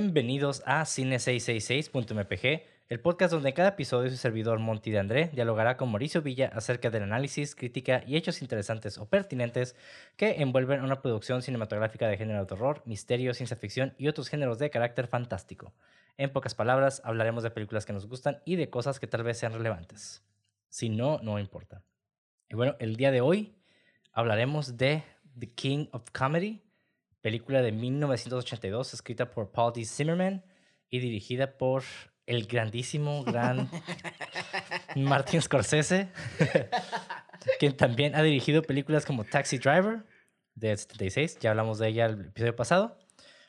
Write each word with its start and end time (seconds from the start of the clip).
Bienvenidos 0.00 0.62
a 0.64 0.82
Cine666.mpg, 0.82 2.62
el 2.88 3.00
podcast 3.00 3.32
donde 3.32 3.52
cada 3.52 3.70
episodio 3.70 4.08
su 4.10 4.16
servidor 4.16 4.60
Monty 4.60 4.92
de 4.92 5.00
André 5.00 5.28
dialogará 5.34 5.76
con 5.76 5.90
Mauricio 5.90 6.22
Villa 6.22 6.52
acerca 6.54 6.88
del 6.88 7.02
análisis, 7.02 7.56
crítica 7.56 8.04
y 8.06 8.16
hechos 8.16 8.40
interesantes 8.40 8.96
o 8.98 9.06
pertinentes 9.06 9.74
que 10.16 10.40
envuelven 10.40 10.84
una 10.84 11.02
producción 11.02 11.42
cinematográfica 11.42 12.06
de 12.06 12.16
género 12.16 12.38
de 12.38 12.46
terror, 12.46 12.80
misterio, 12.86 13.34
ciencia 13.34 13.56
ficción 13.56 13.92
y 13.98 14.06
otros 14.06 14.28
géneros 14.28 14.60
de 14.60 14.70
carácter 14.70 15.08
fantástico. 15.08 15.74
En 16.16 16.30
pocas 16.30 16.54
palabras, 16.54 17.02
hablaremos 17.04 17.42
de 17.42 17.50
películas 17.50 17.84
que 17.84 17.92
nos 17.92 18.06
gustan 18.06 18.40
y 18.44 18.54
de 18.54 18.70
cosas 18.70 19.00
que 19.00 19.08
tal 19.08 19.24
vez 19.24 19.36
sean 19.36 19.52
relevantes. 19.52 20.22
Si 20.68 20.90
no, 20.90 21.18
no 21.24 21.40
importa. 21.40 21.82
Y 22.48 22.54
bueno, 22.54 22.76
el 22.78 22.94
día 22.94 23.10
de 23.10 23.20
hoy 23.20 23.56
hablaremos 24.12 24.76
de 24.76 25.02
The 25.36 25.50
King 25.54 25.86
of 25.90 26.04
Comedy, 26.12 26.62
película 27.28 27.60
de 27.60 27.72
1982 27.72 28.94
escrita 28.94 29.30
por 29.30 29.50
Paul 29.50 29.74
D. 29.74 29.84
Zimmerman 29.84 30.42
y 30.88 30.98
dirigida 30.98 31.58
por 31.58 31.82
el 32.24 32.46
grandísimo, 32.46 33.22
gran 33.22 33.68
Martin 34.96 35.42
Scorsese, 35.42 36.08
quien 37.58 37.76
también 37.76 38.14
ha 38.14 38.22
dirigido 38.22 38.62
películas 38.62 39.04
como 39.04 39.24
Taxi 39.24 39.58
Driver 39.58 40.06
de 40.54 40.74
76, 40.74 41.38
ya 41.38 41.50
hablamos 41.50 41.78
de 41.78 41.88
ella 41.88 42.06
el 42.06 42.28
episodio 42.28 42.56
pasado, 42.56 42.98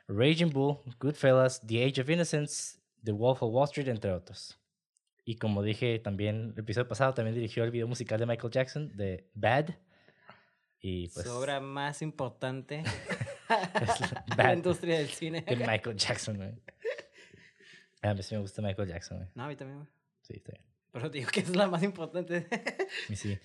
Raging 0.10 0.50
Bull, 0.50 0.80
Goodfellas, 1.00 1.62
The 1.66 1.86
Age 1.86 2.02
of 2.02 2.10
Innocence, 2.10 2.82
The 3.02 3.14
Wolf 3.14 3.42
of 3.42 3.54
Wall 3.54 3.64
Street, 3.64 3.88
entre 3.88 4.12
otros. 4.12 4.60
Y 5.24 5.38
como 5.38 5.64
dije 5.64 6.00
también 6.00 6.52
el 6.54 6.64
episodio 6.64 6.90
pasado, 6.90 7.14
también 7.14 7.34
dirigió 7.34 7.64
el 7.64 7.72
video 7.72 7.88
musical 7.88 8.20
de 8.20 8.26
Michael 8.26 8.52
Jackson 8.52 8.98
de 8.98 9.30
Bad. 9.36 9.70
Y 10.82 11.08
pues, 11.08 11.26
Su 11.26 11.32
obra 11.32 11.62
más 11.62 12.02
importante 12.02 12.84
es 13.82 14.00
de 14.36 14.44
la 14.44 14.54
industria 14.54 14.98
del 15.00 15.10
cine. 15.10 15.42
de 15.42 15.56
Michael 15.56 15.96
Jackson, 15.98 16.38
güey. 16.38 16.52
A 18.02 18.14
mí 18.14 18.24
sí 18.24 18.34
me 18.36 18.42
gusta 18.42 18.62
Michael 18.62 18.88
Jackson, 18.88 19.18
güey. 19.18 19.30
No, 19.36 19.44
a 19.44 19.48
mí 19.50 19.56
también, 19.58 19.80
güey. 19.80 19.90
Sí, 20.22 20.34
está 20.38 20.54
bien. 20.54 20.64
Pero 20.92 21.12
te 21.12 21.18
digo 21.20 21.30
que 21.30 21.42
es 21.42 21.56
la 21.56 21.68
más 21.68 21.84
importante. 21.84 22.48
Y 23.10 23.16
sí. 23.16 23.38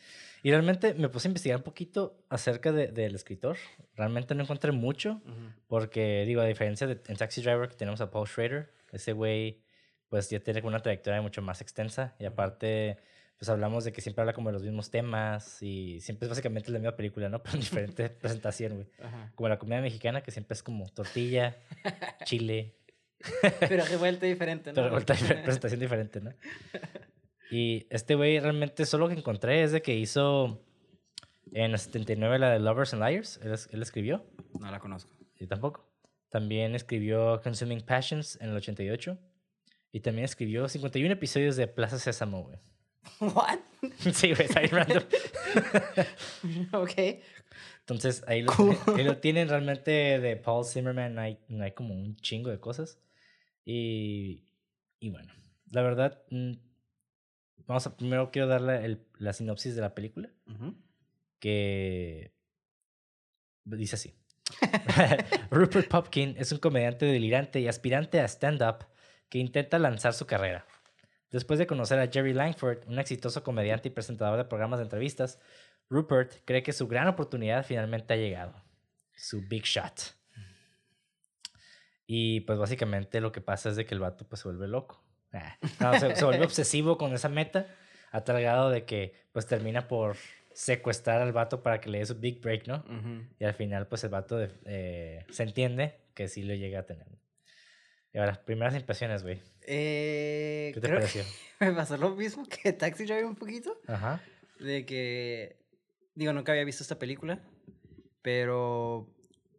Y 0.45 0.51
realmente 0.51 0.95
me 0.95 1.09
puse 1.09 1.27
a 1.27 1.31
investigar 1.31 1.59
un 1.59 1.65
poquito 1.65 2.25
acerca 2.31 2.71
de- 2.73 2.87
del 2.89 3.15
escritor. 3.17 3.57
Realmente 3.97 4.35
no 4.35 4.45
encontré 4.45 4.71
mucho, 4.73 5.21
Ujú. 5.27 5.53
porque, 5.67 6.25
digo, 6.27 6.41
a 6.41 6.47
diferencia 6.47 6.87
de 6.87 7.01
en 7.09 7.17
Taxi 7.17 7.43
Driver 7.43 7.69
que 7.69 7.75
tenemos 7.77 8.01
a 8.01 8.11
Paul 8.11 8.29
Schrader, 8.29 8.73
ese 8.93 9.13
güey, 9.13 9.63
pues 10.09 10.31
ya 10.31 10.39
tiene 10.41 10.61
una 10.63 10.79
trayectoria 10.81 11.21
mucho 11.21 11.43
más 11.43 11.61
extensa. 11.61 12.15
Y 12.21 12.25
aparte, 12.25 12.99
pues 13.39 13.49
hablamos 13.49 13.85
de 13.85 13.93
que 13.93 14.01
siempre 14.01 14.23
habla 14.23 14.33
como 14.33 14.49
de 14.49 14.55
los 14.55 14.63
mismos 14.63 14.91
temas 14.91 15.61
y 15.63 16.01
siempre 16.01 16.27
es 16.27 16.31
básicamente 16.31 16.71
la 16.71 16.79
misma 16.79 16.97
película, 16.97 17.29
¿no? 17.29 17.41
Pero 17.43 17.55
en 17.55 17.61
diferente 17.61 18.09
presentación, 18.21 18.75
güey. 18.75 18.87
Como 19.35 19.49
la 19.49 19.59
comida 19.59 19.81
mexicana, 19.81 20.23
que 20.23 20.31
siempre 20.31 20.55
es 20.55 20.63
como 20.63 20.89
tortilla, 20.91 21.57
chile, 22.25 22.77
Pero 23.61 23.85
revuelta 23.87 24.27
diferente, 24.27 24.71
¿no? 24.71 24.75
pero 24.77 24.91
vuelta 24.91 25.15
presentación 25.15 25.81
diferente, 25.81 26.21
¿no? 26.21 26.33
Y 27.51 27.87
este 27.91 28.15
güey 28.15 28.39
realmente 28.41 28.85
solo 28.87 29.09
que 29.09 29.15
encontré 29.15 29.63
es 29.63 29.73
de 29.73 29.83
que 29.83 29.95
hizo 29.95 30.63
en 31.53 31.73
el 31.73 31.79
79 31.79 32.39
la 32.39 32.51
de 32.51 32.59
Lovers 32.59 32.95
and 32.95 33.03
Liars, 33.05 33.39
él, 33.43 33.53
es- 33.53 33.69
él 33.73 33.83
escribió, 33.83 34.25
No 34.59 34.71
la 34.71 34.79
conozco. 34.81 35.13
y 35.39 35.47
tampoco. 35.47 35.89
También 36.31 36.75
escribió 36.75 37.41
Consuming 37.43 37.83
Passions 37.83 38.39
en 38.41 38.51
el 38.51 38.57
88. 38.57 39.17
Y 39.93 40.01
también 40.01 40.25
escribió 40.25 40.69
51 40.69 41.13
episodios 41.13 41.55
de 41.55 41.69
Plaza 41.69 41.99
Sésamo, 42.01 42.43
güey. 42.43 42.59
¿What? 43.21 43.59
sí, 44.13 44.33
güey, 44.35 44.47
está 44.47 44.61
bien 44.61 44.73
random. 44.73 45.03
ok. 46.73 46.93
Entonces 47.81 48.25
ahí 48.27 48.43
lo, 48.43 48.53
Cool. 48.53 48.77
ahí 48.97 49.05
lo 49.05 49.19
tienen 49.19 49.49
realmente 49.49 49.91
de 50.19 50.37
Paul 50.37 50.65
Zimmerman, 50.65 51.15
no 51.15 51.21
hay, 51.21 51.39
no 51.49 51.65
hay 51.65 51.73
como 51.73 51.95
un 51.95 52.17
chingo 52.17 52.51
de 52.51 52.59
cosas. 52.59 52.99
Y, 53.65 54.45
y 55.01 55.11
bueno, 55.11 55.33
la 55.71 55.83
verdad, 55.83 56.23
mm, 56.31 56.53
vamos 57.67 57.87
a 57.87 57.97
primero 57.97 58.31
quiero 58.31 58.49
darle 58.49 58.85
el- 58.85 59.07
la 59.19 59.33
sinopsis 59.33 59.75
de 59.75 59.81
la 59.83 59.95
película, 59.95 60.31
que 61.41 62.33
dice 63.65 63.97
así. 63.97 64.15
Rupert 65.51 65.89
Popkin 65.89 66.35
es 66.39 66.53
un 66.53 66.59
comediante 66.59 67.07
delirante 67.07 67.61
y 67.61 67.69
aspirante 67.69 68.21
a 68.21 68.25
stand-up 68.29 68.87
que 69.29 69.39
intenta 69.39 69.79
lanzar 69.79 70.13
su 70.15 70.27
carrera. 70.27 70.67
Después 71.35 71.59
de 71.59 71.67
conocer 71.67 71.99
a 71.99 72.07
Jerry 72.07 72.33
Langford, 72.33 72.87
un 72.87 72.99
exitoso 73.01 73.43
comediante 73.43 73.89
y 73.89 73.91
presentador 73.91 74.37
de 74.39 74.45
programas 74.45 74.79
de 74.79 74.85
entrevistas, 74.85 75.41
Rupert 75.91 76.33
cree 76.45 76.63
que 76.63 76.73
su 76.73 76.87
gran 76.87 77.09
oportunidad 77.09 77.67
finalmente 77.67 78.15
ha 78.15 78.17
llegado. 78.17 78.55
Su 79.17 79.41
big 79.49 79.65
shot. 79.65 80.15
Y 82.07 82.41
pues 82.43 82.59
básicamente 82.59 83.21
lo 83.21 83.33
que 83.33 83.41
pasa 83.41 83.71
es 83.71 83.77
de 83.77 83.85
que 83.85 83.95
el 83.95 84.01
vato 84.01 84.27
pues 84.29 84.43
se 84.43 84.49
vuelve 84.49 84.69
loco. 84.69 85.03
Ah, 85.33 85.57
no, 85.81 85.99
se, 85.99 86.15
se 86.15 86.25
vuelve 86.25 86.45
obsesivo 86.45 86.97
con 86.99 87.13
esa 87.13 87.29
meta 87.29 87.67
a 88.13 88.23
tal 88.23 88.41
grado 88.41 88.71
de 88.71 88.85
que 88.85 89.15
pues 89.33 89.47
termina 89.47 89.89
por 89.89 90.17
secuestrar 90.53 91.21
al 91.21 91.33
vato 91.33 91.63
para 91.65 91.81
que 91.81 91.91
le 91.91 91.99
dé 91.99 92.07
su 92.07 92.15
big 92.15 92.41
break, 92.41 92.69
¿no? 92.69 92.85
Y 93.41 93.45
al 93.45 93.55
final, 93.55 93.89
pues 93.89 94.05
el 94.05 94.11
vato 94.11 94.37
de- 94.37 94.53
eh, 94.67 95.27
se 95.31 95.43
entiende 95.43 95.99
que 96.15 96.29
sí 96.29 96.45
lo 96.45 96.55
llega 96.55 96.79
a 96.81 96.87
tener. 96.87 97.09
Y 98.15 98.19
ahora, 98.19 98.41
primeras 98.45 98.77
impresiones, 98.77 99.25
güey. 99.25 99.43
Eh, 99.63 100.71
¿Qué 100.73 100.81
te 100.81 100.87
creo 100.87 101.01
pareció? 101.01 101.25
que 101.59 101.65
me 101.67 101.73
pasó 101.73 101.97
lo 101.97 102.15
mismo 102.15 102.47
que 102.47 102.73
Taxi 102.73 103.05
Driver 103.07 103.25
un 103.25 103.35
poquito. 103.35 103.77
Ajá. 103.89 104.23
De 104.61 104.87
que, 104.87 105.57
digo, 106.15 106.33
nunca 106.33 106.53
había 106.53 106.65
visto 106.65 106.85
esta 106.85 106.97
película, 106.99 107.41
pero 108.23 109.13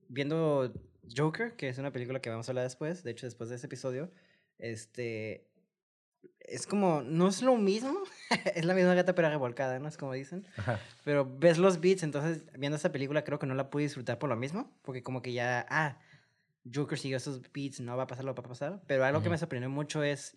viendo 0.08 0.72
Joker, 1.16 1.58
que 1.58 1.68
es 1.68 1.78
una 1.80 1.92
película 1.92 2.22
que 2.22 2.30
vamos 2.30 2.48
a 2.48 2.52
hablar 2.52 2.64
después, 2.64 3.04
de 3.04 3.12
hecho 3.12 3.28
después 3.28 3.50
de 3.50 3.58
ese 3.58 3.66
episodio, 3.66 4.10
este, 4.58 5.50
es 6.40 6.66
como, 6.66 7.02
no 7.02 7.28
es 7.28 7.42
lo 7.42 7.58
mismo, 7.58 8.04
es 8.56 8.64
la 8.64 8.74
misma 8.74 8.94
gata 8.94 9.14
pero 9.16 9.30
revolcada, 9.30 9.80
¿no? 9.80 9.90
Es 9.90 9.98
como 9.98 10.14
dicen, 10.14 10.48
Ajá. 10.56 10.80
pero 11.04 11.30
ves 11.30 11.58
los 11.58 11.82
beats, 11.82 12.04
entonces 12.04 12.46
viendo 12.58 12.78
esta 12.78 12.94
película 12.94 13.26
creo 13.26 13.38
que 13.38 13.48
no 13.48 13.54
la 13.56 13.70
pude 13.70 13.84
disfrutar 13.84 14.18
por 14.18 14.30
lo 14.30 14.38
mismo, 14.38 14.72
porque 14.82 15.04
como 15.04 15.22
que 15.22 15.34
ya, 15.34 15.66
ah, 15.70 16.00
Joker 16.74 16.98
siguió 16.98 17.18
esos 17.18 17.42
beats, 17.54 17.80
no 17.80 17.96
va 17.98 18.04
a 18.04 18.08
pasar 18.08 18.26
lo 18.26 18.34
que 18.36 18.42
va 18.42 18.46
a 18.48 18.50
pasar, 18.50 18.82
pero 18.88 19.06
algo 19.06 19.22
que 19.22 19.30
me 19.30 19.38
sorprendió 19.38 19.70
mucho 19.70 20.04
es 20.04 20.36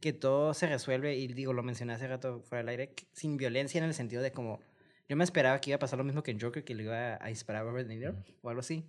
que 0.00 0.12
todo 0.12 0.54
se 0.54 0.66
resuelve, 0.66 1.16
y 1.16 1.28
digo, 1.28 1.52
lo 1.52 1.62
mencioné 1.62 1.92
hace 1.94 2.08
rato 2.08 2.40
fuera 2.42 2.60
del 2.62 2.68
aire, 2.70 2.94
sin 3.12 3.36
violencia 3.36 3.78
en 3.78 3.84
el 3.84 3.94
sentido 3.94 4.22
de 4.22 4.32
como, 4.32 4.60
yo 5.08 5.16
me 5.16 5.24
esperaba 5.24 5.60
que 5.60 5.70
iba 5.70 5.76
a 5.76 5.78
pasar 5.78 5.98
lo 5.98 6.04
mismo 6.04 6.22
que 6.22 6.30
en 6.30 6.40
Joker, 6.40 6.64
que 6.64 6.74
le 6.74 6.84
iba 6.84 7.18
a 7.22 7.26
disparar 7.28 7.62
a 7.62 7.64
Robert 7.66 7.88
De 7.88 7.96
Niro, 7.96 8.14
o 8.42 8.48
algo 8.48 8.60
así. 8.60 8.84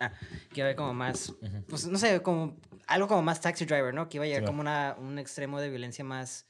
Ah, 0.00 0.12
que 0.50 0.60
iba 0.60 0.64
a 0.64 0.68
haber 0.68 0.76
como 0.76 0.92
más, 0.94 1.32
pues 1.68 1.86
no 1.86 1.96
sé, 1.98 2.20
como 2.22 2.56
algo 2.86 3.06
como 3.08 3.22
más 3.22 3.40
Taxi 3.40 3.64
Driver, 3.64 3.94
¿no? 3.94 4.08
Que 4.08 4.16
iba 4.18 4.24
a 4.24 4.26
llegar 4.26 4.42
Sí, 4.42 4.46
como 4.46 4.60
una, 4.60 4.96
un 4.98 5.18
extremo 5.18 5.60
de 5.60 5.70
violencia 5.70 6.04
más 6.04 6.46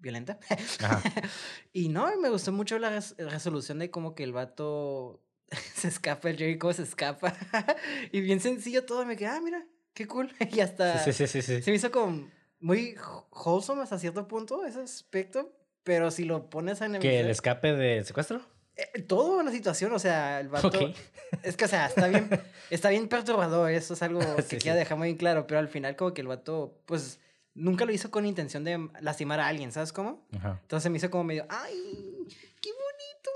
violenta. 0.00 0.38
Y 1.72 1.88
no, 1.88 2.08
me 2.20 2.28
gustó 2.28 2.52
mucho 2.52 2.78
la 2.78 2.90
res- 2.90 3.14
resolución 3.18 3.78
de 3.78 3.90
como 3.90 4.14
que 4.14 4.24
el 4.24 4.32
vato 4.32 5.22
se 5.74 5.88
escapa, 5.88 6.30
el 6.30 6.36
Jerry 6.36 6.58
cómo 6.58 6.72
se 6.72 6.82
escapa. 6.82 7.34
y 8.12 8.20
bien 8.20 8.40
sencillo 8.40 8.84
todo, 8.84 9.04
me 9.04 9.16
quedé, 9.16 9.28
ah, 9.28 9.40
mira, 9.42 9.64
qué 9.94 10.06
cool. 10.06 10.32
y 10.52 10.60
hasta 10.60 10.98
Sí, 11.04 11.12
sí, 11.12 11.26
sí, 11.26 11.42
se 11.62 11.70
me 11.70 11.76
hizo 11.76 11.90
como 11.90 12.28
muy 12.60 12.94
wh- 12.96 13.24
wholesome 13.30 13.82
hasta 13.82 13.98
cierto 13.98 14.26
punto 14.28 14.64
ese 14.64 14.80
aspecto. 14.80 15.52
Pero 15.84 16.10
si 16.10 16.24
lo 16.24 16.50
pones 16.50 16.82
a 16.82 16.88
¿Que 16.98 17.20
el 17.20 17.30
escape 17.30 17.72
del 17.72 18.04
secuestro? 18.04 18.42
eh, 18.76 19.02
todo 19.02 19.42
la 19.42 19.50
situación, 19.50 19.90
o 19.92 19.98
sea, 19.98 20.38
el 20.40 20.48
vato... 20.48 20.68
Ok. 20.68 20.94
Es 21.42 21.56
que, 21.56 21.64
o 21.64 21.68
sea, 21.68 21.86
está 21.86 22.08
bien, 22.08 22.28
está 22.68 22.90
bien 22.90 23.08
perturbador, 23.08 23.70
eso 23.70 23.94
es 23.94 24.02
algo 24.02 24.20
que 24.48 24.58
quiero 24.58 24.76
dejar 24.76 24.98
muy 24.98 25.16
claro, 25.16 25.46
pero 25.46 25.60
al 25.60 25.68
final 25.68 25.96
como 25.96 26.12
que 26.12 26.20
el 26.20 26.26
vato, 26.26 26.80
pues, 26.84 27.20
nunca 27.54 27.84
lo 27.86 27.92
hizo 27.92 28.10
con 28.10 28.26
intención 28.26 28.64
de 28.64 28.88
lastimar 29.00 29.40
a 29.40 29.48
alguien, 29.48 29.72
¿sabes 29.72 29.92
cómo? 29.92 30.26
Ajá. 30.36 30.58
Entonces 30.62 30.90
me 30.90 30.98
hizo 30.98 31.10
como 31.10 31.24
medio, 31.24 31.46
ay, 31.48 32.07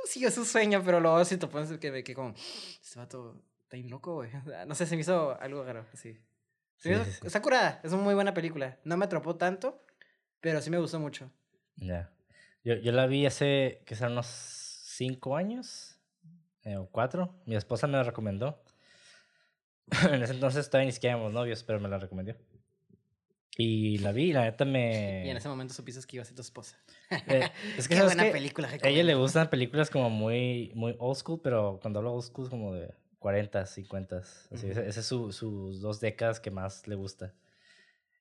siguió 0.06 0.30
su 0.30 0.44
sueño, 0.44 0.82
pero 0.84 1.00
luego 1.00 1.24
si 1.24 1.36
te 1.36 1.46
pones 1.46 1.70
que 1.78 2.04
que 2.04 2.14
como, 2.14 2.34
este 2.80 2.98
vato 2.98 3.36
está 3.62 3.76
bien 3.76 3.90
loco, 3.90 4.14
güey. 4.14 4.30
Sea, 4.30 4.64
No 4.66 4.74
sé, 4.74 4.86
se 4.86 4.94
me 4.96 5.02
hizo 5.02 5.38
algo 5.40 5.64
raro, 5.64 5.86
así. 5.92 6.18
Sí, 6.76 6.90
hizo- 6.90 7.04
sí, 7.04 7.12
sí. 7.12 7.26
Está 7.26 7.40
curada, 7.42 7.80
es 7.84 7.92
una 7.92 8.02
muy 8.02 8.14
buena 8.14 8.34
película. 8.34 8.78
No 8.84 8.96
me 8.96 9.04
atrapó 9.04 9.36
tanto, 9.36 9.84
pero 10.40 10.60
sí 10.60 10.70
me 10.70 10.78
gustó 10.78 10.98
mucho. 11.00 11.30
Ya. 11.76 12.10
Yo, 12.64 12.74
yo 12.74 12.92
la 12.92 13.06
vi 13.06 13.26
hace, 13.26 13.82
que 13.86 13.94
serán 13.96 14.12
unos 14.12 14.26
cinco 14.26 15.36
años 15.36 15.98
eh, 16.64 16.76
o 16.76 16.86
cuatro. 16.86 17.34
Mi 17.46 17.56
esposa 17.56 17.86
me 17.86 17.94
la 17.96 18.02
recomendó. 18.04 18.62
en 20.10 20.22
ese 20.22 20.32
entonces 20.34 20.68
todavía 20.70 20.86
ni 20.86 20.92
siquiera 20.92 21.14
éramos 21.16 21.32
novios, 21.32 21.62
pero 21.64 21.80
me 21.80 21.88
la 21.88 21.98
recomendó. 21.98 22.34
Y 23.58 23.98
la 23.98 24.12
vi, 24.12 24.32
la 24.32 24.44
neta 24.44 24.64
me... 24.64 25.24
Y 25.26 25.30
en 25.30 25.36
ese 25.36 25.48
momento 25.48 25.74
supiste 25.74 26.00
que 26.06 26.16
iba 26.16 26.22
a 26.22 26.24
ser 26.26 26.34
tu 26.34 26.40
esposa. 26.42 26.78
Eh, 27.26 27.50
es 27.76 27.86
que, 27.86 27.94
Qué 27.94 28.00
¿sabes 28.00 28.16
buena 28.16 28.32
película. 28.32 28.68
A 28.82 28.88
ella 28.88 29.02
le 29.02 29.14
gustan 29.14 29.50
películas 29.50 29.90
como 29.90 30.08
muy, 30.08 30.72
muy 30.74 30.96
old 30.98 31.16
school, 31.16 31.40
pero 31.42 31.78
cuando 31.82 31.98
hablo 31.98 32.14
old 32.14 32.24
school 32.24 32.44
es 32.46 32.50
como 32.50 32.72
de 32.72 32.94
40, 33.18 33.66
50. 33.66 34.16
Así, 34.18 34.68
ese- 34.68 34.80
Esas 34.82 34.96
es 34.98 35.06
su- 35.06 35.32
sus 35.32 35.80
dos 35.82 36.00
décadas 36.00 36.40
que 36.40 36.50
más 36.50 36.88
le 36.88 36.94
gusta. 36.94 37.34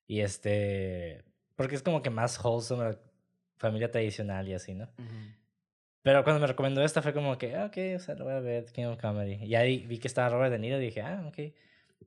Y 0.06 0.20
este, 0.20 1.24
porque 1.56 1.76
es 1.76 1.82
como 1.82 2.02
que 2.02 2.10
más 2.10 2.38
wholesome, 2.44 2.98
familia 3.56 3.90
tradicional 3.90 4.46
y 4.48 4.54
así, 4.54 4.74
¿no? 4.74 4.84
Ujú. 4.98 5.32
Pero 6.02 6.24
cuando 6.24 6.40
me 6.40 6.46
recomendó 6.48 6.82
esta 6.82 7.00
fue 7.00 7.14
como 7.14 7.38
que, 7.38 7.54
ah, 7.54 7.66
ok, 7.66 7.76
o 7.96 7.98
sea, 8.00 8.16
lo 8.16 8.24
voy 8.24 8.34
a 8.34 8.40
ver, 8.40 8.66
King 8.72 8.84
of 8.86 9.00
Comedy. 9.00 9.36
Y 9.44 9.54
ahí 9.54 9.86
vi 9.86 9.98
que 9.98 10.08
estaba 10.08 10.28
Robert 10.28 10.50
De 10.52 10.58
Niro 10.58 10.76
y 10.78 10.84
dije, 10.84 11.00
ah, 11.00 11.24
ok. 11.26 11.38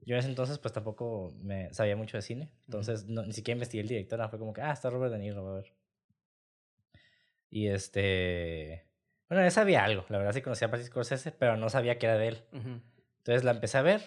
Yo 0.04 0.16
en 0.16 0.20
ese 0.20 0.30
entonces 0.30 0.60
pues 0.60 0.74
tampoco 0.74 1.34
me 1.42 1.74
sabía 1.74 1.96
mucho 1.96 2.18
de 2.18 2.22
cine, 2.22 2.52
entonces 2.66 3.06
no, 3.06 3.24
ni 3.24 3.34
siquiera 3.34 3.56
investigué 3.56 3.82
el 3.82 3.88
director, 3.88 4.30
fue 4.30 4.40
como 4.40 4.54
que, 4.54 4.62
ah, 4.62 4.72
está 4.72 4.90
Robert 4.90 5.14
De 5.14 5.20
Niro, 5.20 5.44
voy 5.44 5.52
a 5.52 5.62
ver. 5.62 5.74
Y 7.50 7.68
este... 7.68 8.86
Bueno, 9.30 9.44
ya 9.44 9.52
sabía 9.52 9.84
algo, 9.84 10.06
la 10.10 10.18
verdad 10.18 10.34
sí 10.34 10.42
conocía 10.42 10.68
a 10.68 10.72
Martin 10.72 10.88
Scorsese, 10.88 11.32
pero 11.32 11.58
no 11.58 11.70
sabía 11.70 11.98
que 11.98 12.06
era 12.06 12.18
de 12.18 12.28
él. 12.28 12.44
Ujú. 12.52 12.82
Entonces 13.20 13.44
la 13.44 13.52
empecé 13.52 13.78
a 13.78 13.82
ver 13.82 14.02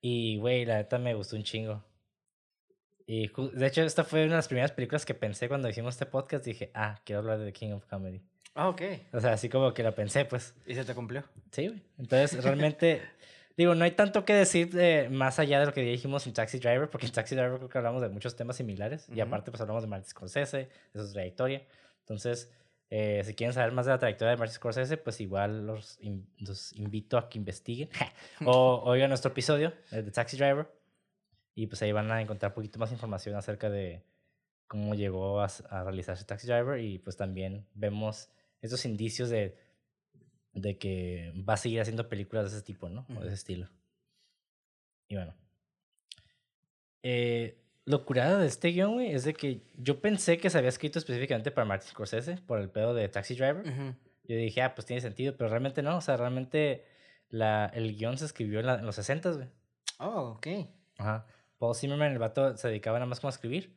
y, 0.00 0.36
güey, 0.38 0.64
la 0.64 0.76
neta 0.76 0.98
me 0.98 1.14
gustó 1.14 1.36
un 1.36 1.44
chingo. 1.44 1.84
Y 3.06 3.28
de 3.54 3.66
hecho, 3.66 3.82
esta 3.82 4.04
fue 4.04 4.20
una 4.20 4.34
de 4.34 4.36
las 4.36 4.46
primeras 4.46 4.70
películas 4.70 5.04
que 5.04 5.14
pensé 5.14 5.48
cuando 5.48 5.68
hicimos 5.68 5.94
este 5.94 6.06
podcast. 6.06 6.44
Dije, 6.44 6.70
ah, 6.74 7.00
quiero 7.04 7.18
hablar 7.18 7.38
de 7.38 7.46
The 7.46 7.52
King 7.52 7.72
of 7.72 7.84
Comedy. 7.86 8.22
Ah, 8.54 8.68
ok. 8.68 8.82
O 9.12 9.20
sea, 9.20 9.32
así 9.32 9.48
como 9.48 9.74
que 9.74 9.82
lo 9.82 9.92
pensé, 9.94 10.24
pues. 10.26 10.54
¿Y 10.64 10.76
se 10.76 10.84
te 10.84 10.94
cumplió? 10.94 11.24
Sí, 11.50 11.66
güey. 11.66 11.82
Entonces, 11.98 12.44
realmente, 12.44 13.02
digo, 13.56 13.74
no 13.74 13.84
hay 13.84 13.90
tanto 13.92 14.24
que 14.24 14.32
decir 14.34 14.72
de, 14.72 15.08
más 15.10 15.38
allá 15.38 15.60
de 15.60 15.66
lo 15.66 15.72
que 15.72 15.82
dijimos 15.82 16.26
en 16.26 16.32
Taxi 16.32 16.58
Driver, 16.58 16.88
porque 16.88 17.06
en 17.06 17.12
Taxi 17.12 17.34
Driver 17.34 17.56
creo 17.58 17.68
que 17.68 17.78
hablamos 17.78 18.00
de 18.02 18.08
muchos 18.08 18.36
temas 18.36 18.56
similares. 18.56 19.06
Y 19.08 19.12
Ujú. 19.14 19.22
aparte, 19.22 19.50
pues 19.50 19.60
hablamos 19.60 19.82
de 19.82 19.88
Martin 19.88 20.08
Scorsese, 20.08 20.68
de 20.94 21.00
su 21.06 21.12
trayectoria. 21.12 21.62
Entonces, 22.00 22.50
eh, 22.90 23.22
si 23.24 23.34
quieren 23.34 23.52
saber 23.54 23.72
más 23.72 23.86
de 23.86 23.92
la 23.92 23.98
trayectoria 23.98 24.32
de 24.32 24.36
Martin 24.38 24.54
Scorsese, 24.54 24.96
pues 24.96 25.20
igual 25.20 25.66
los, 25.66 25.98
in- 26.00 26.26
los 26.38 26.72
invito 26.74 27.18
a 27.18 27.28
que 27.28 27.38
investiguen 27.38 27.88
o 28.46 28.82
oigan 28.84 29.08
nuestro 29.10 29.30
episodio 29.30 29.72
de 29.90 30.10
Taxi 30.10 30.36
Driver. 30.36 30.66
Y 31.54 31.66
pues 31.66 31.82
ahí 31.82 31.92
van 31.92 32.10
a 32.10 32.20
encontrar 32.22 32.50
un 32.50 32.54
poquito 32.54 32.78
más 32.78 32.90
información 32.92 33.34
acerca 33.36 33.68
de 33.68 34.02
cómo 34.66 34.94
llegó 34.94 35.40
a, 35.40 35.48
a 35.68 35.82
realizarse 35.84 36.24
Taxi 36.24 36.46
Driver. 36.46 36.80
Y 36.80 36.98
pues 36.98 37.16
también 37.16 37.66
vemos 37.74 38.30
esos 38.62 38.84
indicios 38.84 39.28
de, 39.30 39.56
de 40.52 40.78
que 40.78 41.32
va 41.48 41.54
a 41.54 41.56
seguir 41.56 41.80
haciendo 41.80 42.08
películas 42.08 42.50
de 42.50 42.58
ese 42.58 42.64
tipo, 42.66 42.88
¿no? 42.88 43.06
O 43.16 43.20
de 43.20 43.26
ese 43.26 43.34
estilo. 43.34 43.68
Y 45.08 45.16
bueno. 45.16 45.34
Eh, 47.02 47.56
lo 47.86 48.04
curado 48.04 48.38
de 48.38 48.46
este 48.46 48.68
guion, 48.68 48.94
güey, 48.94 49.12
es 49.12 49.24
de 49.24 49.34
que 49.34 49.62
yo 49.76 50.00
pensé 50.00 50.38
que 50.38 50.50
se 50.50 50.58
había 50.58 50.68
escrito 50.68 50.98
específicamente 50.98 51.50
para 51.50 51.64
Martin 51.64 51.88
Scorsese 51.90 52.36
por 52.46 52.60
el 52.60 52.68
pedo 52.70 52.94
de 52.94 53.08
Taxi 53.08 53.34
Driver. 53.34 53.64
Yo 54.24 54.36
dije, 54.36 54.62
ah, 54.62 54.74
pues 54.74 54.86
tiene 54.86 55.00
sentido, 55.00 55.36
pero 55.36 55.50
realmente 55.50 55.82
no. 55.82 55.96
O 55.96 56.00
sea, 56.00 56.16
realmente 56.16 56.84
la, 57.30 57.66
el 57.74 57.96
guion 57.96 58.16
se 58.18 58.26
escribió 58.26 58.60
en, 58.60 58.66
la- 58.66 58.74
en 58.78 58.86
los 58.86 58.94
60, 58.96 59.30
güey. 59.32 59.48
Oh, 59.98 60.36
ok. 60.36 60.46
Ajá. 60.98 61.26
Paul 61.58 61.74
Zimmerman, 61.74 62.12
el 62.12 62.18
vato, 62.18 62.56
se 62.56 62.68
dedicaba 62.68 62.98
nada 62.98 63.06
más 63.08 63.18
como 63.20 63.28
a 63.30 63.34
escribir. 63.34 63.76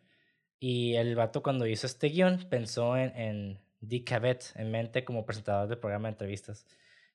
Y 0.59 0.95
el 0.95 1.15
vato 1.15 1.41
cuando 1.41 1.65
hizo 1.65 1.87
este 1.87 2.07
guion 2.09 2.47
pensó 2.49 2.95
en, 2.97 3.15
en 3.17 3.59
Dick 3.83 4.07
Cavett 4.07 4.51
en 4.55 4.71
mente 4.71 5.03
como 5.03 5.25
presentador 5.25 5.67
del 5.67 5.77
programa 5.77 6.07
de 6.07 6.13
entrevistas. 6.13 6.65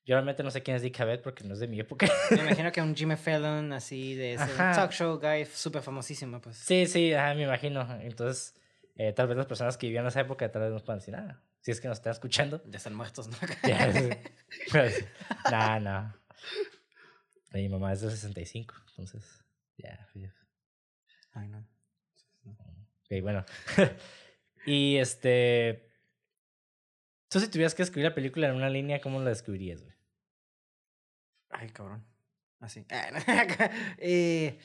Yo 0.05 0.15
realmente 0.15 0.43
no 0.43 0.51
sé 0.51 0.63
quién 0.63 0.77
es 0.77 0.83
Dick 0.83 0.97
Cavett 0.97 1.23
porque 1.23 1.45
no 1.45 1.55
es 1.55 1.61
de 1.61 1.69
mi 1.69 1.81
época. 1.81 2.07
Me 2.31 2.41
imagino 2.41 2.71
que 2.73 2.81
un 2.81 2.95
Jimmy 2.95 3.17
Fallon 3.17 3.73
así 3.73 4.15
de 4.15 4.35
ese 4.35 4.47
talk 4.57 4.93
show 4.93 5.19
guy 5.19 5.45
súper 5.45 5.83
famosísimo, 5.83 6.41
pues. 6.41 6.57
sí, 6.57 6.87
sí, 6.87 7.13
ajá, 7.13 7.35
me 7.35 7.45
imagino. 7.45 7.87
Entonces, 8.01 8.55
eh, 8.97 9.13
tal 9.13 9.29
vez 9.29 9.37
las 9.37 9.47
personas 9.47 9.77
que 9.77 9.87
vivían 9.87 10.05
en 10.05 10.09
esa 10.09 10.21
época 10.21 10.51
tal 10.51 10.63
vez 10.63 10.73
nos 10.73 10.83
puedan 10.83 10.99
decir, 11.01 11.15
ah, 11.17 11.43
si 11.61 11.71
es 11.71 11.81
que 11.81 11.89
nos 11.89 11.99
están 11.99 12.13
escuchando. 12.13 12.63
Ya 12.67 12.77
están 12.77 12.95
muertos, 12.95 13.29
¿no? 13.29 13.37
Ya, 13.69 13.93
sí. 13.93 14.11
Pues, 14.71 15.05
nah, 15.51 15.79
no. 15.79 16.15
Mi 17.53 17.69
mamá 17.69 17.93
es 17.93 18.03
del 18.03 18.11
65, 18.11 18.75
entonces, 18.91 19.45
ya. 19.77 20.07
ya. 20.15 20.35
Ay, 21.33 21.49
no. 21.49 21.67
Ok, 22.45 23.23
bueno. 23.23 23.45
y 24.67 24.97
este. 24.97 25.88
Tú, 27.29 27.41
si 27.41 27.49
tuvieras 27.49 27.75
que 27.75 27.83
escribir 27.83 28.09
la 28.09 28.15
película 28.15 28.49
en 28.49 28.55
una 28.55 28.71
línea, 28.71 29.01
¿cómo 29.01 29.21
la 29.21 29.31
describirías, 29.31 29.83
güey? 29.83 29.95
Ay, 31.51 31.69
cabrón. 31.71 32.05
Así. 32.61 32.85
Eh, 33.99 34.59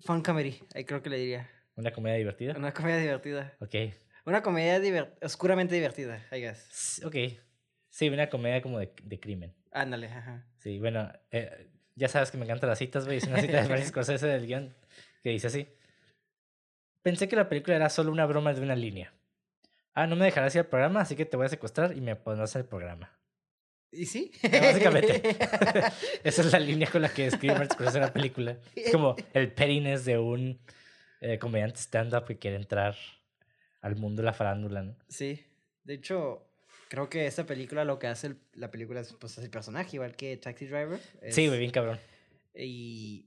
fun 0.00 0.22
comedy, 0.22 0.58
ahí 0.74 0.84
creo 0.84 1.02
que 1.02 1.10
le 1.10 1.18
diría. 1.18 1.50
¿Una 1.76 1.92
comedia 1.92 2.16
divertida? 2.18 2.54
Una 2.56 2.72
comedia 2.72 2.98
divertida. 2.98 3.56
Ok. 3.60 3.74
Una 4.24 4.42
comedia 4.42 4.80
diver- 4.80 5.16
oscuramente 5.22 5.74
divertida, 5.74 6.26
I 6.32 6.40
guess. 6.40 7.02
Ok. 7.04 7.14
Sí, 7.88 8.08
una 8.08 8.28
comedia 8.28 8.60
como 8.62 8.78
de, 8.78 8.92
de 9.02 9.20
crimen. 9.20 9.54
Ándale, 9.70 10.08
ajá. 10.08 10.46
Sí, 10.58 10.78
bueno, 10.78 11.10
eh, 11.30 11.70
ya 11.94 12.08
sabes 12.08 12.30
que 12.30 12.36
me 12.38 12.44
encantan 12.44 12.68
las 12.70 12.78
citas, 12.78 13.04
güey. 13.06 13.18
Es 13.18 13.24
una 13.24 13.40
cita 13.40 13.62
de 13.62 13.68
Martin 13.68 13.86
Scorsese 13.88 14.26
del 14.26 14.46
guion 14.46 14.74
que 15.22 15.30
dice 15.30 15.46
así. 15.46 15.68
Pensé 17.02 17.28
que 17.28 17.36
la 17.36 17.48
película 17.48 17.76
era 17.76 17.88
solo 17.88 18.10
una 18.12 18.26
broma 18.26 18.52
de 18.52 18.60
una 18.60 18.74
línea. 18.76 19.12
Ah, 19.94 20.06
no 20.06 20.16
me 20.16 20.24
dejarás 20.26 20.54
ir 20.54 20.60
al 20.60 20.66
programa, 20.66 21.00
así 21.00 21.16
que 21.16 21.24
te 21.24 21.36
voy 21.36 21.46
a 21.46 21.48
secuestrar 21.48 21.96
y 21.96 22.00
me 22.00 22.14
pondrás 22.16 22.54
el 22.56 22.64
programa. 22.64 23.12
¿Y 23.90 24.06
sí? 24.06 24.30
Básicamente. 24.42 25.22
Esa 26.24 26.42
es 26.42 26.52
la 26.52 26.58
línea 26.60 26.90
con 26.90 27.02
la 27.02 27.08
que 27.08 27.24
describe 27.24 27.54
Martin 27.54 27.70
Scorsese 27.74 27.98
en 27.98 28.04
la 28.04 28.12
película. 28.12 28.58
Es 28.74 28.92
como 28.92 29.16
el 29.34 29.52
pettiness 29.52 30.04
de 30.04 30.18
un 30.18 30.60
eh, 31.20 31.38
comediante 31.38 31.80
stand-up 31.80 32.24
que 32.26 32.38
quiere 32.38 32.56
entrar 32.56 32.96
al 33.80 33.96
mundo 33.96 34.22
de 34.22 34.26
la 34.26 34.32
farándula, 34.34 34.82
¿no? 34.82 34.96
Sí. 35.08 35.44
De 35.84 35.94
hecho, 35.94 36.46
creo 36.88 37.08
que 37.08 37.26
esta 37.26 37.46
película 37.46 37.84
lo 37.84 37.98
que 37.98 38.06
hace 38.08 38.28
el- 38.28 38.38
la 38.54 38.70
película 38.70 39.00
es 39.00 39.12
pues, 39.14 39.38
el 39.38 39.50
personaje, 39.50 39.96
igual 39.96 40.14
que 40.16 40.36
Taxi 40.36 40.66
Driver. 40.66 41.00
Sí, 41.30 41.46
güey, 41.48 41.58
bien 41.58 41.70
cabrón. 41.72 41.98
Y 42.54 43.26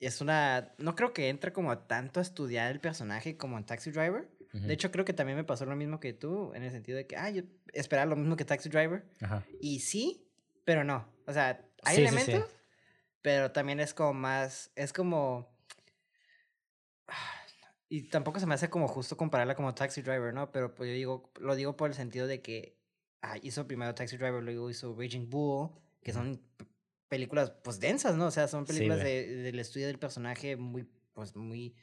es 0.00 0.20
una. 0.20 0.72
No 0.78 0.96
creo 0.96 1.12
que 1.12 1.28
entre 1.28 1.52
como 1.52 1.78
tanto 1.78 2.20
a 2.20 2.22
estudiar 2.22 2.72
el 2.72 2.80
personaje 2.80 3.36
como 3.36 3.56
en 3.56 3.64
Taxi 3.64 3.90
Driver. 3.92 4.26
De 4.52 4.74
hecho, 4.74 4.90
creo 4.90 5.04
que 5.06 5.14
también 5.14 5.36
me 5.38 5.44
pasó 5.44 5.64
lo 5.64 5.74
mismo 5.76 5.98
que 5.98 6.12
tú, 6.12 6.52
en 6.54 6.62
el 6.62 6.70
sentido 6.70 6.98
de 6.98 7.06
que, 7.06 7.16
ah, 7.16 7.30
yo 7.30 7.42
esperaba 7.72 8.04
lo 8.06 8.16
mismo 8.16 8.36
que 8.36 8.44
Taxi 8.44 8.68
Driver. 8.68 9.02
Ajá. 9.22 9.44
Y 9.60 9.80
sí, 9.80 10.26
pero 10.64 10.84
no. 10.84 11.08
O 11.26 11.32
sea, 11.32 11.64
hay 11.84 11.96
Sí, 11.96 12.06
sí, 12.06 12.08
sí. 12.08 12.16
elementos, 12.30 12.50
pero 13.22 13.50
también 13.52 13.80
es 13.80 13.94
como 13.94 14.12
más. 14.12 14.70
Es 14.76 14.92
como. 14.92 15.50
Y 17.88 18.04
tampoco 18.08 18.40
se 18.40 18.46
me 18.46 18.54
hace 18.54 18.70
como 18.70 18.88
justo 18.88 19.18
compararla 19.18 19.54
como 19.54 19.74
Taxi 19.74 20.00
Driver, 20.00 20.32
¿no? 20.32 20.50
Pero 20.50 20.74
pues 20.74 20.88
yo 20.88 20.94
digo, 20.94 21.30
lo 21.40 21.54
digo 21.54 21.76
por 21.76 21.90
el 21.90 21.94
sentido 21.94 22.26
de 22.26 22.40
que 22.40 22.78
ah, 23.20 23.36
hizo 23.42 23.66
primero 23.66 23.94
Taxi 23.94 24.16
Driver, 24.16 24.42
luego 24.42 24.70
hizo 24.70 24.96
Raging 24.98 25.28
Bull, 25.28 25.70
que 26.02 26.12
son 26.14 26.40
películas 27.08 27.50
pues 27.62 27.80
densas, 27.80 28.16
¿no? 28.16 28.26
O 28.26 28.30
sea, 28.30 28.48
son 28.48 28.64
películas 28.64 29.00
de- 29.04 29.36
del 29.36 29.58
estudio 29.58 29.88
del 29.88 29.98
personaje 29.98 30.56
muy, 30.56 30.88
pues 31.12 31.36
muy, 31.36 31.74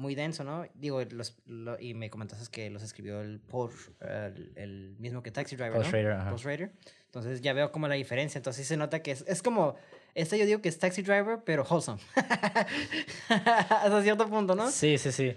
muy 0.00 0.14
denso, 0.14 0.42
¿no? 0.44 0.64
Digo, 0.74 1.02
los, 1.10 1.36
lo- 1.46 1.78
y 1.78 1.92
me 1.94 2.08
comentaste 2.10 2.50
que 2.50 2.70
los 2.70 2.82
escribió 2.82 3.20
el 3.20 3.38
Paul, 3.38 3.70
el, 4.00 4.52
el 4.56 4.96
mismo 4.98 5.22
que 5.22 5.30
Taxi 5.30 5.56
Driver, 5.56 5.72
Paul 5.74 5.82
¿no? 5.82 5.88
Schrader, 5.88 6.12
ajá. 6.12 6.28
Paul 6.30 6.38
Schrader. 6.38 6.72
Entonces 7.04 7.40
ya 7.42 7.52
veo 7.52 7.70
como 7.70 7.86
la 7.86 7.94
diferencia. 7.96 8.38
Entonces 8.38 8.66
se 8.66 8.76
nota 8.76 9.02
que 9.02 9.10
es, 9.10 9.24
es 9.28 9.42
como, 9.42 9.74
esta 10.14 10.36
yo 10.36 10.46
digo 10.46 10.62
que 10.62 10.68
es 10.70 10.78
Taxi 10.78 11.02
Driver, 11.02 11.40
pero 11.44 11.64
wholesome. 11.64 12.00
Hasta 13.28 14.02
cierto 14.02 14.28
punto, 14.28 14.54
¿no? 14.54 14.70
Sí, 14.70 14.98
sí, 14.98 15.12
sí. 15.12 15.36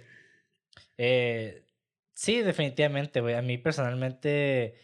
Eh, 0.98 1.65
sí, 2.13 2.41
definitivamente, 2.41 3.22
güey. 3.22 3.36
A 3.36 3.41
mí 3.41 3.58
personalmente 3.58 4.75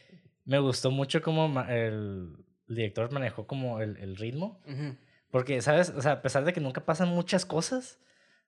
me 0.46 0.60
gustó 0.60 0.92
mucho 0.92 1.22
cómo 1.22 1.62
el 1.70 2.36
director 2.68 3.12
manejó 3.12 3.48
como 3.48 3.82
el, 3.82 3.98
el 3.98 4.16
ritmo. 4.18 4.60
Ujú. 4.68 4.96
Porque, 5.32 5.62
¿sabes? 5.62 5.90
O 5.90 6.02
sea, 6.02 6.14
a 6.14 6.22
pesar 6.22 6.44
de 6.44 6.54
que 6.54 6.60
nunca 6.60 6.86
pasan 6.86 7.10
muchas 7.10 7.46
cosas, 7.46 8.00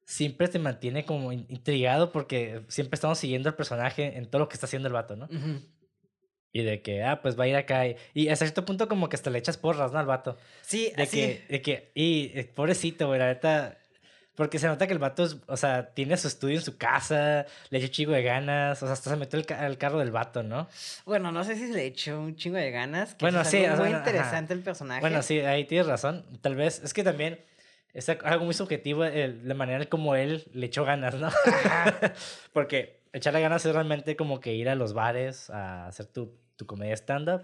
siempre 0.06 0.48
te 0.48 0.60
mantiene 0.60 1.06
como 1.06 1.32
in- 1.32 1.46
intrigado 1.50 2.12
porque 2.12 2.62
siempre 2.68 2.96
estamos 2.96 3.18
siguiendo 3.20 3.50
al 3.50 3.56
personaje 3.56 4.18
en 4.18 4.26
todo 4.26 4.40
lo 4.40 4.50
que 4.50 4.56
está 4.56 4.66
haciendo 4.66 4.88
el 4.88 4.94
vato, 4.94 5.16
¿no? 5.16 5.28
Y 6.54 6.64
de 6.64 6.82
que, 6.82 7.02
ah, 7.04 7.22
pues 7.22 7.40
va 7.40 7.46
a 7.46 7.48
ir 7.48 7.56
acá. 7.56 7.88
Y, 7.88 7.96
y 8.14 8.28
hasta 8.28 8.46
cierto 8.46 8.66
punto 8.66 8.90
como 8.90 9.08
que 9.08 9.16
hasta 9.16 9.30
le 9.30 9.40
echas 9.40 9.58
porras, 9.58 9.94
¿no? 9.94 10.00
Al 10.00 10.06
vato. 10.06 10.38
Sí, 10.62 10.92
De 10.98 11.04
así. 11.04 11.18
que, 11.18 11.46
de 11.50 11.62
que, 11.62 11.92
y 11.96 12.32
eh, 12.36 12.44
pobrecito, 12.54 13.08
güey, 13.08 13.20
la 13.20 13.28
neta. 13.28 13.78
Porque 14.36 14.60
se 14.60 14.68
nota 14.68 14.88
que 14.88 14.94
el 14.94 15.00
vato, 15.00 15.24
es, 15.26 15.38
o 15.48 15.56
sea, 15.58 15.94
tiene 15.94 16.16
su 16.18 16.28
estudio 16.28 16.56
en 16.58 16.62
su 16.64 16.78
casa, 16.78 17.46
le 17.70 17.78
echa 17.78 17.88
un 17.88 17.92
chico 17.92 18.12
de 18.12 18.24
ganas, 18.24 18.82
o 18.82 18.86
sea, 18.86 18.94
hasta 18.94 19.10
se 19.10 19.16
metió 19.18 19.38
el 19.40 19.46
al 19.54 19.78
carro 19.78 20.00
del 20.00 20.12
vato, 20.12 20.42
¿no? 20.42 20.68
Bueno, 21.06 21.32
no 21.34 21.44
sé 21.44 21.56
si 21.58 21.68
le 21.72 21.86
echó 21.86 22.20
un 22.20 22.36
chingo 22.38 22.58
de 22.58 22.72
ganas. 22.72 23.14
Que 23.16 23.26
Bueno, 23.26 23.42
es 23.42 23.48
sí, 23.50 23.58
sea, 23.60 23.72
muy 23.72 23.80
bueno, 23.82 23.98
ajá. 23.98 24.10
interesante 24.10 24.54
el 24.54 24.62
personaje. 24.62 25.02
Bueno, 25.02 25.22
sí, 25.22 25.40
ahí 25.42 25.66
tienes 25.66 25.88
razón. 25.88 26.26
Tal 26.42 26.56
vez, 26.56 26.82
es 26.84 26.94
que 26.94 27.04
también 27.04 27.40
es 27.94 28.08
algo 28.10 28.46
muy 28.46 28.54
subjetivo 28.54 29.04
el- 29.06 29.48
la 29.48 29.54
manera 29.54 29.86
como 29.86 30.16
él 30.16 30.46
le 30.54 30.66
echó 30.68 30.86
ganas, 30.86 31.16
¿no? 31.16 31.30
Porque 32.54 33.02
echarle 33.14 33.42
ganas 33.42 33.66
es 33.66 33.74
realmente 33.74 34.16
como 34.16 34.40
que 34.40 34.54
ir 34.54 34.70
a 34.70 34.76
los 34.76 34.94
bares 34.94 35.50
a 35.50 35.88
hacer 35.88 36.06
tu, 36.06 36.34
tu 36.56 36.66
comedia 36.66 36.94
stand-up 36.96 37.44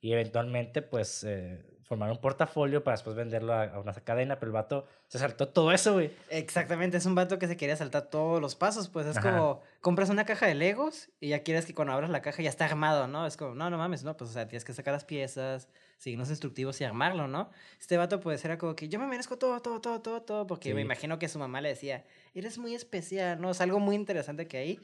y 0.00 0.12
eventualmente, 0.12 0.82
pues, 0.82 1.24
eh, 1.24 1.64
formar 1.84 2.10
un 2.10 2.18
portafolio 2.18 2.82
para 2.82 2.96
después 2.96 3.14
venderlo 3.16 3.52
a, 3.54 3.62
a 3.64 3.78
una 3.80 3.92
cadena, 3.94 4.38
pero 4.40 4.48
el 4.50 4.54
vato 4.54 4.86
se 5.06 5.18
saltó 5.20 5.48
todo 5.48 5.70
eso, 5.72 5.94
güey. 5.94 6.10
Exactamente, 6.30 6.96
es 6.96 7.06
un 7.06 7.14
vato 7.14 7.38
que 7.38 7.46
se 7.46 7.56
quería 7.56 7.76
saltar 7.76 8.02
todos 8.10 8.40
los 8.40 8.56
pasos, 8.56 8.88
pues 8.88 9.06
es 9.06 9.16
Ajá. 9.16 9.30
como 9.30 9.62
compras 9.80 10.10
una 10.10 10.24
caja 10.24 10.46
de 10.46 10.54
Legos 10.56 11.08
y 11.20 11.28
ya 11.28 11.42
quieres 11.44 11.64
que 11.64 11.74
cuando 11.74 11.92
abras 11.94 12.10
la 12.10 12.22
caja 12.22 12.42
ya 12.42 12.50
está 12.50 12.64
armado, 12.64 13.06
¿no? 13.06 13.24
Es 13.26 13.36
como, 13.36 13.54
no, 13.54 13.70
no 13.70 13.78
mames, 13.78 14.02
no, 14.02 14.16
pues 14.16 14.30
o 14.30 14.32
sea, 14.32 14.48
tienes 14.48 14.64
que 14.64 14.72
sacar 14.74 14.92
las 14.94 15.04
piezas, 15.04 15.68
seguir 15.96 16.18
los 16.18 16.28
instructivos 16.30 16.80
y 16.80 16.84
armarlo, 16.84 17.26
¿no? 17.28 17.50
Este 17.80 17.96
vato 17.96 18.20
pues 18.20 18.44
era 18.44 18.58
como 18.58 18.76
que 18.76 18.88
yo 18.88 18.98
me 18.98 19.06
merezco 19.06 19.38
todo, 19.38 19.60
todo, 19.62 19.80
todo, 19.80 20.00
todo, 20.02 20.22
todo, 20.22 20.46
porque 20.46 20.74
me 20.74 20.80
Sí. 20.82 20.84
imagino 20.84 21.18
que 21.18 21.28
su 21.28 21.38
mamá 21.38 21.60
le 21.60 21.70
decía, 21.70 22.04
eres 22.34 22.58
muy 22.58 22.74
especial, 22.74 23.40
¿no? 23.40 23.50
Es 23.50 23.60
algo 23.60 23.80
muy 23.80 23.96
interesante 23.96 24.46
que 24.46 24.58
hay. 24.58 24.80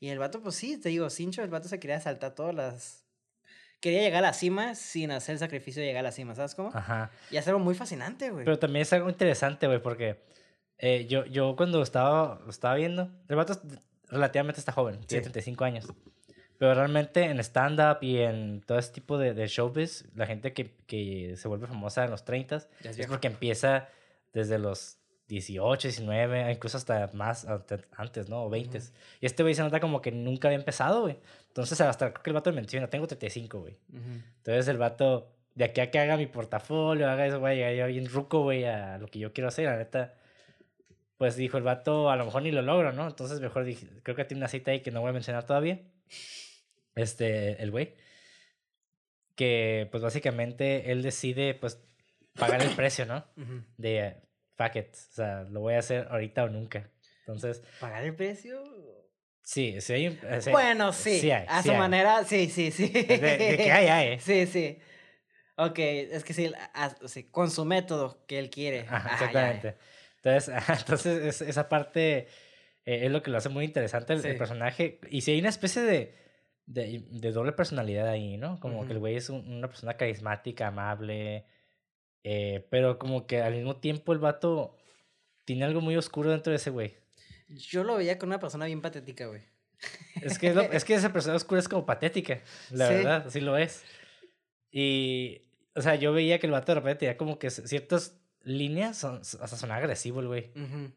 Y 0.00 0.08
el 0.08 0.18
vato, 0.18 0.40
pues 0.42 0.54
sí, 0.56 0.76
te 0.78 0.88
digo, 0.88 1.08
Cincho, 1.10 1.42
el 1.42 1.50
vato 1.50 1.68
se 1.68 1.78
quería 1.78 2.00
saltar 2.00 2.34
todas 2.34 2.54
las... 2.54 3.04
quería 3.80 4.00
llegar 4.00 4.24
a 4.24 4.28
la 4.28 4.32
cima 4.32 4.74
sin 4.74 5.10
hacer 5.10 5.34
el 5.34 5.38
sacrificio 5.38 5.80
de 5.82 5.88
llegar 5.88 6.00
a 6.00 6.08
la 6.08 6.12
cima, 6.12 6.34
¿sabes 6.34 6.54
cómo? 6.54 6.70
Ajá. 6.74 7.10
Y 7.30 7.36
es 7.36 7.46
algo 7.46 7.60
muy 7.60 7.74
fascinante, 7.74 8.30
güey. 8.30 8.44
Pero 8.44 8.58
también 8.58 8.82
es 8.82 8.92
algo 8.94 9.08
interesante, 9.10 9.66
güey, 9.66 9.80
porque 9.82 10.22
eh, 10.78 11.06
yo, 11.08 11.24
yo 11.26 11.54
cuando 11.56 11.82
estaba, 11.82 12.40
estaba 12.48 12.74
viendo, 12.74 13.10
el 13.28 13.36
vato 13.36 13.60
relativamente 14.08 14.58
está 14.60 14.72
joven, 14.72 15.00
tiene 15.06 15.24
Sí. 15.24 15.30
35 15.30 15.64
años. 15.64 15.86
Pero 16.58 16.74
realmente 16.74 17.24
en 17.24 17.40
stand-up 17.40 17.98
y 18.02 18.18
en 18.18 18.60
todo 18.60 18.78
ese 18.78 18.92
tipo 18.92 19.18
de, 19.18 19.34
de 19.34 19.46
showbiz, 19.48 20.06
la 20.14 20.26
gente 20.26 20.52
que, 20.52 20.74
que 20.86 21.34
se 21.36 21.48
vuelve 21.48 21.66
famosa 21.66 22.04
en 22.04 22.10
los 22.10 22.24
30 22.24 22.60
Ya 22.82 22.90
es 22.90 23.06
porque 23.06 23.26
empieza 23.26 23.88
desde 24.32 24.58
los 24.58 24.98
18, 25.28 25.88
19, 25.88 26.52
incluso 26.52 26.76
hasta 26.76 27.10
más 27.14 27.46
antes, 27.96 28.28
¿no? 28.28 28.44
O 28.44 28.50
20. 28.50 28.78
Y 29.20 29.26
este 29.26 29.42
güey 29.42 29.54
se 29.54 29.62
nota 29.62 29.80
como 29.80 30.02
que 30.02 30.12
nunca 30.12 30.48
había 30.48 30.58
empezado, 30.58 31.02
güey. 31.02 31.18
Entonces, 31.48 31.80
hasta 31.80 32.12
creo 32.12 32.22
que 32.22 32.30
el 32.30 32.34
vato 32.34 32.52
menciona, 32.52 32.88
tengo 32.88 33.06
35, 33.06 33.60
güey. 33.60 33.78
Ujú. 33.92 34.22
Entonces 34.38 34.68
el 34.68 34.76
vato, 34.76 35.32
de 35.54 35.64
aquí 35.64 35.80
a 35.80 35.90
que 35.90 35.98
haga 35.98 36.16
mi 36.16 36.26
portafolio, 36.26 37.08
haga 37.08 37.26
eso, 37.26 37.40
güey, 37.40 37.76
yo 37.76 37.86
bien 37.86 38.06
ruco, 38.06 38.42
güey, 38.42 38.64
a 38.64 38.98
lo 38.98 39.06
que 39.08 39.18
yo 39.18 39.32
quiero 39.32 39.48
hacer, 39.48 39.66
la 39.66 39.76
neta. 39.76 40.14
Pues 41.16 41.36
dijo 41.36 41.56
el 41.56 41.62
vato, 41.62 42.10
a 42.10 42.16
lo 42.16 42.24
mejor 42.26 42.42
ni 42.42 42.50
lo 42.50 42.60
logro, 42.60 42.92
¿no? 42.92 43.06
Entonces 43.06 43.40
mejor 43.40 43.64
dije, 43.64 43.86
creo 44.02 44.16
que 44.16 44.24
tiene 44.24 44.40
una 44.40 44.48
cita 44.48 44.72
ahí 44.72 44.80
que 44.80 44.90
no 44.90 45.00
voy 45.00 45.10
a 45.10 45.12
mencionar 45.12 45.44
todavía. 45.44 45.80
Este, 46.94 47.62
el 47.62 47.70
güey. 47.70 47.94
Que, 49.34 49.88
pues 49.90 50.02
básicamente, 50.02 50.92
él 50.92 51.02
decide, 51.02 51.54
pues, 51.54 51.80
pagar 52.34 52.62
el 52.62 52.70
precio, 52.74 53.04
¿no? 53.06 53.24
Ujú. 53.36 53.62
De, 53.76 53.98
eh, 53.98 54.16
fuck 54.56 54.76
it, 54.76 54.94
o 54.94 55.14
sea, 55.14 55.42
lo 55.44 55.60
voy 55.60 55.74
a 55.74 55.80
hacer 55.80 56.06
ahorita 56.10 56.44
o 56.44 56.48
nunca. 56.48 56.90
Entonces, 57.20 57.62
¿Pagar 57.80 58.04
el 58.04 58.14
precio? 58.14 58.62
sí, 59.42 59.80
sí 59.80 59.92
hay 59.92 60.08
un... 60.08 60.18
eh, 60.22 60.40
sí- 60.40 60.50
bueno, 60.50 60.92
sí. 60.92 61.20
sí 61.20 61.30
hay, 61.30 61.44
a 61.48 61.62
sí 61.62 61.68
su 61.68 61.72
hay. 61.72 61.78
manera, 61.78 62.24
sí, 62.24 62.48
sí, 62.48 62.70
sí. 62.70 62.88
De, 62.88 63.06
de 63.18 63.56
que 63.56 63.72
hay, 63.72 63.86
hay. 63.88 64.18
Sí, 64.20 64.46
sí. 64.46 64.78
Ok, 65.56 65.78
es 65.78 66.24
que 66.24 66.32
sí, 66.34 66.52
con 67.30 67.50
su 67.50 67.64
método 67.64 68.24
que 68.26 68.38
él 68.38 68.50
quiere. 68.50 68.80
Ajá, 68.88 68.96
Ajá, 68.96 69.08
ya, 69.08 69.32
ya. 69.32 69.52
exactamente. 69.52 69.76
Entonces, 70.22 70.54
entonces 70.80 71.22
es- 71.40 71.48
esa 71.48 71.68
parte 71.68 72.28
eh, 72.86 73.06
es 73.06 73.10
lo 73.10 73.22
que 73.22 73.30
lo 73.30 73.38
hace 73.38 73.48
muy 73.48 73.64
interesante 73.64 74.12
el, 74.12 74.24
el 74.24 74.32
Sí. 74.32 74.38
personaje. 74.38 75.00
Y 75.10 75.20
si 75.22 75.32
hay 75.32 75.40
una 75.40 75.48
especie 75.48 75.82
de, 75.82 76.14
de, 76.66 77.04
de 77.10 77.32
doble 77.32 77.52
personalidad 77.52 78.08
ahí, 78.08 78.36
¿no? 78.36 78.58
Como 78.60 78.86
que 78.86 78.92
el 78.92 78.98
güey 78.98 79.16
es 79.16 79.28
un- 79.30 79.46
una 79.48 79.68
persona 79.68 79.96
carismática, 79.96 80.68
amable, 80.68 81.44
eh, 82.24 82.66
pero 82.70 82.98
como 82.98 83.26
que 83.26 83.42
al 83.42 83.54
mismo 83.54 83.76
tiempo 83.76 84.12
el 84.12 84.18
vato 84.18 84.76
tiene 85.44 85.64
algo 85.64 85.80
muy 85.80 85.96
oscuro 85.96 86.30
dentro 86.30 86.50
de 86.50 86.56
ese 86.56 86.70
güey. 86.70 86.94
Yo 87.48 87.84
lo 87.84 87.96
veía 87.96 88.18
con 88.18 88.30
una 88.30 88.38
persona 88.40 88.64
bien 88.66 88.80
patética, 88.80 89.26
güey. 89.26 89.42
Es 90.22 90.38
que, 90.38 90.48
es, 90.48 90.54
lo- 90.54 90.62
es 90.62 90.84
que 90.84 90.94
esa 90.94 91.12
persona 91.12 91.36
oscura 91.36 91.60
es 91.60 91.68
como 91.68 91.84
patética, 91.84 92.40
la 92.70 92.88
Sí. 92.88 92.94
verdad, 92.94 93.24
así 93.26 93.40
lo 93.40 93.56
es. 93.58 93.84
Y, 94.70 95.42
o 95.74 95.82
sea, 95.82 95.94
yo 95.96 96.12
veía 96.12 96.38
que 96.38 96.46
el 96.46 96.52
vato 96.52 96.72
de 96.72 96.76
repente 96.80 97.00
tenía 97.00 97.16
como 97.16 97.38
que 97.38 97.50
ciertas 97.50 98.18
líneas, 98.42 98.96
son, 98.98 99.18
hasta 99.20 99.46
sonaba 99.48 99.78
agresivo 99.80 100.20
el 100.20 100.26
güey. 100.28 100.50
Ujú. 100.56 100.90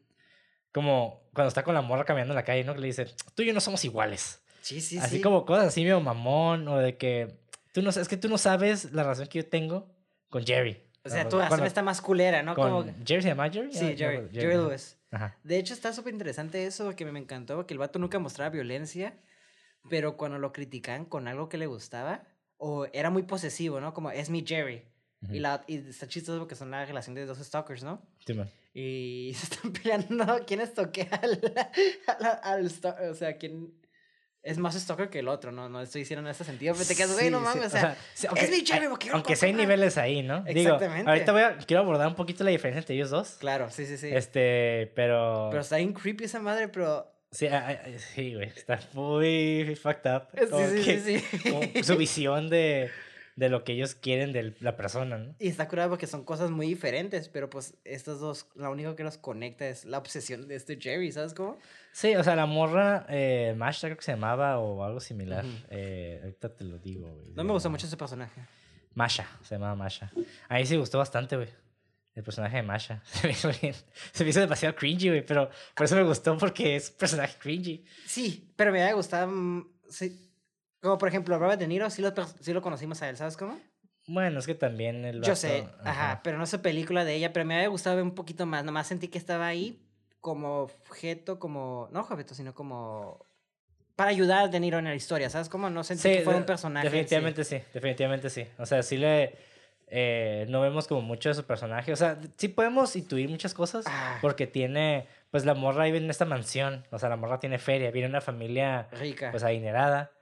Como 0.72 1.28
cuando 1.34 1.48
está 1.48 1.62
con 1.64 1.74
la 1.74 1.82
morra 1.82 2.04
caminando 2.04 2.32
en 2.32 2.36
la 2.36 2.44
calle, 2.44 2.64
¿no? 2.64 2.74
Que 2.74 2.80
le 2.80 2.86
dice, 2.88 3.06
tú 3.34 3.42
y 3.42 3.46
yo 3.46 3.54
no 3.54 3.60
somos 3.60 3.84
iguales. 3.84 4.42
Sí, 4.60 4.80
sí, 4.80 4.98
así 4.98 5.16
sí. 5.16 5.22
como 5.22 5.46
cosas 5.46 5.66
así 5.68 5.82
medio 5.82 6.00
mamón, 6.00 6.66
o 6.68 6.78
de 6.78 6.96
que, 6.96 7.38
tú 7.72 7.80
no, 7.82 7.90
es 7.90 8.08
que 8.08 8.16
tú 8.16 8.28
no 8.28 8.36
sabes 8.38 8.92
la 8.92 9.02
relación 9.02 9.28
que 9.28 9.38
yo 9.38 9.46
tengo 9.48 9.88
con 10.28 10.44
Jerry. 10.44 10.82
O 11.04 11.08
sea, 11.08 11.24
¿no? 11.24 11.30
tú 11.30 11.36
Cuando- 11.36 11.54
haceme 11.54 11.68
esta 11.68 11.82
más 11.82 12.02
culera, 12.02 12.42
¿no? 12.42 12.54
con 12.54 12.70
Como... 12.70 12.84
Jerry 13.06 13.22
se 13.22 13.28
llama 13.28 13.48
Jerry. 13.48 13.72
Sí, 13.72 13.92
Ah, 13.92 13.94
Jerry, 13.96 14.28
Jerry 14.30 14.54
ajá. 14.54 14.62
Lewis. 14.68 14.98
Ajá. 15.10 15.38
De 15.42 15.58
hecho, 15.58 15.72
está 15.72 15.92
súper 15.94 16.12
interesante 16.12 16.66
eso 16.66 16.94
que 16.94 17.04
me, 17.06 17.18
encantó, 17.18 17.66
que 17.66 17.72
el 17.72 17.78
vato 17.78 17.98
nunca 17.98 18.18
mostraba 18.18 18.50
violencia, 18.50 19.14
pero 19.88 20.16
cuando 20.18 20.38
lo 20.38 20.52
criticaban 20.52 21.06
con 21.06 21.28
algo 21.28 21.48
que 21.48 21.56
le 21.56 21.66
gustaba, 21.66 22.24
o 22.58 22.86
era 22.92 23.08
muy 23.08 23.22
posesivo, 23.22 23.80
¿no? 23.80 23.94
Como, 23.94 24.10
es 24.10 24.28
mi 24.28 24.44
Jerry. 24.46 24.82
Y, 25.22 25.24
Ujú. 25.26 25.34
la, 25.40 25.64
y 25.66 25.76
está 25.88 26.06
chistoso 26.06 26.38
porque 26.38 26.54
son 26.54 26.70
la 26.70 26.84
relación 26.84 27.14
de 27.14 27.26
dos 27.26 27.38
stalkers, 27.38 27.82
¿no? 27.82 28.00
Sí, 28.24 28.34
man. 28.34 28.48
Y 28.72 29.32
se 29.36 29.44
están 29.54 29.72
peleando 29.72 30.40
quién 30.46 30.60
estoquea 30.60 31.08
al, 31.22 31.40
al, 32.06 32.40
al 32.42 32.70
sto- 32.70 32.94
o 33.10 33.14
sea, 33.14 33.36
quién 33.36 33.72
es 34.44 34.56
más 34.58 34.76
stalker 34.76 35.10
que 35.10 35.18
el 35.18 35.28
otro, 35.28 35.50
¿no? 35.50 35.68
No 35.68 35.82
estoy 35.82 36.02
diciendo 36.02 36.24
en 36.26 36.30
ese 36.30 36.44
sentido, 36.44 36.72
pero 36.74 36.86
te 36.86 36.94
quedas, 36.94 37.12
güey, 37.12 37.24
Sí, 37.26 37.30
no 37.30 37.38
sí, 37.40 37.44
mames, 37.44 37.66
o 37.66 37.70
sea, 37.70 37.96
sí, 38.14 38.26
es 38.36 38.50
mi 38.50 38.64
lo 38.88 38.96
Aunque 39.12 39.34
sí 39.34 39.46
hay 39.46 39.52
niveles 39.52 39.98
ahí, 39.98 40.22
¿no? 40.22 40.42
Digo, 40.44 40.60
Exactamente. 40.74 41.10
ahorita 41.10 41.32
voy 41.32 41.42
a, 41.42 41.58
quiero 41.58 41.82
abordar 41.82 42.06
un 42.06 42.14
poquito 42.14 42.44
la 42.44 42.50
diferencia 42.50 42.78
entre 42.78 42.94
ellos 42.94 43.10
dos. 43.10 43.36
claro, 43.40 43.68
sí, 43.70 43.84
sí, 43.84 43.98
sí. 43.98 44.08
Este, 44.10 44.92
pero... 44.94 45.48
Pero 45.50 45.60
está 45.60 45.76
bien 45.78 45.92
creepy 45.92 46.24
esa 46.24 46.38
madre, 46.40 46.68
pero... 46.68 47.12
Sí, 47.30 47.46
sí, 48.14 48.34
güey, 48.36 48.48
está 48.48 48.78
muy 48.94 49.76
fucked 49.82 50.10
up. 50.14 50.28
Sí, 50.32 50.76
sí, 50.78 50.84
que- 50.84 51.00
sí, 51.00 51.18
sí. 51.74 51.82
su 51.82 51.96
visión 51.96 52.48
de, 52.48 52.90
de 53.38 53.48
lo 53.48 53.62
que 53.62 53.72
ellos 53.72 53.94
quieren 53.94 54.32
de 54.32 54.56
la 54.58 54.76
persona, 54.76 55.16
¿no? 55.16 55.36
Y 55.38 55.46
está 55.46 55.68
curado 55.68 55.90
porque 55.90 56.08
son 56.08 56.24
cosas 56.24 56.50
muy 56.50 56.66
diferentes, 56.66 57.28
pero 57.28 57.48
pues 57.48 57.74
estos 57.84 58.18
dos, 58.18 58.48
lo 58.56 58.68
único 58.68 58.96
que 58.96 59.04
los 59.04 59.16
conecta 59.16 59.68
es 59.68 59.84
la 59.84 59.98
obsesión 59.98 60.48
de 60.48 60.56
este 60.56 60.76
Jerry, 60.80 61.12
¿sabes 61.12 61.34
cómo? 61.34 61.56
Sí, 61.92 62.16
o 62.16 62.24
sea, 62.24 62.34
la 62.34 62.46
morra, 62.46 63.06
eh, 63.08 63.54
Masha 63.56 63.86
creo 63.86 63.96
que 63.96 64.02
se 64.02 64.10
llamaba 64.10 64.58
o 64.58 64.82
algo 64.82 64.98
similar. 64.98 65.44
Ujú. 65.44 65.54
eh, 65.70 66.18
ahorita 66.20 66.56
te 66.56 66.64
lo 66.64 66.78
digo, 66.78 67.08
güey. 67.14 67.28
No 67.36 67.44
me 67.44 67.52
gusta 67.52 67.68
mucho 67.68 67.86
ese 67.86 67.96
personaje. 67.96 68.40
Masha, 68.94 69.28
se 69.42 69.54
llamaba 69.54 69.76
Masha. 69.76 70.10
A 70.48 70.56
mí 70.56 70.66
sí 70.66 70.76
gustó 70.76 70.98
bastante, 70.98 71.36
güey. 71.36 71.48
El 72.16 72.24
personaje 72.24 72.56
de 72.56 72.62
Masha. 72.64 73.00
Se 73.04 73.28
me 73.28 73.32
hizo 73.34 73.48
bien. 73.62 73.74
Se 74.10 74.24
me 74.24 74.30
hizo 74.30 74.40
demasiado 74.40 74.74
cringy, 74.74 75.10
güey, 75.10 75.24
pero 75.24 75.48
por 75.76 75.84
eso 75.84 75.94
me 75.94 76.02
gustó 76.02 76.36
porque 76.36 76.74
es 76.74 76.90
un 76.90 76.96
personaje 76.96 77.36
cringy. 77.38 77.84
Sí, 78.04 78.52
pero 78.56 78.72
me 78.72 78.82
había 78.82 78.94
gustado, 78.94 79.28
mm, 79.30 79.68
sí. 79.88 80.27
Como 80.80 80.98
por 80.98 81.08
ejemplo, 81.08 81.38
Robert 81.38 81.58
De 81.58 81.66
Niro, 81.66 81.88
sí 81.90 82.02
lo, 82.02 82.12
sí 82.40 82.52
lo 82.52 82.62
conocimos 82.62 83.02
a 83.02 83.08
él, 83.08 83.16
¿sabes 83.16 83.36
cómo? 83.36 83.58
Bueno, 84.06 84.38
es 84.38 84.46
que 84.46 84.54
también 84.54 85.04
el 85.04 85.16
Yo 85.16 85.32
vato- 85.32 85.36
sé, 85.36 85.68
ajá, 85.84 86.20
pero 86.24 86.38
no 86.38 86.46
sé 86.46 86.58
película 86.58 87.04
de 87.04 87.14
ella, 87.14 87.32
pero 87.32 87.44
me 87.44 87.56
había 87.56 87.68
gustado 87.68 87.96
ver 87.96 88.04
un 88.04 88.14
poquito 88.14 88.46
más, 88.46 88.64
nomás 88.64 88.86
sentí 88.86 89.08
que 89.08 89.18
estaba 89.18 89.46
ahí 89.46 89.82
como 90.20 90.60
objeto, 90.62 91.38
como, 91.38 91.88
no 91.92 92.00
objeto, 92.00 92.34
sino 92.34 92.54
como 92.54 93.24
para 93.96 94.10
ayudar 94.10 94.44
a 94.44 94.48
De 94.48 94.60
Niro 94.60 94.78
en 94.78 94.84
la 94.84 94.94
historia, 94.94 95.28
¿sabes 95.28 95.48
cómo? 95.48 95.68
No 95.68 95.82
sentí 95.84 96.08
que 96.08 96.22
fuera 96.22 96.38
un 96.38 96.46
personaje. 96.46 96.86
sí. 96.88 96.92
Definitivamente 96.92 97.44
sí, 97.44 97.60
definitivamente 97.74 98.30
sí. 98.30 98.46
O 98.58 98.64
sea, 98.64 98.82
sí 98.82 98.96
le. 98.96 99.36
eh, 99.88 100.46
no 100.48 100.60
vemos 100.60 100.86
como 100.86 101.02
mucho 101.02 101.28
de 101.30 101.34
su 101.34 101.44
personaje. 101.44 101.92
O 101.92 101.96
sea, 101.96 102.18
sí 102.36 102.48
podemos 102.48 102.94
intuir 102.94 103.28
muchas 103.28 103.54
cosas 103.54 103.84
Ah. 103.88 104.18
porque 104.22 104.46
tiene. 104.46 105.06
Pues 105.32 105.44
la 105.44 105.54
morra 105.54 105.84
vive 105.84 105.98
en 105.98 106.08
esta 106.10 106.24
mansión. 106.24 106.86
O 106.92 106.98
sea, 106.98 107.08
la 107.08 107.16
morra 107.16 107.40
tiene 107.40 107.58
feria, 107.58 107.90
viene 107.90 108.08
una 108.08 108.20
familia 108.20 108.86
Rica. 108.92 109.30
pues 109.32 109.42
adinerada. 109.42 110.12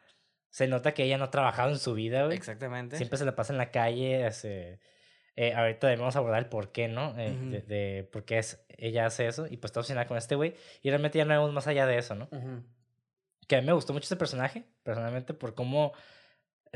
Se 0.56 0.66
nota 0.68 0.94
que 0.94 1.02
ella 1.04 1.18
no 1.18 1.24
ha 1.24 1.30
trabajado 1.30 1.70
en 1.70 1.78
su 1.78 1.92
vida, 1.92 2.24
güey. 2.24 2.34
Exactamente. 2.34 2.96
Siempre 2.96 3.18
se 3.18 3.26
la 3.26 3.36
pasa 3.36 3.52
en 3.52 3.58
la 3.58 3.70
calle. 3.70 4.24
hace- 4.24 4.80
eh, 5.36 5.52
ahorita 5.52 5.86
debemos 5.86 6.16
abordar 6.16 6.38
el 6.38 6.48
por 6.48 6.72
qué, 6.72 6.88
¿no? 6.88 7.14
Eh, 7.18 7.36
de, 7.50 7.60
de 7.60 8.04
por 8.04 8.24
qué 8.24 8.38
es, 8.38 8.64
ella 8.78 9.04
hace 9.04 9.26
eso. 9.26 9.44
Y 9.50 9.58
pues 9.58 9.68
está 9.68 9.80
obsesionada 9.80 10.06
con 10.06 10.16
este 10.16 10.34
güey. 10.34 10.54
Y 10.80 10.88
realmente 10.88 11.18
ya 11.18 11.26
no 11.26 11.34
vemos 11.34 11.52
más 11.52 11.66
allá 11.66 11.84
de 11.84 11.98
eso, 11.98 12.14
¿no? 12.14 12.30
Que 13.46 13.56
a 13.56 13.60
mí 13.60 13.66
me 13.66 13.74
gustó 13.74 13.92
mucho 13.92 14.04
ese 14.06 14.16
personaje, 14.16 14.64
personalmente, 14.82 15.34
por 15.34 15.54
cómo, 15.54 15.92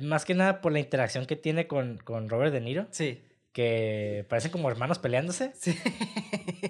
más 0.02 0.26
que 0.26 0.34
nada 0.34 0.60
por 0.60 0.72
la 0.72 0.78
interacción 0.80 1.25
que 1.25 1.37
tiene 1.37 1.66
con, 1.66 1.96
con 2.04 2.28
Robert 2.28 2.52
De 2.52 2.60
Niro, 2.60 2.87
Sí. 2.90 3.25
que 3.52 4.26
parecen 4.28 4.50
como 4.50 4.68
hermanos 4.70 4.99
peleándose, 4.99 5.52
Sí. 5.54 5.75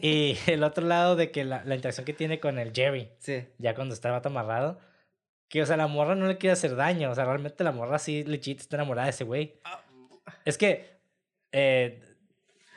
y 0.01 0.39
el 0.47 0.63
otro 0.63 0.87
lado 0.87 1.17
de 1.17 1.33
que 1.33 1.45
la, 1.45 1.65
la 1.65 1.75
interacción 1.75 2.05
que 2.07 2.13
tiene 2.15 2.39
con 2.39 2.61
el 2.61 2.73
Jerry, 2.73 3.11
sí. 3.19 3.49
ya 3.59 3.75
cuando 3.75 3.95
está 3.95 4.09
el 4.09 4.13
vato 4.13 4.29
amarrado, 4.29 4.79
que, 5.51 5.61
o 5.63 5.67
sea, 5.67 5.77
la 5.77 5.89
morra 5.89 6.15
no 6.15 6.27
le 6.29 6.39
quiere 6.39 6.53
hacer 6.53 6.77
daño, 6.77 7.11
o 7.11 7.15
sea, 7.15 7.25
realmente 7.25 7.65
la 7.65 7.73
morra 7.73 7.99
sí, 7.99 8.23
legit, 8.25 8.61
está 8.61 8.77
enamorada 8.77 9.07
de 9.07 9.11
ese 9.11 9.25
güey. 9.25 9.59
Ah, 9.65 9.83
Es 10.45 10.57
que, 10.57 11.01
eh, 11.53 12.01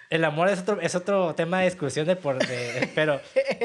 el 0.09 0.25
amor 0.25 0.49
es 0.49 0.59
otro, 0.61 0.81
es 0.81 0.95
otro 0.95 1.35
tema 1.35 1.59
de 1.59 1.65
discusión 1.65 2.07
de 2.07 2.15
por, 2.15 2.39
de, 2.45 2.89
pero 2.95 3.21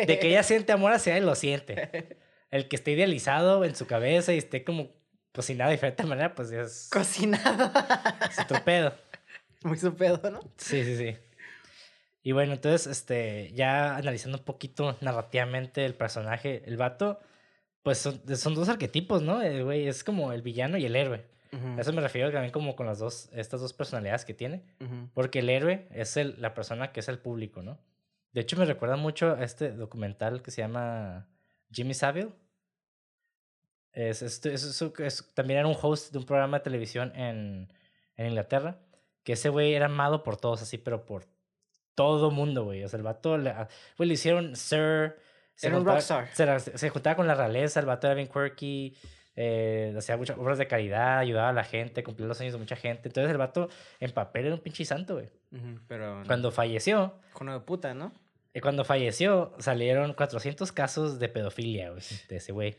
de 0.07 0.19
que 0.19 0.29
ella 0.29 0.43
siente 0.43 0.73
amor 0.73 0.93
hacia 0.93 1.17
él, 1.17 1.27
lo 1.27 1.35
siente. 1.35 2.19
El 2.51 2.69
que 2.69 2.77
esté 2.77 2.93
idealizado 2.93 3.65
en 3.65 3.75
su 3.75 3.87
cabeza 3.87 4.33
y 4.33 4.39
esté 4.39 4.63
como 4.63 4.91
cocinado 5.35 5.71
de 5.71 5.77
diferente 5.77 6.05
manera, 6.05 6.35
pues 6.35 6.51
es, 6.53 6.89
Cocinado. 6.93 7.71
es 8.31 8.39
otro 8.41 8.63
pedo. 8.65 8.95
Muy 9.63 9.79
su 9.79 9.95
pedo, 9.97 10.31
¿no? 10.31 10.41
Sí, 10.57 10.85
sí, 10.85 10.97
sí. 10.97 11.17
Y 12.23 12.33
bueno, 12.33 12.53
entonces, 12.53 12.87
este, 12.87 13.53
ya 13.55 13.97
analizando 13.97 14.39
un 14.39 14.45
poquito 14.45 14.97
narrativamente 15.01 15.85
el 15.85 15.95
personaje, 15.95 16.63
el 16.67 16.77
vato, 16.77 17.21
pues 17.83 17.99
son, 17.99 18.21
son 18.37 18.55
dos 18.55 18.69
arquetipos, 18.69 19.23
¿no? 19.23 19.41
El 19.43 19.65
güey 19.65 19.87
es 19.89 20.05
como 20.05 20.33
el 20.33 20.43
villano 20.43 20.77
y 20.79 20.85
el 20.87 20.97
héroe. 20.97 21.25
A 21.79 21.81
eso 21.81 21.93
me 21.95 22.03
refiero 22.03 22.31
también 22.31 22.53
como 22.53 22.77
con 22.77 22.85
las 22.87 22.99
dos, 22.99 23.31
estas 23.33 23.61
dos 23.63 23.73
personalidades 23.73 24.25
que 24.27 24.35
tiene. 24.35 24.63
Porque 25.15 25.39
el 25.39 25.49
héroe 25.49 25.87
es 25.93 26.17
el, 26.19 26.35
la 26.41 26.53
persona 26.55 26.93
que 26.93 27.01
es 27.01 27.09
el 27.09 27.19
público, 27.19 27.63
¿no? 27.63 27.79
De 28.33 28.43
hecho, 28.43 28.57
me 28.59 28.67
recuerda 28.67 28.97
mucho 28.97 29.33
a 29.33 29.43
este 29.43 29.73
documental 29.73 30.43
que 30.43 30.51
se 30.51 30.61
llama 30.61 31.27
Jimmy 31.73 31.95
Savile. 31.95 32.33
Es, 33.93 34.23
es, 34.23 34.45
es- 34.45 35.31
también 35.35 35.61
era 35.61 35.69
un 35.69 35.77
host 35.81 36.13
de 36.13 36.19
un 36.19 36.27
programa 36.27 36.59
de 36.59 36.65
televisión 36.65 37.13
en, 37.17 37.73
en 38.17 38.27
Inglaterra. 38.27 38.79
Que 39.25 39.33
ese 39.33 39.49
güey 39.49 39.75
era 39.75 39.87
amado 39.87 40.23
por 40.23 40.37
todos, 40.37 40.63
así, 40.63 40.79
pero 40.79 41.05
por 41.05 41.27
todo 41.95 42.31
mundo, 42.31 42.65
güey. 42.65 42.85
O 42.85 42.89
sea, 42.89 42.99
el 42.99 43.03
vato, 43.03 43.37
le, 43.39 43.55
güey, 43.97 44.09
le 44.09 44.15
hicieron 44.15 44.55
Sir. 44.57 45.17
Era 45.67 45.77
un 45.79 45.85
rockstar. 45.85 46.29
Se, 46.35 46.79
se 46.79 46.89
juntaba 46.91 47.17
con 47.17 47.27
la 47.27 47.35
realeza, 47.35 47.81
el 47.81 47.87
vato 47.87 48.07
era 48.07 48.15
bien 48.15 48.29
quirky. 48.29 48.97
eh, 49.37 49.95
hacía 49.97 50.17
muchas 50.17 50.37
obras 50.39 50.59
de 50.59 50.67
caridad, 50.67 51.19
ayudaba 51.19 51.51
a 51.51 51.53
la 51.53 51.65
gente, 51.65 52.03
cumplía 52.03 52.27
los 52.29 52.37
sueños 52.37 52.55
de 52.55 52.59
mucha 52.59 52.77
gente. 52.77 53.09
Entonces 53.09 53.31
el 53.31 53.39
vato 53.39 53.69
en 54.01 54.11
papel 54.13 54.47
era 54.47 54.55
un 54.55 54.61
pinche 54.61 54.85
santo, 54.85 55.15
güey. 55.15 55.29
Pero. 55.87 56.23
Cuando 56.27 56.51
falleció, 56.51 57.15
Hijo 57.35 57.45
de 57.45 57.61
puta, 57.61 57.95
¿no? 57.95 58.13
eh, 58.55 58.61
cuando 58.61 58.85
falleció, 58.85 59.55
salieron 59.59 60.13
400 60.15 60.73
casos 60.73 61.19
de 61.19 61.29
pedofilia, 61.29 61.91
güey, 61.91 62.03
de 62.29 62.37
ese 62.37 62.53
güey. 62.53 62.77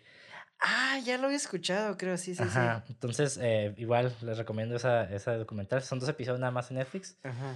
Ah, 0.61 0.99
ya 1.05 1.17
lo 1.17 1.25
había 1.25 1.37
escuchado, 1.37 1.95
creo, 1.97 2.17
sí, 2.17 2.35
sí, 2.35 2.43
Ajá. 2.43 2.83
Entonces, 2.89 3.39
eh, 3.41 3.73
igual 3.77 4.13
les 4.21 4.37
recomiendo 4.37 4.75
esa, 4.75 5.03
esa 5.13 5.37
documental. 5.37 5.81
Son 5.81 5.99
dos 5.99 6.09
episodios 6.09 6.39
nada 6.41 6.51
más 6.51 6.69
en 6.71 6.77
Netflix. 6.77 7.09
sí. 7.11 7.15
Ajá. 7.23 7.55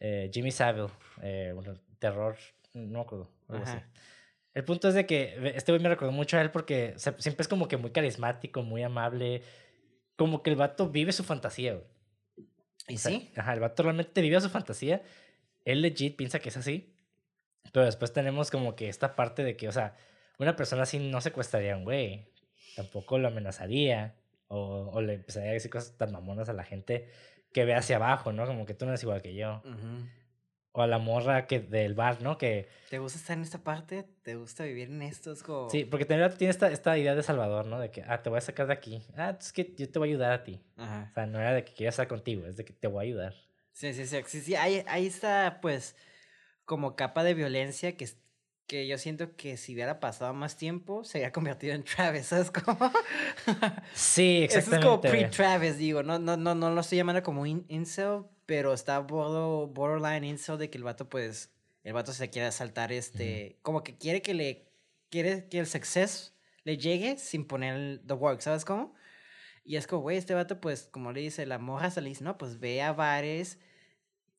Eh, 0.00 0.30
Jimmy 0.34 0.50
Savile, 0.50 0.88
eh, 1.22 1.52
bueno, 1.54 1.74
terror, 1.98 2.36
no 2.74 2.98
me 2.98 3.00
acuerdo. 3.00 3.30
algo 3.48 3.64
así. 3.64 3.78
El 4.54 4.64
punto 4.64 4.88
es 4.88 4.94
de 4.94 5.06
que 5.06 5.52
este 5.54 5.72
güey 5.72 5.82
me 5.82 5.88
recordó 5.88 6.12
mucho 6.12 6.36
a 6.36 6.42
él 6.42 6.50
porque 6.50 6.94
siempre 6.96 7.42
es 7.42 7.48
como 7.48 7.68
que 7.68 7.76
muy 7.76 7.90
carismático, 7.90 8.62
muy 8.62 8.82
amable. 8.82 9.42
Como 10.16 10.42
que 10.42 10.50
el 10.50 10.56
vato 10.56 10.90
vive 10.90 11.12
su 11.12 11.24
fantasía, 11.24 11.74
güey. 11.74 11.86
¿Y 12.88 12.96
O 12.96 12.98
sea, 12.98 13.12
sí? 13.12 13.30
Ajá, 13.36 13.54
el 13.54 13.60
vato 13.60 13.82
realmente 13.82 14.20
vive 14.20 14.40
su 14.40 14.50
fantasía. 14.50 15.02
Él 15.64 15.80
legit 15.80 16.16
piensa 16.16 16.38
que 16.38 16.50
es 16.50 16.56
así. 16.56 16.94
Pero 17.72 17.86
después 17.86 18.12
tenemos 18.12 18.50
como 18.50 18.76
que 18.76 18.88
esta 18.88 19.16
parte 19.16 19.42
de 19.42 19.56
que, 19.56 19.68
o 19.68 19.72
sea, 19.72 19.96
una 20.38 20.54
persona 20.56 20.82
así 20.82 20.98
no 20.98 21.20
secuestraría 21.20 21.74
a 21.74 21.76
un 21.78 21.84
güey. 21.84 22.28
Tampoco 22.76 23.18
lo 23.18 23.28
amenazaría. 23.28 24.16
O, 24.48 24.90
o 24.92 25.00
le 25.00 25.14
empezaría 25.14 25.50
a 25.50 25.54
decir 25.54 25.70
cosas 25.70 25.96
tan 25.96 26.12
mamonas 26.12 26.50
a 26.50 26.52
la 26.52 26.64
gente 26.64 27.08
que 27.54 27.64
ve 27.64 27.74
hacia 27.74 27.96
abajo, 27.96 28.32
¿no? 28.32 28.46
Como 28.46 28.66
que 28.66 28.74
tú 28.74 28.84
no 28.84 28.90
eres 28.90 29.02
igual 29.02 29.22
que 29.22 29.34
yo. 29.34 29.62
Ujú. 29.64 30.06
O 30.74 30.80
a 30.82 30.86
la 30.86 30.98
morra 30.98 31.46
que 31.46 31.60
del 31.60 31.94
bar, 31.94 32.22
¿no? 32.22 32.38
Que 32.38 32.66
¿Te 32.88 32.98
gusta 32.98 33.18
estar 33.18 33.36
en 33.36 33.42
esta 33.42 33.58
parte? 33.62 34.04
¿Te 34.22 34.36
gusta 34.36 34.64
vivir 34.64 34.88
en 34.88 35.02
esto? 35.02 35.32
Es 35.32 35.42
como... 35.42 35.68
sí, 35.68 35.84
porque 35.84 36.04
también 36.06 36.34
tiene 36.38 36.50
esta, 36.50 36.70
esta 36.70 36.96
idea 36.96 37.14
de 37.14 37.22
Salvador, 37.22 37.66
¿no? 37.66 37.78
De 37.78 37.90
que, 37.90 38.02
ah, 38.06 38.22
te 38.22 38.30
voy 38.30 38.38
a 38.38 38.40
sacar 38.40 38.66
de 38.66 38.72
aquí. 38.72 39.02
Ah, 39.16 39.36
es 39.38 39.52
que 39.52 39.74
yo 39.76 39.90
te 39.90 39.98
voy 39.98 40.08
a 40.08 40.12
ayudar 40.12 40.32
a 40.32 40.44
ti. 40.44 40.60
Ajá. 40.76 41.08
O 41.10 41.14
sea, 41.14 41.26
no 41.26 41.38
era 41.40 41.52
de 41.52 41.64
que 41.64 41.74
quiera 41.74 41.90
estar 41.90 42.08
contigo, 42.08 42.46
es 42.46 42.56
de 42.56 42.64
que 42.64 42.72
te 42.72 42.88
voy 42.88 43.00
a 43.04 43.08
ayudar. 43.08 43.34
Sí, 43.72 43.92
sí, 43.92 44.06
sí, 44.06 44.18
sí, 44.26 44.40
sí, 44.40 44.54
ahí, 44.54 44.82
ahí 44.86 45.06
está, 45.06 45.58
pues, 45.60 45.94
como 46.64 46.96
capa 46.96 47.22
de 47.24 47.34
violencia 47.34 47.96
que, 47.96 48.08
que 48.66 48.86
yo 48.86 48.96
siento 48.98 49.36
que 49.36 49.56
si 49.58 49.74
hubiera 49.74 50.00
pasado 50.00 50.32
más 50.34 50.56
tiempo, 50.56 51.04
se 51.04 51.18
habría 51.18 51.32
convertido 51.32 51.74
en 51.74 51.82
Travis, 51.84 52.26
¿sabes 52.26 52.50
cómo? 52.50 52.90
Sí, 53.94 54.44
Eso 54.48 54.58
es 54.58 54.64
como 54.66 54.74
exactamente. 54.96 55.08
pre-Travis, 55.10 55.78
digo, 55.78 56.02
no, 56.02 56.18
no, 56.18 56.36
no, 56.36 56.54
no 56.54 56.70
lo 56.70 56.80
estoy 56.80 56.98
llamando 56.98 57.22
como 57.22 57.44
in- 57.46 57.64
incel, 57.68 58.22
pero 58.52 58.74
está 58.74 59.00
bordo- 59.00 59.66
borderline 59.66 60.24
incel 60.26 60.58
de 60.58 60.68
que 60.68 60.76
el 60.76 60.84
vato, 60.84 61.08
pues, 61.08 61.50
el 61.84 61.94
vato 61.94 62.12
se 62.12 62.28
quiere 62.28 62.52
saltar 62.52 62.92
este, 62.92 63.56
como 63.62 63.82
que 63.82 63.96
quiere 63.96 64.20
que 64.20 64.34
le, 64.34 64.68
quiere 65.08 65.48
que 65.48 65.58
el 65.60 65.66
success 65.66 66.34
le 66.64 66.76
llegue 66.76 67.16
sin 67.16 67.46
poner 67.46 67.74
el, 67.76 68.02
the 68.06 68.12
work, 68.12 68.42
¿sabes 68.42 68.66
cómo? 68.66 68.94
Y 69.64 69.76
es 69.76 69.86
como, 69.86 70.02
güey, 70.02 70.18
este 70.18 70.34
vato, 70.34 70.60
pues, 70.60 70.86
como 70.92 71.12
le 71.12 71.20
dice, 71.22 71.46
la 71.46 71.58
morra 71.58 71.90
se 71.90 72.02
le 72.02 72.10
dice, 72.10 72.24
no, 72.24 72.36
pues 72.36 72.60
ve 72.60 72.82
a 72.82 72.92
bares, 72.92 73.58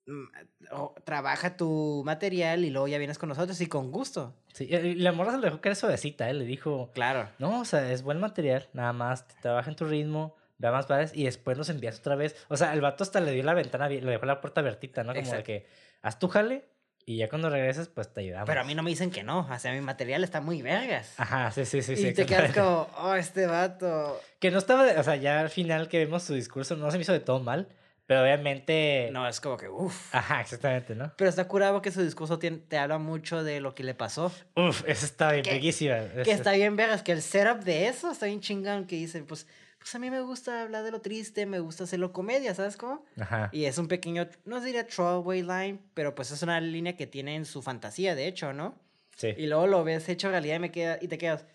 mm, 0.05 0.25
o- 0.73 0.93
trabaja 1.03 1.57
tu 1.57 2.03
material 2.05 2.65
y 2.65 2.69
luego 2.69 2.87
ya 2.87 2.99
vienes 2.99 3.17
con 3.17 3.29
nosotros 3.29 3.59
y 3.61 3.65
con 3.65 3.91
gusto. 3.91 4.35
Sí, 4.53 4.65
y 4.65 4.93
la 4.93 5.11
morra 5.11 5.31
se 5.31 5.37
lo 5.37 5.43
dejó 5.45 5.59
caer 5.59 5.75
suavecita, 5.75 6.29
¿eh? 6.29 6.35
Le 6.35 6.45
dijo, 6.45 6.91
Claro. 6.93 7.29
no, 7.39 7.61
o 7.61 7.65
sea, 7.65 7.91
es 7.91 8.03
buen 8.03 8.19
material, 8.19 8.69
nada 8.73 8.93
más, 8.93 9.27
trabaja 9.41 9.71
en 9.71 9.75
tu 9.75 9.85
ritmo, 9.85 10.35
ve 10.57 10.67
a 10.67 10.71
más 10.71 10.87
bares 10.87 11.11
y 11.13 11.25
después 11.25 11.57
nos 11.57 11.69
envías 11.69 11.99
otra 11.99 12.15
vez. 12.15 12.35
O 12.49 12.57
sea, 12.57 12.73
el 12.73 12.81
vato 12.81 13.03
hasta 13.03 13.19
le 13.19 13.31
dio 13.31 13.43
la 13.43 13.53
ventana, 13.53 13.89
le 13.89 14.01
dejó 14.01 14.25
la 14.25 14.41
puerta 14.41 14.61
abiertita, 14.61 15.03
¿no? 15.03 15.13
Como 15.13 15.31
de 15.31 15.43
que, 15.43 15.65
haz 16.01 16.19
tu 16.19 16.27
jale 16.27 16.65
y 17.05 17.17
ya 17.17 17.27
cuando 17.27 17.49
regreses, 17.49 17.89
pues 17.89 18.13
te 18.13 18.21
ayudamos. 18.21 18.47
Pero 18.47 18.61
a 18.61 18.63
mí 18.63 18.75
no 18.75 18.83
me 18.83 18.89
dicen 18.89 19.11
que 19.11 19.23
no, 19.23 19.39
o 19.39 19.59
sea, 19.59 19.73
mi 19.73 19.81
material 19.81 20.23
está 20.23 20.39
muy 20.39 20.61
vergas. 20.61 21.13
Ajá, 21.17 21.51
sí, 21.51 21.65
sí, 21.65 21.81
sí. 21.81 21.97
sí 21.97 22.07
y 22.07 22.13
te 22.13 22.25
quedas 22.25 22.53
como, 22.53 22.89
oh, 22.97 23.13
este 23.15 23.45
vato. 23.45 24.21
Que 24.39 24.51
no 24.51 24.57
estaba, 24.57 24.85
o 24.97 25.03
sea, 25.03 25.17
ya 25.17 25.41
al 25.41 25.49
final 25.49 25.89
que 25.89 25.99
vemos 25.99 26.23
su 26.23 26.33
discurso 26.33 26.77
no 26.77 26.89
se 26.91 26.97
me 26.97 27.01
hizo 27.01 27.11
de 27.11 27.19
todo 27.19 27.41
mal, 27.41 27.67
pero 28.05 28.21
obviamente... 28.21 29.09
No, 29.11 29.27
es 29.27 29.41
como 29.41 29.57
que, 29.57 29.67
uff. 29.67 30.15
Ajá, 30.15 30.41
exactamente, 30.41 30.95
¿no? 30.95 31.11
Pero 31.17 31.29
está 31.29 31.45
curado 31.47 31.81
que 31.81 31.91
su 31.91 32.01
discurso 32.01 32.39
tien- 32.39 32.61
te 32.67 32.77
habla 32.77 32.97
mucho 32.99 33.43
de 33.43 33.59
lo 33.59 33.75
que 33.75 33.83
le 33.83 33.95
pasó. 33.95 34.31
Uf, 34.55 34.83
eso 34.87 35.05
está 35.05 35.31
bien, 35.33 35.43
peguísima. 35.43 35.99
Que 36.23 36.31
está 36.31 36.53
bien 36.53 36.77
vergas, 36.77 37.01
que 37.01 37.11
el 37.11 37.21
setup 37.21 37.63
de 37.63 37.87
eso 37.87 38.11
está 38.11 38.27
bien 38.27 38.39
chingón, 38.39 38.87
que 38.87 38.95
dice, 38.95 39.21
pues, 39.23 39.45
pues 39.83 39.93
a 39.95 39.99
mí 39.99 40.09
me 40.09 40.21
gusta 40.21 40.61
hablar 40.61 40.85
de 40.85 40.91
lo 40.91 41.01
triste, 41.01 41.45
me 41.45 41.59
gusta 41.59 41.83
hacerlo 41.83 42.13
comedia, 42.13 42.55
¿sabes 42.55 42.77
cómo? 42.77 43.03
Ajá. 43.19 43.49
Y 43.51 43.65
es 43.65 43.77
un 43.77 43.89
pequeño, 43.89 44.29
no 44.45 44.61
diría 44.61 44.87
throwaway 44.87 45.41
line, 45.41 45.79
pero 45.93 46.15
pues 46.15 46.31
es 46.31 46.41
una 46.41 46.61
línea 46.61 46.95
que 46.95 47.05
tiene 47.05 47.35
en 47.35 47.43
su 47.43 47.61
fantasía, 47.61 48.15
de 48.15 48.27
hecho, 48.27 48.53
¿no? 48.53 48.79
Sí. 49.17 49.33
Y 49.35 49.45
luego 49.47 49.67
lo 49.67 49.83
ves 49.83 50.07
hecho 50.07 50.29
realidad 50.29 50.55
y, 50.55 50.59
me 50.59 50.71
queda, 50.71 50.99
y 51.01 51.09
te 51.09 51.17
quedas, 51.17 51.45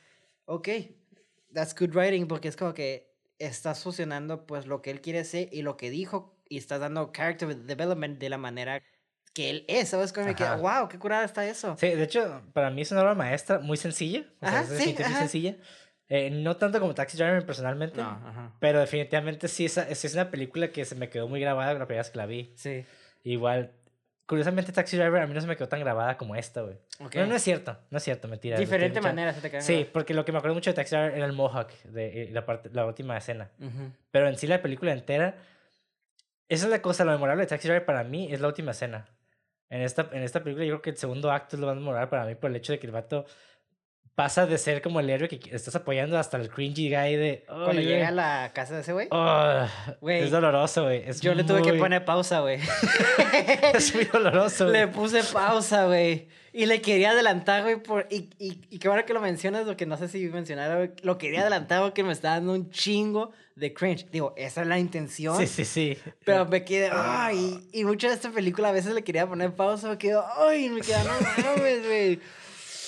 ok, 0.45 0.69
that's 1.55 1.75
good 1.75 1.97
writing, 1.97 2.29
porque 2.29 2.49
es 2.49 2.57
como 2.57 2.75
que 2.75 3.15
estás 3.39 3.83
fusionando 3.83 4.45
pues 4.47 4.67
lo 4.67 4.83
que 4.83 4.91
él 4.91 5.01
quiere 5.01 5.25
ser 5.25 5.49
y 5.51 5.63
lo 5.63 5.79
que 5.79 5.89
dijo 5.89 6.39
y 6.51 6.59
estás 6.59 6.81
dando 6.81 7.11
character 7.13 7.57
development 7.57 8.19
de 8.19 8.29
la 8.29 8.37
manera 8.37 8.83
que 9.33 9.49
él 9.49 9.65
es, 9.69 9.89
¿sabes? 9.89 10.13
Como 10.13 10.27
me 10.27 10.35
queda, 10.35 10.53
Ajá. 10.53 10.81
wow, 10.81 10.89
qué 10.91 10.99
curada 10.99 11.25
está 11.25 11.47
eso. 11.47 11.79
Sí, 11.79 11.89
de 11.89 12.03
hecho, 12.03 12.43
para 12.53 12.69
mí 12.69 12.83
es 12.83 12.93
una 12.93 13.01
obra 13.01 13.15
maestra 13.15 13.59
muy 13.59 13.79
sencilla. 13.79 14.27
O 14.43 14.47
sea, 14.47 14.61
Ajá, 14.61 14.75
es 14.75 14.83
sí, 14.83 14.95
ajá. 14.99 15.19
sencilla. 15.19 15.57
Eh, 16.11 16.31
no 16.31 16.57
tanto 16.57 16.81
como 16.81 16.95
Taxi 16.95 17.19
Driver 17.19 17.45
personalmente, 17.45 18.01
No, 18.01 18.09
ajá. 18.09 18.53
pero 18.61 18.81
definitivamente 18.81 19.47
sí 19.47 19.67
es, 19.67 19.77
es 19.77 20.15
una 20.15 20.31
película 20.31 20.69
que 20.69 20.85
se 20.87 20.95
me 20.95 21.11
quedó 21.11 21.29
muy 21.29 21.39
grabada 21.41 21.75
la 21.75 21.87
primera 21.87 22.03
vez 22.03 22.11
que 22.11 22.17
la 22.19 22.25
vi. 22.27 22.51
Sí. 22.57 22.85
Igual, 23.25 23.73
curiosamente 24.25 24.73
Taxi 24.73 24.97
Driver 24.97 25.21
a 25.21 25.27
mí 25.27 25.35
no 25.35 25.41
se 25.43 25.47
me 25.47 25.57
quedó 25.57 25.69
tan 25.69 25.81
grabada 25.81 26.17
como 26.17 26.35
esta, 26.35 26.63
güey. 26.63 26.77
Ok. 27.01 27.15
No, 27.17 27.27
no 27.27 27.35
es 27.35 27.43
cierto, 27.43 27.77
no 27.91 27.99
es 27.99 28.05
cierto, 28.05 28.27
mentira. 28.27 28.59
Diferente 28.59 29.01
manera 29.03 29.35
se 29.35 29.43
te 29.43 29.51
queda. 29.51 29.61
Sí, 29.61 29.87
porque 29.93 30.15
lo 30.15 30.25
que 30.25 30.33
me 30.33 30.39
acuerdo 30.39 30.55
mucho 30.55 30.71
de 30.71 30.75
Taxi 30.75 30.97
Driver 30.97 31.15
era 31.15 31.27
el 31.27 31.33
Mohawk, 31.35 31.71
de 31.85 32.23
eh, 32.23 32.31
la, 32.33 32.47
parte, 32.47 32.71
la 32.73 32.87
última 32.87 33.17
escena. 33.19 33.51
Ujú. 33.61 33.93
Pero 34.11 34.29
en 34.29 34.39
sí 34.39 34.47
la 34.47 34.63
película 34.63 34.93
entera, 34.93 35.37
esa 36.49 36.65
es 36.65 36.71
la 36.71 36.81
cosa, 36.81 37.05
lo 37.05 37.13
memorable 37.13 37.43
de 37.43 37.49
Taxi 37.49 37.69
Driver 37.69 37.85
para 37.85 38.03
mí 38.03 38.33
es 38.33 38.41
la 38.41 38.49
última 38.49 38.71
escena. 38.71 39.07
En 39.69 39.83
esta, 39.83 40.09
en 40.13 40.23
esta 40.23 40.43
película 40.43 40.65
yo 40.65 40.73
creo 40.77 40.83
que 40.83 40.91
el 40.91 40.97
segundo 40.97 41.31
acto 41.31 41.57
es 41.57 41.61
lo 41.61 41.67
más 41.67 41.77
memorable 41.77 42.07
para 42.09 42.25
mí 42.25 42.35
por 42.35 42.49
el 42.49 42.57
hecho 42.57 42.73
de 42.73 42.79
que 42.79 42.87
el 42.87 42.93
vato 42.95 43.27
pasa 44.19 44.47
de 44.47 44.59
ser 44.59 44.83
como 44.83 44.99
el 44.99 45.09
héroe 45.09 45.29
que 45.29 45.39
estás 45.55 45.77
apoyando 45.77 46.19
hasta 46.19 46.39
el 46.39 46.49
cringy 46.51 46.91
guy 46.91 47.15
de... 47.15 47.45
Cuando 47.47 47.71
"Ay, 47.71 47.87
llega 47.87 48.09
a 48.09 48.11
la 48.11 48.51
casa 48.53 48.75
de 48.75 48.81
ese 48.81 48.93
güey, 48.93 49.07
oh", 49.13 49.65
es 50.09 50.33
doloroso, 50.33 50.83
güey. 50.83 51.05
yo 51.21 51.35
le 51.37 51.45
tuve 51.45 51.63
que 51.63 51.75
poner 51.75 52.05
pausa, 52.05 52.41
güey. 52.41 52.59
Es 53.75 53.95
muy 53.95 54.07
doloroso, 54.07 54.67
Le 54.67 54.89
puse 54.89 55.23
pausa, 55.23 55.87
güey. 55.87 56.27
Y 56.53 56.67
le 56.67 56.81
quería 56.81 57.13
adelantar, 57.13 57.63
güey. 57.63 57.77
Por... 57.81 58.09
Y, 58.11 58.29
y, 58.41 58.61
y 58.69 58.79
qué 58.81 58.89
bueno 58.89 59.07
que 59.07 59.15
lo 59.15 59.21
mencionas, 59.21 59.69
lo 59.69 59.77
que 59.77 59.87
no 59.87 59.97
sé 59.97 60.09
si 60.09 60.27
mencionar, 60.27 60.77
güey. 60.77 60.91
Lo 61.03 61.17
quería 61.17 61.43
adelantar 61.43 61.81
porque 61.83 62.03
me 62.03 62.13
está 62.13 62.31
dando 62.31 62.55
un 62.55 62.71
chingo 62.73 63.31
de 63.55 63.73
cringe. 63.73 64.05
Digo, 64.11 64.35
esa 64.37 64.63
es 64.63 64.67
la 64.67 64.81
intención. 64.81 65.37
Sí, 65.39 65.47
sí, 65.47 65.65
sí. 65.65 65.97
Pero 66.25 66.45
me 66.47 66.65
quedé, 66.65 66.91
ay, 66.93 67.69
y 67.73 67.85
mucho 67.85 68.09
de 68.09 68.15
esta 68.15 68.31
película 68.31 68.71
a 68.71 68.73
veces 68.73 68.95
le 68.95 69.05
quería 69.05 69.29
poner 69.29 69.53
pausa, 69.55 69.89
me 69.91 69.97
quedo, 69.97 70.25
ay, 70.39 70.69
me 70.71 70.81
queda, 70.81 71.05
no 71.05 71.13
mames, 71.55 71.87
güey. 71.87 72.21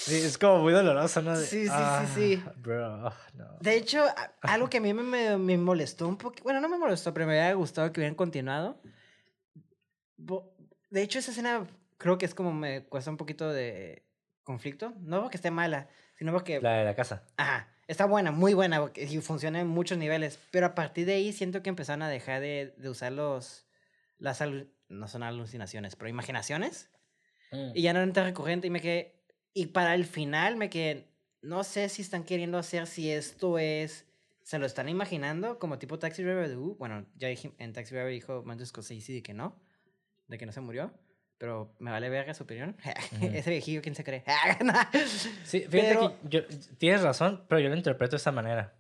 Sí, 0.05 0.17
es 0.17 0.39
como 0.39 0.63
muy 0.63 0.73
doloroso, 0.73 1.21
¿no? 1.23 1.39
De, 1.39 1.45
Sí, 1.45 1.63
sí, 1.63 1.67
sí, 1.67 1.71
"Ah, 1.73 2.07
sí. 2.15 2.43
Bro, 2.57 3.11
no. 3.35 3.59
De 3.61 3.77
hecho, 3.77 4.05
algo 4.43 4.71
que 4.71 4.79
a 4.79 4.81
mí 4.81 4.95
me, 4.95 5.03
me, 5.03 5.37
me 5.37 5.59
molestó 5.59 6.09
un 6.09 6.17
poco, 6.17 6.37
bueno, 6.43 6.61
no 6.61 6.69
me 6.69 6.79
molestó, 6.79 7.13
pero 7.13 7.27
me 7.27 7.33
hubiera 7.35 7.53
gustado 7.55 7.93
que 7.93 8.01
hubieran 8.01 8.15
continuado. 8.15 8.81
De 10.91 11.03
hecho, 11.03 11.19
esa 11.19 11.31
escena 11.31 11.67
creo 11.99 12.19
que 12.19 12.27
es 12.27 12.35
como 12.35 12.53
me 12.53 12.85
cuesta 12.85 13.11
un 13.11 13.17
poquito 13.17 13.53
de 13.53 14.05
conflicto. 14.43 14.93
No 15.01 15.23
porque 15.23 15.37
esté 15.37 15.51
mala, 15.51 15.89
sino 16.19 16.33
porque, 16.33 16.61
La 16.61 16.75
de 16.79 16.85
la 16.85 16.95
casa. 16.95 17.23
ajá, 17.37 17.69
está 17.87 18.07
buena, 18.07 18.31
muy 18.31 18.55
buena 18.55 18.91
y 18.97 19.19
funciona 19.21 19.61
en 19.61 19.69
muchos 19.69 19.99
niveles. 19.99 20.39
Pero 20.51 20.67
a 20.67 20.75
partir 20.75 21.07
de 21.07 21.15
ahí 21.15 21.33
siento 21.33 21.63
que 21.63 21.69
empezaron 21.71 22.03
a 22.03 22.09
dejar 22.09 22.41
de, 22.41 22.75
de 22.77 22.89
usar 22.89 23.13
los, 23.13 23.67
las, 24.19 24.41
no 24.89 25.09
son 25.09 25.23
alucinaciones, 25.23 25.95
pero 25.97 26.09
imaginaciones. 26.09 26.91
Mm. 27.53 27.71
Y 27.75 27.83
ya 27.83 27.93
no 27.93 28.01
era 28.01 28.13
tan 28.13 28.25
recurrente 28.25 28.67
y 28.67 28.71
me 28.71 28.81
quedé... 28.81 29.20
Y 29.55 29.67
para 29.67 29.95
el 29.95 30.05
final 30.05 30.57
me 30.57 30.71
quedé... 30.71 31.07
No 31.43 31.65
sé 31.65 31.89
si 31.89 32.03
están 32.03 32.25
queriendo 32.25 32.59
hacer 32.59 32.87
si 32.87 33.11
esto 33.11 33.59
es... 33.59 34.07
Se 34.43 34.59
lo 34.59 34.67
están 34.67 34.89
imaginando 34.89 35.59
como 35.59 35.79
tipo 35.79 35.99
Taxi 35.99 36.23
Driver 36.23 36.57
uh, 36.57 36.75
bueno, 36.77 37.07
ya 37.17 37.29
dije, 37.29 37.53
en 37.59 37.73
Taxi 37.73 37.95
Driver 37.95 38.13
dijo 38.13 38.43
Martin 38.45 38.67
Scorsese 38.67 39.13
de 39.13 39.23
que 39.23 39.33
no. 39.33 39.61
De 40.27 40.39
que 40.39 40.47
no 40.47 40.53
se 40.53 40.61
murió. 40.61 40.93
Pero 41.39 41.75
me 41.79 41.91
vale 41.91 42.11
verga 42.11 42.35
su 42.35 42.43
opinión. 42.43 42.77
Ujú. 43.17 43.27
Ese 43.27 43.51
viejillo, 43.51 43.81
¿quién 43.81 43.95
se 43.95 44.05
cree? 44.05 44.25
Sí, 45.45 45.61
fíjate 45.61 45.71
Pero- 45.71 46.21
que 46.23 46.29
yo, 46.29 46.41
tienes 46.79 47.03
razón, 47.03 47.45
pero 47.49 47.61
yo 47.61 47.69
lo 47.69 47.77
interpreto 47.77 48.13
de 48.13 48.17
esta 48.19 48.33
manera. 48.33 48.75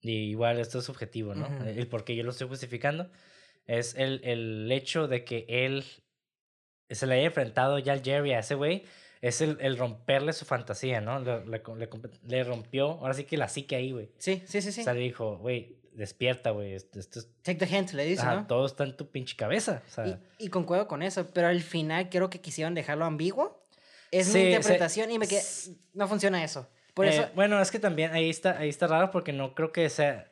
Y 0.00 0.12
igual 0.30 0.58
esto 0.60 0.78
es 0.78 0.84
subjetivo, 0.84 1.34
¿no? 1.34 1.46
Ujú. 1.46 1.64
El 1.64 1.86
por 1.88 2.04
qué 2.04 2.14
yo 2.14 2.22
lo 2.22 2.30
estoy 2.30 2.46
justificando 2.48 3.10
es 3.66 3.94
el, 3.96 4.20
el 4.24 4.70
hecho 4.70 5.08
de 5.08 5.24
que 5.24 5.44
él 5.48 5.84
se 6.90 7.06
le 7.06 7.16
haya 7.16 7.26
enfrentado 7.26 7.78
ya 7.78 7.92
al 7.94 8.02
Jerry 8.02 8.32
a 8.32 8.38
ese 8.40 8.54
güey. 8.54 8.84
Es 9.20 9.40
el, 9.40 9.58
el 9.60 9.76
romperle 9.76 10.32
su 10.32 10.44
fantasía, 10.44 11.00
¿no? 11.00 11.18
Le, 11.20 11.44
le, 11.46 11.62
le 12.26 12.44
rompió, 12.44 12.90
ahora 12.92 13.14
sí 13.14 13.24
que 13.24 13.36
la 13.36 13.48
psique 13.48 13.74
ahí, 13.76 13.92
güey. 13.92 14.10
sí, 14.18 14.42
sí, 14.46 14.62
sí, 14.62 14.70
sí. 14.72 14.82
O 14.82 14.84
sea, 14.84 14.94
le 14.94 15.00
dijo, 15.00 15.38
güey, 15.38 15.76
despierta, 15.92 16.50
güey. 16.50 16.74
Esto, 16.74 17.00
esto 17.00 17.18
es- 17.18 17.28
Take 17.42 17.66
the 17.66 17.76
hint, 17.76 17.90
le 17.92 18.04
dice, 18.04 18.22
ajá, 18.22 18.34
¿no? 18.36 18.46
todo 18.46 18.64
está 18.66 18.84
en 18.84 18.96
tu 18.96 19.10
pinche 19.10 19.34
cabeza. 19.36 19.82
O 19.86 19.90
sea, 19.90 20.06
Y, 20.38 20.44
y 20.44 20.48
concuerdo 20.48 20.86
con 20.86 21.02
eso, 21.02 21.26
pero 21.34 21.48
al 21.48 21.60
final 21.62 22.08
creo 22.10 22.30
que 22.30 22.40
quisieron 22.40 22.74
dejarlo 22.74 23.04
ambiguo. 23.04 23.64
Es 24.12 24.28
Sí, 24.28 24.38
mi 24.38 24.44
interpretación 24.46 25.10
y 25.10 25.18
me 25.18 25.26
quedé... 25.26 25.40
s- 25.40 25.74
No 25.94 26.06
funciona 26.06 26.42
eso. 26.44 26.68
Por 26.94 27.06
Eh, 27.06 27.10
eso, 27.10 27.28
bueno, 27.34 27.60
es 27.60 27.70
que 27.72 27.78
también 27.80 28.12
ahí 28.12 28.30
está, 28.30 28.58
ahí 28.58 28.68
está 28.68 28.86
raro 28.86 29.10
porque 29.10 29.32
no 29.32 29.54
creo 29.54 29.72
que 29.72 29.88
sea. 29.90 30.30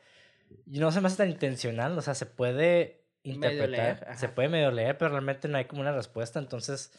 No 0.66 0.92
se 0.92 1.00
me 1.00 1.08
hace 1.08 1.16
tan 1.16 1.28
intencional. 1.30 1.98
O 1.98 2.02
sea, 2.02 2.14
se 2.14 2.26
puede 2.26 3.02
interpretar. 3.24 4.00
leer, 4.06 4.16
se 4.18 4.28
puede 4.28 4.48
medio 4.48 4.70
leer, 4.70 4.96
pero 4.96 5.10
realmente 5.10 5.48
no 5.48 5.58
hay 5.58 5.64
como 5.64 5.80
una 5.82 5.92
respuesta. 5.92 6.38
Entonces. 6.38 6.92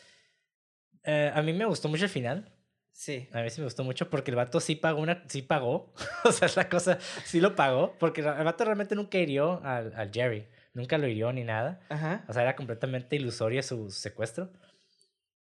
Eh, 1.08 1.32
a 1.34 1.42
mí 1.42 1.52
me 1.54 1.66
gustó 1.66 1.90
mucho 1.90 2.04
el 2.04 2.10
final. 2.12 2.52
sí. 2.92 3.28
A 3.34 3.42
mí 3.42 3.50
sí 3.50 3.62
me 3.62 3.66
gustó 3.66 3.84
mucho 3.84 4.10
porque 4.10 4.30
el 4.32 4.36
vato 4.38 4.60
sí 4.60 4.76
pagó 4.76 5.02
una. 5.02 5.24
Sí 5.28 5.42
pagó. 5.42 5.94
o 6.24 6.32
sea, 6.32 6.46
es 6.46 6.56
la 6.56 6.70
cosa. 6.70 7.00
Sí 7.26 7.40
lo 7.42 7.56
pagó. 7.56 7.96
Porque 8.00 8.22
el 8.22 8.28
vato 8.44 8.64
realmente 8.66 8.94
nunca 8.96 9.18
hirió 9.18 9.60
al, 9.64 9.94
al 9.96 10.12
Jerry. 10.14 10.46
Nunca 10.74 10.98
lo 11.00 11.08
hirió 11.08 11.34
ni 11.34 11.44
nada. 11.44 11.80
Ajá. 11.90 12.24
O 12.28 12.34
sea, 12.34 12.44
era 12.44 12.56
completamente 12.56 13.16
ilusoria 13.16 13.64
su 13.64 13.90
secuestro. 13.90 14.52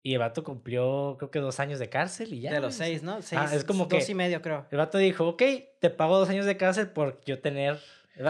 Y 0.06 0.13
el 0.13 0.19
vato 0.19 0.43
cumplió, 0.43 1.15
creo 1.17 1.32
que 1.32 1.39
dos 1.39 1.60
años 1.62 1.80
de 1.80 1.88
cárcel 1.89 2.34
y 2.34 2.41
ya. 2.41 2.52
de 2.52 2.60
los 2.60 2.76
seis, 2.76 3.02
¿no? 3.04 3.21
Seis, 3.21 3.54
es 3.54 3.63
como 3.63 3.86
dos 3.86 4.06
que- 4.06 4.12
y 4.12 4.15
medio, 4.15 4.41
creo. 4.41 4.67
el 4.69 4.78
vato 4.78 4.97
dijo, 4.97 5.26
ok, 5.30 5.41
te 5.80 5.89
pago 5.89 6.19
dos 6.19 6.30
años 6.30 6.45
de 6.45 6.58
cárcel 6.58 6.89
por 6.89 7.21
yo 7.23 7.39
tener... 7.39 7.80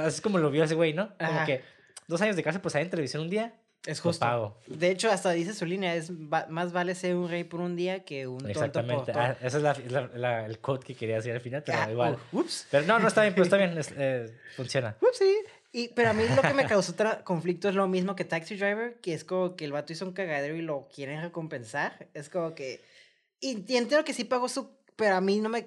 Es 0.05 0.21
como 0.21 0.37
lo 0.37 0.51
vio 0.51 0.63
ese 0.63 0.75
güey, 0.75 0.93
¿no? 0.93 1.09
Como 1.17 1.31
Ajá. 1.31 1.45
que 1.45 1.61
dos 2.07 2.21
años 2.21 2.35
de 2.35 2.43
cárcel 2.43 2.61
por 2.61 2.71
salir 2.71 2.85
en 2.85 2.91
televisión 2.91 3.23
un 3.23 3.29
día, 3.31 3.55
Es 3.85 3.99
justo. 3.99 4.25
pago. 4.25 4.57
De 4.67 4.89
hecho, 4.91 5.11
hasta 5.11 5.31
dice 5.31 5.53
su 5.53 5.65
línea, 5.65 5.93
es 5.95 6.09
va- 6.11 6.45
más 6.49 6.71
vale 6.71 6.95
ser 6.95 7.15
un 7.15 7.29
rey 7.29 7.43
por 7.43 7.59
un 7.59 7.75
día 7.75 8.05
que 8.05 8.27
un 8.27 8.37
tonto 8.37 8.45
por 8.45 8.51
Exactamente. 8.51 9.11
todo. 9.11 9.21
Ah, 9.21 9.35
ese 9.41 9.57
es 9.57 9.63
la, 9.63 9.77
la- 9.89 10.09
la- 10.15 10.45
el 10.45 10.59
quote 10.59 10.85
que 10.87 10.95
quería 10.95 11.15
decir 11.17 11.33
al 11.33 11.41
final, 11.41 11.63
pero 11.65 11.77
Ah, 11.81 11.91
igual. 11.91 12.17
uh, 12.31 12.39
ups. 12.39 12.67
Pero 12.71 12.85
no, 12.85 12.97
no 12.99 13.07
está 13.09 13.23
bien, 13.23 13.33
pero 13.33 13.43
está 13.43 13.57
bien, 13.57 13.77
es- 13.77 13.93
eh, 13.97 14.33
funciona. 14.55 14.95
Ups, 15.01 15.17
sí. 15.17 15.37
Y, 15.73 15.87
pero 15.89 16.11
a 16.11 16.13
mí 16.13 16.23
lo 16.35 16.41
que 16.41 16.53
me 16.53 16.65
causó 16.67 16.93
conflicto 17.23 17.67
es 17.67 17.75
lo 17.75 17.87
mismo 17.87 18.15
que 18.15 18.23
Taxi 18.23 18.55
Driver, 18.55 18.95
que 19.01 19.13
es 19.13 19.23
como 19.25 19.55
que 19.55 19.65
el 19.65 19.71
vato 19.71 19.91
hizo 19.91 20.05
un 20.05 20.13
cagadero 20.13 20.55
y 20.55 20.61
lo 20.61 20.87
quieren 20.93 21.21
recompensar. 21.21 22.07
Es 22.13 22.29
como 22.29 22.53
que... 22.55 22.79
Y, 23.41 23.65
y 23.67 23.77
entiendo 23.77 24.03
que 24.05 24.13
sí 24.13 24.23
pagó 24.23 24.47
su... 24.47 24.69
Pero 24.95 25.15
a 25.15 25.21
mí 25.21 25.39
no 25.39 25.49
me... 25.49 25.65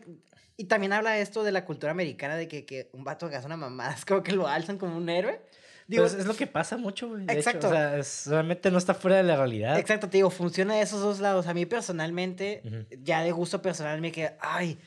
Y 0.56 0.64
también 0.66 0.92
habla 0.94 1.18
esto 1.18 1.42
de 1.44 1.52
la 1.52 1.64
cultura 1.66 1.90
americana, 1.90 2.36
de 2.36 2.48
que, 2.48 2.64
que 2.64 2.88
un 2.92 3.04
vato 3.04 3.26
haga 3.26 3.44
una 3.44 3.56
mamada, 3.58 3.92
es 3.94 4.04
como 4.06 4.22
que 4.22 4.32
lo 4.32 4.46
alzan 4.46 4.78
como 4.78 4.96
un 4.96 5.08
héroe. 5.10 5.40
Digo, 5.88 6.04
Digo, 6.04 6.18
es, 6.20 6.26
lo 6.26 6.34
que 6.34 6.46
pasa 6.46 6.76
mucho, 6.76 7.08
güey. 7.08 7.22
hecho, 7.24 7.32
Exacto. 7.32 7.68
o 7.68 7.70
sea, 7.70 7.96
es- 7.96 8.26
realmente 8.26 8.70
no 8.70 8.78
está 8.78 8.92
fuera 8.94 9.16
de 9.18 9.22
la 9.22 9.36
realidad. 9.36 9.78
Exacto, 9.78 10.08
te 10.08 10.18
digo, 10.18 10.30
funciona 10.30 10.74
de 10.74 10.82
esos 10.82 11.00
dos 11.00 11.20
lados. 11.20 11.46
A 11.46 11.54
mí 11.54 11.64
personalmente, 11.66 12.62
ya 13.02 13.22
de 13.22 13.32
gusto 13.32 13.62
personal, 13.62 14.00
me 14.00 14.10
queda, 14.12 14.36
ay, 14.40 14.78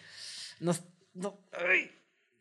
no, 0.60 0.74
no, 1.14 1.40
ay, 1.54 1.92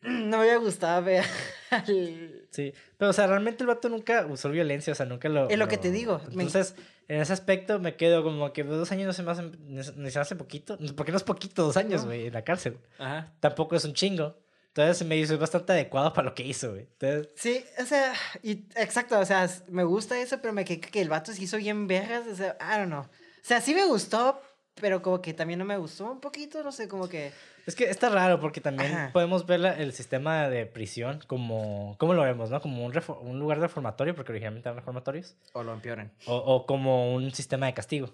no 0.01 0.37
me 0.37 0.43
hubiera 0.43 0.57
gustado 0.57 1.03
ver 1.03 1.23
al... 1.71 2.47
Sí, 2.51 2.73
pero 2.97 3.11
o 3.11 3.13
sea, 3.13 3.27
realmente 3.27 3.63
el 3.63 3.67
vato 3.67 3.87
nunca 3.89 4.25
usó 4.25 4.49
violencia, 4.49 4.91
o 4.93 4.95
sea, 4.95 5.05
nunca 5.05 5.29
lo... 5.29 5.49
Es 5.49 5.57
lo 5.57 5.67
que 5.67 5.77
te 5.77 5.91
digo, 5.91 6.19
me- 6.33 6.43
Entonces, 6.43 6.75
en 7.07 7.21
ese 7.21 7.31
aspecto 7.33 7.79
me 7.79 7.95
quedo 7.95 8.23
como 8.23 8.51
que 8.53 8.63
dos 8.63 8.91
años 8.91 9.07
no 9.07 9.13
se 9.13 9.23
me 9.23 9.31
hacen, 9.31 9.57
ni 9.67 9.81
se 9.83 9.93
me 9.95 10.09
hace 10.09 10.35
poquito, 10.35 10.77
porque 10.95 11.11
no 11.11 11.17
es 11.17 11.23
poquito 11.23 11.63
dos 11.63 11.77
años, 11.77 12.01
No. 12.01 12.07
güey, 12.07 12.27
en 12.27 12.33
la 12.33 12.43
cárcel. 12.43 12.77
Ajá. 12.97 13.31
Tampoco 13.39 13.75
es 13.75 13.85
un 13.85 13.93
chingo. 13.93 14.37
Entonces 14.69 14.97
se 14.97 15.05
me 15.05 15.17
hizo 15.17 15.37
bastante 15.37 15.73
adecuado 15.73 16.13
para 16.13 16.29
lo 16.29 16.35
que 16.35 16.43
hizo, 16.43 16.71
güey. 16.71 16.81
Entonces, 16.99 17.29
Sí, 17.35 17.63
o 17.81 17.85
sea, 17.85 18.13
y, 18.43 18.65
exacto, 18.75 19.19
o 19.19 19.25
sea, 19.25 19.49
me 19.67 19.83
gusta 19.83 20.19
eso, 20.19 20.39
pero 20.41 20.53
me 20.53 20.63
quedé 20.63 20.79
que 20.79 21.01
el 21.01 21.09
vato 21.09 21.33
se 21.33 21.41
hizo 21.43 21.57
bien 21.57 21.87
vergas, 21.87 22.27
o 22.27 22.35
sea, 22.35 22.55
I 22.61 22.77
don't 22.79 22.87
know. 22.89 23.01
O 23.01 23.07
sea, 23.41 23.61
sí 23.61 23.73
me 23.73 23.85
gustó, 23.85 24.41
pero 24.75 25.01
como 25.01 25.21
que 25.21 25.33
también 25.33 25.59
no 25.59 25.65
me 25.65 25.75
gustó 25.77 26.11
un 26.11 26.19
poquito, 26.21 26.63
no 26.63 26.71
sé, 26.71 26.87
como 26.87 27.09
que... 27.09 27.31
es 27.65 27.75
que 27.75 27.89
está 27.89 28.09
raro 28.09 28.39
porque 28.39 28.61
también 28.61 28.91
Ajá. 28.93 29.09
podemos 29.11 29.45
ver 29.47 29.59
la- 29.59 29.75
el 29.75 29.91
sistema 29.91 30.47
de 30.49 30.65
prisión 30.67 31.19
como, 31.27 31.95
¿cómo 31.99 32.13
lo 32.13 32.21
vemos, 32.21 32.49
no? 32.51 32.61
Como 32.61 32.85
un, 32.85 32.93
un 33.21 33.39
lugar 33.39 33.59
reformatorio, 33.59 34.13
porque 34.15 34.31
originalmente 34.31 34.69
eran 34.69 34.77
reformatorios, 34.77 35.35
O 35.53 35.63
lo 35.63 35.73
empeoren. 35.73 36.11
o, 36.27 36.35
o 36.37 36.65
como 36.67 37.13
un 37.15 37.31
sistema 37.33 37.65
de 37.65 37.73
castigo. 37.73 38.13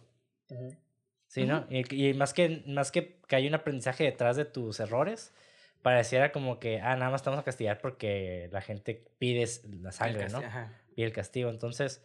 Sí, 1.28 1.46
¿no? 1.46 1.66
Y, 1.70 2.10
y 2.10 2.14
más, 2.14 2.34
que, 2.34 2.64
más 2.68 2.92
que 2.92 3.20
que 3.28 3.36
hay 3.36 3.48
un 3.48 3.56
aprendizaje 3.56 4.06
detrás 4.06 4.38
de 4.38 4.46
tus 4.46 4.80
errores, 4.80 5.34
pareciera 5.82 6.32
como 6.32 6.60
que, 6.60 6.80
ah, 6.82 6.96
nada 6.96 7.12
más 7.12 7.22
estamos 7.22 7.40
a 7.40 7.44
castigar 7.44 7.80
porque 7.80 8.50
la 8.52 8.62
gente 8.62 9.04
pide 9.20 9.48
la 9.82 9.92
sangre, 9.92 10.30
¿no? 10.30 10.40
ajá. 10.40 10.72
Pide 10.96 11.06
el 11.08 11.14
castigo. 11.14 11.50
Entonces, 11.50 12.02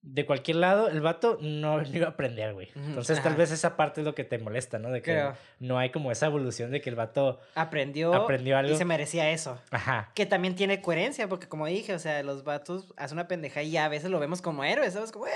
de 0.00 0.26
cualquier 0.26 0.56
lado, 0.56 0.88
el 0.88 1.00
vato 1.00 1.38
no, 1.40 1.80
no 1.80 1.88
iba 1.96 2.06
a 2.08 2.10
aprender, 2.10 2.54
güey. 2.54 2.68
Entonces, 2.74 3.22
tal 3.22 3.36
vez 3.36 3.52
esa 3.52 3.76
parte 3.76 4.00
es 4.00 4.04
lo 4.04 4.16
que 4.16 4.24
te 4.24 4.36
molesta, 4.38 4.80
¿no? 4.80 4.90
De 4.90 5.00
que 5.00 5.12
Creo. 5.12 5.36
no 5.60 5.78
hay 5.78 5.90
como 5.90 6.10
esa 6.10 6.26
evolución 6.26 6.72
de 6.72 6.80
que 6.80 6.90
el 6.90 6.96
vato, 6.96 7.38
Aprendió, 7.54 8.12
Aprendió 8.12 8.58
algo. 8.58 8.72
y 8.74 8.76
se 8.76 8.84
merecía 8.84 9.30
eso. 9.30 9.60
ajá, 9.70 10.10
Que 10.14 10.26
también 10.26 10.56
tiene 10.56 10.80
coherencia, 10.82 11.28
porque 11.28 11.46
como 11.46 11.66
dije, 11.66 11.94
o 11.94 12.00
sea, 12.00 12.20
los 12.24 12.42
vatos 12.42 12.92
hacen 12.96 13.16
una 13.18 13.28
pendeja 13.28 13.62
y 13.62 13.76
a 13.76 13.88
veces 13.88 14.10
lo 14.10 14.18
vemos 14.18 14.42
como 14.42 14.64
héroes, 14.64 14.94
¿sabes? 14.94 15.12
Como, 15.12 15.26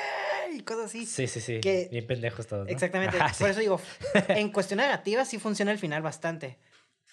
y 0.52 0.60
cosas 0.62 0.86
así. 0.86 1.06
sí, 1.06 1.28
sí, 1.28 1.40
sí, 1.40 1.60
que- 1.60 1.86
bien 1.92 2.04
pendejos 2.08 2.48
todos, 2.48 2.66
¿no? 2.66 2.72
Exactamente. 2.72 3.16
Ajá, 3.20 3.32
sí. 3.34 3.44
Por 3.44 3.50
eso 3.50 3.60
digo, 3.60 3.80
en 4.30 4.50
cuestión 4.50 4.78
narrativa 4.78 5.24
sí 5.24 5.38
funciona 5.38 5.70
el 5.70 5.78
final 5.78 6.02
bastante. 6.02 6.58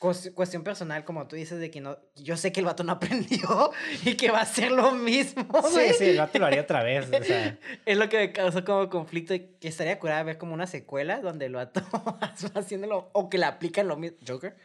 Cues- 0.03 0.33
Cuestión 0.33 0.63
personal, 0.63 1.05
como 1.05 1.27
tú 1.27 1.35
dices, 1.37 1.59
de 1.59 1.71
que 1.71 1.79
no. 1.79 1.97
Yo 2.15 2.35
sé 2.35 2.51
que 2.51 2.59
el 2.59 2.65
vato 2.65 2.83
no 2.83 2.91
aprendió 2.99 3.71
y 4.03 4.15
que 4.15 4.31
va 4.31 4.39
a 4.39 4.43
hacer 4.43 4.71
lo 4.71 4.91
mismo. 4.91 5.43
Sí, 5.67 5.73
güey. 5.73 5.93
sí, 5.93 6.09
el 6.09 6.17
vato 6.17 6.39
lo 6.39 6.45
haría 6.45 6.61
otra 6.61 6.83
vez, 6.83 7.07
o 7.09 7.23
sea... 7.23 7.57
Es 7.85 7.97
lo 7.97 8.09
que 8.09 8.17
me 8.17 8.31
causó 8.33 8.65
como 8.65 8.89
conflicto. 8.89 9.33
y 9.33 9.39
Que 9.61 9.69
estaría 9.69 9.97
curada 9.99 10.23
ver 10.23 10.37
como 10.37 10.53
una 10.53 10.67
secuela 10.67 11.19
donde 11.21 11.45
el 11.45 11.53
vato 11.53 11.81
va 11.93 12.33
haciéndolo. 12.55 13.09
O 13.13 13.29
que 13.29 13.37
le 13.37 13.45
aplican 13.45 13.87
lo 13.87 13.95
mismo. 13.95 14.17
Joker. 14.27 14.55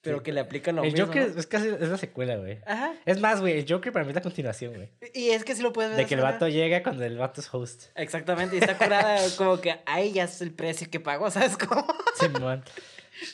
Pero 0.00 0.18
Sí. 0.18 0.22
que 0.22 0.32
le 0.32 0.38
aplican 0.40 0.76
lo 0.76 0.84
El 0.84 0.92
mismo. 0.92 1.06
Joker 1.08 1.34
¿no? 1.34 1.40
es 1.40 1.46
casi 1.48 1.68
es 1.68 1.88
la 1.88 1.98
secuela, 1.98 2.36
güey. 2.36 2.60
Ajá. 2.64 2.94
Es 3.04 3.20
más, 3.20 3.40
güey, 3.40 3.58
el 3.58 3.66
Joker 3.68 3.92
para 3.92 4.04
mí 4.04 4.10
es 4.10 4.14
la 4.14 4.22
continuación, 4.22 4.74
güey. 4.74 4.90
Y 5.12 5.30
es 5.30 5.42
que 5.44 5.56
sí 5.56 5.62
lo 5.62 5.72
puedes 5.72 5.90
ver. 5.90 5.98
De 5.98 6.06
que 6.06 6.14
el 6.14 6.20
vato 6.20 6.46
llega 6.46 6.84
cuando 6.84 7.04
el 7.04 7.18
vato 7.18 7.40
es 7.40 7.52
host. 7.52 7.86
Exactamente. 7.96 8.54
Y 8.54 8.60
está 8.60 8.78
curada 8.78 9.18
como 9.36 9.60
que 9.60 9.80
ahí 9.86 10.12
ya 10.12 10.24
es 10.24 10.40
el 10.40 10.52
precio 10.52 10.88
que 10.88 11.00
pagó, 11.00 11.28
¿sabes 11.32 11.56
cómo? 11.56 11.84
Simón. 12.20 12.62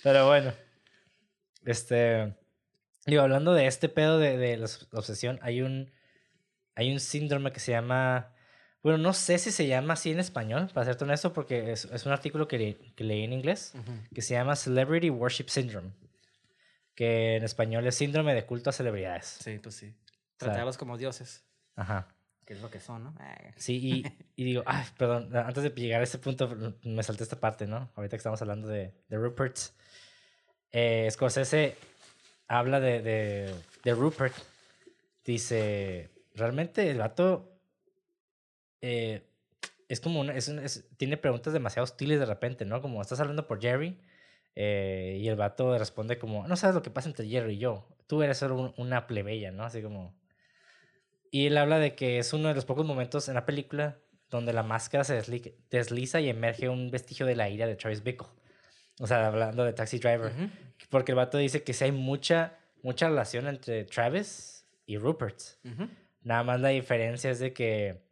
Pero 0.03 0.27
bueno. 0.27 0.55
Este. 1.65 2.35
Digo, 3.07 3.23
hablando 3.23 3.53
de 3.55 3.67
este 3.67 3.89
pedo 3.89 4.19
de, 4.19 4.37
de 4.39 4.57
la 4.57 4.67
obs- 4.67 4.87
obsesión, 4.93 5.39
hay 5.43 5.63
un. 5.63 5.91
Hay 6.77 6.93
un 6.93 7.01
síndrome 7.01 7.53
que 7.53 7.61
se 7.61 7.73
llama. 7.73 8.33
Bueno, 8.83 8.99
no 8.99 9.13
sé 9.15 9.39
si 9.39 9.51
se 9.51 9.67
llama 9.67 9.95
así 9.95 10.11
en 10.11 10.21
español, 10.21 10.71
para 10.75 10.85
serte 10.85 11.05
honesto, 11.05 11.33
porque 11.33 11.73
es, 11.73 11.87
es 11.87 12.05
un 12.05 12.13
artículo 12.13 12.47
que, 12.49 12.59
le- 12.59 12.77
que 12.95 13.05
leí 13.05 13.23
en 13.25 13.33
inglés, 13.33 13.73
que 14.15 14.21
se 14.23 14.35
llama 14.35 14.57
Celebrity 14.57 15.09
Worship 15.11 15.49
Syndrome. 15.49 15.91
Que 16.95 17.37
en 17.37 17.45
español 17.45 17.87
es 17.87 17.95
síndrome 17.97 18.35
de 18.35 18.45
culto 18.47 18.71
a 18.71 18.73
celebridades. 18.73 19.27
Sí, 19.27 19.59
pues 19.59 19.75
sí. 19.77 19.91
sea- 20.39 20.49
Tratarlos 20.49 20.77
como 20.79 20.97
dioses. 20.99 21.45
Ajá. 21.77 22.09
Que 22.45 22.53
es 22.55 22.61
lo 22.61 22.71
que 22.71 22.79
son, 22.79 23.05
¿no? 23.05 23.15
Sí, 23.57 23.79
y, 23.83 24.05
y 24.37 24.45
digo, 24.45 24.63
ay, 24.67 24.85
perdón, 24.99 25.35
antes 25.35 25.63
de 25.65 25.71
llegar 25.71 26.01
a 26.03 26.05
ese 26.05 26.19
punto, 26.19 26.55
me 26.85 27.03
salté 27.03 27.23
esta 27.25 27.41
parte, 27.41 27.67
¿no? 27.67 27.91
Ahorita 27.97 28.11
que 28.17 28.19
estamos 28.19 28.43
hablando 28.43 28.69
de, 28.69 28.93
de 29.09 29.17
Rupert. 29.17 29.57
Eh, 30.77 31.09
Scorsese 31.11 31.77
habla 32.49 32.81
de, 32.81 33.01
de, 33.01 33.55
de 33.85 33.95
Rupert. 33.95 34.35
Dice, 35.25 36.11
realmente 36.35 36.91
el 36.91 36.99
vato 36.99 37.57
eh, 38.83 39.23
es 39.89 40.01
como 40.01 40.21
una, 40.21 40.35
tiene 40.97 41.17
preguntas 41.17 41.53
demasiado 41.53 41.85
hostiles 41.85 42.19
de 42.19 42.27
repente, 42.27 42.65
¿no? 42.65 42.83
Como 42.83 43.01
estás 43.01 43.21
hablando 43.21 43.47
por 43.47 43.61
Jerry 43.63 43.99
eh, 44.57 45.17
y 45.21 45.29
el 45.29 45.37
vato 45.37 45.79
responde 45.79 46.19
como, 46.19 46.47
no 46.49 46.57
sabes 46.57 46.75
lo 46.75 46.83
que 46.83 46.91
pasa 46.91 47.09
entre 47.09 47.29
Jerry 47.29 47.55
y 47.55 47.59
yo, 47.59 47.87
tú 48.09 48.23
eres 48.23 48.39
solo 48.39 48.57
un- 48.57 48.75
una 48.77 49.07
plebeya, 49.07 49.53
¿no? 49.53 49.65
Así 49.65 49.81
como... 49.81 50.15
Y 51.31 51.47
él 51.47 51.57
habla 51.57 51.79
de 51.79 51.95
que 51.95 52.19
es 52.19 52.33
uno 52.33 52.49
de 52.49 52.55
los 52.55 52.65
pocos 52.65 52.85
momentos 52.85 53.29
en 53.29 53.35
la 53.35 53.47
película 53.47 53.99
donde 54.29 54.53
la 54.53 54.63
máscara 54.65 55.05
se 55.05 55.19
desli- 55.21 55.55
desliza 55.71 56.21
y 56.21 56.29
emerge 56.29 56.69
un 56.69 56.91
vestigio 56.91 57.27
de 57.27 57.37
la 57.37 57.49
ira 57.49 57.67
de 57.67 57.77
Travis 57.77 58.03
Bickle. 58.03 58.29
O 59.01 59.07
sea, 59.07 59.27
hablando 59.27 59.65
de 59.65 59.73
Taxi 59.73 59.99
Driver. 59.99 60.33
Ujú. 60.33 60.51
Porque 60.89 61.13
el 61.13 61.17
vato 61.17 61.39
dice 61.39 61.63
que 61.63 61.73
sí 61.73 61.85
hay 61.85 61.93
mucha, 61.93 62.59
mucha 62.83 63.09
relación 63.09 63.47
entre 63.49 63.85
Travis 63.85 64.65
y 64.87 64.99
Rupert. 64.99 65.41
Ujú. 65.65 65.89
Nada 66.23 66.43
más 66.43 66.61
la 66.61 66.69
diferencia 66.69 67.31
es 67.31 67.39
de 67.39 67.53
que, 67.53 68.03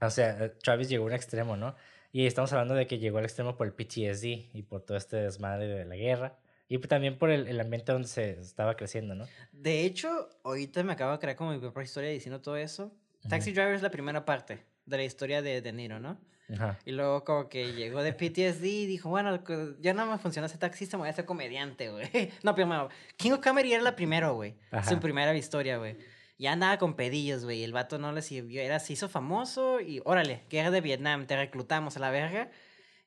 o 0.00 0.10
sea, 0.10 0.52
Travis 0.58 0.88
llegó 0.88 1.04
a 1.04 1.08
un 1.08 1.12
extremo, 1.12 1.56
¿no? 1.56 1.74
Y 2.12 2.26
estamos 2.26 2.52
hablando 2.52 2.74
de 2.74 2.86
que 2.86 2.98
llegó 2.98 3.18
al 3.18 3.24
extremo 3.24 3.56
por 3.56 3.66
el 3.66 3.74
PTSD 3.74 4.54
y 4.54 4.62
por 4.62 4.82
todo 4.82 4.96
este 4.96 5.16
desmadre 5.16 5.66
de 5.66 5.84
la 5.84 5.96
guerra. 5.96 6.38
Y 6.68 6.78
también 6.78 7.18
por 7.18 7.30
el, 7.30 7.46
el 7.46 7.60
ambiente 7.60 7.92
donde 7.92 8.08
se 8.08 8.40
estaba 8.40 8.74
creciendo, 8.74 9.14
¿no? 9.14 9.26
De 9.52 9.84
hecho, 9.84 10.28
ahorita 10.42 10.82
me 10.82 10.94
acabo 10.94 11.12
de 11.12 11.18
crear 11.18 11.36
como 11.36 11.52
mi 11.52 11.58
propia 11.58 11.82
historia 11.82 12.10
diciendo 12.10 12.40
todo 12.40 12.56
eso. 12.56 12.92
Taxi 13.28 13.52
Driver 13.52 13.74
es 13.74 13.82
la 13.82 13.90
primera 13.90 14.24
parte 14.24 14.64
de 14.84 14.96
la 14.96 15.04
historia 15.04 15.42
de 15.42 15.60
De 15.60 15.72
Niro, 15.72 16.00
¿no? 16.00 16.18
Ajá. 16.54 16.78
Y 16.84 16.92
luego 16.92 17.24
como 17.24 17.48
que 17.48 17.72
llegó 17.72 18.02
de 18.02 18.12
PTSD 18.12 18.64
y 18.64 18.86
dijo, 18.86 19.08
bueno, 19.08 19.42
ya 19.80 19.94
no 19.94 20.06
me 20.06 20.18
funciona 20.18 20.48
ser 20.48 20.58
taxista, 20.58 20.96
me 20.96 21.02
voy 21.02 21.08
a 21.10 21.12
ser 21.12 21.24
comediante, 21.24 21.90
güey. 21.90 22.08
No, 22.42 22.54
pero 22.54 22.66
no, 22.68 22.88
King 23.16 23.32
of 23.32 23.40
Comedy 23.40 23.72
era 23.72 23.82
la 23.82 23.96
primera, 23.96 24.30
güey. 24.30 24.54
Su 24.88 25.00
primera 25.00 25.34
historia, 25.36 25.78
güey. 25.78 25.96
Ya 26.38 26.52
andaba 26.52 26.76
con 26.78 26.94
pedillos, 26.94 27.44
güey. 27.44 27.64
El 27.64 27.72
vato 27.72 27.98
no 27.98 28.12
le 28.12 28.20
sirvió. 28.22 28.60
Era, 28.60 28.78
se 28.78 28.92
hizo 28.92 29.08
famoso 29.08 29.80
y 29.80 30.02
órale, 30.04 30.44
guerra 30.50 30.70
de 30.70 30.80
Vietnam, 30.82 31.26
te 31.26 31.34
reclutamos 31.36 31.96
a 31.96 32.00
la 32.00 32.10
verga. 32.10 32.50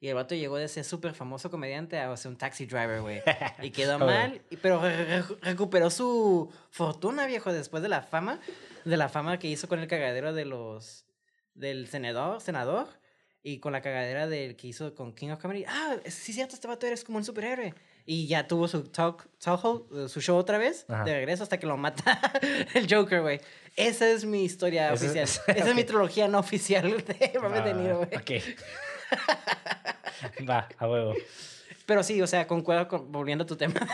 Y 0.01 0.07
el 0.07 0.15
vato 0.15 0.33
llegó 0.33 0.55
de 0.57 0.67
ser 0.69 0.83
súper 0.85 1.13
famoso 1.13 1.51
comediante 1.51 1.99
a 1.99 2.15
ser 2.17 2.31
un 2.31 2.37
taxi 2.37 2.65
driver, 2.65 3.01
güey. 3.01 3.21
Y 3.61 3.69
quedó 3.71 3.99
mal, 3.99 4.41
pero 4.61 4.81
re- 4.81 5.21
re- 5.21 5.35
recuperó 5.41 5.89
su 5.89 6.51
fortuna, 6.71 7.25
viejo, 7.25 7.51
después 7.53 7.83
de 7.83 7.89
la 7.89 8.01
fama. 8.01 8.39
De 8.85 8.97
la 8.97 9.09
fama 9.09 9.37
que 9.39 9.47
hizo 9.47 9.67
con 9.67 9.79
el 9.79 9.87
cagadero 9.87 10.33
de 10.33 10.45
los... 10.45 11.05
Del 11.53 11.87
senador, 11.87 12.39
senador. 12.41 12.87
Y 13.41 13.59
con 13.59 13.71
la 13.71 13.81
cagadera 13.81 14.27
del 14.27 14.55
que 14.57 14.67
hizo 14.67 14.93
con 14.95 15.13
King 15.13 15.29
of 15.29 15.39
Comedy. 15.41 15.63
Ah, 15.67 15.95
sí, 16.07 16.33
cierto, 16.33 16.55
este 16.55 16.67
vato 16.67 16.85
eres 16.85 17.03
como 17.05 17.17
un 17.19 17.23
superhéroe. 17.23 17.73
Y 18.05 18.27
ya 18.27 18.47
tuvo 18.47 18.67
su 18.67 18.83
talk, 18.83 19.27
talk 19.39 19.85
eh, 19.95 20.09
su 20.09 20.19
show 20.19 20.35
otra 20.37 20.57
vez, 20.57 20.85
Ajá. 20.89 21.03
de 21.05 21.13
regreso 21.13 21.43
hasta 21.43 21.57
que 21.57 21.65
lo 21.67 21.77
mata 21.77 22.19
el 22.73 22.93
Joker, 22.93 23.21
güey. 23.21 23.39
Esa 23.77 24.09
es 24.09 24.25
mi 24.25 24.43
historia 24.43 24.91
Esa 24.91 25.05
oficial. 25.05 25.23
es- 25.23 25.41
Esa 25.55 25.69
es 25.69 25.75
mi 25.75 25.83
trilogía 25.85 26.27
no 26.27 26.39
oficial 26.39 26.89
de 27.05 27.13
De 27.13 27.39
Va, 27.39 27.73
Niro, 27.73 27.97
güey. 27.99 28.09
Ok. 28.15 28.31
Va, 30.49 30.67
a 30.77 30.87
huevo. 30.87 31.13
Pero 31.85 32.03
sí, 32.03 32.21
o 32.21 32.27
sea, 32.27 32.45
concuerdo 32.45 32.87
con, 32.87 33.11
volviendo 33.11 33.45
a 33.45 33.47
tu 33.47 33.55
tema, 33.55 33.87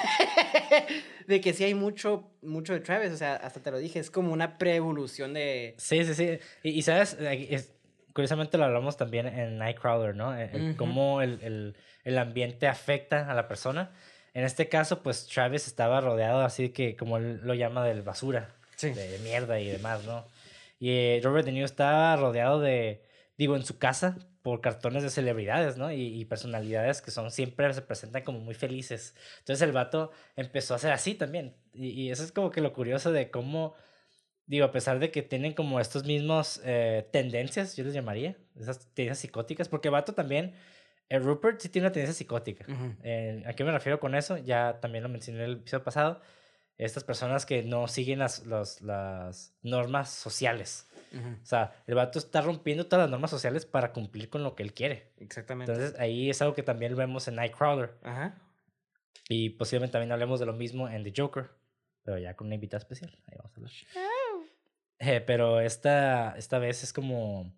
de 1.28 1.40
que 1.40 1.54
sí 1.54 1.64
hay 1.64 1.74
mucho, 1.76 2.30
mucho 2.42 2.74
de 2.74 2.82
Travis, 2.82 3.12
o 3.12 3.18
sea, 3.18 3.36
hasta 3.36 3.62
te 3.62 3.72
lo 3.72 3.78
dije, 3.78 4.00
es 4.00 4.12
como 4.12 4.34
una 4.34 4.58
pre-evolución 4.58 5.34
de... 5.34 5.76
Sí, 5.78 6.04
sí, 6.04 6.14
sí. 6.14 6.40
Y, 6.64 6.72
y, 6.72 6.82
sabes, 6.82 7.16
es- 7.20 7.72
curiosamente 8.16 8.58
lo 8.58 8.64
hablamos 8.64 8.98
también 8.98 9.28
en 9.28 9.60
Nightcrawler, 9.60 10.16
¿no? 10.16 10.36
El- 10.36 10.50
el-. 10.56 10.76
Cómo 10.78 11.22
el, 11.22 11.40
el, 11.44 11.76
el 12.06 12.18
ambiente 12.18 12.68
afecta 12.68 13.30
a 13.30 13.34
la 13.36 13.48
persona. 13.48 13.92
En 14.34 14.44
este 14.46 14.68
caso, 14.70 15.04
pues 15.04 15.28
Travis 15.28 15.68
estaba 15.68 16.02
rodeado 16.02 16.42
así 16.42 16.70
que, 16.70 16.96
como 16.96 17.18
él 17.18 17.42
lo 17.44 17.54
llama, 17.54 17.86
del 17.86 18.02
basura, 18.02 18.50
Sí. 18.78 18.90
de 18.90 19.20
mierda 19.20 19.60
y 19.60 19.68
demás, 19.68 20.04
¿no? 20.06 20.26
Y 20.80 20.90
eh, 20.92 21.22
Robert 21.24 21.46
De 21.46 21.52
Niro 21.52 21.66
estaba 21.66 22.16
rodeado 22.16 22.60
de, 22.60 23.02
digo, 23.38 23.56
en 23.56 23.64
su 23.64 23.78
casa 23.78 24.18
por 24.42 24.62
cartones 24.62 25.04
de 25.04 25.10
celebridades, 25.10 25.76
¿no? 25.78 25.92
Y, 25.92 26.02
y 26.20 26.26
personalidades 26.26 27.02
que 27.02 27.12
son 27.12 27.32
siempre 27.32 27.74
se 27.74 27.82
presentan 27.82 28.24
como 28.24 28.40
muy 28.40 28.54
felices. 28.54 29.16
Entonces 29.40 29.62
el 29.62 29.72
vato 29.72 30.12
empezó 30.36 30.76
a 30.76 30.80
ser 30.80 30.92
así 30.92 31.16
también. 31.16 31.56
Y, 31.74 31.88
y 31.90 32.12
eso 32.12 32.24
es 32.24 32.32
como 32.32 32.52
que 32.52 32.62
lo 32.62 32.72
curioso 32.74 33.12
de 33.14 33.32
cómo, 33.32 33.74
digo, 34.48 34.66
a 34.66 34.72
pesar 34.72 35.00
de 35.00 35.12
que 35.12 35.22
tienen 35.24 35.54
como 35.54 35.80
estos 35.80 36.04
mismos 36.06 36.62
eh, 36.64 37.08
tendencias, 37.12 37.76
yo 37.76 37.84
les 37.84 37.94
llamaría, 37.94 38.36
esas 38.60 38.80
tendencias 38.94 39.20
psicóticas, 39.20 39.70
porque 39.70 39.90
vato 39.90 40.14
también, 40.14 40.54
el 41.10 41.24
Rupert 41.24 41.60
sí 41.60 41.70
tiene 41.70 41.88
una 41.88 41.94
tendencia 41.94 42.18
psicótica. 42.18 42.66
Ujú. 42.72 42.96
Eh, 43.04 43.44
¿A 43.46 43.54
qué 43.54 43.64
me 43.64 43.72
refiero 43.72 44.00
con 44.00 44.16
eso? 44.16 44.38
Ya 44.38 44.80
también 44.82 45.04
lo 45.04 45.10
mencioné 45.10 45.40
en 45.44 45.46
el 45.52 45.56
episodio 45.58 45.84
pasado. 45.84 46.22
Estas 46.78 47.04
personas 47.06 47.46
que 47.46 47.64
no 47.64 47.88
siguen 47.88 48.20
las, 48.20 48.46
los- 48.46 48.82
las 48.82 49.56
normas 49.62 50.10
sociales. 50.10 50.88
Ujú. 51.14 51.30
O 51.42 51.46
sea, 51.46 51.74
el 51.88 51.96
vato 51.96 52.20
está 52.20 52.42
rompiendo 52.42 52.88
todas 52.88 53.04
las 53.04 53.10
normas 53.12 53.32
sociales 53.32 53.66
para 53.66 53.94
cumplir 53.94 54.30
con 54.30 54.44
lo 54.44 54.56
que 54.56 54.64
él 54.64 54.74
quiere. 54.74 55.14
Exactamente. 55.20 55.72
Entonces, 55.72 55.98
ahí 56.00 56.30
es 56.30 56.42
algo 56.42 56.54
que 56.54 56.64
también 56.64 56.96
vemos 56.98 57.28
en 57.30 57.36
Nightcrawler. 57.36 57.94
Ajá. 58.04 58.36
Y 59.30 59.52
posiblemente 59.52 59.94
también 59.94 60.12
hablemos 60.12 60.40
de 60.40 60.46
lo 60.48 60.54
mismo 60.54 60.90
en 60.90 61.04
The 61.04 61.14
Joker. 61.16 61.50
Pero 62.04 62.18
ya 62.20 62.36
con 62.36 62.48
una 62.48 62.56
invitada 62.56 62.80
especial. 62.80 63.12
Ahí 63.28 63.38
vamos 63.38 63.54
a 63.54 63.56
hablar. 63.56 63.72
Eh, 65.00 65.22
pero 65.22 65.60
esta, 65.60 66.36
esta 66.38 66.60
vez 66.60 66.84
es 66.84 66.94
como... 66.94 67.54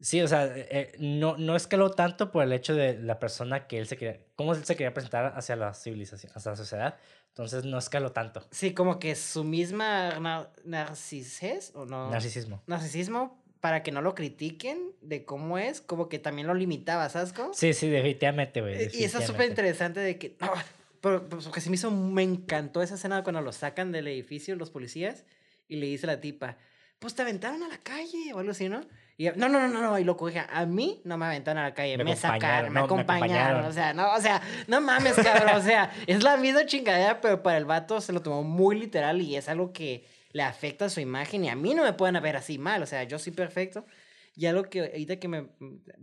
Sí, 0.00 0.20
o 0.20 0.28
sea, 0.28 0.44
eh, 0.46 0.68
eh, 0.70 0.92
no, 0.98 1.36
no 1.38 1.56
escaló 1.56 1.90
tanto 1.90 2.30
por 2.30 2.44
el 2.44 2.52
hecho 2.52 2.74
de 2.74 2.98
la 2.98 3.18
persona 3.18 3.66
que 3.66 3.78
él 3.78 3.86
se 3.86 3.96
quería... 3.96 4.20
Cómo 4.36 4.52
él 4.54 4.64
se 4.64 4.76
quería 4.76 4.92
presentar 4.92 5.32
hacia 5.36 5.56
la 5.56 5.72
civilización, 5.72 6.32
hacia 6.34 6.50
la 6.50 6.56
sociedad. 6.56 6.96
Entonces 7.28 7.64
no 7.64 7.78
escaló 7.78 8.12
tanto. 8.12 8.46
Sí, 8.50 8.74
como 8.74 8.98
que 8.98 9.14
su 9.16 9.44
misma 9.44 10.18
nar 10.20 10.52
narcisés, 10.64 11.72
¿o 11.74 11.84
no? 11.84 12.10
Narcisismo. 12.10 12.62
narcisismo 12.66 13.42
para 13.60 13.82
que 13.82 13.92
no 13.92 14.02
lo 14.02 14.14
critiquen 14.14 14.92
de 15.00 15.24
cómo 15.24 15.58
es, 15.58 15.80
como 15.80 16.08
que 16.08 16.18
también 16.18 16.46
lo 16.46 16.54
limitaba, 16.54 17.08
¿sabes 17.08 17.32
cómo? 17.32 17.54
Sí, 17.54 17.72
sí, 17.72 17.88
definitivamente, 17.88 18.60
güey. 18.60 18.74
Eh, 18.74 18.90
y 18.92 19.04
eso 19.04 19.18
es 19.18 19.26
súper 19.26 19.48
interesante 19.48 20.00
de 20.00 20.18
que... 20.18 20.36
No, 20.38 20.52
pero, 21.00 21.28
pero 21.28 21.42
porque 21.42 21.60
se 21.60 21.70
me 21.70 21.76
hizo... 21.76 21.90
Me 21.90 22.22
encantó 22.22 22.82
esa 22.82 22.96
escena 22.96 23.22
cuando 23.22 23.40
lo 23.40 23.52
sacan 23.52 23.90
del 23.90 24.06
edificio 24.06 24.54
los 24.54 24.70
policías 24.70 25.24
y 25.68 25.76
le 25.76 25.86
dice 25.86 26.06
a 26.06 26.10
la 26.14 26.20
tipa, 26.20 26.56
pues 26.98 27.14
te 27.14 27.22
aventaron 27.22 27.62
a 27.62 27.68
la 27.68 27.78
calle 27.78 28.32
o 28.32 28.38
algo 28.38 28.52
así, 28.52 28.68
¿no? 28.68 28.80
Y 29.16 29.28
no, 29.36 29.48
no, 29.48 29.68
no, 29.68 29.80
no, 29.80 29.98
y 29.98 30.04
lo 30.04 30.16
corrige. 30.16 30.42
A 30.50 30.66
mí 30.66 31.00
no 31.04 31.16
me 31.16 31.26
aventaron 31.26 31.62
a 31.62 31.68
la 31.68 31.74
calle, 31.74 31.96
Me 31.96 32.04
me, 32.04 32.12
acompañaron, 32.12 32.40
sacaron, 32.40 32.72
me 32.72 32.80
no, 32.80 32.80
me 32.80 32.86
acompañaron. 32.86 33.60
acompañaron. 33.60 33.64
O 33.66 33.72
sea, 33.72 33.94
no, 33.94 34.12
o 34.12 34.20
sea, 34.20 34.42
no 34.66 34.80
mames, 34.80 35.14
cabrón. 35.14 35.56
o 35.56 35.62
sea, 35.62 35.92
es 36.06 36.22
la 36.22 36.36
misma 36.36 36.66
chingadera, 36.66 37.20
pero 37.20 37.42
para 37.42 37.58
el 37.58 37.64
vato 37.64 38.00
se 38.00 38.12
lo 38.12 38.22
tomó 38.22 38.42
muy 38.42 38.78
literal 38.78 39.20
y 39.20 39.36
es 39.36 39.48
algo 39.48 39.72
que 39.72 40.04
le 40.32 40.42
afecta 40.42 40.86
a 40.86 40.88
su 40.90 41.00
imagen 41.00 41.44
y 41.44 41.48
a 41.48 41.54
mí 41.54 41.74
no 41.74 41.84
me 41.84 41.92
pueden 41.92 42.20
ver 42.20 42.36
así 42.36 42.58
mal. 42.58 42.82
O 42.82 42.86
sea, 42.86 43.04
yo 43.04 43.18
soy 43.20 43.32
perfecto. 43.32 43.86
Y 44.34 44.46
algo 44.46 44.64
que 44.64 44.80
ahorita 44.80 45.16
que 45.20 45.28
me 45.28 45.46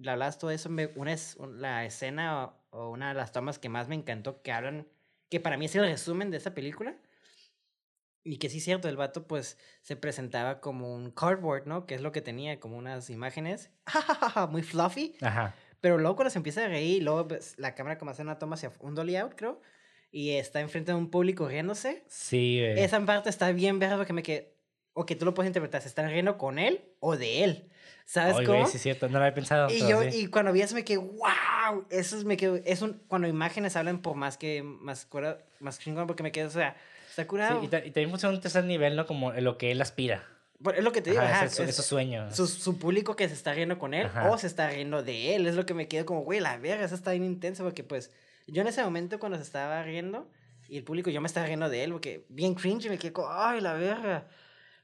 hablas 0.07 0.39
todo 0.39 0.51
eso, 0.51 0.69
me, 0.69 0.85
una 0.95 1.11
es 1.11 1.37
la 1.57 1.83
escena 1.83 2.45
o, 2.45 2.53
o 2.69 2.89
una 2.91 3.09
de 3.09 3.15
las 3.15 3.33
tomas 3.33 3.59
que 3.59 3.67
más 3.67 3.89
me 3.89 3.95
encantó 3.95 4.41
que 4.41 4.53
hablan, 4.53 4.87
que 5.29 5.41
para 5.41 5.57
mí 5.57 5.65
es 5.65 5.75
el 5.75 5.85
resumen 5.85 6.31
de 6.31 6.37
esa 6.37 6.53
película. 6.53 6.95
Y 8.23 8.37
que 8.37 8.49
sí 8.49 8.59
es 8.59 8.63
cierto, 8.63 8.87
el 8.87 8.97
vato 8.97 9.25
pues 9.27 9.57
se 9.81 9.95
presentaba 9.95 10.59
como 10.61 10.93
un 10.93 11.11
cardboard, 11.11 11.65
¿no? 11.65 11.85
Que 11.87 11.95
es 11.95 12.01
lo 12.01 12.11
que 12.11 12.21
tenía, 12.21 12.59
como 12.59 12.77
unas 12.77 13.09
imágenes 13.09 13.71
muy 14.51 14.61
fluffy. 14.61 15.15
Ajá. 15.21 15.55
Pero 15.79 15.97
luego 15.97 16.15
cuando 16.15 16.29
se 16.29 16.37
empieza 16.37 16.63
a 16.63 16.67
reír, 16.67 17.01
luego 17.01 17.25
ves, 17.25 17.55
la 17.57 17.73
cámara 17.73 17.97
como 17.97 18.11
hace 18.11 18.21
una 18.21 18.37
toma 18.37 18.53
hacia 18.53 18.71
un 18.79 18.93
dolly 18.93 19.15
out, 19.15 19.33
creo. 19.35 19.59
Y 20.11 20.31
está 20.31 20.59
enfrente 20.59 20.91
de 20.91 20.97
un 20.97 21.09
público 21.09 21.47
riéndose. 21.47 22.03
Sí, 22.07 22.59
güey. 22.59 22.79
Esa 22.79 23.03
parte 23.05 23.29
está 23.29 23.51
bien 23.51 23.79
verde 23.79 23.97
porque 23.97 24.13
me 24.13 24.23
quedé... 24.23 24.55
O 24.93 25.05
que 25.05 25.15
tú 25.15 25.23
lo 25.23 25.33
puedes 25.33 25.47
interpretar, 25.47 25.81
¿se 25.81 25.87
están 25.87 26.09
riendo 26.09 26.37
con 26.37 26.59
él 26.59 26.83
o 26.99 27.15
de 27.15 27.45
él? 27.45 27.71
¿Sabes 28.05 28.35
Ay, 28.37 28.45
cómo? 28.45 28.59
güey, 28.59 28.69
sí 28.69 28.75
es 28.75 28.83
cierto. 28.83 29.07
No 29.07 29.19
lo 29.19 29.23
había 29.23 29.33
pensado. 29.33 29.69
Y 29.71 29.79
yo, 29.87 30.03
sí. 30.03 30.23
y 30.23 30.27
cuando 30.27 30.51
vi 30.51 30.61
eso 30.61 30.75
me 30.75 30.83
quedé, 30.83 30.97
wow, 30.97 31.87
eso 31.89 32.17
es, 32.17 32.25
me 32.25 32.35
quedé, 32.35 32.61
es 32.65 32.81
un, 32.81 33.01
cuando 33.07 33.27
imágenes 33.29 33.77
hablan 33.77 34.01
por 34.01 34.15
más 34.15 34.37
que, 34.37 34.63
más, 34.63 35.07
más 35.61 35.79
chingón, 35.79 36.07
porque 36.07 36.23
me 36.23 36.33
quedé, 36.33 36.43
o 36.43 36.49
sea, 36.49 36.75
está 37.11 37.21
Sí, 37.23 37.27
curado. 37.27 37.63
y, 37.63 37.67
ta- 37.67 37.79
y 37.79 37.91
también 37.91 38.09
funciona 38.09 38.33
un 38.35 38.41
tercer 38.41 38.63
nivel, 38.65 38.95
¿no? 38.95 39.05
Como 39.05 39.31
lo 39.33 39.57
que 39.57 39.71
él 39.71 39.81
aspira. 39.81 40.27
Por- 40.63 40.75
es 40.75 40.83
lo 40.83 40.91
que 40.91 41.01
te 41.01 41.09
digo, 41.11 41.21
Ajá, 41.21 41.31
ajá, 41.37 41.45
es, 41.45 41.55
su- 41.55 41.63
es 41.63 41.75
su 41.75 41.81
sueño. 41.83 42.29
su, 42.33 42.47
su 42.47 42.77
público 42.77 43.15
que 43.15 43.27
se 43.27 43.33
está 43.33 43.53
riendo 43.53 43.79
con 43.79 43.93
él 43.93 44.05
Ajá. 44.07 44.29
o 44.29 44.37
se 44.37 44.47
está 44.47 44.69
riendo 44.69 45.01
de 45.03 45.35
él, 45.35 45.47
es 45.47 45.55
lo 45.55 45.65
que 45.65 45.73
me 45.73 45.87
quedé 45.87 46.05
como, 46.05 46.21
güey, 46.21 46.39
la 46.39 46.57
verga, 46.57 46.85
eso 46.85 46.95
está 46.95 47.11
bien 47.11 47.23
intenso, 47.23 47.63
porque 47.63 47.83
pues, 47.83 48.11
yo 48.47 48.61
en 48.61 48.67
ese 48.67 48.83
momento 48.83 49.19
cuando 49.19 49.37
se 49.37 49.43
estaba 49.43 49.81
riendo, 49.83 50.29
y 50.69 50.77
el 50.77 50.83
público, 50.83 51.09
yo 51.09 51.19
me 51.19 51.27
estaba 51.27 51.47
riendo 51.47 51.67
de 51.69 51.83
él, 51.83 51.91
porque 51.91 52.25
bien 52.29 52.53
cringe, 52.55 52.85
y 52.85 52.89
me 52.89 52.97
quedé 52.97 53.11
como, 53.11 53.27
ay, 53.31 53.59
la 53.61 53.73
verga. 53.73 54.27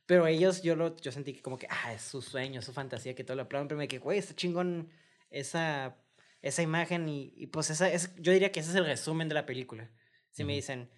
Pero 0.05 0.25
ellos, 0.25 0.61
yo, 0.63 0.75
lo, 0.75 0.95
yo 0.97 1.11
sentí 1.11 1.33
que 1.33 1.41
como 1.41 1.57
que, 1.57 1.67
ah, 1.69 1.93
es 1.93 2.01
su 2.01 2.21
sueño, 2.21 2.59
es 2.59 2.65
su 2.65 2.73
fantasía, 2.73 3.13
que 3.13 3.23
todo 3.23 3.35
lo 3.37 3.43
aplauden, 3.43 3.67
pero 3.67 3.77
me 3.77 3.87
quedé, 3.87 3.99
güey, 3.99 4.17
está 4.19 4.33
chingón 4.35 4.89
esa, 5.29 5.95
esa 6.41 6.61
imagen, 6.61 7.07
y, 7.07 7.33
y 7.35 7.47
pues 7.47 7.69
esa, 7.69 7.89
es, 7.91 8.15
yo 8.17 8.31
diría 8.31 8.51
que 8.51 8.59
ese 8.61 8.69
es 8.71 8.75
el 8.75 8.85
resumen 8.85 9.29
de 9.29 9.35
la 9.35 9.45
película. 9.45 9.89
Si 10.31 10.43
me 10.43 10.53
Ujú. 10.53 10.55
dicen, 10.55 10.89
Robert, 10.89 10.96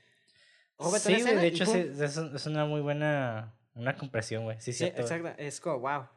Sí, 0.79 0.85
una 0.85 0.89
güey, 0.89 1.21
escena", 1.21 1.41
de 1.41 1.47
hecho 1.47 1.65
sí, 1.65 1.77
es, 1.99 2.17
es 2.17 2.45
una 2.45 2.65
muy 2.65 2.81
buena 2.81 3.53
una 3.75 3.95
compresión, 3.95 4.43
güey. 4.43 4.57
Sí, 4.59 4.71
Sí, 4.73 4.79
cierto. 4.79 5.01
exacto. 5.01 5.29
Es 5.37 5.59
como, 5.61 5.79
wow. 5.79 6.07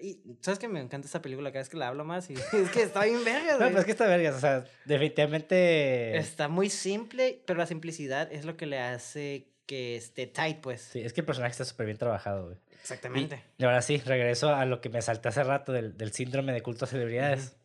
Y 0.00 0.20
sabes 0.40 0.58
que 0.60 0.68
me 0.68 0.80
encanta 0.80 1.06
esta 1.06 1.20
película 1.20 1.50
cada 1.50 1.60
vez 1.62 1.68
que 1.68 1.76
la 1.76 1.88
hablo 1.88 2.04
más. 2.04 2.30
Y 2.30 2.34
es 2.52 2.70
que 2.70 2.82
está 2.82 3.04
bien 3.04 3.24
verga, 3.24 3.52
No, 3.52 3.58
güey. 3.58 3.68
pero 3.70 3.78
es 3.80 3.84
que 3.84 3.90
está 3.92 4.06
vergas, 4.06 4.36
o 4.36 4.40
sea, 4.40 4.64
definitivamente... 4.84 6.16
Está 6.16 6.48
muy 6.48 6.70
simple, 6.70 7.42
pero 7.46 7.58
la 7.58 7.66
simplicidad 7.66 8.32
es 8.32 8.44
lo 8.44 8.56
que 8.56 8.66
le 8.66 8.78
hace 8.78 9.48
que 9.66 9.96
esté 9.96 10.26
tight, 10.26 10.60
pues. 10.60 10.80
Sí, 10.82 11.00
es 11.00 11.12
que 11.12 11.20
el 11.20 11.26
personaje 11.26 11.52
está 11.52 11.64
súper 11.64 11.86
bien 11.86 11.98
trabajado, 11.98 12.46
güey. 12.46 12.58
Exactamente. 12.80 13.42
y 13.58 13.64
ahora 13.64 13.82
sí, 13.82 13.98
regreso 13.98 14.54
a 14.54 14.64
lo 14.64 14.80
que 14.80 14.88
me 14.88 15.02
salté 15.02 15.28
hace 15.28 15.44
rato 15.44 15.70
del, 15.72 15.96
del 15.98 16.12
síndrome 16.12 16.52
de 16.52 16.62
culto 16.62 16.86
a 16.86 16.88
celebridades. 16.88 17.56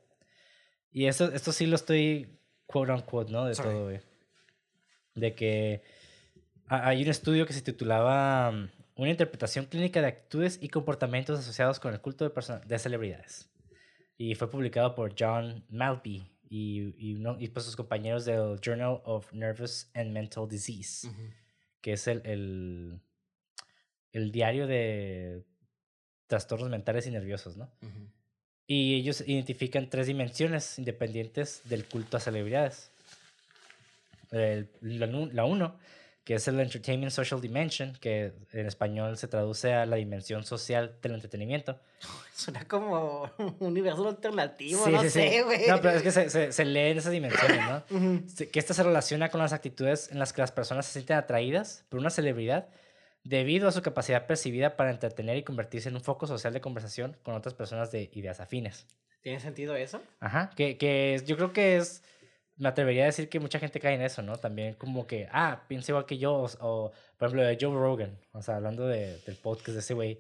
Y 0.92 1.06
esto, 1.08 1.32
esto 1.32 1.52
sí 1.52 1.66
lo 1.68 1.76
estoy, 1.76 2.38
quote 2.66 2.92
unquote, 2.92 3.32
¿no? 3.32 3.46
De 3.46 3.56
Sorry. 3.56 3.70
todo, 3.70 3.84
güey. 3.86 4.00
De 5.14 5.34
que 5.34 5.84
hay 6.68 7.04
un 7.04 7.10
estudio 7.10 7.46
que 7.46 7.54
se 7.54 7.62
titulaba 7.62 8.50
um, 8.50 8.68
Una 8.96 9.10
interpretación 9.12 9.66
clínica 9.66 10.02
de 10.02 10.08
actitudes 10.08 10.58
y 10.62 10.70
comportamientos 10.70 11.40
asociados 11.40 11.80
con 11.80 11.94
el 11.94 12.02
culto 12.02 12.28
de, 12.30 12.80
celebridades. 12.80 13.50
Y 14.18 14.36
fue 14.36 14.50
publicado 14.50 14.96
por 14.96 15.14
John 15.20 15.66
Maltby 15.70 16.32
y, 16.50 16.94
y, 16.98 17.16
uno- 17.16 17.38
y 17.40 17.50
pues 17.50 17.66
sus 17.66 17.76
compañeros 17.76 18.24
del 18.26 18.60
Journal 18.62 19.02
of 19.04 19.32
Nervous 19.34 19.90
and 19.94 20.12
Mental 20.12 20.48
Disease 20.48 21.08
que 21.82 21.94
es 21.94 22.08
el, 22.08 22.22
el, 22.26 23.00
el 24.14 24.32
diario 24.32 24.66
de 24.66 25.44
trastornos 26.28 26.70
mentales 26.70 27.06
y 27.06 27.12
nerviosos, 27.12 27.58
¿no? 27.58 27.70
Y 28.66 28.96
ellos 28.96 29.22
identifican 29.28 29.88
tres 29.92 30.08
dimensiones 30.08 30.80
independientes 30.80 31.62
del 31.66 31.86
culto 31.86 32.18
a 32.18 32.20
celebridades. 32.20 32.90
El- 34.32 34.70
la, 34.82 35.06
nu- 35.08 35.30
la 35.32 35.46
uno, 35.46 35.78
que 36.26 36.34
es 36.36 36.48
el 36.50 36.60
Entertainment 36.60 37.12
Social 37.14 37.40
Dimension, 37.40 37.96
que 38.02 38.34
en 38.52 38.66
español 38.66 39.16
se 39.18 39.28
traduce 39.30 39.74
a 39.74 39.86
la 39.86 39.96
dimensión 39.96 40.44
social 40.44 40.98
del 41.02 41.14
entretenimiento. 41.14 41.80
Suena 42.36 42.68
como 42.68 43.32
un 43.38 43.56
universo 43.60 44.06
alternativo, 44.10 44.84
Sí, 44.84 44.92
no 44.92 45.02
sí, 45.04 45.10
sé, 45.12 45.44
güey. 45.44 45.68
No, 45.68 45.80
pero 45.82 45.96
es 45.98 46.04
que 46.04 46.12
se, 46.12 46.30
se, 46.30 46.52
se 46.52 46.66
lee 46.66 46.90
en 46.92 46.98
esas 46.98 47.12
dimensiones, 47.14 47.60
¿no? 47.70 47.84
Que 48.52 48.60
esta 48.60 48.74
se 48.74 48.84
relaciona 48.84 49.30
con 49.30 49.40
las 49.40 49.54
actitudes 49.54 50.12
en 50.12 50.20
las 50.20 50.34
que 50.34 50.42
las 50.42 50.52
personas 50.52 50.86
se 50.88 50.94
sienten 50.94 51.16
atraídas 51.18 51.86
por 51.90 52.00
una 52.02 52.10
celebridad 52.10 52.68
debido 53.24 53.68
a 53.68 53.72
su 53.72 53.82
capacidad 53.82 54.28
percibida 54.28 54.76
para 54.76 54.92
entretener 54.92 55.38
y 55.38 55.44
convertirse 55.44 55.90
en 55.90 55.96
un 55.96 56.02
foco 56.02 56.28
social 56.28 56.54
de 56.54 56.62
conversación 56.62 57.18
con 57.24 57.34
otras 57.36 57.54
personas 57.54 57.92
de 57.92 58.10
ideas 58.14 58.40
afines. 58.40 58.86
¿Tiene 59.22 59.40
sentido 59.40 59.76
eso? 59.76 60.02
Ajá, 60.20 60.52
que, 60.56 60.78
que 60.78 61.16
es- 61.16 61.26
yo 61.26 61.36
creo 61.36 61.52
que 61.54 61.78
es, 61.78 62.04
me 62.58 62.70
atrevería 62.70 63.04
a 63.04 63.06
decir 63.08 63.28
que 63.30 63.40
mucha 63.40 63.60
gente 63.60 63.80
cae 63.80 63.96
en 63.96 64.02
eso, 64.02 64.22
¿no? 64.22 64.38
También 64.38 64.76
como 64.76 65.06
que, 65.08 65.28
ah, 65.32 65.64
piensa 65.68 65.92
igual 65.92 66.06
que 66.06 66.18
yo, 66.18 66.34
o, 66.36 66.46
o, 66.62 66.92
por 67.18 67.28
ejemplo 67.28 67.44
de 67.46 67.58
Joe 67.60 67.74
Rogan, 67.74 68.18
o 68.32 68.42
sea, 68.42 68.56
hablando 68.58 68.88
de- 68.88 69.18
del 69.20 69.36
podcast 69.36 69.72
de 69.74 69.80
ese 69.80 69.94
güey, 69.94 70.20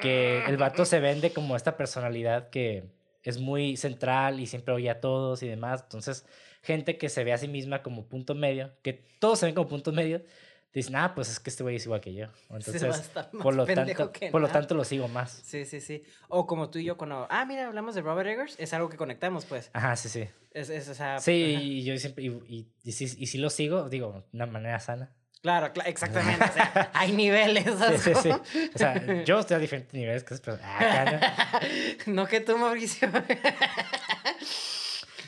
que 0.00 0.44
el 0.46 0.56
vato 0.56 0.84
se 0.84 1.00
vende 1.00 1.32
como 1.32 1.56
esta 1.56 1.76
personalidad 1.76 2.50
que 2.50 2.84
es 3.22 3.38
muy 3.38 3.76
central 3.76 4.40
y 4.40 4.46
siempre 4.46 4.72
oye 4.74 4.88
a 4.90 5.00
todos 5.00 5.42
y 5.42 5.48
demás, 5.48 5.82
entonces 5.82 6.24
gente 6.62 6.96
que 6.98 7.08
se 7.08 7.24
ve 7.24 7.32
a 7.32 7.38
sí 7.38 7.48
misma 7.48 7.82
como 7.82 8.06
punto 8.06 8.34
medio, 8.34 8.72
que 8.82 8.92
todos 9.18 9.38
se 9.38 9.46
ven 9.46 9.54
como 9.54 9.68
punto 9.68 9.92
medio, 9.92 10.22
dicen, 10.72 10.96
ah, 10.96 11.14
pues 11.14 11.28
es 11.30 11.40
que 11.40 11.50
este 11.50 11.62
güey 11.62 11.76
es 11.76 11.84
igual 11.84 12.00
que 12.00 12.14
yo. 12.14 12.26
Entonces, 12.50 13.10
por 13.42 13.54
lo, 13.54 13.66
tanto, 13.66 14.12
por 14.30 14.40
lo 14.40 14.48
tanto 14.48 14.74
lo 14.74 14.84
sigo 14.84 15.08
más. 15.08 15.30
Sí, 15.44 15.64
sí, 15.64 15.80
sí. 15.80 16.02
O 16.28 16.46
como 16.46 16.70
tú 16.70 16.78
y 16.78 16.84
yo 16.84 16.96
cuando, 16.96 17.26
ah, 17.30 17.44
mira, 17.44 17.66
hablamos 17.66 17.94
de 17.94 18.02
Robert 18.02 18.28
Eggers, 18.28 18.54
es 18.58 18.72
algo 18.72 18.88
que 18.88 18.96
conectamos, 18.96 19.44
pues. 19.46 19.70
Ajá, 19.72 19.96
sí, 19.96 20.08
sí. 20.08 20.28
Es, 20.52 20.70
es, 20.70 20.88
o 20.88 20.94
sea, 20.94 21.18
Sí, 21.20 21.54
ajá. 21.54 21.62
y 21.64 21.84
yo 21.84 21.96
siempre, 21.98 22.24
y, 22.24 22.28
y, 22.48 22.68
y, 22.84 22.92
sí, 22.92 23.04
y 23.18 23.26
sí 23.26 23.38
lo 23.38 23.50
sigo, 23.50 23.88
digo, 23.88 24.24
de 24.32 24.36
una 24.36 24.46
manera 24.46 24.78
sana. 24.80 25.12
Claro, 25.42 25.72
cla- 25.72 25.86
exactamente. 25.86 26.44
o 26.44 26.52
sea, 26.52 26.90
hay 26.94 27.12
niveles. 27.12 27.64
Sí, 27.64 27.70
¿sabes 27.78 28.02
sí, 28.02 28.12
sí. 28.22 28.30
O 28.74 28.78
sea, 28.78 29.24
yo 29.24 29.38
estoy 29.40 29.56
a 29.56 29.58
diferentes 29.58 29.94
niveles 29.94 30.22
que 30.22 30.34
personas. 30.36 30.60
Ah, 30.62 31.60
no 32.06 32.26
que 32.26 32.40
tú, 32.40 32.58
Mauricio. 32.58 33.08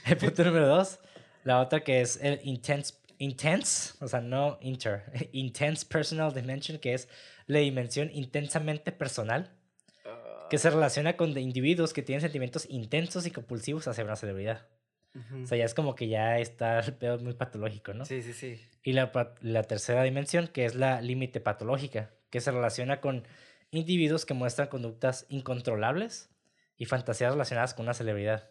El 0.05 0.17
punto 0.19 0.45
número 0.45 0.67
dos, 0.69 0.99
la 1.45 1.61
otra 1.61 1.81
que 1.81 2.01
es 2.01 2.19
el 2.21 2.41
intense, 2.45 2.95
intense, 3.23 3.95
o 4.01 4.09
sea, 4.09 4.21
no 4.21 4.59
inter, 4.61 5.05
intense 5.33 5.87
personal 5.87 6.35
dimension, 6.35 6.79
que 6.79 6.95
es 6.95 7.09
la 7.47 7.61
dimensión 7.61 8.11
intensamente 8.13 8.91
personal, 8.91 9.51
que 10.51 10.59
se 10.59 10.71
relaciona 10.71 11.17
con 11.17 11.37
individuos 11.39 11.93
que 11.93 12.03
tienen 12.03 12.21
sentimientos 12.21 12.67
intensos 12.69 13.25
y 13.27 13.31
compulsivos 13.31 13.87
hacia 13.89 14.05
una 14.05 14.17
celebridad. 14.17 14.67
Ujú. 15.15 15.43
O 15.43 15.47
sea, 15.47 15.57
ya 15.57 15.65
es 15.65 15.75
como 15.75 15.95
que 15.95 16.09
ya 16.09 16.39
está 16.39 16.81
el 16.87 16.95
pedo 16.95 17.19
muy 17.21 17.35
patológico, 17.35 17.95
¿no? 17.95 18.05
Sí, 18.05 18.23
sí, 18.23 18.33
sí. 18.33 18.61
Y 18.83 18.93
la, 18.93 19.13
la 19.41 19.63
tercera 19.63 20.03
dimensión, 20.03 20.49
que 20.49 20.65
es 20.65 20.75
la 20.75 21.01
límite 21.01 21.41
patológica, 21.41 22.11
que 22.31 22.41
se 22.41 22.51
relaciona 22.51 23.01
con 23.01 23.25
individuos 23.71 24.27
que 24.27 24.35
muestran 24.35 24.69
conductas 24.69 25.27
incontrolables 25.29 26.29
y 26.77 26.87
fantasías 26.87 27.33
relacionadas 27.33 27.75
con 27.75 27.85
una 27.85 27.95
celebridad. 27.95 28.51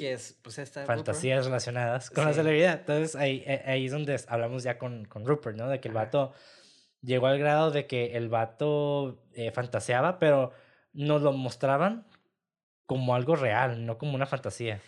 Que 0.00 0.12
es, 0.14 0.38
pues, 0.42 0.58
esta. 0.58 0.84
fantasías 0.86 1.44
relacionadas 1.44 2.10
con 2.10 2.24
la 2.24 2.32
Sí. 2.32 2.38
celebridad. 2.38 2.80
Entonces 2.80 3.14
ahí, 3.16 3.42
eh, 3.46 3.62
ahí 3.66 3.86
es 3.86 3.92
donde 3.92 4.18
hablamos 4.28 4.62
ya 4.62 4.78
con, 4.78 5.04
con 5.04 5.24
Rupert, 5.26 5.56
¿no? 5.56 5.68
De 5.68 5.78
que 5.80 5.88
el 5.88 5.96
Ajá. 5.96 6.06
vato 6.06 6.32
llegó 7.02 7.26
al 7.28 7.38
grado 7.38 7.70
de 7.70 7.86
que 7.86 8.16
el 8.16 8.28
vato 8.28 9.22
eh, 9.34 9.50
fantaseaba, 9.52 10.18
pero 10.18 10.52
nos 10.92 11.22
lo 11.22 11.32
mostraban 11.32 12.06
como 12.86 13.14
algo 13.14 13.36
real, 13.36 13.86
no 13.86 13.96
como 13.98 14.14
una 14.16 14.26
fantasía. 14.26 14.80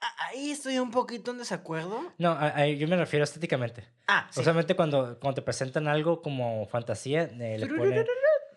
Ah, 0.00 0.28
Ahí 0.28 0.50
estoy 0.52 0.78
un 0.78 0.90
poquito 0.92 1.32
en 1.32 1.38
desacuerdo. 1.38 2.00
No, 2.18 2.30
a- 2.30 2.54
a- 2.56 2.66
yo 2.68 2.86
me 2.86 2.96
refiero 2.96 3.24
estéticamente. 3.24 3.84
Ah, 4.06 4.28
sí. 4.30 4.40
Usualmente 4.40 4.76
cuando, 4.76 5.18
cuando 5.18 5.34
te 5.34 5.42
presentan 5.42 5.88
algo 5.88 6.22
como 6.22 6.66
fantasía, 6.68 7.22
eh, 7.24 7.58
le 7.58 7.66
ponen, 7.66 8.06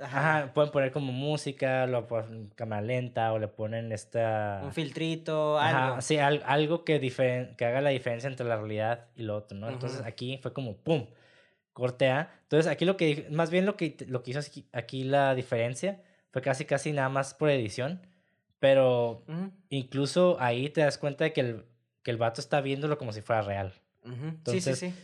Ajá. 0.01 0.39
ajá, 0.43 0.53
pueden 0.53 0.71
poner 0.71 0.91
como 0.91 1.11
música, 1.13 1.85
lo 1.87 2.07
ponen 2.07 2.49
cámara 2.55 2.81
lenta 2.81 3.31
o 3.33 3.39
le 3.39 3.47
ponen 3.47 3.91
esta... 3.91 4.61
Un 4.63 4.73
filtrito, 4.73 5.57
Ajá, 5.59 5.87
algo. 5.89 6.01
sí, 6.01 6.17
al- 6.17 6.43
algo 6.45 6.83
que, 6.83 6.99
diferen- 7.01 7.55
que 7.55 7.65
haga 7.65 7.81
la 7.81 7.91
diferencia 7.91 8.27
entre 8.27 8.45
la 8.47 8.57
realidad 8.57 9.07
y 9.15 9.23
lo 9.23 9.35
otro, 9.37 9.57
¿no? 9.57 9.69
Entonces 9.69 10.01
aquí 10.05 10.37
fue 10.41 10.53
como 10.53 10.77
¡pum! 10.77 11.07
Cortea. 11.73 12.31
Entonces 12.43 12.69
aquí 12.71 12.83
lo 12.85 12.97
que, 12.97 13.27
más 13.31 13.49
bien 13.51 13.65
lo 13.65 13.77
que, 13.77 13.95
lo 14.07 14.23
que 14.23 14.31
hizo 14.31 14.39
aquí, 14.39 14.67
aquí 14.73 15.03
la 15.03 15.35
diferencia 15.35 16.01
fue 16.31 16.41
casi 16.41 16.65
casi 16.65 16.91
nada 16.91 17.09
más 17.09 17.33
por 17.33 17.49
edición, 17.49 18.01
pero 18.59 19.23
incluso 19.69 20.37
ahí 20.39 20.69
te 20.69 20.81
das 20.81 20.97
cuenta 20.97 21.23
de 21.23 21.33
que 21.33 21.41
el, 21.41 21.65
que 22.03 22.11
el 22.11 22.17
vato 22.17 22.41
está 22.41 22.59
viéndolo 22.61 22.97
como 22.97 23.13
si 23.13 23.21
fuera 23.21 23.41
real. 23.41 23.73
ujú. 24.03 24.13
sí, 24.15 24.27
Entonces, 24.27 24.79
sí, 24.79 24.89
sí. 24.91 24.95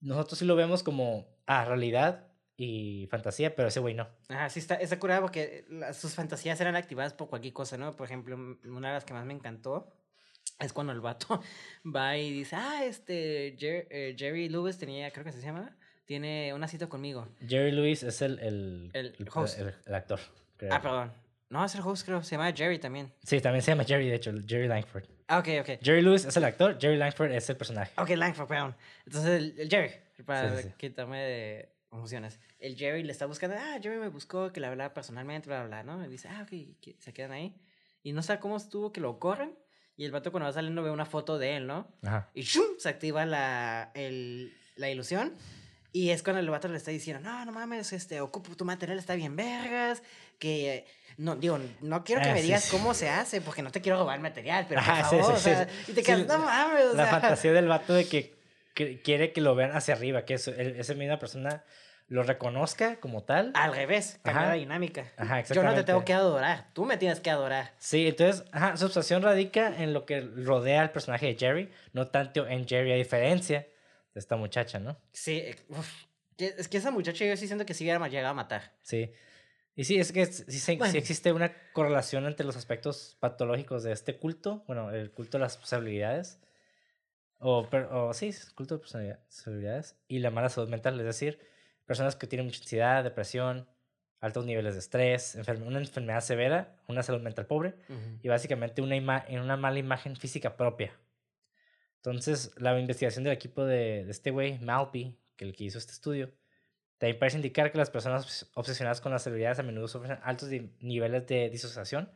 Nosotros 0.00 0.38
sí 0.38 0.44
lo 0.44 0.56
vemos 0.56 0.82
como, 0.82 1.26
ah, 1.46 1.64
realidad 1.64 2.26
y 2.56 3.06
fantasía, 3.10 3.54
pero 3.56 3.68
ese 3.68 3.80
güey 3.80 3.94
no. 3.94 4.08
Ajá, 4.28 4.48
sí, 4.50 4.60
está, 4.60 4.74
está 4.76 4.98
curada 4.98 5.20
porque 5.20 5.64
las- 5.70 5.96
sus 5.96 6.14
fantasías 6.14 6.60
eran 6.60 6.76
activadas 6.76 7.14
por 7.14 7.28
cualquier 7.28 7.52
cosa, 7.54 7.76
¿no? 7.76 7.96
Por 7.96 8.06
ejemplo, 8.06 8.36
una 8.36 8.88
de 8.88 8.94
las 8.94 9.04
que 9.04 9.14
más 9.14 9.24
me 9.24 9.32
encantó 9.34 9.92
es 10.60 10.72
cuando 10.72 10.92
el 10.92 11.00
vato 11.00 11.40
va 11.84 12.16
y 12.16 12.30
dice, 12.32 12.56
ah, 12.56 12.84
este, 12.84 13.56
Jer- 13.58 13.86
eh, 13.90 14.14
Jerry 14.18 14.48
Lewis 14.48 14.78
tenía, 14.78 15.10
creo 15.10 15.24
que 15.24 15.32
se 15.32 15.40
llama, 15.40 15.76
tiene 16.04 16.52
una 16.54 16.68
cita 16.68 16.88
conmigo. 16.88 17.28
Jerry 17.46 17.72
Lewis 17.72 18.02
es 18.02 18.20
el, 18.22 18.38
el, 18.40 18.90
El 18.92 19.28
host. 19.34 19.58
el- 19.58 19.74
el 19.86 19.94
actor. 19.94 20.20
creo. 20.56 20.72
Ah, 20.74 20.80
perdón. 20.82 21.12
No, 21.48 21.62
es 21.64 21.74
el 21.74 21.82
host, 21.82 22.06
creo, 22.06 22.22
se 22.22 22.36
llama 22.36 22.50
Jerry 22.52 22.78
también. 22.78 23.12
Sí, 23.24 23.38
también 23.40 23.62
se 23.62 23.72
llama 23.72 23.84
Jerry, 23.84 24.08
de 24.08 24.14
hecho, 24.14 24.32
Jerry 24.46 24.68
Langford. 24.68 25.04
Ah, 25.28 25.38
ok, 25.38 25.48
ok. 25.60 25.78
Jerry 25.82 26.00
Lewis 26.00 26.24
es 26.24 26.34
el 26.36 26.44
actor, 26.44 26.78
Jerry 26.80 26.96
Langford 26.96 27.30
es 27.32 27.48
el 27.50 27.56
personaje. 27.56 27.92
Ok, 28.00 28.10
Langford, 28.10 28.48
perdón. 28.48 28.74
Entonces, 29.06 29.30
el, 29.38 29.54
el 29.60 29.68
Jerry, 29.68 29.90
para 30.24 30.50
Sí, 30.56 30.62
sí, 30.62 30.68
sí. 30.68 30.74
quitarme 30.78 31.18
de 31.18 31.72
confusiones. 31.92 32.40
El 32.58 32.76
Jerry 32.76 33.02
le 33.04 33.12
está 33.12 33.26
buscando, 33.26 33.54
ah, 33.58 33.78
Jerry 33.80 33.98
me 33.98 34.08
buscó 34.08 34.50
que 34.52 34.60
le 34.60 34.66
hablara 34.66 34.94
personalmente, 34.94 35.48
bla, 35.48 35.64
bla, 35.64 35.82
¿no? 35.82 36.04
Y 36.04 36.08
dice, 36.08 36.28
ah, 36.28 36.40
ok, 36.42 36.48
que 36.80 36.96
se 36.98 37.12
quedan 37.12 37.32
ahí. 37.32 37.54
Y 38.02 38.12
no 38.12 38.22
sabe 38.22 38.40
cómo 38.40 38.56
estuvo 38.56 38.92
que 38.92 39.00
lo 39.00 39.18
corren. 39.18 39.54
Y 39.96 40.04
el 40.06 40.10
vato 40.10 40.32
cuando 40.32 40.46
va 40.46 40.52
saliendo 40.54 40.82
ve 40.82 40.90
una 40.90 41.04
foto 41.04 41.38
de 41.38 41.56
él, 41.58 41.66
¿no? 41.66 41.86
Ajá. 42.02 42.30
Y 42.34 42.42
¡shum! 42.42 42.64
se 42.78 42.88
activa 42.88 43.26
la, 43.26 43.90
el- 43.94 44.52
la 44.76 44.88
ilusión. 44.90 45.34
Y 45.92 46.08
es 46.10 46.22
cuando 46.22 46.40
el 46.40 46.48
vato 46.48 46.66
le 46.68 46.78
está 46.78 46.90
diciendo, 46.90 47.22
no, 47.22 47.44
no 47.44 47.52
mames, 47.52 47.92
este, 47.92 48.22
ocupo 48.22 48.56
tu 48.56 48.64
material, 48.64 48.98
está 48.98 49.14
bien 49.14 49.36
vergas, 49.36 50.02
que, 50.38 50.74
eh, 50.76 50.86
no, 51.18 51.36
digo, 51.36 51.60
no 51.82 52.02
quiero 52.04 52.22
que 52.22 52.30
Ah, 52.30 52.32
me 52.32 52.40
digas 52.40 52.64
sí. 52.64 52.70
cómo 52.70 52.94
se 52.94 53.10
hace, 53.10 53.42
porque 53.42 53.60
no 53.60 53.70
te 53.70 53.82
quiero 53.82 53.98
robar 53.98 54.16
el 54.16 54.22
material, 54.22 54.64
pero 54.66 54.80
por 54.82 54.94
favor, 54.96 55.24
sí, 55.26 55.50
o 55.50 55.54
sea, 55.54 55.68
y 55.86 55.92
te 55.92 56.02
quedas, 56.02 56.26
no 56.26 56.38
mames, 56.38 56.84
o 56.86 56.94
La 56.94 57.02
sea, 57.04 57.20
fantasía 57.20 57.52
del 57.52 57.68
vato 57.68 57.92
de 57.92 58.08
que, 58.08 58.31
que 58.74 59.00
quiere 59.02 59.32
que 59.32 59.40
lo 59.40 59.54
vean 59.54 59.72
hacia 59.76 59.94
arriba, 59.94 60.24
que 60.24 60.34
eso- 60.34 60.50
el- 60.52 60.76
esa 60.80 60.94
misma 60.94 61.18
persona 61.18 61.64
lo 62.08 62.22
reconozca 62.22 62.96
como 63.00 63.22
tal. 63.24 63.52
al 63.54 63.74
revés, 63.74 64.18
cambia 64.22 64.42
Ajá. 64.42 64.50
la 64.50 64.56
dinámica. 64.56 65.12
Ajá, 65.16 65.40
Yo 65.44 65.62
no 65.62 65.70
te 65.70 65.82
tengo 65.84 66.00
exactamente. 66.00 66.04
que 66.04 66.12
adorar, 66.12 66.68
tú 66.74 66.84
me 66.84 66.96
tienes 66.98 67.20
que 67.20 67.30
adorar. 67.30 67.72
Sí, 67.78 68.06
entonces, 68.08 68.44
ajá, 68.52 68.76
su 68.76 68.86
obsesión 68.86 69.22
radica 69.22 69.82
en 69.82 69.92
lo 69.94 70.04
que 70.04 70.20
rodea 70.20 70.82
al 70.82 70.90
personaje 70.92 71.26
de 71.26 71.36
Jerry, 71.38 71.70
no 71.94 72.08
tanto 72.08 72.46
en 72.46 72.66
Jerry, 72.68 72.92
a 72.92 72.96
diferencia 72.96 73.66
de 74.12 74.20
esta 74.20 74.36
muchacha, 74.36 74.78
¿no? 74.78 74.98
Sí, 75.12 75.38
eh, 75.38 75.56
uf, 75.68 75.88
es 76.36 76.68
que 76.68 76.76
esa 76.76 76.90
muchacha 76.90 77.24
yo 77.24 77.34
sí 77.36 77.46
siento 77.46 77.64
que 77.64 77.72
sí 77.72 77.84
llegado 77.84 78.04
a 78.28 78.34
matar. 78.34 78.72
Sí. 78.82 79.10
Y 79.74 79.84
sí, 79.84 79.98
es 79.98 80.12
que 80.12 80.26
sí, 80.26 80.44
sí- 80.48 80.58
sí 80.60 80.76
Bueno. 80.76 80.98
existe 80.98 81.32
una 81.32 81.50
correlación 81.72 82.26
entre 82.26 82.44
los 82.44 82.56
aspectos 82.56 83.16
patológicos 83.20 83.84
de 83.84 83.92
este 83.92 84.18
culto, 84.18 84.64
bueno, 84.66 84.90
el 84.90 85.10
culto 85.12 85.38
de 85.38 85.42
las 85.44 85.56
posibilidades, 85.56 86.40
o, 87.42 87.68
o 87.90 88.14
sí, 88.14 88.30
culto 88.54 88.76
de 88.76 88.80
personalidad- 88.80 89.18
posibilidades, 89.26 89.96
y 90.08 90.20
la 90.20 90.30
mala 90.30 90.48
salud 90.48 90.68
mental, 90.70 90.98
es 90.98 91.04
decir, 91.06 91.38
personas 91.84 92.16
que 92.16 92.26
tienen 92.26 92.46
mucha 92.46 92.60
ansiedad, 92.60 93.04
depresión, 93.04 93.68
altos 94.20 94.46
niveles 94.46 94.74
de 94.74 94.78
estrés, 94.80 95.36
enferme- 95.36 95.66
una 95.66 95.78
enfermedad 95.80 96.20
severa, 96.20 96.76
una 96.88 97.02
salud 97.02 97.20
mental 97.20 97.46
pobre, 97.46 97.74
y 98.22 98.28
básicamente 98.28 98.80
una, 98.80 98.96
ima- 98.96 99.24
en 99.28 99.40
una 99.40 99.56
mala 99.56 99.78
imagen 99.78 100.16
física 100.16 100.56
propia. 100.56 100.92
Entonces, 101.96 102.52
la 102.58 102.78
investigación 102.78 103.24
del 103.24 103.32
equipo 103.32 103.64
de, 103.64 104.04
de 104.04 104.10
este 104.10 104.30
güey, 104.30 104.58
Malpi, 104.58 105.16
que 105.36 105.44
el 105.44 105.54
que 105.54 105.64
hizo 105.64 105.78
este 105.78 105.92
estudio, 105.92 106.32
también 106.98 107.18
parece 107.18 107.36
indicar 107.36 107.70
que 107.72 107.78
las 107.78 107.90
personas 107.90 108.26
obs- 108.26 108.50
obsesionadas 108.54 109.00
con 109.00 109.12
las 109.12 109.22
celebridades 109.24 109.58
a 109.58 109.62
menudo 109.62 109.88
sufren 109.88 110.18
altos 110.22 110.48
niveles 110.80 111.26
de 111.26 111.50
disociación 111.50 112.10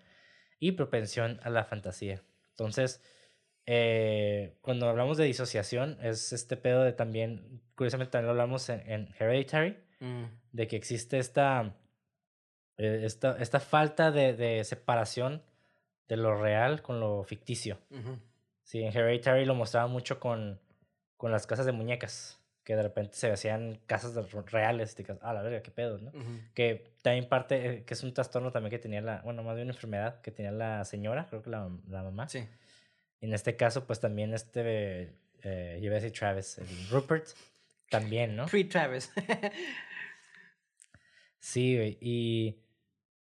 y 0.58 0.72
propensión 0.72 1.40
a 1.42 1.50
la 1.50 1.64
fantasía. 1.64 2.22
Entonces, 2.50 3.02
eh, 3.66 4.54
cuando 4.62 4.88
hablamos 4.88 5.16
de 5.18 5.24
disociación, 5.24 5.98
es 6.00 6.32
este 6.32 6.56
pedo 6.56 6.82
de 6.82 6.92
también, 6.92 7.60
curiosamente 7.74 8.12
también 8.12 8.26
lo 8.26 8.30
hablamos 8.32 8.68
en, 8.68 8.80
en 8.90 9.08
Hereditary, 9.18 9.76
Mm, 9.98 10.24
de 10.52 10.66
que 10.68 10.76
existe 10.76 11.18
esta, 11.18 11.74
eh, 12.76 13.00
esta, 13.04 13.36
esta 13.40 13.60
falta 13.60 14.10
de, 14.10 14.34
de 14.34 14.62
separación 14.64 15.42
de 16.08 16.16
lo 16.16 16.40
real 16.40 16.82
con 16.82 17.00
lo 17.00 17.24
ficticio. 17.24 17.78
ujú. 17.90 18.18
Sí, 18.62 18.82
en 18.82 18.94
Hereditary 18.96 19.44
lo 19.44 19.54
mostraba 19.54 19.86
mucho 19.86 20.18
con, 20.20 20.60
con 21.16 21.30
las 21.32 21.46
casas 21.46 21.66
de 21.66 21.72
muñecas, 21.72 22.40
que 22.64 22.74
de 22.76 22.82
repente 22.82 23.14
se 23.16 23.30
hacían 23.30 23.80
casas 23.86 24.14
de- 24.14 24.22
reales, 24.50 24.92
y 24.92 24.96
te 24.96 25.04
quedas, 25.04 25.20
ah, 25.22 25.32
la 25.32 25.42
verga, 25.42 25.62
qué 25.62 25.70
pedo, 25.70 25.98
¿no? 25.98 26.10
Ujú. 26.10 26.40
Que 26.52 26.92
también 27.02 27.28
parte, 27.28 27.66
eh, 27.78 27.84
que 27.84 27.94
es 27.94 28.02
un 28.02 28.12
trastorno 28.12 28.50
también 28.50 28.70
que 28.70 28.78
tenía 28.78 29.00
la, 29.00 29.22
bueno, 29.22 29.42
más 29.44 29.54
bien 29.54 29.68
una 29.68 29.74
enfermedad 29.74 30.20
que 30.20 30.30
tenía 30.32 30.50
la 30.52 30.84
señora, 30.84 31.26
creo 31.30 31.42
que 31.42 31.50
la, 31.50 31.70
la 31.88 32.02
mamá. 32.02 32.28
Sí. 32.28 32.46
En 33.26 33.34
este 33.34 33.56
caso, 33.56 33.88
pues 33.88 33.98
también 33.98 34.32
este, 34.34 35.12
eh, 35.42 35.78
yo 35.80 35.86
iba 35.86 35.96
a 35.96 36.00
decir 36.00 36.16
Travis, 36.16 36.58
el 36.58 36.88
Rupert, 36.90 37.26
también, 37.90 38.36
¿no? 38.36 38.46
Pre-Travis. 38.46 39.10
Sí, 41.38 41.76
güey, 41.76 41.98
y, 42.00 42.56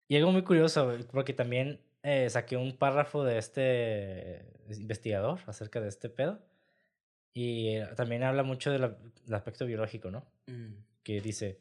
y 0.07 0.17
algo 0.17 0.31
muy 0.31 0.43
curioso, 0.43 0.97
porque 1.11 1.33
también 1.33 1.81
eh, 2.05 2.31
saqué 2.31 2.57
un 2.57 2.77
párrafo 2.77 3.25
de 3.25 3.39
este 3.39 4.45
investigador 4.71 5.41
acerca 5.47 5.81
de 5.81 5.89
este 5.89 6.09
pedo, 6.09 6.41
y 7.33 7.77
eh, 7.77 7.89
también 7.97 8.23
habla 8.23 8.45
mucho 8.45 8.71
de 8.71 8.79
del 8.79 9.35
aspecto 9.35 9.67
biológico, 9.67 10.11
¿no? 10.13 10.25
Mm, 10.47 10.75
Que 11.03 11.21
dice, 11.21 11.59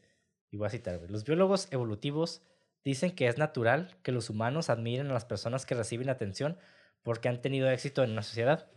y 0.52 0.58
voy 0.58 0.68
a 0.68 0.70
citar, 0.70 1.00
güey, 1.00 1.10
los 1.10 1.24
biólogos 1.24 1.68
evolutivos 1.72 2.44
dicen 2.84 3.16
que 3.16 3.28
es 3.28 3.40
natural 3.40 3.98
que 4.04 4.12
los 4.12 4.30
humanos 4.30 4.70
admiren 4.70 5.08
a 5.10 5.14
las 5.14 5.26
personas 5.26 5.66
que 5.66 5.74
reciben 5.74 6.10
atención 6.10 6.58
porque 7.04 7.30
han 7.30 7.42
tenido 7.42 7.70
éxito 7.70 8.04
en 8.04 8.12
una 8.12 8.24
sociedad. 8.24 8.72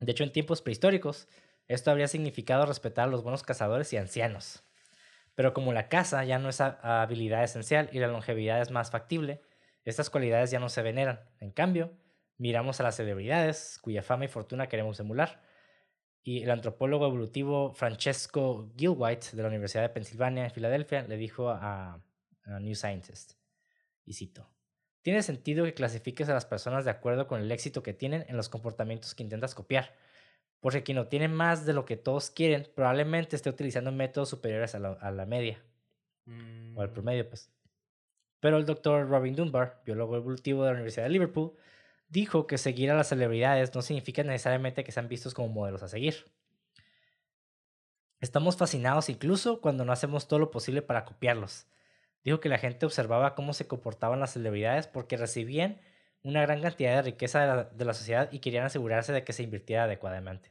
De 0.00 0.12
hecho, 0.12 0.24
en 0.24 0.32
tiempos 0.32 0.62
prehistóricos, 0.62 1.28
esto 1.66 1.90
habría 1.90 2.08
significado 2.08 2.66
respetar 2.66 3.08
a 3.08 3.10
los 3.10 3.22
buenos 3.22 3.42
cazadores 3.42 3.92
y 3.92 3.96
ancianos. 3.96 4.64
Pero 5.34 5.52
como 5.54 5.72
la 5.72 5.88
caza 5.88 6.24
ya 6.24 6.38
no 6.38 6.48
es 6.48 6.60
ha- 6.60 7.02
habilidad 7.02 7.44
esencial 7.44 7.90
y 7.92 7.98
la 7.98 8.08
longevidad 8.08 8.60
es 8.60 8.70
más 8.70 8.90
factible, 8.90 9.42
estas 9.84 10.10
cualidades 10.10 10.50
ya 10.50 10.58
no 10.60 10.68
se 10.68 10.82
veneran. 10.82 11.20
En 11.40 11.50
cambio, 11.50 11.92
miramos 12.36 12.80
a 12.80 12.82
las 12.82 12.96
celebridades 12.96 13.78
cuya 13.80 14.02
fama 14.02 14.24
y 14.24 14.28
fortuna 14.28 14.68
queremos 14.68 14.98
emular. 15.00 15.42
Y 16.22 16.42
el 16.42 16.50
antropólogo 16.50 17.06
evolutivo 17.06 17.72
Francesco 17.72 18.72
Gilwhite 18.76 19.36
de 19.36 19.42
la 19.42 19.48
Universidad 19.48 19.82
de 19.82 19.88
Pensilvania 19.90 20.44
en 20.44 20.50
Filadelfia 20.50 21.02
le 21.02 21.16
dijo 21.16 21.48
a, 21.50 22.02
a 22.44 22.60
New 22.60 22.74
Scientist, 22.74 23.32
y 24.04 24.14
cito, 24.14 24.50
tiene 25.02 25.22
sentido 25.22 25.64
que 25.64 25.74
clasifiques 25.74 26.28
a 26.28 26.34
las 26.34 26.46
personas 26.46 26.84
de 26.84 26.90
acuerdo 26.90 27.26
con 27.26 27.40
el 27.40 27.50
éxito 27.52 27.82
que 27.82 27.94
tienen 27.94 28.24
en 28.28 28.36
los 28.36 28.48
comportamientos 28.48 29.14
que 29.14 29.22
intentas 29.22 29.54
copiar, 29.54 29.94
porque 30.60 30.82
quien 30.82 30.98
obtiene 30.98 31.28
más 31.28 31.66
de 31.66 31.72
lo 31.72 31.84
que 31.84 31.96
todos 31.96 32.30
quieren 32.30 32.68
probablemente 32.74 33.36
esté 33.36 33.50
utilizando 33.50 33.92
métodos 33.92 34.28
superiores 34.28 34.74
a 34.74 34.78
la, 34.80 34.92
a 34.92 35.10
la 35.10 35.26
media, 35.26 35.62
o 36.74 36.80
al 36.82 36.90
Mm, 36.90 36.92
promedio, 36.92 37.28
pues. 37.28 37.50
Pero 38.40 38.58
el 38.58 38.66
doctor 38.66 39.08
Robin 39.08 39.34
Dunbar, 39.34 39.82
biólogo 39.84 40.16
evolutivo 40.16 40.62
de 40.62 40.70
la 40.70 40.74
Universidad 40.74 41.04
de 41.04 41.10
Liverpool, 41.10 41.54
dijo 42.08 42.46
que 42.46 42.58
seguir 42.58 42.90
a 42.90 42.96
las 42.96 43.08
celebridades 43.08 43.74
no 43.74 43.82
significa 43.82 44.22
necesariamente 44.22 44.84
que 44.84 44.92
sean 44.92 45.08
vistos 45.08 45.34
como 45.34 45.48
modelos 45.48 45.82
a 45.82 45.88
seguir. 45.88 46.26
Estamos 48.20 48.56
fascinados 48.56 49.08
incluso 49.08 49.60
cuando 49.60 49.84
no 49.84 49.92
hacemos 49.92 50.28
todo 50.28 50.38
lo 50.40 50.50
posible 50.50 50.82
para 50.82 51.04
copiarlos. 51.04 51.66
Dijo 52.24 52.40
que 52.40 52.48
la 52.48 52.58
gente 52.58 52.84
observaba 52.86 53.34
cómo 53.34 53.52
se 53.52 53.66
comportaban 53.66 54.20
las 54.20 54.32
celebridades 54.32 54.86
porque 54.86 55.16
recibían 55.16 55.80
una 56.22 56.42
gran 56.42 56.60
cantidad 56.60 56.96
de 56.96 57.02
riqueza 57.02 57.40
de 57.40 57.46
la, 57.46 57.64
de 57.64 57.84
la 57.84 57.94
sociedad 57.94 58.28
y 58.32 58.40
querían 58.40 58.64
asegurarse 58.66 59.12
de 59.12 59.24
que 59.24 59.32
se 59.32 59.42
invirtiera 59.44 59.84
adecuadamente. 59.84 60.50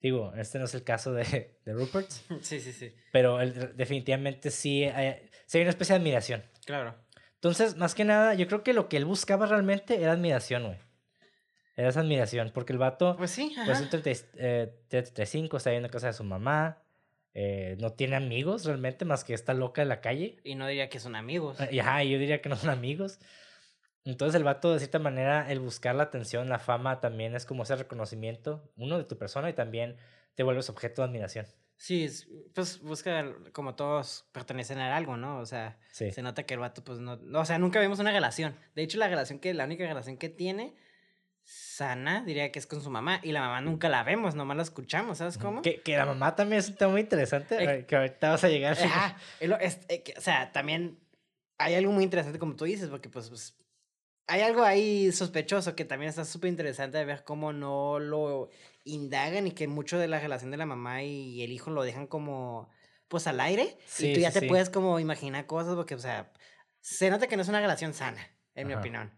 Digo, 0.00 0.32
este 0.36 0.58
no 0.58 0.66
es 0.66 0.74
el 0.74 0.84
caso 0.84 1.12
de, 1.12 1.58
de 1.64 1.72
Rupert, 1.72 2.08
Sí, 2.42 2.60
sí, 2.60 2.72
sí. 2.72 2.94
pero 3.12 3.38
definitivamente 3.38 4.50
sí 4.50 4.84
hay, 4.84 5.28
sí 5.46 5.58
hay 5.58 5.62
una 5.62 5.70
especie 5.70 5.94
de 5.94 6.00
admiración. 6.00 6.44
Claro. 6.66 6.94
Entonces, 7.34 7.76
más 7.76 7.94
que 7.94 8.04
nada, 8.04 8.34
yo 8.34 8.46
creo 8.48 8.62
que 8.62 8.72
lo 8.74 8.88
que 8.88 8.96
él 8.96 9.04
buscaba 9.04 9.46
realmente 9.46 10.00
era 10.02 10.12
admiración, 10.12 10.64
güey. 10.66 10.78
Era 11.76 11.88
esa 11.90 12.00
admiración, 12.00 12.50
porque 12.52 12.72
el 12.72 12.78
vato, 12.80 13.16
Pues 13.16 13.30
sí, 13.30 13.52
pues 13.64 13.78
ajá. 13.78 13.82
un 13.82 13.90
30 13.90 14.10
eh, 14.34 14.74
35, 14.88 15.56
está 15.56 15.70
viendo 15.70 15.88
casa 15.88 16.08
de 16.08 16.12
su 16.12 16.24
mamá, 16.24 16.82
eh, 17.40 17.76
no 17.78 17.92
tiene 17.92 18.16
amigos 18.16 18.64
realmente, 18.64 19.04
más 19.04 19.22
que 19.22 19.32
esta 19.32 19.54
loca 19.54 19.80
de 19.80 19.86
la 19.86 20.00
calle. 20.00 20.40
Y 20.42 20.56
no 20.56 20.66
diría 20.66 20.88
que 20.88 20.98
son 20.98 21.14
amigos. 21.14 21.56
Y 21.70 21.78
ajá, 21.78 22.02
yo 22.02 22.18
diría 22.18 22.42
que 22.42 22.48
no 22.48 22.56
son 22.56 22.70
amigos. 22.70 23.20
Entonces 24.04 24.34
el 24.34 24.42
vato, 24.42 24.72
de 24.72 24.80
cierta 24.80 24.98
manera, 24.98 25.48
el 25.52 25.60
buscar 25.60 25.94
la 25.94 26.02
atención, 26.04 26.48
la 26.48 26.58
fama, 26.58 27.00
también 27.00 27.36
es 27.36 27.46
como 27.46 27.62
ese 27.62 27.76
reconocimiento, 27.76 28.72
uno, 28.76 28.98
de 28.98 29.04
tu 29.04 29.16
persona 29.18 29.48
y 29.50 29.52
también 29.52 29.96
te 30.34 30.42
vuelves 30.42 30.68
objeto 30.68 31.02
de 31.02 31.08
admiración. 31.08 31.46
Sí, 31.76 32.04
es- 32.04 32.26
pues 32.54 32.80
busca, 32.80 33.24
como 33.52 33.76
todos 33.76 34.26
pertenecen 34.32 34.78
a 34.78 34.96
algo, 34.96 35.16
¿no? 35.16 35.38
O 35.38 35.46
sea, 35.46 35.78
Sí. 35.92 36.10
se 36.10 36.22
nota 36.22 36.42
que 36.42 36.54
el 36.54 36.60
vato, 36.60 36.82
pues 36.82 36.98
no, 36.98 37.16
no, 37.18 37.40
o 37.40 37.44
sea, 37.44 37.58
nunca 37.58 37.80
vimos 37.80 38.00
una 38.00 38.10
relación. 38.10 38.56
De 38.74 38.82
hecho, 38.82 38.98
la 38.98 39.06
relación 39.06 39.38
que, 39.38 39.54
la 39.54 39.64
única 39.64 39.86
relación 39.86 40.16
que 40.16 40.28
tiene 40.28 40.74
sana, 41.50 42.22
diría 42.24 42.52
que 42.52 42.58
es 42.58 42.66
con 42.66 42.82
su 42.82 42.90
mamá. 42.90 43.20
Y 43.22 43.32
la 43.32 43.40
mamá 43.40 43.62
nunca 43.62 43.88
la 43.88 44.02
vemos, 44.04 44.34
nomás 44.34 44.56
la 44.58 44.62
escuchamos, 44.62 45.16
¿sabes 45.18 45.38
cómo? 45.38 45.62
Que, 45.62 45.80
que 45.80 45.96
la 45.96 46.04
mamá 46.04 46.36
también 46.36 46.58
es 46.60 46.68
un 46.68 46.76
tema 46.76 46.92
muy 46.92 47.00
interesante, 47.00 47.56
Eh, 47.56 47.78
eh, 47.80 47.86
que 47.86 47.96
ahorita 47.96 48.30
vas 48.30 48.44
a 48.44 48.48
llegar. 48.48 48.76
final. 48.76 48.92
Ajá, 48.92 49.16
es 49.60 49.78
eh, 49.88 50.02
que- 50.02 50.14
o 50.18 50.20
sea, 50.20 50.52
también 50.52 50.98
hay 51.56 51.74
algo 51.74 51.90
muy 51.90 52.04
interesante 52.04 52.38
como 52.38 52.54
tú 52.54 52.66
dices, 52.66 52.90
porque 52.90 53.08
pues, 53.08 53.30
pues, 53.30 53.56
hay 54.26 54.42
algo 54.42 54.62
ahí 54.62 55.10
sospechoso 55.10 55.74
que 55.74 55.86
también 55.86 56.10
está 56.10 56.26
súper 56.26 56.50
interesante 56.50 56.98
de 56.98 57.06
ver 57.06 57.24
cómo 57.24 57.54
no 57.54 57.98
lo 57.98 58.50
indagan 58.84 59.46
y 59.46 59.52
que 59.52 59.68
mucho 59.68 59.98
de 59.98 60.06
la 60.06 60.20
relación 60.20 60.50
de 60.50 60.58
la 60.58 60.66
mamá 60.66 61.02
y 61.02 61.42
el 61.42 61.50
hijo 61.50 61.70
lo 61.70 61.82
dejan 61.82 62.06
como 62.06 62.68
pues 63.08 63.26
al 63.26 63.40
aire 63.40 63.78
Sí, 63.86 64.10
y 64.10 64.14
tú 64.14 64.20
ya 64.20 64.28
sí, 64.30 64.34
te 64.34 64.40
sí. 64.40 64.46
puedes 64.48 64.68
como 64.68 65.00
imaginar 65.00 65.46
cosas 65.46 65.74
porque, 65.76 65.94
o 65.94 65.98
sea, 65.98 66.30
se 66.82 67.08
nota 67.08 67.26
que 67.26 67.36
no 67.36 67.42
es 67.42 67.48
una 67.48 67.60
relación 67.60 67.94
sana, 67.94 68.20
en 68.54 68.66
mi 68.68 68.74
opinión. 68.74 69.10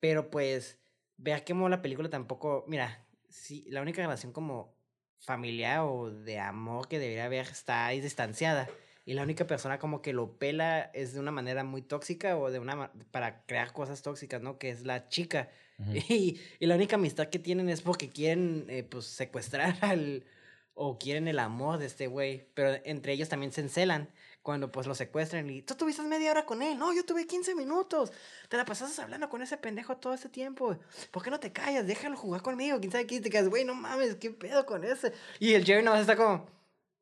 Pero 0.00 0.28
pues, 0.30 0.78
ver 1.22 1.44
cómo 1.44 1.68
la 1.68 1.82
película 1.82 2.10
tampoco, 2.10 2.64
mira, 2.66 3.04
sí, 3.28 3.64
la 3.68 3.80
única 3.80 4.02
relación 4.02 4.32
como 4.32 4.74
familiar 5.18 5.80
o 5.80 6.10
de 6.10 6.38
amor 6.38 6.88
que 6.88 6.98
debería 6.98 7.26
haber 7.26 7.46
está 7.46 7.86
ahí 7.86 8.00
distanciada. 8.00 8.68
Y 9.04 9.14
la 9.14 9.22
única 9.22 9.46
persona 9.46 9.78
como 9.78 10.00
que 10.00 10.12
lo 10.12 10.38
pela 10.38 10.90
es 10.94 11.14
de 11.14 11.20
una 11.20 11.32
manera 11.32 11.64
muy 11.64 11.82
tóxica 11.82 12.36
o 12.36 12.50
de 12.50 12.60
una 12.60 12.92
para 13.10 13.44
crear 13.46 13.72
cosas 13.72 14.02
tóxicas, 14.02 14.42
¿no? 14.42 14.58
Que 14.58 14.70
es 14.70 14.84
la 14.84 15.08
chica. 15.08 15.48
Y, 16.08 16.38
y 16.60 16.66
la 16.66 16.76
única 16.76 16.94
amistad 16.94 17.26
que 17.26 17.40
tienen 17.40 17.68
es 17.68 17.82
porque 17.82 18.08
quieren 18.08 18.66
eh, 18.68 18.84
pues 18.84 19.06
secuestrar 19.06 19.76
al 19.80 20.24
o 20.74 20.96
quieren 20.98 21.26
el 21.26 21.40
amor 21.40 21.78
de 21.78 21.86
este 21.86 22.06
güey, 22.06 22.48
pero 22.54 22.80
entre 22.84 23.12
ellos 23.12 23.28
también 23.28 23.50
se 23.50 23.62
encelan 23.62 24.08
cuando 24.42 24.72
pues 24.72 24.86
lo 24.86 24.94
secuestran 24.94 25.48
y 25.50 25.62
tú 25.62 25.74
tuviste 25.76 26.02
media 26.02 26.32
hora 26.32 26.44
con 26.44 26.62
él, 26.62 26.76
no, 26.78 26.92
yo 26.92 27.04
tuve 27.04 27.26
15 27.26 27.54
minutos, 27.54 28.10
te 28.48 28.56
la 28.56 28.64
pasaste 28.64 29.00
hablando 29.00 29.28
con 29.28 29.40
ese 29.42 29.56
pendejo 29.56 29.96
todo 29.98 30.14
ese 30.14 30.28
tiempo, 30.28 30.76
¿por 31.10 31.22
qué 31.22 31.30
no 31.30 31.38
te 31.40 31.52
callas? 31.52 31.86
Déjalo 31.86 32.16
jugar 32.16 32.42
conmigo, 32.42 32.78
quién 32.80 32.90
sabe 32.92 33.06
qué, 33.06 33.20
te 33.20 33.30
quedas, 33.30 33.48
güey, 33.48 33.64
no 33.64 33.74
mames, 33.74 34.16
qué 34.16 34.30
pedo 34.30 34.66
con 34.66 34.82
ese, 34.84 35.12
y 35.38 35.54
el 35.54 35.64
Jerry 35.64 35.82
nomás 35.84 36.00
está 36.00 36.16
como, 36.16 36.46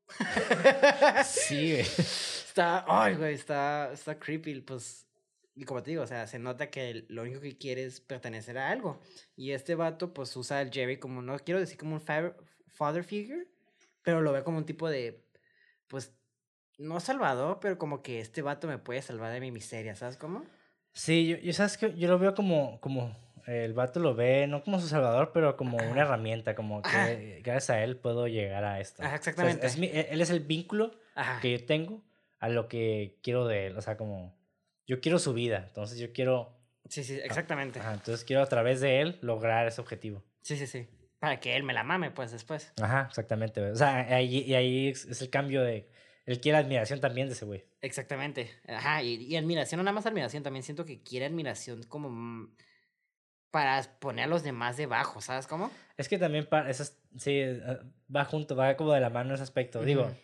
Sí, 1.24 1.72
güey. 1.72 1.80
está, 1.80 2.84
ay, 2.88 3.14
güey, 3.16 3.34
está, 3.34 3.90
está 3.92 4.18
creepy, 4.18 4.60
pues, 4.60 5.06
y 5.54 5.64
como 5.64 5.82
te 5.82 5.90
digo, 5.90 6.02
o 6.02 6.06
sea, 6.06 6.26
se 6.26 6.38
nota 6.38 6.70
que 6.70 7.04
lo 7.08 7.22
único 7.22 7.40
que 7.40 7.56
quiere 7.58 7.84
es 7.84 8.00
pertenecer 8.00 8.56
a 8.58 8.70
algo. 8.70 9.00
Y 9.36 9.52
este 9.52 9.74
vato, 9.74 10.14
pues, 10.14 10.34
usa 10.36 10.58
al 10.60 10.70
Jerry 10.70 10.98
como, 10.98 11.22
no 11.22 11.38
quiero 11.38 11.60
decir 11.60 11.76
como 11.76 11.94
un 11.94 12.00
fa- 12.00 12.34
father 12.68 13.04
figure, 13.04 13.46
pero 14.02 14.20
lo 14.22 14.32
ve 14.32 14.42
como 14.42 14.58
un 14.58 14.64
tipo 14.66 14.88
de, 14.88 15.22
pues, 15.86 16.12
no 16.80 16.98
salvador, 17.00 17.58
pero 17.60 17.78
como 17.78 18.02
que 18.02 18.20
este 18.20 18.42
vato 18.42 18.66
me 18.66 18.78
puede 18.78 19.02
salvar 19.02 19.32
de 19.32 19.40
mi 19.40 19.50
miseria, 19.50 19.94
¿sabes 19.94 20.16
cómo? 20.16 20.44
Sí, 20.92 21.28
yo, 21.28 21.36
yo 21.38 21.52
sabes 21.52 21.76
que 21.78 21.94
yo 21.96 22.08
lo 22.08 22.18
veo 22.18 22.34
como, 22.34 22.80
como 22.80 23.14
el 23.46 23.72
vato 23.74 24.00
lo 24.00 24.14
ve, 24.14 24.46
no 24.46 24.62
como 24.62 24.80
su 24.80 24.88
salvador, 24.88 25.30
pero 25.32 25.56
como 25.56 25.78
una 25.78 26.02
herramienta, 26.02 26.54
como 26.54 26.82
que 26.82 26.88
Ajá. 26.88 27.08
gracias 27.42 27.70
a 27.70 27.82
él 27.84 27.96
puedo 27.96 28.26
llegar 28.28 28.64
a 28.64 28.80
esto. 28.80 29.02
Ajá, 29.02 29.16
O 29.16 29.22
sea, 29.22 29.30
es- 29.32 29.36
exactamente. 29.36 29.66
es 29.66 29.78
mi- 29.78 29.90
él 29.92 30.20
es 30.20 30.30
el 30.30 30.40
vínculo 30.40 30.92
que 31.40 31.52
yo 31.58 31.64
tengo 31.66 32.02
a 32.38 32.48
lo 32.48 32.68
que 32.68 33.18
quiero 33.22 33.46
de 33.46 33.66
él. 33.68 33.76
O 33.76 33.82
sea, 33.82 33.96
como 33.96 34.36
yo 34.86 35.00
quiero 35.00 35.18
su 35.18 35.32
vida, 35.32 35.64
entonces 35.68 35.98
yo 35.98 36.12
quiero, 36.12 36.56
Sí, 36.88 37.04
sí, 37.04 37.20
exactamente. 37.22 37.78
ajá, 37.78 37.92
entonces 37.94 38.24
quiero 38.24 38.42
a 38.42 38.46
través 38.46 38.80
de 38.80 39.00
él 39.00 39.18
lograr 39.22 39.66
ese 39.66 39.80
objetivo. 39.80 40.24
Sí, 40.42 40.56
sí, 40.56 40.66
sí. 40.66 40.88
Para 41.18 41.38
que 41.38 41.54
él 41.56 41.62
me 41.62 41.74
la 41.74 41.84
mame, 41.84 42.10
pues, 42.10 42.32
después. 42.32 42.72
Ajá, 42.80 43.06
exactamente. 43.08 43.60
O 43.70 43.76
sea, 43.76 43.98
ahí, 44.14 44.38
y 44.40 44.54
ahí 44.54 44.88
es, 44.88 45.04
es 45.04 45.20
el 45.22 45.28
cambio 45.30 45.62
de, 45.62 45.88
él 46.26 46.40
quiere 46.40 46.58
admiración 46.58 47.00
también 47.00 47.26
de 47.28 47.34
ese 47.34 47.44
güey. 47.44 47.64
Exactamente. 47.80 48.50
Ajá, 48.68 49.02
y, 49.02 49.14
y 49.14 49.36
admiración, 49.36 49.78
no 49.78 49.84
nada 49.84 49.94
más 49.94 50.06
admiración, 50.06 50.42
también 50.42 50.62
siento 50.62 50.84
que 50.84 51.02
quiere 51.02 51.26
admiración 51.26 51.82
como 51.84 52.10
mm, 52.10 52.54
para 53.50 53.82
poner 53.98 54.26
a 54.26 54.28
los 54.28 54.42
demás 54.42 54.76
debajo, 54.76 55.20
¿sabes 55.20 55.46
cómo? 55.46 55.70
Es 55.96 56.08
que 56.08 56.18
también 56.18 56.46
para, 56.46 56.70
eso 56.70 56.82
es- 56.84 56.96
sí, 57.16 57.32
eh, 57.40 57.78
va 58.14 58.24
junto, 58.24 58.54
va 58.54 58.76
como 58.76 58.92
de 58.92 59.00
la 59.00 59.10
mano 59.10 59.30
en 59.30 59.34
ese 59.34 59.42
aspecto. 59.42 59.82
Digo, 59.82 60.02
Ujú. 60.04 60.14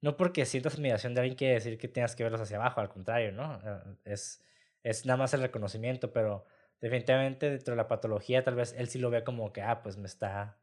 no 0.00 0.16
porque 0.16 0.44
sientas 0.46 0.74
admiración 0.74 1.14
de 1.14 1.20
alguien 1.20 1.36
quiere 1.36 1.54
decir 1.54 1.78
que 1.78 1.88
tengas 1.88 2.16
que 2.16 2.22
verlos 2.24 2.40
hacia 2.40 2.56
abajo, 2.56 2.80
al 2.80 2.88
contrario, 2.88 3.32
¿no? 3.32 3.60
Eh, 3.64 3.96
Es, 4.04 4.42
es 4.82 5.06
nada 5.06 5.16
más 5.18 5.32
el 5.34 5.42
reconocimiento, 5.42 6.12
pero 6.12 6.44
definitivamente 6.80 7.50
dentro 7.50 7.72
de 7.72 7.76
la 7.76 7.86
patología 7.88 8.42
tal 8.42 8.54
vez 8.56 8.74
él 8.76 8.88
sí 8.88 8.98
lo 8.98 9.10
ve 9.10 9.22
como 9.22 9.52
que, 9.52 9.62
ah, 9.62 9.82
pues 9.82 9.96
me 9.96 10.06
está, 10.06 10.58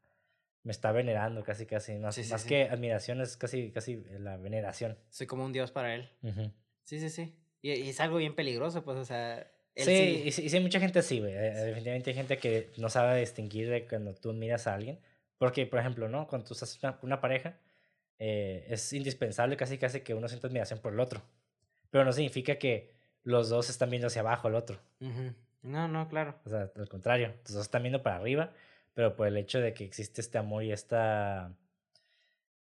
me 0.68 0.72
está 0.72 0.92
venerando 0.92 1.42
casi, 1.42 1.64
casi, 1.64 1.94
más, 1.94 2.14
Sí, 2.14 2.24
sí, 2.24 2.30
más 2.30 2.42
sí. 2.42 2.48
que 2.50 2.64
admiración 2.64 3.22
es 3.22 3.38
casi, 3.38 3.70
casi 3.70 4.04
la 4.18 4.36
veneración. 4.36 4.98
Soy 5.08 5.26
como 5.26 5.42
un 5.46 5.52
dios 5.54 5.70
para 5.70 5.94
él. 5.94 6.10
Sí, 6.84 7.00
sí, 7.00 7.08
sí. 7.08 7.34
Y, 7.62 7.72
y 7.72 7.88
es 7.88 7.98
algo 8.00 8.18
bien 8.18 8.34
peligroso, 8.34 8.84
pues, 8.84 8.98
o 8.98 9.04
sea. 9.06 9.50
Sí, 9.74 10.24
y 10.26 10.30
sí, 10.32 10.42
y 10.44 10.48
sí 10.50 10.56
hay 10.56 10.62
mucha 10.62 10.78
gente 10.78 10.98
así, 10.98 11.20
güey. 11.20 11.32
eh, 11.32 11.38
Definitivamente 11.54 12.10
hay 12.10 12.16
gente 12.16 12.36
que 12.36 12.70
no 12.76 12.90
sabe 12.90 13.18
distinguir 13.20 13.70
de 13.70 13.86
cuando 13.88 14.12
tú 14.12 14.34
miras 14.34 14.66
a 14.66 14.74
alguien. 14.74 15.00
Porque, 15.38 15.64
por 15.66 15.78
ejemplo, 15.78 16.06
¿no? 16.10 16.26
Cuando 16.28 16.46
tú 16.48 16.52
estás 16.52 16.76
con 16.76 16.90
una, 16.90 16.98
una 17.02 17.20
pareja, 17.22 17.56
eh, 18.18 18.66
es 18.68 18.92
indispensable 18.92 19.56
casi 19.56 19.78
casi 19.78 20.02
que 20.02 20.12
uno 20.12 20.28
sienta 20.28 20.48
admiración 20.48 20.80
por 20.80 20.92
el 20.92 21.00
otro. 21.00 21.22
Pero 21.88 22.04
no 22.04 22.12
significa 22.12 22.56
que 22.56 22.92
los 23.22 23.48
dos 23.48 23.70
están 23.70 23.88
viendo 23.88 24.08
hacia 24.08 24.20
abajo 24.20 24.48
al 24.48 24.54
otro. 24.54 24.78
No, 25.62 25.88
no, 25.88 26.08
claro. 26.10 26.34
O 26.44 26.50
sea, 26.50 26.70
al 26.76 26.88
contrario, 26.90 27.34
los 27.44 27.54
dos 27.54 27.62
están 27.62 27.82
viendo 27.82 28.02
para 28.02 28.16
arriba, 28.16 28.52
pero 28.98 29.14
por 29.14 29.28
el 29.28 29.36
hecho 29.36 29.60
de 29.60 29.72
que 29.74 29.84
existe 29.84 30.20
este 30.20 30.38
amor 30.38 30.64
y 30.64 30.72
esta, 30.72 31.52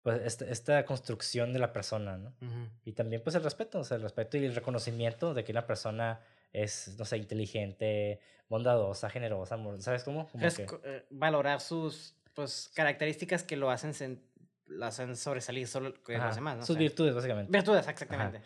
pues, 0.03 0.21
esta, 0.23 0.45
esta 0.45 0.85
construcción 0.85 1.51
de 1.51 1.59
la 1.59 1.73
persona, 1.73 2.15
¿no? 2.15 2.29
Ujú. 2.41 2.69
Y 2.85 2.93
también 2.93 3.21
pues 3.21 3.35
el 3.35 3.43
respeto, 3.43 3.79
o 3.79 3.83
sea, 3.83 3.97
el 3.97 4.03
respeto 4.03 4.37
y 4.37 4.45
el 4.45 4.55
reconocimiento 4.55 5.33
de 5.33 5.43
que 5.43 5.51
una 5.51 5.67
persona 5.67 6.21
es, 6.53 6.95
no 6.97 7.03
sé, 7.03 7.17
inteligente, 7.17 8.21
bondadosa, 8.47 9.09
generosa, 9.09 9.55
amor- 9.55 9.81
¿sabes 9.81 10.05
cómo? 10.05 10.29
Como 10.29 10.45
Es 10.47 10.55
que- 10.55 10.65
eh, 10.85 11.05
valorar 11.09 11.59
sus 11.59 12.15
pues, 12.33 12.71
características 12.73 13.43
que 13.43 13.57
lo 13.57 13.69
hacen, 13.69 13.91
sen- 13.91 14.21
lo 14.67 14.85
hacen 14.85 15.17
sobresalir 15.17 15.67
solo 15.67 15.93
que 16.05 16.15
ajá, 16.15 16.27
los 16.27 16.35
demás, 16.35 16.55
¿no? 16.55 16.63
O 16.63 16.65
sus 16.65 16.75
sea, 16.75 16.79
virtudes, 16.83 17.13
básicamente. 17.13 17.51
Virtudes, 17.51 17.85
exactamente. 17.85 18.39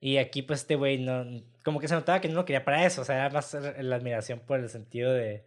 Y 0.00 0.16
aquí 0.16 0.42
pues 0.42 0.62
este 0.62 0.74
güey 0.74 0.98
no, 0.98 1.24
como 1.64 1.78
que 1.78 1.86
se 1.86 1.94
notaba 1.94 2.20
que 2.20 2.28
no 2.28 2.34
lo 2.34 2.44
quería 2.44 2.64
para 2.64 2.84
eso, 2.84 3.02
o 3.02 3.04
sea, 3.04 3.14
era 3.14 3.30
más 3.30 3.54
la 3.54 3.94
admiración 3.94 4.40
por 4.40 4.58
el 4.58 4.68
sentido 4.68 5.12
de, 5.12 5.46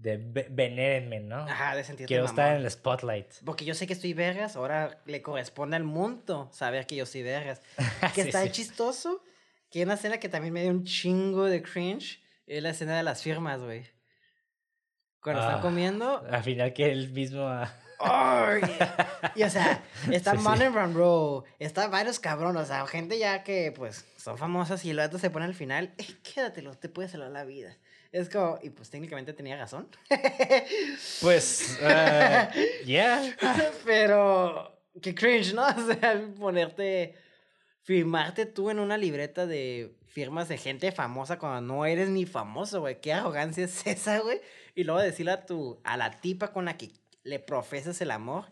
de 0.00 0.16
ve- 0.16 0.46
venérenme, 0.50 1.20
¿no? 1.20 1.36
Ajá, 1.42 1.76
de 1.76 1.84
sentirte 1.84 2.08
Quiero 2.08 2.24
estar 2.24 2.56
en 2.56 2.62
el 2.62 2.70
spotlight. 2.70 3.26
Porque 3.44 3.64
yo 3.64 3.74
sé 3.74 3.86
que 3.86 3.92
estoy 3.92 4.14
vergas, 4.14 4.56
ahora 4.56 5.02
le 5.04 5.20
corresponde 5.22 5.76
al 5.76 5.84
mundo 5.84 6.48
saber 6.52 6.86
que 6.86 6.96
yo 6.96 7.04
soy 7.06 7.22
vergas. 7.22 7.60
Que 8.14 8.22
Sí, 8.22 8.28
está 8.28 8.42
sí. 8.44 8.50
chistoso, 8.50 9.22
que 9.70 9.82
una 9.82 9.94
escena 9.94 10.18
que 10.18 10.28
también 10.28 10.54
me 10.54 10.62
dio 10.62 10.70
un 10.70 10.84
chingo 10.84 11.44
de 11.44 11.62
cringe, 11.62 12.22
es 12.46 12.62
la 12.62 12.70
escena 12.70 12.96
de 12.96 13.02
las 13.02 13.22
firmas, 13.22 13.60
güey. 13.62 13.84
Cuando 15.22 15.42
están 15.42 15.58
Ah. 15.58 15.62
comiendo. 15.62 16.24
Al 16.30 16.42
final 16.42 16.72
que 16.72 16.90
él 16.90 17.10
mismo... 17.12 17.42
ah, 17.46 17.70
¡ay! 18.00 18.62
Y 19.36 19.42
o 19.42 19.50
sea, 19.50 19.82
está 20.10 20.32
Sí. 20.32 20.38
Marilyn 20.38 20.72
Monroe, 20.72 21.44
está 21.58 21.88
varios 21.88 22.18
cabrones, 22.18 22.62
o 22.62 22.64
sea, 22.66 22.86
gente 22.86 23.18
ya 23.18 23.44
que 23.44 23.70
pues 23.76 24.06
son 24.16 24.38
famosas 24.38 24.82
y 24.86 24.90
el 24.90 24.96
vato 24.96 25.18
se 25.18 25.28
pone 25.30 25.44
al 25.44 25.54
final, 25.54 25.92
"Eh, 25.98 26.06
quédatelo, 26.22 26.74
te 26.74 26.88
puede 26.88 27.08
salvar 27.10 27.30
la 27.30 27.44
vida. 27.44 27.76
Es 28.12 28.28
como, 28.28 28.58
y 28.62 28.70
pues 28.70 28.90
técnicamente 28.90 29.32
tenía 29.32 29.56
razón. 29.56 29.88
Pues, 31.20 31.78
ah, 31.82 32.50
yeah. 32.84 33.36
Pero, 33.84 34.80
qué 35.00 35.14
cringe, 35.14 35.54
¿no? 35.54 35.66
O 35.68 35.94
sea, 35.94 36.20
ponerte, 36.38 37.14
firmarte 37.82 38.46
tú 38.46 38.70
en 38.70 38.78
una 38.78 38.96
libreta 38.96 39.46
de 39.46 39.96
firmas 40.06 40.48
de 40.48 40.58
gente 40.58 40.90
famosa 40.92 41.38
cuando 41.38 41.60
no 41.60 41.86
eres 41.86 42.08
ni 42.08 42.26
famoso, 42.26 42.80
güey. 42.80 43.00
Qué 43.00 43.12
arrogancia 43.12 43.64
es 43.64 43.86
esa, 43.86 44.18
güey. 44.18 44.40
Y 44.74 44.84
luego 44.84 45.00
decirle 45.00 45.32
a 45.32 45.46
tu, 45.46 45.80
a 45.84 45.96
la 45.96 46.20
tipa 46.20 46.52
con 46.52 46.64
la 46.64 46.76
que 46.76 46.90
le 47.22 47.38
profesas 47.38 48.00
el 48.00 48.10
amor, 48.10 48.46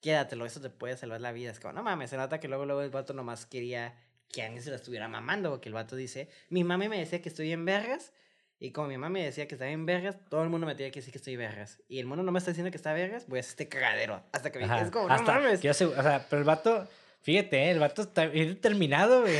quédatelo, 0.00 0.44
eso 0.44 0.60
te 0.60 0.70
puede 0.70 0.96
salvar 0.96 1.20
la 1.20 1.32
vida. 1.32 1.50
Es 1.50 1.60
como, 1.60 1.72
no 1.72 1.82
mames, 1.82 2.10
se 2.10 2.16
nota 2.16 2.40
que 2.40 2.48
luego, 2.48 2.66
luego 2.66 2.82
el 2.82 2.90
vato 2.90 3.14
nomás 3.14 3.46
quería 3.46 3.94
que 4.28 4.42
alguien 4.42 4.62
se 4.62 4.70
la 4.70 4.76
estuviera 4.76 5.08
mamando, 5.08 5.50
porque 5.50 5.68
el 5.68 5.74
vato 5.74 5.96
dice, 5.96 6.28
mi 6.50 6.64
mami 6.64 6.88
me 6.88 6.98
decía 6.98 7.22
que 7.22 7.30
estoy 7.30 7.52
en 7.52 7.64
vergas, 7.64 8.12
y 8.60 8.72
como 8.72 8.88
mi 8.88 8.94
mamá 8.96 9.08
me 9.08 9.24
decía 9.24 9.46
que 9.46 9.54
estaba 9.54 9.70
en 9.70 9.86
vergas, 9.86 10.16
todo 10.28 10.42
el 10.42 10.48
mundo 10.48 10.66
me 10.66 10.74
tenía 10.74 10.90
que 10.90 10.98
decir 10.98 11.12
que 11.12 11.18
estoy 11.18 11.36
vergas. 11.36 11.78
Y 11.88 12.00
el 12.00 12.06
mundo 12.06 12.24
no 12.24 12.32
me 12.32 12.38
está 12.38 12.50
diciendo 12.50 12.70
que 12.72 12.76
está 12.76 12.92
vergas, 12.92 13.26
voy 13.28 13.38
a 13.38 13.40
hacer 13.40 13.50
este 13.50 13.68
cagadero. 13.68 14.20
Hasta 14.32 14.50
que 14.50 14.58
me 14.58 14.64
es 14.64 14.90
como, 14.90 15.06
no 15.06 15.14
hasta 15.14 15.34
mames. 15.34 15.60
que 15.60 15.68
yo 15.68 15.70
o 15.72 16.02
sea, 16.02 16.26
pero 16.28 16.40
el 16.40 16.44
vato, 16.44 16.88
fíjate, 17.22 17.64
¿eh? 17.64 17.70
el 17.72 17.78
vato 17.78 18.02
está 18.02 18.26
bien 18.26 18.48
determinado, 18.48 19.22
güey. 19.22 19.34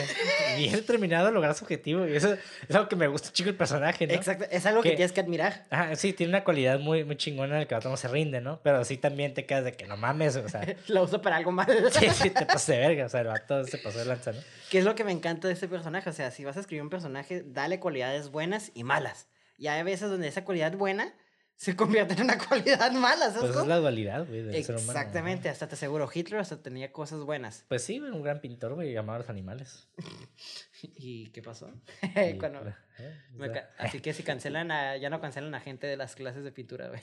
Bien 0.57 0.73
determinado 0.73 1.29
a 1.29 1.31
lograr 1.31 1.55
su 1.55 1.65
objetivo. 1.65 2.07
Y 2.07 2.17
eso 2.17 2.37
es 2.69 2.75
algo 2.75 2.89
que 2.89 2.97
me 2.97 3.07
gusta 3.09 3.33
chico 3.33 3.49
el 3.49 3.57
personaje, 3.57 4.07
¿no? 4.07 4.15
Exacto, 4.15 4.45
es 4.51 4.67
algo 4.67 4.83
que 4.83 4.91
Que- 4.91 4.97
tienes 4.97 5.13
que 5.13 5.21
admirar. 5.21 5.65
Ajá, 5.71 5.95
sí, 5.97 6.13
tiene 6.13 6.31
una 6.31 6.45
cualidad 6.45 6.79
muy, 6.81 7.05
muy 7.05 7.17
chingona 7.17 7.55
en 7.57 7.61
el 7.63 7.67
que 7.67 7.75
el 7.75 7.79
vato 7.79 7.89
no 7.91 7.97
se 7.97 8.09
rinde, 8.09 8.41
¿no? 8.41 8.61
Pero 8.63 8.85
sí 8.85 8.97
también 8.97 9.35
te 9.35 9.47
quedas 9.47 9.65
de 9.65 9.73
que 9.73 9.87
no 9.87 9.97
mames, 9.97 10.37
o 10.37 10.49
sea. 10.49 10.63
Lo 10.89 11.03
uso 11.05 11.23
para 11.23 11.37
algo 11.37 11.53
mal. 11.53 11.67
Sí, 11.93 12.09
sí, 12.11 12.31
te 12.31 12.45
pasas 12.47 12.67
de 12.67 12.79
verga, 12.79 13.07
o 13.07 13.09
sea, 13.09 13.21
el 13.21 13.29
vato 13.29 13.65
se 13.65 13.79
pasó 13.79 13.99
de 13.99 14.05
lanza, 14.05 14.33
¿no? 14.33 14.41
que 14.71 14.79
es 14.79 14.85
lo 14.85 14.95
que 14.95 15.05
me 15.05 15.13
encanta 15.13 15.49
de 15.49 15.55
este 15.55 15.69
personaje. 15.69 16.11
O 16.11 16.13
sea, 16.13 16.31
si 16.31 16.45
vas 16.45 16.57
a 16.57 16.61
escribir 16.61 16.83
un 16.83 16.91
personaje, 16.91 17.43
dale 17.47 17.81
cualidades 17.81 18.31
buenas 18.31 18.71
y 18.75 18.85
malas. 18.85 19.29
Y 19.57 19.69
hay 19.69 19.83
veces 19.83 20.11
donde 20.11 20.29
esa 20.29 20.45
cualidad 20.45 20.73
buena 20.73 21.15
se 21.59 21.75
convierte 21.75 22.15
en 22.15 22.23
una 22.23 22.39
cualidad 22.49 22.93
mala, 22.93 23.27
¿sabes 23.33 23.51
Pues 23.51 23.57
es 23.57 23.67
la 23.67 23.77
dualidad, 23.79 24.27
güey, 24.27 24.43
del 24.45 24.65
ser 24.65 24.77
humano. 24.77 24.93
Exactamente, 24.93 25.49
hasta 25.49 25.67
te 25.69 25.75
aseguro, 25.75 26.09
Hitler 26.13 26.39
hasta 26.41 26.63
tenía 26.63 26.93
cosas 26.93 27.21
buenas. 27.21 27.65
Pues 27.69 27.83
sí, 27.83 27.99
un 27.99 28.23
gran 28.23 28.41
pintor, 28.41 28.75
güey, 28.75 28.97
amaba 28.97 29.17
a 29.17 29.19
los 29.19 29.29
animales. 29.29 29.89
¿Y 30.83 31.31
qué 31.31 31.43
pasó? 31.43 31.71
Y, 32.03 32.35
Cuando- 32.39 32.61
eh, 32.99 33.15
me 33.35 33.47
sea, 33.49 33.55
ca- 33.55 33.71
así 33.79 34.01
que 34.01 34.13
si 34.15 34.23
cancelan 34.23 34.71
a, 34.71 34.97
ya 34.97 35.11
no 35.11 35.21
cancelan 35.21 35.55
a 35.55 35.61
gente 35.61 35.87
de 35.87 35.97
las 35.97 36.15
clases 36.15 36.45
de 36.45 36.53
pintura, 36.53 36.89
güey. 36.89 37.03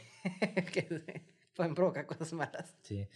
que 0.71 1.23
pueden 1.53 1.75
provocar 1.75 2.05
cosas 2.05 2.31
malas. 2.33 2.75
Sí. 2.81 3.07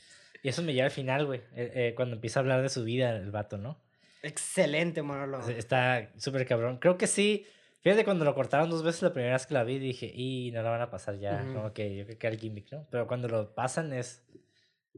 Y 0.43 0.49
eso 0.49 0.61
me 0.61 0.73
lleva 0.73 0.85
al 0.85 0.91
final, 0.91 1.25
güey, 1.25 1.39
eh, 1.55 1.71
eh, 1.73 1.93
cuando 1.95 2.15
empieza 2.15 2.39
a 2.39 2.41
hablar 2.41 2.61
de 2.61 2.69
su 2.69 2.83
vida 2.83 3.11
el 3.15 3.31
vato, 3.31 3.57
¿no? 3.57 3.81
Excelente 4.21 5.01
monólogo. 5.01 5.47
Está 5.49 6.11
súper 6.17 6.45
cabrón. 6.45 6.77
Creo 6.79 6.97
que 6.97 7.07
sí. 7.07 7.45
Fíjate, 7.81 8.03
cuando 8.03 8.25
lo 8.25 8.35
cortaron 8.35 8.69
dos 8.69 8.83
veces 8.83 9.01
la 9.01 9.13
primera 9.13 9.33
vez 9.33 9.45
que 9.45 9.53
la 9.53 9.63
vi, 9.63 9.79
dije, 9.79 10.11
y 10.13 10.51
no 10.51 10.61
la 10.61 10.69
van 10.69 10.81
a 10.81 10.89
pasar 10.89 11.17
ya. 11.17 11.43
Ujú. 11.43 11.53
Como 11.53 11.73
que 11.73 11.95
yo 11.95 12.05
creo 12.05 12.17
que 12.17 12.27
era 12.27 12.33
el 12.33 12.39
gimmick, 12.41 12.71
¿no? 12.71 12.85
Pero 12.91 13.07
cuando 13.07 13.27
lo 13.27 13.53
pasan 13.55 13.93
es 13.93 14.23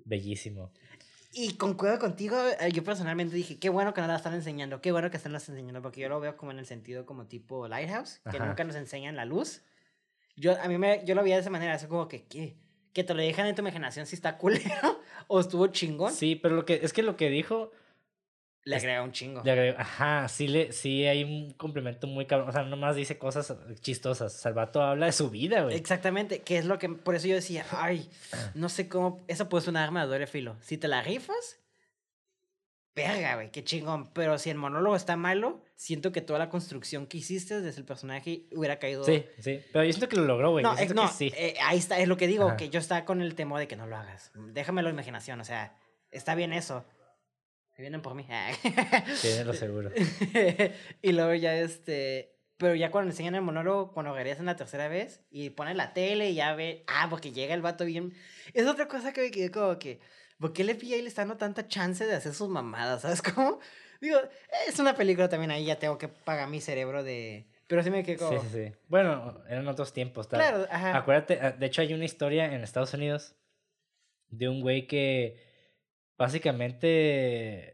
bellísimo. 0.05 0.71
Y 1.33 1.53
concuerdo 1.53 1.99
contigo, 1.99 2.35
eh, 2.59 2.71
yo 2.73 2.83
personalmente 2.83 3.35
dije, 3.35 3.57
qué 3.57 3.69
bueno 3.69 3.93
que 3.93 4.01
no 4.01 4.07
la 4.07 4.17
están 4.17 4.33
enseñando, 4.33 4.81
qué 4.81 4.91
bueno 4.91 5.09
que 5.09 5.17
están 5.17 5.31
las 5.31 5.47
enseñando, 5.47 5.81
porque 5.81 6.01
yo 6.01 6.09
lo 6.09 6.19
veo 6.19 6.35
como 6.35 6.51
en 6.51 6.59
el 6.59 6.65
sentido 6.65 7.05
como 7.05 7.27
tipo 7.27 7.67
Lighthouse, 7.67 8.19
que 8.29 8.37
Ajá. 8.37 8.47
nunca 8.47 8.63
nos 8.65 8.75
enseñan 8.75 9.15
la 9.15 9.23
luz. 9.23 9.61
Yo, 10.35 10.59
a 10.61 10.67
mí 10.67 10.77
me, 10.77 11.05
yo 11.05 11.15
lo 11.15 11.23
veía 11.23 11.35
de 11.35 11.41
esa 11.41 11.49
manera, 11.49 11.73
así 11.75 11.87
como 11.87 12.07
que, 12.07 12.25
¿qué? 12.25 12.57
Que 12.93 13.05
te 13.05 13.13
lo 13.13 13.21
dejan 13.21 13.47
en 13.47 13.55
tu 13.55 13.61
imaginación 13.61 14.05
si 14.05 14.15
está 14.15 14.37
culero 14.37 15.01
o 15.27 15.39
estuvo 15.39 15.67
chingón. 15.67 16.11
Sí, 16.11 16.35
pero 16.35 16.55
lo 16.55 16.65
que 16.65 16.81
es 16.83 16.91
que 16.91 17.03
lo 17.03 17.15
que 17.15 17.29
dijo, 17.29 17.71
Le 18.63 18.75
Es- 18.75 18.83
agrega 18.83 19.01
un 19.01 19.11
chingo. 19.11 19.41
le 19.43 19.51
agregó- 19.51 19.79
ajá, 19.79 20.27
sí, 20.27 20.47
le, 20.47 20.71
sí 20.71 21.05
hay 21.07 21.23
un 21.23 21.51
complemento 21.53 22.05
muy 22.05 22.27
cabrón. 22.27 22.49
O 22.49 22.51
sea, 22.51 22.61
nomás 22.63 22.95
dice 22.95 23.17
cosas 23.17 23.55
chistosas. 23.79 24.33
Salvato 24.33 24.81
habla 24.83 25.07
de 25.07 25.11
su 25.13 25.29
vida, 25.31 25.63
güey. 25.63 25.75
Exactamente, 25.75 26.41
que 26.43 26.57
es 26.59 26.65
lo 26.65 26.77
que, 26.77 26.87
por 26.89 27.15
eso 27.15 27.27
yo 27.27 27.33
decía, 27.35 27.65
ay, 27.71 28.07
no 28.53 28.69
sé 28.69 28.87
cómo, 28.87 29.23
eso 29.27 29.49
puede 29.49 29.61
ser 29.63 29.71
un 29.71 29.77
arma 29.77 30.01
de 30.05 30.11
doble 30.11 30.27
filo. 30.27 30.57
Si 30.61 30.77
te 30.77 30.87
la 30.87 31.01
rifas, 31.01 31.57
verga, 32.93 33.35
güey, 33.35 33.51
qué 33.51 33.63
chingón. 33.63 34.11
Pero 34.13 34.37
si 34.37 34.49
el 34.49 34.57
monólogo 34.57 34.95
está 34.95 35.15
malo, 35.15 35.63
siento 35.75 36.11
que 36.11 36.21
toda 36.21 36.37
la 36.39 36.49
construcción 36.49 37.07
que 37.07 37.17
hiciste 37.17 37.61
desde 37.61 37.79
el 37.79 37.85
personaje 37.85 38.45
hubiera 38.53 38.77
caído. 38.79 39.03
Sí, 39.05 39.25
sí. 39.39 39.61
Pero 39.71 39.83
yo 39.85 39.91
siento 39.91 40.07
que 40.09 40.17
lo 40.17 40.25
logró, 40.25 40.51
güey. 40.51 40.63
No, 40.63 40.75
siento 40.75 40.93
eh, 40.93 40.95
no 40.95 41.07
que 41.07 41.13
sí. 41.13 41.31
eh, 41.35 41.55
ahí 41.63 41.77
está, 41.79 41.97
es 41.99 42.07
lo 42.07 42.17
que 42.17 42.27
digo, 42.27 42.47
Ajá. 42.49 42.57
que 42.57 42.69
yo 42.69 42.79
estaba 42.79 43.05
con 43.05 43.21
el 43.21 43.33
temor 43.33 43.59
de 43.59 43.67
que 43.67 43.75
no 43.75 43.87
lo 43.87 43.95
hagas. 43.95 44.31
Déjamelo 44.35 44.89
imaginación, 44.89 45.39
o 45.41 45.45
sea, 45.45 45.75
está 46.11 46.35
bien 46.35 46.53
eso. 46.53 46.85
Vienen 47.81 48.01
por 48.01 48.15
mí. 48.15 48.25
Tiene 49.21 49.43
lo 49.45 49.53
seguro. 49.53 49.91
y 51.01 51.11
luego 51.11 51.33
ya 51.33 51.55
este. 51.55 52.37
Pero 52.57 52.75
ya 52.75 52.91
cuando 52.91 53.09
enseñan 53.11 53.33
el 53.35 53.41
monólogo, 53.41 53.91
cuando 53.91 54.13
regresan 54.13 54.45
la 54.45 54.55
tercera 54.55 54.87
vez 54.87 55.21
y 55.31 55.49
ponen 55.49 55.77
la 55.77 55.93
tele 55.93 56.29
y 56.29 56.35
ya 56.35 56.53
ve. 56.53 56.83
Ah, 56.87 57.07
porque 57.09 57.31
llega 57.31 57.53
el 57.55 57.61
vato 57.63 57.85
bien. 57.85 58.13
Es 58.53 58.67
otra 58.67 58.87
cosa 58.87 59.11
que 59.13 59.21
me 59.21 59.31
quedé 59.31 59.51
como 59.51 59.77
que. 59.79 59.99
¿Por 60.39 60.53
qué 60.53 60.63
le 60.63 60.75
pilla 60.75 60.95
y 60.95 61.01
le 61.01 61.07
está 61.07 61.21
dando 61.21 61.37
tanta 61.37 61.67
chance 61.67 62.05
de 62.05 62.15
hacer 62.15 62.33
sus 62.33 62.49
mamadas? 62.49 63.01
¿Sabes 63.03 63.21
cómo? 63.21 63.59
Digo, 63.99 64.17
es 64.67 64.79
una 64.79 64.95
película 64.95 65.29
también 65.29 65.51
ahí, 65.51 65.65
ya 65.65 65.77
tengo 65.77 65.97
que 65.97 66.07
pagar 66.07 66.47
mi 66.49 66.61
cerebro 66.61 67.03
de. 67.03 67.45
Pero 67.67 67.83
sí 67.83 67.89
me 67.91 68.03
quedé 68.03 68.17
Sí, 68.17 68.23
como. 68.25 68.41
sí, 68.41 68.47
sí. 68.51 68.71
Bueno, 68.87 69.43
eran 69.47 69.67
otros 69.67 69.93
tiempos. 69.93 70.27
tal. 70.27 70.39
Claro, 70.39 70.67
ajá. 70.69 70.97
Acuérdate, 70.97 71.39
ah, 71.41 71.51
de 71.51 71.65
hecho 71.65 71.81
hay 71.81 71.93
una 71.93 72.05
historia 72.05 72.45
en 72.53 72.63
Estados 72.63 72.93
Unidos 72.93 73.35
de 74.29 74.49
un 74.49 74.61
güey 74.61 74.87
que 74.87 75.37
básicamente, 76.17 77.70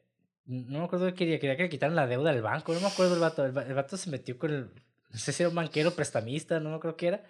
no 0.48 0.80
me 0.80 0.86
acuerdo 0.86 1.06
qué 1.08 1.14
quería, 1.14 1.40
quería 1.40 1.58
que 1.58 1.64
le 1.64 1.70
quitaran 1.70 1.96
la 1.96 2.08
deuda 2.08 2.32
del 2.32 2.42
banco, 2.42 2.74
no 2.74 2.80
me 2.82 2.88
acuerdo 2.88 3.14
el 3.16 3.20
vato, 3.22 3.46
el, 3.46 3.56
el 3.58 3.74
vato 3.74 3.98
se 3.98 4.10
metió 4.10 4.38
con 4.38 4.52
el, 4.52 4.70
no 5.12 5.20
sé 5.20 5.32
si 5.34 5.44
era 5.44 5.50
un 5.50 5.56
banquero 5.56 5.92
prestamista, 5.92 6.60
no 6.60 6.70
me 6.70 6.76
acuerdo 6.78 6.98
qué 6.98 7.08
era, 7.08 7.24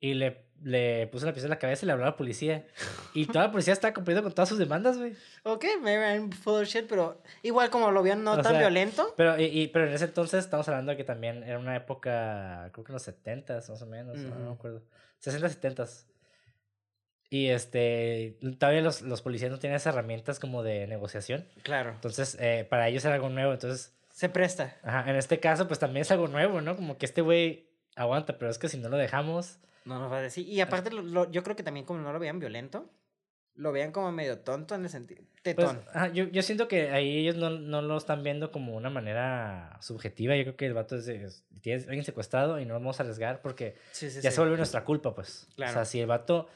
y 0.00 0.14
le, 0.14 0.44
le 0.62 1.06
puso 1.08 1.26
la 1.26 1.32
pistola 1.32 1.54
en 1.54 1.56
la 1.56 1.58
cabeza 1.58 1.84
y 1.84 1.86
le 1.86 1.92
habló 1.92 2.04
a 2.04 2.10
la 2.10 2.16
policía, 2.16 2.66
y 3.14 3.26
toda 3.26 3.46
la 3.46 3.50
policía 3.50 3.72
estaba 3.72 3.92
cumpliendo 3.94 4.22
con 4.22 4.32
todas 4.32 4.48
sus 4.48 4.58
demandas, 4.58 4.96
güey. 4.98 5.14
Ok, 5.42 5.64
maybe 5.82 6.30
full 6.36 6.62
shit, 6.64 6.86
pero 6.88 7.20
igual 7.42 7.70
como 7.70 7.90
lo 7.90 8.02
vieron 8.02 8.22
no 8.22 8.32
O 8.34 8.42
tan 8.42 8.52
sea, 8.52 8.58
violento. 8.60 9.14
Pero, 9.16 9.40
y, 9.40 9.44
y- 9.46 9.68
pero 9.68 9.86
en 9.88 9.94
ese 9.94 10.04
entonces 10.04 10.44
estamos 10.44 10.68
hablando 10.68 10.90
de 10.90 10.96
que 10.96 11.04
también 11.04 11.42
era 11.42 11.58
una 11.58 11.74
época, 11.76 12.68
creo 12.72 12.84
que 12.84 12.92
en 12.92 12.94
los 12.94 13.08
70s 13.08 13.68
más 13.70 13.82
o 13.82 13.86
menos, 13.86 14.18
no, 14.18 14.36
no 14.36 14.46
me 14.50 14.52
acuerdo. 14.52 14.82
60, 15.18 15.48
70s. 15.48 16.04
Y 17.30 17.48
este, 17.48 18.38
todavía 18.58 18.80
los, 18.80 19.02
los 19.02 19.20
policías 19.22 19.50
no 19.50 19.58
tienen 19.58 19.76
esas 19.76 19.92
herramientas 19.94 20.38
como 20.40 20.62
de 20.62 20.86
negociación. 20.86 21.46
Claro. 21.62 21.90
Entonces, 21.90 22.36
eh, 22.40 22.66
para 22.68 22.88
ellos 22.88 23.04
era 23.04 23.14
algo 23.16 23.28
nuevo. 23.28 23.52
Entonces, 23.52 23.94
Se 24.10 24.28
presta. 24.30 24.76
ajá, 24.82 25.10
en 25.10 25.16
este 25.16 25.38
caso, 25.38 25.66
pues 25.68 25.78
también 25.78 26.02
es 26.02 26.10
algo 26.10 26.26
nuevo, 26.28 26.60
¿no? 26.62 26.74
Como 26.76 26.96
que 26.96 27.04
este 27.06 27.20
güey 27.20 27.68
aguanta, 27.96 28.38
pero 28.38 28.50
es 28.50 28.58
que 28.58 28.68
si 28.68 28.78
no 28.78 28.88
lo 28.88 28.96
dejamos. 28.96 29.58
No 29.84 29.98
nos 29.98 30.10
va 30.10 30.18
a 30.18 30.22
decir. 30.22 30.46
Y 30.48 30.60
aparte, 30.62 30.90
lo- 30.90 31.02
lo- 31.02 31.30
yo 31.30 31.42
creo 31.42 31.54
que 31.56 31.62
también 31.62 31.84
como 31.84 32.00
no 32.00 32.12
lo 32.12 32.18
vean 32.18 32.38
violento, 32.38 32.88
lo 33.54 33.72
vean 33.72 33.92
como 33.92 34.10
medio 34.12 34.38
tonto 34.38 34.74
en 34.74 34.84
el 34.84 34.88
sentido. 34.90 35.22
Pues, 35.42 35.56
Tetón. 35.56 35.82
ajá, 35.92 36.08
yo, 36.08 36.24
yo 36.28 36.42
siento 36.42 36.66
que 36.68 36.90
ahí 36.90 37.18
ellos 37.18 37.36
no, 37.36 37.50
no 37.50 37.82
lo 37.82 37.96
están 37.98 38.22
viendo 38.22 38.52
como 38.52 38.74
una 38.76 38.88
manera 38.90 39.76
subjetiva. 39.82 40.34
Yo 40.36 40.44
creo 40.44 40.56
que 40.56 40.66
el 40.66 40.74
vato 40.74 40.96
es, 40.96 41.08
es- 41.08 41.44
tiene 41.60 41.82
alguien 41.82 42.04
secuestrado 42.04 42.58
y 42.60 42.64
no 42.64 42.74
vamos 42.74 43.00
a 43.00 43.02
arriesgar 43.02 43.42
porque 43.42 43.74
sí, 43.92 44.08
sí, 44.10 44.20
ya 44.22 44.30
sí. 44.30 44.34
se 44.36 44.40
vuelve 44.40 44.56
nuestra 44.56 44.84
culpa, 44.84 45.14
pues. 45.14 45.46
O 45.52 45.56
Claro. 45.56 45.72
sea, 45.74 45.84
si 45.84 46.00
el 46.00 46.06
vato 46.06 46.48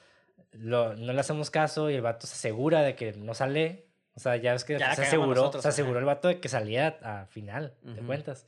lo- 0.53 0.94
no 0.96 1.12
le 1.12 1.20
hacemos 1.20 1.50
caso 1.50 1.90
y 1.90 1.94
el 1.94 2.03
vato 2.03 2.26
se 2.26 2.34
asegura 2.34 2.82
de 2.82 2.94
que 2.94 3.12
no 3.12 3.34
sale, 3.34 3.86
o 4.14 4.20
sea, 4.20 4.36
ya 4.36 4.55
es 4.55 4.64
que 4.64 4.78
Ya 4.78 4.94
se 4.94 5.03
aseguró, 5.03 5.34
nosotros, 5.34 5.62
se 5.62 5.68
ajá. 5.68 5.74
aseguró 5.74 5.98
el 5.98 6.05
vato 6.05 6.28
de 6.28 6.40
que 6.40 6.48
salía 6.48 6.98
a 7.03 7.26
final 7.26 7.74
de 7.82 7.92
Ujú. 7.98 8.07
cuentas. 8.07 8.46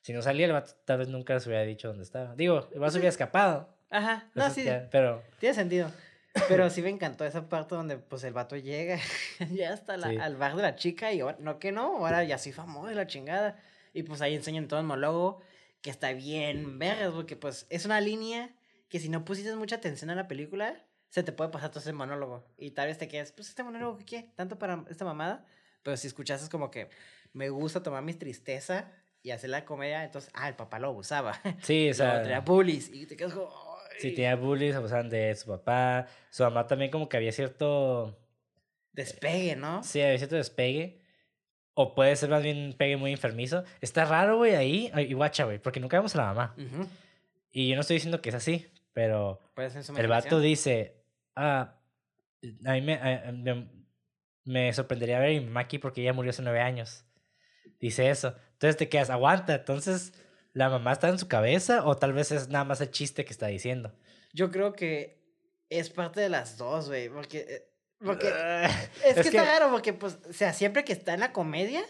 Si 0.00 0.12
no 0.12 0.22
salía, 0.22 0.46
el 0.46 0.52
vato 0.52 0.72
tal 0.84 0.98
vez 0.98 1.08
nunca 1.08 1.38
se 1.38 1.48
hubiera 1.48 1.64
dicho 1.64 1.88
dónde 1.88 2.02
estaba. 2.04 2.34
Digo, 2.34 2.68
el 2.72 2.80
vato 2.80 2.92
se 2.92 2.98
hubiera 2.98 3.10
escapado. 3.10 3.68
Ajá. 3.90 4.28
No, 4.34 4.50
sí. 4.50 4.64
pero 4.90 5.22
Tiene 5.38 5.54
sentido. 5.54 5.90
Pero 6.48 6.70
sí 6.70 6.80
me 6.80 6.88
encantó 6.88 7.26
esa 7.26 7.46
parte 7.50 7.74
donde 7.74 7.98
pues 7.98 8.24
el 8.24 8.32
vato 8.32 8.56
llega 8.56 8.98
ya 9.52 9.74
hasta 9.74 9.98
la- 9.98 10.08
Sí. 10.08 10.16
al 10.16 10.36
bar 10.36 10.56
de 10.56 10.62
la 10.62 10.76
chica 10.76 11.12
y 11.12 11.20
ahora, 11.20 11.36
no 11.40 11.58
que 11.58 11.72
no, 11.72 11.98
ahora 11.98 12.24
ya 12.24 12.38
soy 12.38 12.52
famoso 12.52 12.88
de 12.88 12.94
la 12.94 13.06
chingada. 13.06 13.60
Y 13.92 14.02
pues 14.04 14.22
ahí 14.22 14.34
enseñan 14.34 14.66
todo 14.66 14.80
el 14.80 14.86
monólogo 14.86 15.42
que 15.82 15.90
está 15.90 16.12
bien 16.14 16.78
vergas, 16.78 17.12
porque 17.12 17.36
pues 17.36 17.66
es 17.68 17.84
una 17.84 18.00
línea 18.00 18.48
que 18.88 18.98
si 18.98 19.10
no 19.10 19.24
pusiste 19.26 19.54
mucha 19.56 19.76
atención 19.76 20.08
a 20.10 20.14
la 20.14 20.26
película, 20.26 20.82
se 21.12 21.22
te 21.22 21.30
puede 21.30 21.50
pasar 21.50 21.68
todo 21.68 21.80
ese 21.80 21.92
monólogo. 21.92 22.42
Y 22.56 22.70
tal 22.70 22.86
vez 22.86 22.96
te 22.96 23.06
quedes, 23.06 23.32
pues 23.32 23.50
este 23.50 23.62
monólogo, 23.62 23.98
¿qué? 23.98 24.04
qué? 24.06 24.30
¿Tanto 24.34 24.58
para 24.58 24.82
esta 24.88 25.04
mamada? 25.04 25.44
Pero 25.82 25.94
si 25.98 26.06
escuchas 26.06 26.42
es 26.42 26.48
como 26.48 26.70
que 26.70 26.88
me 27.34 27.50
gusta 27.50 27.82
tomar 27.82 28.02
mi 28.02 28.14
tristeza 28.14 28.90
y 29.22 29.30
hacer 29.30 29.50
la 29.50 29.66
comedia, 29.66 30.04
entonces, 30.04 30.30
ah, 30.32 30.48
el 30.48 30.54
papá 30.54 30.78
lo 30.78 30.88
abusaba. 30.88 31.38
sí, 31.60 31.90
o 31.90 31.94
sea, 31.94 32.22
tenía 32.22 32.40
bullies 32.40 32.88
y 32.88 33.04
te 33.04 33.14
quedas 33.18 33.34
como... 33.34 33.50
"Ay". 34.02 34.14
tenía 34.14 34.36
bullies, 34.36 34.74
abusaban 34.74 35.10
de 35.10 35.34
su 35.36 35.48
papá. 35.48 36.06
Su 36.30 36.44
mamá 36.44 36.66
también 36.66 36.90
como 36.90 37.10
que 37.10 37.18
había 37.18 37.30
cierto, 37.32 38.18
Despegue, 38.92 39.54
¿no? 39.54 39.82
sí, 39.82 40.00
había 40.00 40.16
cierto 40.16 40.36
despegue. 40.36 41.02
O 41.74 41.94
puede 41.94 42.16
ser 42.16 42.30
más 42.30 42.42
bien 42.42 42.56
un 42.56 42.72
pegue 42.72 42.96
muy 42.96 43.12
enfermizo. 43.12 43.64
Está 43.82 44.06
raro, 44.06 44.38
güey, 44.38 44.54
ahí. 44.54 44.90
Y 44.96 45.12
guacha, 45.12 45.44
güey, 45.44 45.58
porque 45.58 45.78
nunca 45.78 45.98
vemos 45.98 46.14
a 46.14 46.18
la 46.18 46.24
mamá. 46.32 46.54
Ujú. 46.56 46.86
Y 47.50 47.68
yo 47.68 47.74
no 47.74 47.82
estoy 47.82 47.96
diciendo 47.96 48.22
que 48.22 48.30
es 48.30 48.34
así, 48.34 48.66
pero 48.94 49.40
Puede 49.54 49.68
ser 49.68 49.84
su 49.84 49.94
el 49.96 50.06
vato 50.08 50.40
dice, 50.40 51.01
ah, 51.36 51.78
a 52.64 52.72
mí 52.72 52.80
me, 52.80 52.94
a- 52.94 53.32
me, 53.32 53.70
me 54.44 54.72
sorprendería 54.72 55.18
ver 55.20 55.56
a 55.56 55.60
aquí 55.60 55.78
porque 55.78 56.02
ella 56.02 56.12
murió 56.12 56.30
hace 56.30 56.42
nueve 56.42 56.60
años. 56.60 57.04
Dice 57.80 58.10
eso. 58.10 58.36
Entonces 58.52 58.76
te 58.76 58.88
quedas, 58.88 59.10
aguanta. 59.10 59.54
Entonces, 59.54 60.12
¿la 60.52 60.68
mamá 60.68 60.92
está 60.92 61.08
en 61.08 61.18
su 61.18 61.28
cabeza 61.28 61.84
o 61.84 61.96
tal 61.96 62.12
vez 62.12 62.30
es 62.32 62.48
nada 62.48 62.64
más 62.64 62.80
el 62.80 62.90
chiste 62.90 63.24
que 63.24 63.32
está 63.32 63.46
diciendo? 63.48 63.92
Yo 64.32 64.50
creo 64.50 64.72
que 64.72 65.20
es 65.68 65.90
parte 65.90 66.20
de 66.20 66.28
las 66.28 66.58
dos, 66.58 66.88
güey. 66.88 67.08
Porque. 67.08 67.38
eh, 67.48 67.68
Porque. 68.04 68.28
Es, 69.04 69.14
que, 69.14 69.20
está 69.20 69.44
raro, 69.44 69.70
porque, 69.70 69.92
pues, 69.92 70.18
o 70.28 70.32
sea, 70.32 70.52
siempre 70.52 70.84
que 70.84 70.92
está 70.92 71.14
en 71.14 71.20
la 71.20 71.32
comedia, 71.32 71.82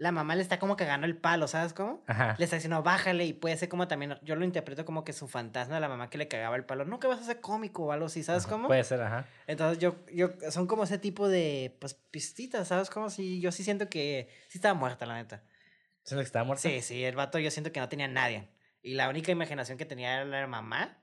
la 0.00 0.12
mamá 0.12 0.34
le 0.34 0.40
está 0.40 0.58
como 0.58 0.76
cagando 0.76 1.06
el 1.06 1.14
palo, 1.14 1.46
¿sabes 1.46 1.74
cómo? 1.74 2.02
Ajá. 2.06 2.34
Le 2.38 2.44
está 2.44 2.56
diciendo, 2.56 2.82
bájale, 2.82 3.26
y 3.26 3.34
puede 3.34 3.58
ser 3.58 3.68
como 3.68 3.86
también, 3.86 4.18
yo 4.22 4.34
lo 4.34 4.46
interpreto 4.46 4.86
como 4.86 5.04
que 5.04 5.12
su 5.12 5.28
fantasma 5.28 5.78
la 5.78 5.90
mamá 5.90 6.08
que 6.08 6.16
le 6.16 6.26
cagaba 6.26 6.56
el 6.56 6.64
palo. 6.64 6.86
Nunca 6.86 7.06
vas 7.06 7.20
a 7.20 7.24
ser 7.24 7.42
cómico 7.42 7.84
o 7.84 7.92
algo 7.92 8.06
así, 8.06 8.22
¿sabes 8.22 8.44
Ajá, 8.44 8.52
cómo? 8.54 8.68
Puede 8.68 8.82
ser, 8.82 9.02
ajá. 9.02 9.26
Entonces 9.46 9.78
yo, 9.78 9.96
yo, 10.10 10.30
son 10.50 10.66
como 10.66 10.84
ese 10.84 10.96
tipo 10.96 11.28
de, 11.28 11.76
pues, 11.80 11.92
pistitas, 11.92 12.66
¿sabes 12.68 12.88
cómo? 12.88 13.10
Sí, 13.10 13.42
yo 13.42 13.52
sí 13.52 13.62
siento 13.62 13.90
que 13.90 14.30
sí 14.48 14.56
estaba 14.56 14.72
muerta, 14.72 15.04
la 15.04 15.16
neta. 15.16 15.44
¿Siento 16.02 16.22
que 16.22 16.26
estaba 16.26 16.46
muerta? 16.46 16.62
Sí, 16.62 16.80
sí, 16.80 17.04
el 17.04 17.14
vato 17.14 17.38
yo 17.38 17.50
siento 17.50 17.70
que 17.70 17.80
no 17.80 17.90
tenía 17.90 18.08
nadie. 18.08 18.48
Y 18.80 18.94
la 18.94 19.10
única 19.10 19.32
imaginación 19.32 19.76
que 19.76 19.84
tenía 19.84 20.14
era 20.14 20.24
la 20.24 20.46
mamá, 20.46 20.96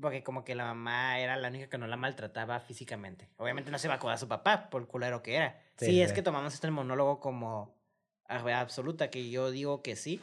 porque 0.00 0.22
como 0.22 0.42
que 0.44 0.54
la 0.54 0.64
mamá 0.64 1.18
era 1.18 1.36
la 1.36 1.48
única 1.48 1.68
que 1.68 1.76
no 1.76 1.86
la 1.86 1.96
maltrataba 1.98 2.60
físicamente. 2.60 3.28
Obviamente 3.36 3.70
no 3.70 3.78
se 3.78 3.88
va 3.88 3.94
a 3.94 3.96
acordar 3.98 4.14
a 4.14 4.18
su 4.18 4.26
papá 4.28 4.70
por 4.70 4.88
culero 4.88 5.22
que 5.22 5.34
era. 5.36 5.60
Sí, 5.76 5.86
Sí, 5.86 6.02
es 6.02 6.10
sí. 6.10 6.14
que 6.14 6.22
tomamos 6.22 6.54
este 6.54 6.70
monólogo 6.70 7.20
como 7.20 7.77
absoluta, 8.28 9.10
que 9.10 9.30
yo 9.30 9.50
digo 9.50 9.82
que 9.82 9.96
sí. 9.96 10.20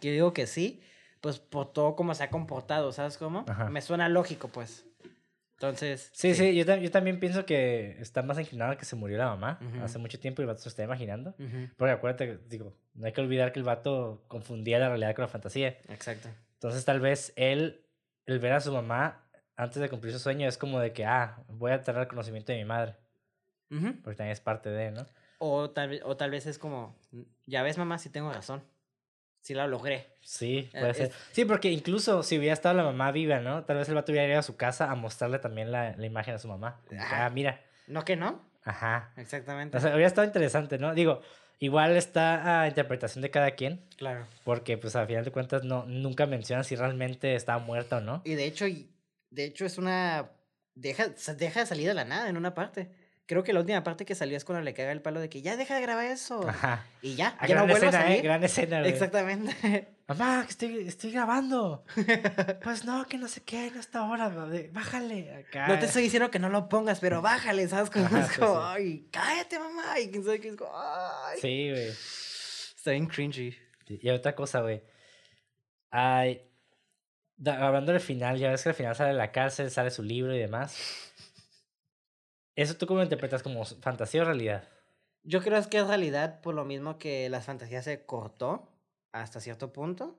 Que 0.00 0.08
yo 0.08 0.12
digo 0.12 0.32
que 0.32 0.46
sí, 0.46 0.82
pues 1.20 1.38
por 1.38 1.72
todo 1.72 1.94
cómo 1.96 2.14
se 2.14 2.24
ha 2.24 2.30
comportado, 2.30 2.92
¿sabes 2.92 3.16
cómo? 3.18 3.44
Ajá. 3.48 3.68
Me 3.70 3.82
suena 3.82 4.08
lógico, 4.08 4.48
pues. 4.48 4.86
Entonces. 5.54 6.08
Sí, 6.14 6.34
sí, 6.34 6.54
yo, 6.56 6.64
tam- 6.64 6.80
yo 6.80 6.90
también 6.90 7.20
pienso 7.20 7.44
que 7.44 7.96
está 8.00 8.22
más 8.22 8.38
inclinado 8.38 8.72
a 8.72 8.78
que 8.78 8.86
se 8.86 8.96
murió 8.96 9.18
la 9.18 9.26
mamá 9.26 9.58
Ujú. 9.60 9.84
hace 9.84 9.98
mucho 9.98 10.18
tiempo 10.18 10.40
y 10.40 10.44
el 10.44 10.46
vato 10.48 10.62
se 10.62 10.70
está 10.70 10.82
imaginando. 10.82 11.34
Ujú, 11.38 11.68
Porque 11.76 11.92
acuérdate, 11.92 12.38
digo, 12.48 12.74
no 12.94 13.06
hay 13.06 13.12
que 13.12 13.20
olvidar 13.20 13.52
que 13.52 13.58
el 13.58 13.64
vato 13.66 14.24
confundía 14.26 14.78
la 14.78 14.88
realidad 14.88 15.14
con 15.14 15.22
la 15.22 15.28
fantasía. 15.28 15.76
Exacto. 15.90 16.28
Entonces 16.54 16.84
tal 16.86 17.00
vez 17.00 17.34
él, 17.36 17.84
el 18.24 18.38
ver 18.38 18.52
a 18.54 18.60
su 18.60 18.72
mamá 18.72 19.26
antes 19.56 19.82
de 19.82 19.90
cumplir 19.90 20.14
su 20.14 20.18
sueño 20.18 20.48
es 20.48 20.56
como 20.56 20.80
de 20.80 20.94
que, 20.94 21.04
ah, 21.04 21.42
voy 21.48 21.72
a 21.72 21.82
tener 21.82 22.00
el 22.00 22.08
conocimiento 22.08 22.52
de 22.52 22.58
mi 22.58 22.64
madre, 22.64 22.96
Ujú. 23.70 23.92
porque 24.02 24.16
también 24.16 24.32
es 24.32 24.40
parte 24.40 24.70
de, 24.70 24.90
¿no? 24.92 25.06
O 25.42 25.70
tal, 25.70 25.88
vez, 25.88 26.02
o 26.04 26.18
tal 26.18 26.30
vez 26.30 26.44
es 26.44 26.58
como, 26.58 26.94
ya 27.46 27.62
ves 27.62 27.78
mamá, 27.78 27.98
sí 27.98 28.10
tengo 28.10 28.30
razón. 28.30 28.62
Sí 29.40 29.54
la 29.54 29.66
logré. 29.66 30.06
Sí, 30.20 30.68
Eh, 30.74 30.80
puede 30.80 30.92
ser. 30.92 31.12
Sí, 31.32 31.46
porque 31.46 31.70
incluso 31.70 32.22
si 32.22 32.36
hubiera 32.36 32.52
estado 32.52 32.74
la 32.74 32.82
mamá 32.84 33.10
viva, 33.10 33.40
¿no? 33.40 33.64
Tal 33.64 33.78
vez 33.78 33.88
el 33.88 33.94
vato 33.94 34.12
hubiera 34.12 34.28
ido 34.28 34.38
a 34.38 34.42
su 34.42 34.56
casa 34.56 34.90
a 34.90 34.94
mostrarle 34.94 35.38
también 35.38 35.72
la, 35.72 35.96
la 35.96 36.04
imagen 36.06 36.34
a 36.34 36.38
su 36.38 36.46
mamá. 36.46 36.82
Ajá. 36.94 37.24
Ah, 37.24 37.30
mira. 37.30 37.58
¿No 37.86 38.04
que 38.04 38.16
no? 38.16 38.44
Ajá. 38.64 39.14
Exactamente. 39.16 39.78
O 39.78 39.80
sea, 39.80 39.92
hubiera 39.92 40.08
estado 40.08 40.26
interesante, 40.26 40.78
¿no? 40.78 40.94
Digo, 40.94 41.22
igual 41.58 41.96
está 41.96 42.60
a 42.60 42.68
interpretación 42.68 43.22
de 43.22 43.30
cada 43.30 43.52
quien, 43.52 43.82
claro. 43.96 44.26
porque 44.44 44.76
pues 44.76 44.94
a 44.94 45.06
final 45.06 45.24
de 45.24 45.32
cuentas 45.32 45.64
no, 45.64 45.86
nunca 45.86 46.26
mencionan 46.26 46.64
si 46.64 46.76
realmente 46.76 47.34
está 47.34 47.56
muerta 47.56 47.96
o 47.96 48.00
no. 48.02 48.20
Y 48.26 48.34
de 48.34 48.44
hecho, 48.44 48.66
de 48.66 49.44
hecho 49.44 49.64
es 49.64 49.78
una... 49.78 50.32
Deja, 50.74 51.08
deja 51.38 51.60
de 51.60 51.66
salir 51.66 51.88
de 51.88 51.94
la 51.94 52.04
nada 52.04 52.28
en 52.28 52.36
una 52.36 52.54
parte. 52.54 52.90
Creo 53.30 53.44
que 53.44 53.52
la 53.52 53.60
última 53.60 53.84
parte 53.84 54.04
que 54.04 54.16
salió 54.16 54.36
es 54.36 54.44
cuando 54.44 54.64
le 54.64 54.74
caga 54.74 54.90
el 54.90 55.00
palo 55.02 55.20
de 55.20 55.28
que 55.28 55.40
ya 55.40 55.56
deja 55.56 55.76
de 55.76 55.82
grabar 55.82 56.06
eso. 56.06 56.48
Ajá. 56.48 56.84
Y 57.00 57.14
ya, 57.14 57.36
Ah, 57.38 57.46
ya 57.46 57.54
no 57.54 57.68
vuelve 57.68 57.86
a 57.86 57.90
escena, 57.90 58.00
¿eh? 58.04 58.08
salir. 58.08 58.22
Gran 58.24 58.42
escena, 58.42 58.78
güey. 58.80 58.90
Exactamente. 58.90 59.88
Mamá, 60.08 60.42
que 60.44 60.50
estoy, 60.50 60.88
estoy 60.88 61.12
grabando. 61.12 61.84
pues 62.64 62.84
no, 62.84 63.06
que 63.06 63.18
no 63.18 63.28
sé 63.28 63.42
qué, 63.44 63.70
no 63.72 63.78
está 63.78 64.00
ahora, 64.00 64.28
bájale. 64.72 65.32
Acá. 65.46 65.68
No 65.68 65.78
te 65.78 65.86
estoy 65.86 66.02
diciendo 66.02 66.28
que 66.32 66.40
no 66.40 66.48
lo 66.48 66.68
pongas, 66.68 66.98
pero 66.98 67.22
bájale, 67.22 67.68
¿sabes? 67.68 67.88
Como, 67.90 68.06
Ajá, 68.06 68.20
es 68.22 68.36
como, 68.36 68.54
sí. 68.56 68.60
ay, 68.66 69.08
cállate, 69.12 69.58
mamá. 69.60 70.00
Y 70.00 70.10
quién 70.10 70.24
sabe 70.24 70.40
qué 70.40 70.48
es 70.48 70.56
como, 70.56 70.72
ay. 70.74 71.38
Sí, 71.40 71.70
güey. 71.70 71.86
Está 71.86 72.90
bien 72.90 73.06
cringy. 73.06 73.56
Y 73.86 74.10
otra 74.10 74.34
cosa, 74.34 74.60
güey. 74.60 74.82
Ay, 75.90 76.42
da- 77.36 77.66
hablando 77.66 77.92
del 77.92 78.00
final, 78.00 78.38
ya 78.38 78.50
ves 78.50 78.62
que 78.64 78.68
al 78.70 78.74
final 78.74 78.96
sale 78.96 79.10
de 79.12 79.16
la 79.18 79.30
cárcel, 79.32 79.70
sale 79.70 79.90
su 79.90 80.02
libro 80.02 80.34
y 80.34 80.38
demás. 80.38 80.76
¿Eso 82.56 82.76
tú 82.76 82.86
cómo 82.86 82.98
lo 82.98 83.04
interpretas? 83.04 83.42
¿Como 83.42 83.64
fantasía 83.64 84.22
o 84.22 84.24
realidad? 84.24 84.64
Yo 85.22 85.42
creo 85.42 85.62
que 85.68 85.78
es 85.78 85.86
realidad 85.86 86.40
por 86.40 86.54
lo 86.54 86.64
mismo 86.64 86.98
que 86.98 87.28
las 87.28 87.44
fantasías 87.44 87.84
se 87.84 88.04
cortó 88.06 88.68
hasta 89.12 89.40
cierto 89.40 89.72
punto. 89.72 90.18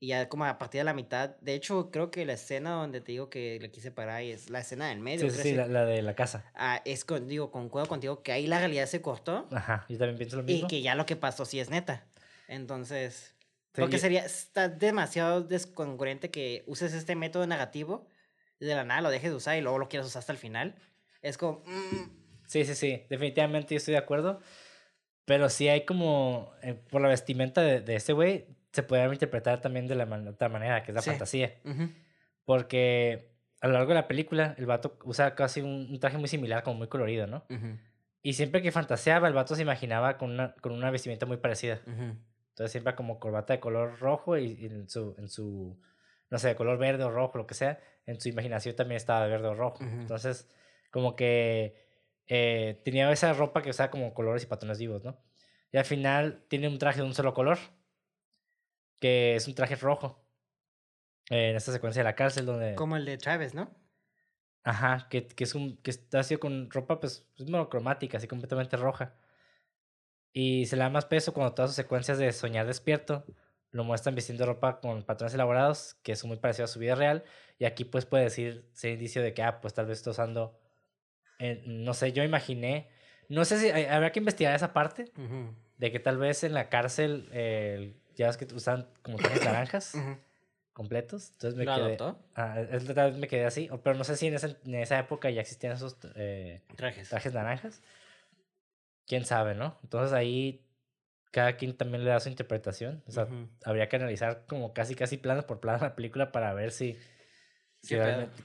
Y 0.00 0.08
ya 0.08 0.28
como 0.28 0.44
a 0.44 0.58
partir 0.58 0.80
de 0.80 0.84
la 0.84 0.92
mitad, 0.92 1.30
de 1.40 1.54
hecho 1.54 1.90
creo 1.90 2.10
que 2.10 2.26
la 2.26 2.34
escena 2.34 2.72
donde 2.72 3.00
te 3.00 3.12
digo 3.12 3.30
que 3.30 3.58
le 3.60 3.70
quise 3.70 3.90
parar 3.90 4.22
y 4.22 4.32
es 4.32 4.50
la 4.50 4.60
escena 4.60 4.88
del 4.88 5.00
medio. 5.00 5.30
Sí, 5.30 5.30
sí, 5.30 5.34
creo 5.34 5.44
sí, 5.44 5.50
que 5.52 5.56
la, 5.56 5.66
la 5.66 5.84
de 5.86 6.02
la 6.02 6.14
casa. 6.14 6.44
Ah, 6.54 6.82
es 6.84 7.04
con, 7.04 7.26
digo, 7.26 7.50
concuerdo 7.50 7.88
contigo 7.88 8.22
que 8.22 8.32
ahí 8.32 8.46
la 8.46 8.58
realidad 8.58 8.86
se 8.86 9.00
cortó 9.00 9.48
Ajá, 9.52 9.86
yo 9.88 9.98
también 9.98 10.18
pienso 10.18 10.36
lo 10.36 10.42
y 10.42 10.46
mismo. 10.46 10.68
que 10.68 10.82
ya 10.82 10.94
lo 10.94 11.06
que 11.06 11.16
pasó 11.16 11.44
sí 11.44 11.58
es 11.58 11.70
neta. 11.70 12.06
Entonces, 12.48 13.34
Sí, 13.72 13.80
porque 13.80 13.96
yo- 13.96 14.00
sería, 14.00 14.24
está 14.24 14.68
demasiado 14.68 15.42
descongruente 15.42 16.30
que 16.30 16.64
uses 16.66 16.92
este 16.92 17.16
método 17.16 17.46
negativo 17.46 18.06
y 18.60 18.66
de 18.66 18.74
la 18.74 18.84
nada 18.84 19.00
lo 19.00 19.10
dejes 19.10 19.30
de 19.30 19.36
usar 19.36 19.56
y 19.56 19.62
luego 19.62 19.78
lo 19.78 19.88
quieras 19.88 20.06
usar 20.06 20.20
hasta 20.20 20.32
el 20.32 20.38
final. 20.38 20.76
Es 21.24 21.38
como, 21.38 21.60
mm, 21.66 22.22
Sí, 22.46 22.64
sí, 22.64 22.74
sí, 22.74 23.02
definitivamente 23.08 23.74
yo 23.74 23.78
estoy 23.78 23.92
de 23.92 23.98
acuerdo. 23.98 24.40
Pero 25.24 25.48
sí 25.48 25.68
hay 25.68 25.86
como, 25.86 26.52
eh, 26.62 26.74
por 26.74 27.00
la 27.00 27.08
vestimenta 27.08 27.62
de, 27.62 27.80
de 27.80 27.96
ese 27.96 28.12
güey, 28.12 28.46
se 28.72 28.82
puede 28.82 29.04
interpretar 29.06 29.60
también 29.62 29.86
de 29.88 29.94
la 29.94 30.04
man- 30.06 30.28
otra 30.28 30.48
manera, 30.50 30.82
que 30.82 30.90
es 30.90 30.94
la 30.94 31.00
Sí. 31.00 31.10
fantasía. 31.10 31.54
Porque 32.44 33.30
a 33.60 33.66
lo 33.68 33.72
largo 33.74 33.88
de 33.88 33.94
la 33.94 34.08
película, 34.08 34.54
el 34.58 34.66
vato 34.66 34.98
usa 35.04 35.34
casi 35.34 35.60
un, 35.62 35.88
un 35.90 35.98
traje 35.98 36.18
muy 36.18 36.28
similar, 36.28 36.62
como 36.62 36.76
muy 36.78 36.88
colorido, 36.88 37.26
¿no? 37.26 37.46
Y 38.22 38.34
siempre 38.34 38.62
que 38.62 38.72
fantaseaba, 38.72 39.28
el 39.28 39.34
vato 39.34 39.54
se 39.54 39.62
imaginaba 39.62 40.16
con 40.18 40.30
una, 40.30 40.54
con 40.60 40.72
una 40.72 40.90
vestimenta 40.90 41.26
muy 41.26 41.38
parecida. 41.38 41.80
ujú. 41.86 42.16
Entonces 42.50 42.70
siempre 42.72 42.94
como 42.94 43.18
corbata 43.18 43.52
de 43.54 43.60
color 43.60 43.98
rojo 43.98 44.36
y, 44.38 44.52
y 44.60 44.66
en, 44.66 44.88
su, 44.88 45.14
en 45.18 45.28
su, 45.28 45.80
no 46.30 46.38
sé, 46.38 46.48
de 46.48 46.54
color 46.56 46.78
verde 46.78 47.04
o 47.04 47.10
rojo, 47.10 47.36
lo 47.38 47.46
que 47.46 47.54
sea, 47.54 47.80
en 48.06 48.20
su 48.20 48.28
imaginación 48.28 48.76
también 48.76 48.96
estaba 48.96 49.24
de 49.24 49.30
verde 49.30 49.48
o 49.48 49.54
rojo. 49.54 49.82
Entonces, 49.82 50.48
como 50.94 51.16
que 51.16 51.74
eh, 52.28 52.80
tenía 52.84 53.10
esa 53.10 53.32
ropa 53.32 53.62
que 53.62 53.70
usaba 53.70 53.90
como 53.90 54.14
colores 54.14 54.44
y 54.44 54.46
patrones 54.46 54.78
vivos, 54.78 55.02
¿no? 55.02 55.18
Y 55.72 55.76
al 55.76 55.84
final 55.84 56.44
tiene 56.46 56.68
un 56.68 56.78
traje 56.78 57.00
de 57.00 57.06
un 57.06 57.14
solo 57.14 57.34
color, 57.34 57.58
que 59.00 59.34
es 59.34 59.48
un 59.48 59.56
traje 59.56 59.74
rojo. 59.74 60.24
eh, 61.30 61.50
en 61.50 61.56
esta 61.56 61.72
secuencia 61.72 61.98
de 62.00 62.04
la 62.04 62.14
cárcel 62.14 62.46
donde... 62.46 62.76
Como 62.76 62.96
el 62.96 63.04
de 63.06 63.18
Travis, 63.18 63.54
¿no? 63.54 63.74
Ajá, 64.62 65.08
que, 65.10 65.26
que 65.26 65.42
es 65.42 65.56
un 65.56 65.78
que 65.78 65.90
está 65.90 66.20
así 66.20 66.36
con 66.36 66.70
ropa 66.70 67.00
pues, 67.00 67.26
pues 67.36 67.50
monocromática, 67.50 68.18
así 68.18 68.28
completamente 68.28 68.76
roja. 68.76 69.16
Y 70.32 70.66
se 70.66 70.76
le 70.76 70.82
da 70.84 70.90
más 70.90 71.06
peso 71.06 71.34
cuando 71.34 71.54
todas 71.54 71.72
sus 71.72 71.76
secuencias 71.76 72.18
de 72.18 72.32
soñar 72.32 72.66
despierto 72.68 73.24
lo 73.72 73.82
muestran 73.82 74.14
vistiendo 74.14 74.46
ropa 74.46 74.78
con 74.80 75.02
patrones 75.02 75.34
elaborados 75.34 75.94
que 76.04 76.14
son 76.14 76.28
muy 76.28 76.38
parecidos 76.38 76.70
a 76.70 76.74
su 76.74 76.78
vida 76.78 76.94
real. 76.94 77.24
Y 77.58 77.64
aquí 77.64 77.84
pues 77.84 78.06
puede 78.06 78.24
decir, 78.24 78.70
ser 78.74 78.92
indicio 78.92 79.22
de 79.22 79.34
que, 79.34 79.42
ah, 79.42 79.60
pues 79.60 79.74
tal 79.74 79.86
vez 79.86 79.98
está 79.98 80.10
usando, 80.10 80.56
eh, 81.38 81.62
no 81.66 81.94
sé, 81.94 82.12
yo 82.12 82.22
imaginé, 82.24 82.88
no 83.28 83.44
sé 83.44 83.58
si 83.58 83.70
hay- 83.70 83.86
habrá 83.86 84.12
que 84.12 84.18
investigar 84.20 84.54
esa 84.54 84.72
parte, 84.72 85.12
Ujú, 85.16 85.54
de 85.78 85.92
que 85.92 85.98
tal 86.00 86.18
vez 86.18 86.44
en 86.44 86.54
la 86.54 86.68
cárcel, 86.68 87.28
eh, 87.32 87.94
ya 88.14 88.26
ves 88.28 88.36
que 88.36 88.46
usan 88.54 88.88
como 89.02 89.18
trajes 89.18 89.42
naranjas 89.44 89.96
completos. 90.72 91.30
Entonces 91.32 91.58
me 91.58 91.64
¿Lo 91.64 91.74
quedé... 91.74 91.84
adoptó? 91.86 92.18
Ah, 92.34 92.60
es- 92.60 92.84
tal 92.94 93.10
vez 93.10 93.18
me 93.20 93.28
quedé 93.28 93.44
así, 93.44 93.68
pero 93.82 93.96
no 93.96 94.04
sé 94.04 94.16
si 94.16 94.26
en 94.26 94.34
esa, 94.34 94.48
en 94.64 94.74
esa 94.74 94.98
época 94.98 95.30
ya 95.30 95.40
existían 95.40 95.72
esos 95.74 95.96
eh, 96.16 96.62
Trajes. 96.76 97.08
trajes 97.08 97.32
naranjas. 97.34 97.82
Quién 99.06 99.24
sabe, 99.24 99.54
¿no? 99.54 99.78
Entonces 99.82 100.12
ahí 100.14 100.64
cada 101.30 101.56
quien 101.56 101.76
también 101.76 102.04
le 102.04 102.10
da 102.10 102.20
su 102.20 102.28
interpretación. 102.28 103.02
O 103.06 103.10
sea, 103.12 103.28
habría 103.64 103.88
que 103.88 103.96
analizar 103.96 104.44
como 104.46 104.72
casi, 104.72 104.94
casi 104.94 105.16
plano 105.16 105.46
por 105.46 105.60
plano 105.60 105.78
la 105.82 105.94
película 105.96 106.32
para 106.32 106.54
ver 106.54 106.70
si, 106.70 106.96
si 107.82 107.96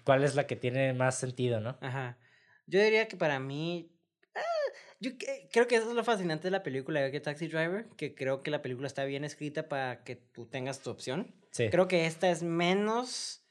cuál 0.03 0.23
es 0.23 0.35
la 0.35 0.47
que 0.47 0.55
tiene 0.55 0.93
más 0.93 1.15
sentido, 1.15 1.61
¿no? 1.61 1.77
Ajá. 1.81 2.17
Yo 2.69 2.81
diría 2.81 3.07
que 3.07 3.17
para 3.17 3.39
mí. 3.39 3.91
ah, 4.35 4.41
yo 4.99 5.11
creo 5.51 5.67
que 5.67 5.75
eso 5.75 5.89
es 5.89 5.95
lo 5.95 6.03
fascinante 6.03 6.47
de 6.47 6.51
la 6.51 6.61
película 6.61 7.01
de 7.01 7.11
que 7.11 7.19
Taxi 7.19 7.47
Driver. 7.47 7.87
Que 7.97 8.13
creo 8.13 8.43
que 8.43 8.51
la 8.51 8.61
película 8.61 8.87
está 8.87 9.05
bien 9.05 9.23
escrita 9.23 9.67
para 9.67 10.03
que 10.03 10.15
tú 10.15 10.45
tengas 10.45 10.81
tu 10.81 10.91
opción. 10.91 11.33
Sí. 11.51 11.69
Creo 11.69 11.87
que 11.87 12.05
esta 12.05 12.29
es 12.29 12.43
menos. 12.43 13.43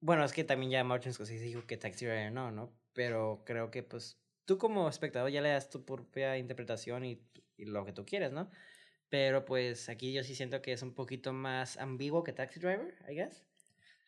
Bueno, 0.00 0.24
es 0.24 0.32
que 0.32 0.44
también 0.44 0.72
ya 0.72 0.82
Martin 0.82 1.12
Scorsese 1.12 1.44
dijo 1.44 1.66
que 1.66 1.76
Taxi 1.76 2.06
Driver 2.06 2.32
no, 2.32 2.50
¿no? 2.50 2.76
Pero 2.94 3.42
creo 3.46 3.70
que 3.70 3.82
pues 3.84 4.18
tú 4.44 4.58
como 4.58 4.88
espectador 4.88 5.30
ya 5.30 5.40
le 5.40 5.50
das 5.50 5.70
tu 5.70 5.84
propia 5.84 6.36
interpretación 6.36 7.04
y, 7.04 7.22
y 7.56 7.66
lo 7.66 7.84
que 7.84 7.92
tú 7.92 8.04
quieres, 8.04 8.32
¿no? 8.32 8.50
Pero 9.08 9.44
pues 9.44 9.88
aquí 9.88 10.12
yo 10.12 10.24
sí 10.24 10.34
siento 10.34 10.62
que 10.62 10.72
es 10.72 10.82
un 10.82 10.94
poquito 10.94 11.32
más 11.32 11.76
ambiguo 11.76 12.24
que 12.24 12.32
Taxi 12.32 12.58
Driver, 12.58 12.96
I 13.08 13.14
guess. 13.14 13.44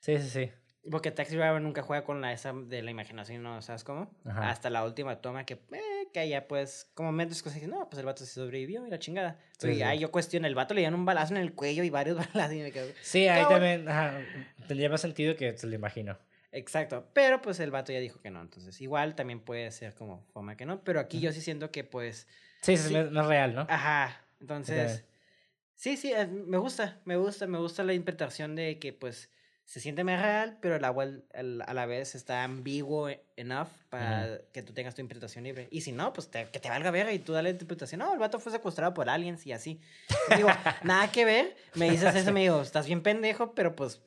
Sí, 0.00 0.18
sí, 0.18 0.28
sí. 0.28 0.52
Porque 0.90 1.12
Taxi 1.12 1.36
Driver 1.36 1.60
nunca 1.62 1.82
juega 1.82 2.04
con 2.04 2.20
la 2.20 2.32
esa 2.32 2.52
de 2.52 2.82
la 2.82 2.90
imaginación, 2.90 3.42
¿no? 3.42 3.62
¿Sabes 3.62 3.84
cómo? 3.84 4.10
Ajá. 4.24 4.50
Hasta 4.50 4.68
la 4.68 4.84
última 4.84 5.20
toma 5.20 5.46
que 5.46 5.54
eh, 5.72 6.08
que 6.12 6.28
ya 6.28 6.48
pues, 6.48 6.90
como 6.94 7.12
menos 7.12 7.40
cosas, 7.42 7.62
no, 7.62 7.88
pues 7.88 8.00
el 8.00 8.06
vato 8.06 8.24
se 8.24 8.32
sobrevivió 8.32 8.84
y 8.86 8.90
la 8.90 8.98
chingada. 8.98 9.38
Sí, 9.58 9.68
y 9.68 9.74
sí. 9.76 9.82
ahí 9.82 10.00
yo 10.00 10.10
cuestiono, 10.10 10.46
el 10.48 10.56
vato 10.56 10.74
le 10.74 10.80
dieron 10.80 10.98
un 10.98 11.06
balazo 11.06 11.34
en 11.34 11.40
el 11.40 11.54
cuello 11.54 11.84
y 11.84 11.90
varios 11.90 12.16
balazos 12.34 12.54
y 12.56 12.60
me 12.62 12.72
quedo... 12.72 12.88
Sí, 13.00 13.28
ahí 13.28 13.42
Cabrón. 13.42 13.60
también 13.60 13.88
ajá, 13.88 14.20
tendría 14.66 14.90
más 14.90 15.00
sentido 15.00 15.36
que 15.36 15.56
se 15.56 15.66
lo 15.68 15.74
imagino. 15.74 16.18
Exacto, 16.50 17.06
pero 17.14 17.40
pues 17.40 17.60
el 17.60 17.70
vato 17.70 17.92
ya 17.92 18.00
dijo 18.00 18.20
que 18.20 18.30
no, 18.30 18.42
entonces 18.42 18.78
igual 18.80 19.14
también 19.14 19.40
puede 19.40 19.70
ser 19.70 19.94
como 19.94 20.22
forma 20.32 20.56
que 20.56 20.66
no, 20.66 20.82
pero 20.84 20.98
aquí 21.00 21.20
yo 21.20 21.32
sí 21.32 21.40
siento 21.40 21.70
que 21.70 21.84
pues, 21.84 22.26
Sí, 22.60 22.76
sí, 22.76 22.94
es- 22.94 23.06
es 23.06 23.26
real, 23.26 23.54
¿no? 23.54 23.66
ajá, 23.70 24.20
entonces, 24.40 25.04
sí, 25.74 25.96
sí, 25.96 26.12
eh, 26.12 26.26
me 26.26 26.58
gusta, 26.58 27.00
me 27.06 27.16
gusta, 27.16 27.46
me 27.46 27.56
gusta 27.58 27.84
la 27.84 27.94
interpretación 27.94 28.54
de 28.54 28.78
que 28.78 28.92
pues 28.92 29.30
se 29.72 29.80
siente 29.80 30.04
más 30.04 30.20
real, 30.20 30.58
pero 30.60 30.76
el 30.76 30.84
agua 30.84 31.04
al- 31.04 31.24
al- 31.32 31.62
a 31.66 31.72
la 31.72 31.86
vez 31.86 32.14
está 32.14 32.44
ambiguo 32.44 33.08
e- 33.08 33.24
enough 33.36 33.68
para 33.88 34.38
que 34.52 34.62
tú 34.62 34.74
tengas 34.74 34.94
tu 34.94 35.00
interpretación 35.00 35.44
libre. 35.44 35.66
Y 35.70 35.80
si 35.80 35.92
no, 35.92 36.12
pues 36.12 36.30
te- 36.30 36.50
que 36.50 36.60
te 36.60 36.68
valga 36.68 36.90
ver 36.90 37.10
y 37.10 37.18
tú 37.18 37.32
dale 37.32 37.48
la 37.48 37.52
interpretación. 37.54 38.00
No, 38.00 38.12
el 38.12 38.18
vato 38.18 38.38
fue 38.38 38.52
secuestrado 38.52 38.92
por 38.92 39.08
aliens 39.08 39.46
y 39.46 39.52
así. 39.52 39.80
Y 40.30 40.34
digo, 40.36 40.50
nada 40.82 41.10
que 41.10 41.24
ver. 41.24 41.56
Me 41.74 41.90
dices 41.90 42.14
eso, 42.14 42.32
me 42.32 42.40
digo, 42.40 42.60
estás 42.60 42.86
bien 42.86 43.02
pendejo, 43.02 43.54
pero 43.54 43.74
pues 43.74 44.02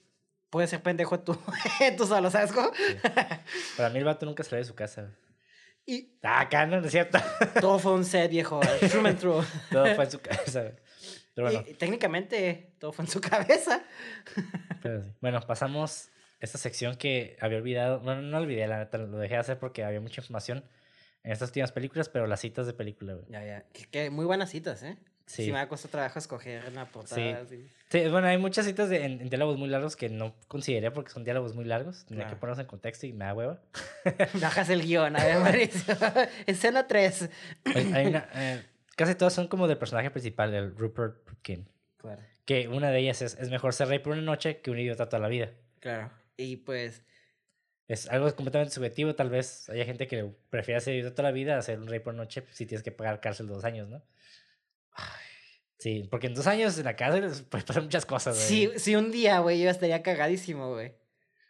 puedes 0.51 0.69
ser 0.69 0.83
pendejo 0.83 1.19
tú, 1.21 1.35
tú 1.97 2.05
solo, 2.05 2.29
¿sabes 2.29 2.51
cómo? 2.51 2.71
Para 3.75 3.89
mí 3.89 3.97
el 3.97 4.05
vato 4.05 4.27
nunca 4.27 4.43
salió 4.43 4.57
de 4.59 4.65
su 4.65 4.75
casa. 4.75 5.09
Y 5.87 6.17
Ah, 6.21 6.41
acá 6.41 6.67
no, 6.67 6.79
no 6.79 6.85
es 6.85 6.91
cierto. 6.91 7.17
todo 7.59 7.79
fue 7.79 7.93
un 7.93 8.05
set, 8.05 8.29
viejo. 8.29 8.59
True 8.91 9.09
and 9.09 9.19
true. 9.19 9.43
Todo 9.71 9.95
fue 9.95 10.03
en 10.05 10.11
su 10.11 10.19
casa. 10.19 10.71
Pero 11.35 11.51
bueno, 11.51 11.63
Y 11.69 11.73
técnicamente 11.73 12.71
todo 12.79 12.91
fue 12.93 13.05
en 13.05 13.11
su 13.11 13.21
cabeza. 13.21 13.83
pero 14.81 15.03
sí. 15.03 15.09
bueno, 15.21 15.39
pasamos 15.41 16.09
esta 16.39 16.57
sección 16.57 16.95
que 16.95 17.37
había 17.41 17.57
olvidado. 17.57 17.99
Bueno, 17.99 18.21
no 18.21 18.37
olvidé, 18.37 18.65
la 18.67 18.79
neta, 18.79 18.97
lo 18.97 19.17
dejé 19.17 19.35
de 19.35 19.39
hacer 19.41 19.59
porque 19.59 19.83
había 19.83 20.01
mucha 20.01 20.21
información 20.21 20.63
en 21.23 21.31
estas 21.31 21.49
últimas 21.49 21.71
películas, 21.71 22.07
pero 22.09 22.27
las 22.27 22.39
citas 22.39 22.65
de 22.67 22.73
película, 22.73 23.13
güey. 23.13 23.25
Ya, 23.29 23.43
ya. 23.43 23.63
Que, 23.73 23.85
que 23.85 24.09
muy 24.09 24.25
buenas 24.25 24.49
citas, 24.49 24.81
¿eh? 24.83 24.97
Sí. 25.27 25.45
Sí. 25.45 25.51
me 25.51 25.57
ha 25.57 25.67
costado 25.67 25.89
trabajo 25.91 26.19
escoger 26.19 26.63
una 26.69 26.85
portada. 26.85 27.39
así. 27.41 27.67
Sí, 27.89 28.07
bueno, 28.09 28.27
hay 28.27 28.37
muchas 28.37 28.63
citas 28.67 28.89
de- 28.89 29.03
en, 29.05 29.21
en 29.21 29.29
diálogos 29.29 29.57
muy 29.57 29.67
largos 29.67 29.95
que 29.95 30.07
no 30.07 30.35
consideré 30.47 30.91
porque 30.91 31.09
son 31.11 31.23
diálogos 31.23 31.55
muy 31.55 31.65
largos. 31.65 32.05
Tenía 32.05 32.25
que 32.25 32.27
Claro. 32.27 32.39
ponerlos 32.41 32.59
en 32.59 32.67
contexto 32.67 33.07
y 33.07 33.13
me 33.13 33.25
da 33.25 33.33
hueva. 33.33 33.59
Bajas 34.39 34.69
el 34.69 34.83
guion, 34.83 35.15
a 35.19 35.25
ver. 35.25 35.69
Escena 36.45 36.85
3. 36.85 37.29
Hay- 37.73 37.93
hay 37.93 38.05
una, 38.05 38.29
eh, 38.35 38.63
casi 38.95 39.15
todas 39.15 39.33
son 39.33 39.47
como 39.47 39.67
del 39.67 39.77
personaje 39.77 40.09
principal, 40.11 40.53
el 40.53 40.75
Rupert 40.75 41.23
Pupkin. 41.23 41.67
Claro. 41.97 42.21
Que 42.45 42.67
una 42.67 42.91
de 42.91 42.99
ellas 42.99 43.21
es, 43.21 43.35
es 43.39 43.49
mejor 43.49 43.73
ser 43.73 43.87
rey 43.87 43.99
por 43.99 44.13
una 44.13 44.21
noche 44.21 44.61
que 44.61 44.71
un 44.71 44.79
idiota 44.79 45.07
toda 45.07 45.19
la 45.19 45.27
vida. 45.27 45.51
Claro. 45.79 46.11
Y 46.37 46.57
pues, 46.57 47.03
Es 47.87 48.09
algo 48.09 48.33
completamente 48.35 48.73
subjetivo, 48.73 49.15
tal 49.15 49.29
vez 49.29 49.69
haya 49.69 49.85
gente 49.85 50.07
que 50.07 50.31
prefiera 50.49 50.79
ser 50.79 50.95
idiota 50.95 51.15
toda 51.15 51.29
la 51.29 51.33
vida 51.33 51.57
a 51.57 51.61
ser 51.61 51.79
un 51.79 51.87
rey 51.87 51.99
por 51.99 52.13
noche 52.13 52.43
si 52.51 52.65
tienes 52.65 52.83
que 52.83 52.91
pagar 52.91 53.19
cárcel 53.21 53.47
dos 53.47 53.63
años, 53.63 53.87
¿no? 53.89 54.03
Sí, 55.77 56.07
porque 56.09 56.27
en 56.27 56.33
dos 56.33 56.47
años 56.47 56.77
en 56.77 56.85
la 56.85 56.95
cárcel 56.95 57.29
pueden 57.49 57.65
pasar 57.65 57.83
muchas 57.83 58.05
cosas, 58.05 58.35
güey. 58.35 58.47
si, 58.47 58.79
si 58.79 58.95
un 58.95 59.11
día, 59.11 59.39
güey, 59.39 59.61
yo 59.61 59.69
estaría 59.69 60.01
cagadísimo, 60.01 60.73
güey. 60.73 60.93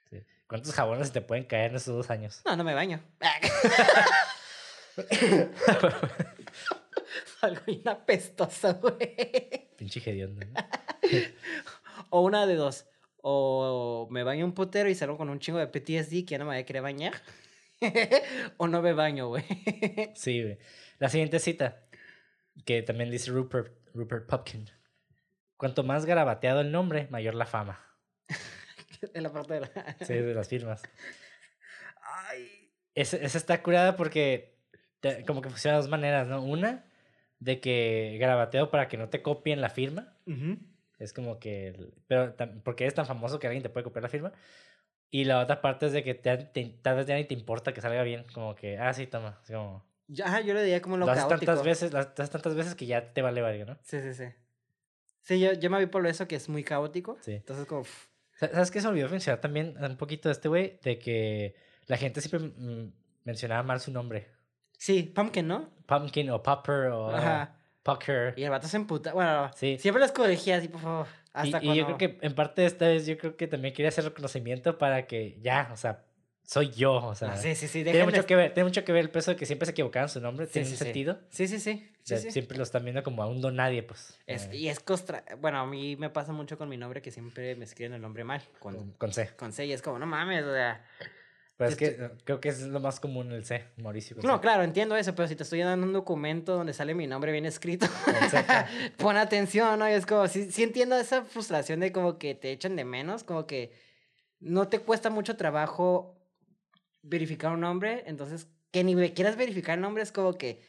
Sí. 0.09 0.23
¿Cuántos 0.47 0.73
jabones 0.73 1.11
te 1.11 1.21
pueden 1.21 1.45
caer 1.45 1.71
en 1.71 1.77
esos 1.77 1.95
dos 1.95 2.09
años? 2.09 2.41
No, 2.43 2.55
no 2.55 2.63
me 2.63 2.73
baño. 2.73 3.01
Algo 7.45 7.61
bien 7.67 7.87
apestoso, 7.87 8.75
güey. 8.75 9.69
Pinche 9.77 9.99
hediondo, 10.09 10.45
¿no? 10.45 10.53
O 12.09 12.21
una 12.21 12.45
de 12.45 12.55
dos. 12.55 12.85
O 13.21 14.07
me 14.11 14.23
baño 14.23 14.45
un 14.45 14.53
putero 14.53 14.89
y 14.89 14.95
salgo 14.95 15.17
con 15.17 15.29
un 15.29 15.39
chingo 15.39 15.59
de 15.59 15.67
PTSD 15.67 16.25
que 16.25 16.31
ya 16.31 16.37
no 16.37 16.45
me 16.45 16.51
voy 16.51 16.61
a 16.61 16.65
querer 16.65 16.81
bañar. 16.83 17.13
o 18.57 18.67
no 18.67 18.81
me 18.81 18.93
baño, 18.93 19.27
güey. 19.29 19.43
Sí, 20.15 20.41
güey. 20.43 20.57
La 20.99 21.09
siguiente 21.09 21.39
cita, 21.39 21.83
que 22.65 22.81
también 22.83 23.09
dice 23.11 23.31
Rupert, 23.31 23.73
Rupert 23.93 24.27
Pupkin. 24.27 24.69
Cuanto 25.57 25.83
más 25.83 26.05
garabateado 26.05 26.61
el 26.61 26.71
nombre, 26.71 27.07
mayor 27.09 27.35
la 27.35 27.45
fama. 27.45 27.79
en 29.13 29.23
la 29.23 29.31
parte 29.31 29.55
de 29.55 29.59
la... 29.61 29.97
Sí, 30.01 30.13
de 30.13 30.33
las 30.33 30.47
firmas. 30.49 30.83
Ay. 32.01 32.71
Esa, 32.93 33.17
esa 33.17 33.37
está 33.37 33.61
curada 33.63 33.95
porque 33.95 34.57
te- 34.99 35.23
como 35.25 35.41
que 35.41 35.49
funciona 35.49 35.77
de 35.77 35.81
dos 35.81 35.89
maneras, 35.89 36.27
¿no? 36.27 36.43
Una, 36.43 36.85
de 37.39 37.59
que 37.59 38.17
garabateo 38.19 38.69
para 38.71 38.87
que 38.87 38.97
no 38.97 39.09
te 39.09 39.21
copien 39.21 39.61
la 39.61 39.69
firma. 39.69 40.17
Ujú. 40.25 40.57
Es 40.99 41.13
como 41.13 41.39
que... 41.39 41.91
Pero 42.07 42.35
porque 42.63 42.85
eres 42.85 42.93
tan 42.93 43.05
famoso 43.05 43.39
que 43.39 43.47
alguien 43.47 43.63
te 43.63 43.69
puede 43.69 43.83
copiar 43.83 44.03
la 44.03 44.09
firma. 44.09 44.31
Y 45.11 45.25
la 45.25 45.39
otra 45.39 45.61
parte 45.61 45.85
es 45.87 45.91
de 45.93 46.03
que 46.03 46.15
te, 46.15 46.35
te- 46.37 46.77
tal 46.81 46.97
vez 46.97 47.05
ya 47.07 47.15
ni 47.15 47.25
te 47.25 47.33
importa 47.33 47.73
que 47.73 47.81
salga 47.81 48.03
bien. 48.03 48.25
Como 48.33 48.55
que, 48.55 48.77
ah, 48.77 48.93
sí, 48.93 49.07
toma. 49.07 49.37
Así 49.41 49.53
como, 49.53 49.85
ajá, 50.23 50.41
yo 50.41 50.53
lo 50.53 50.61
diría 50.61 50.81
como 50.81 50.97
lo 50.97 51.05
lo 51.05 51.11
haces 51.11 51.27
tantas 51.27 51.63
veces, 51.63 51.93
lo 51.93 51.99
haces 51.99 52.29
tantas 52.29 52.55
veces 52.55 52.75
que 52.75 52.85
ya 52.85 53.13
te 53.13 53.21
vale 53.21 53.41
verga, 53.41 53.65
¿no? 53.65 53.77
Sí, 53.83 54.01
sí, 54.01 54.13
sí. 54.13 54.25
Sí, 55.21 55.39
yo, 55.39 55.53
yo 55.53 55.69
me 55.69 55.79
vi 55.79 55.85
por 55.87 56.05
eso 56.07 56.27
que 56.27 56.35
es 56.35 56.49
muy 56.49 56.63
caótico. 56.63 57.17
Sí. 57.21 57.33
Entonces, 57.33 57.65
como. 57.65 57.83
pf, 57.83 58.07
Sa- 58.37 58.49
¿Sabes 58.51 58.71
qué 58.71 58.81
se 58.81 58.87
olvidó 58.87 59.09
mencionar 59.09 59.39
también 59.41 59.75
un 59.81 59.97
poquito 59.97 60.27
de 60.29 60.33
este 60.33 60.49
güey? 60.49 60.79
De 60.83 60.99
que 60.99 61.55
la 61.87 61.97
gente 61.97 62.19
siempre 62.21 62.51
mencionaba 63.23 63.63
mal 63.63 63.79
su 63.79 63.91
nombre. 63.91 64.27
Sí, 64.85 65.01
Pumpkin, 65.01 65.47
¿no? 65.47 65.67
Pumpkin 65.87 66.29
o 66.29 66.43
Popper 66.43 66.85
o 66.91 67.09
Ajá. 67.09 67.55
Pucker. 67.81 68.35
Y 68.37 68.43
el 68.43 68.51
vato 68.51 68.67
se 68.67 68.77
emputa. 68.77 69.13
Bueno, 69.13 69.49
Sí. 69.55 69.77
siempre 69.79 69.99
los 69.99 70.11
corregía 70.11 70.57
así, 70.57 70.67
por 70.67 70.79
favor. 70.81 71.07
Y, 71.07 71.29
Hasta 71.33 71.47
y 71.47 71.51
cuando... 71.51 71.73
yo 71.73 71.85
creo 71.85 71.97
que 71.97 72.17
en 72.21 72.35
parte 72.35 72.61
de 72.61 72.67
esta 72.67 72.85
vez 72.87 73.07
yo 73.07 73.17
creo 73.17 73.35
que 73.35 73.47
también 73.47 73.73
quería 73.73 73.89
hacer 73.89 74.03
reconocimiento 74.03 74.77
para 74.77 75.07
que 75.07 75.39
ya, 75.41 75.69
o 75.73 75.75
sea, 75.75 76.03
soy 76.43 76.69
yo, 76.69 76.93
o 77.03 77.15
sea, 77.15 77.31
Ah, 77.31 77.37
sí, 77.37 77.55
sí, 77.55 77.67
sí. 77.67 77.83
tiene 77.83 78.03
mucho 78.05 78.27
que 78.27 78.35
ver, 78.35 78.53
tiene 78.53 78.65
mucho 78.69 78.85
que 78.85 78.91
ver 78.91 79.01
el 79.05 79.09
peso 79.09 79.31
de 79.31 79.37
que 79.37 79.47
siempre 79.47 79.65
se 79.65 79.71
equivocaban 79.71 80.07
su 80.07 80.21
nombre, 80.21 80.45
Sí, 80.45 80.53
tiene 80.53 80.67
sí, 80.67 80.73
un 80.73 80.77
sí. 80.77 80.83
sentido. 80.83 81.19
Sí, 81.29 81.47
sí, 81.47 81.59
sí. 81.59 81.91
O 81.97 82.05
sea. 82.05 82.19
Siempre 82.19 82.55
lo 82.57 82.63
están 82.63 82.83
viendo 82.83 83.01
como 83.01 83.23
a 83.23 83.27
un 83.27 83.41
don 83.41 83.55
nadie, 83.55 83.81
pues. 83.81 84.19
Es- 84.27 84.45
eh, 84.51 84.55
y 84.55 84.67
es 84.67 84.79
costra... 84.79 85.23
Bueno, 85.39 85.59
a 85.61 85.65
mí 85.65 85.95
me 85.95 86.11
pasa 86.11 86.31
mucho 86.31 86.59
con 86.59 86.69
mi 86.69 86.77
nombre 86.77 87.01
que 87.01 87.09
siempre 87.09 87.55
me 87.55 87.65
escriben 87.65 87.93
el 87.93 88.01
nombre 88.03 88.23
mal. 88.23 88.43
Con, 88.59 88.75
con, 88.75 88.91
con 88.91 89.11
C. 89.13 89.31
con 89.35 89.51
C 89.51 89.65
y 89.65 89.73
es 89.73 89.81
como, 89.81 89.97
no 89.97 90.05
mames, 90.05 90.43
o 90.43 90.53
sea... 90.53 90.83
Pero 91.57 91.69
es 91.69 91.77
Te 91.77 91.95
que 91.95 92.09
creo 92.25 92.41
que 92.41 92.49
es 92.49 92.61
lo 92.63 92.79
más 92.81 92.99
común 92.99 93.31
el 93.31 93.45
C, 93.45 93.65
Mauricio. 93.77 94.17
No, 94.23 94.41
claro, 94.41 94.63
entiendo 94.63 94.97
eso, 94.97 95.15
pero 95.15 95.27
si 95.27 95.35
te 95.35 95.43
estoy 95.43 95.59
dando 95.59 95.87
un 95.87 95.93
documento 95.93 96.55
donde 96.55 96.73
sale 96.73 96.93
mi 96.93 97.07
nombre 97.07 97.31
bien 97.31 97.45
escrito, 97.45 97.87
pon 98.97 99.15
atención, 99.15 99.79
¿no? 99.79 99.89
Y 99.89 99.93
es 99.93 100.05
como, 100.05 100.27
sí, 100.27 100.51
sí 100.51 100.63
entiendo 100.63 100.97
esa 100.97 101.23
frustración 101.23 101.79
de 101.79 101.93
como 101.93 102.17
que 102.17 102.35
te 102.35 102.51
echan 102.51 102.75
de 102.75 102.83
menos, 102.83 103.23
como 103.23 103.47
que 103.47 103.71
no 104.41 104.67
te 104.67 104.79
cuesta 104.79 105.09
mucho 105.09 105.37
trabajo 105.37 106.17
verificar 107.01 107.53
un 107.53 107.61
nombre, 107.61 108.03
entonces 108.05 108.47
que 108.71 108.83
ni 108.83 108.93
me 108.95 109.13
quieras 109.13 109.37
verificar 109.37 109.75
el 109.75 109.81
nombre 109.81 110.03
es 110.03 110.11
como 110.11 110.33
que 110.33 110.61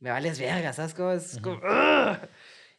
me 0.00 0.10
vales 0.10 0.38
verga, 0.38 0.72
¿sabes? 0.72 0.94
Como 0.94 1.12
es 1.12 1.38
como, 1.42 1.56
"Ugh". 1.56 2.18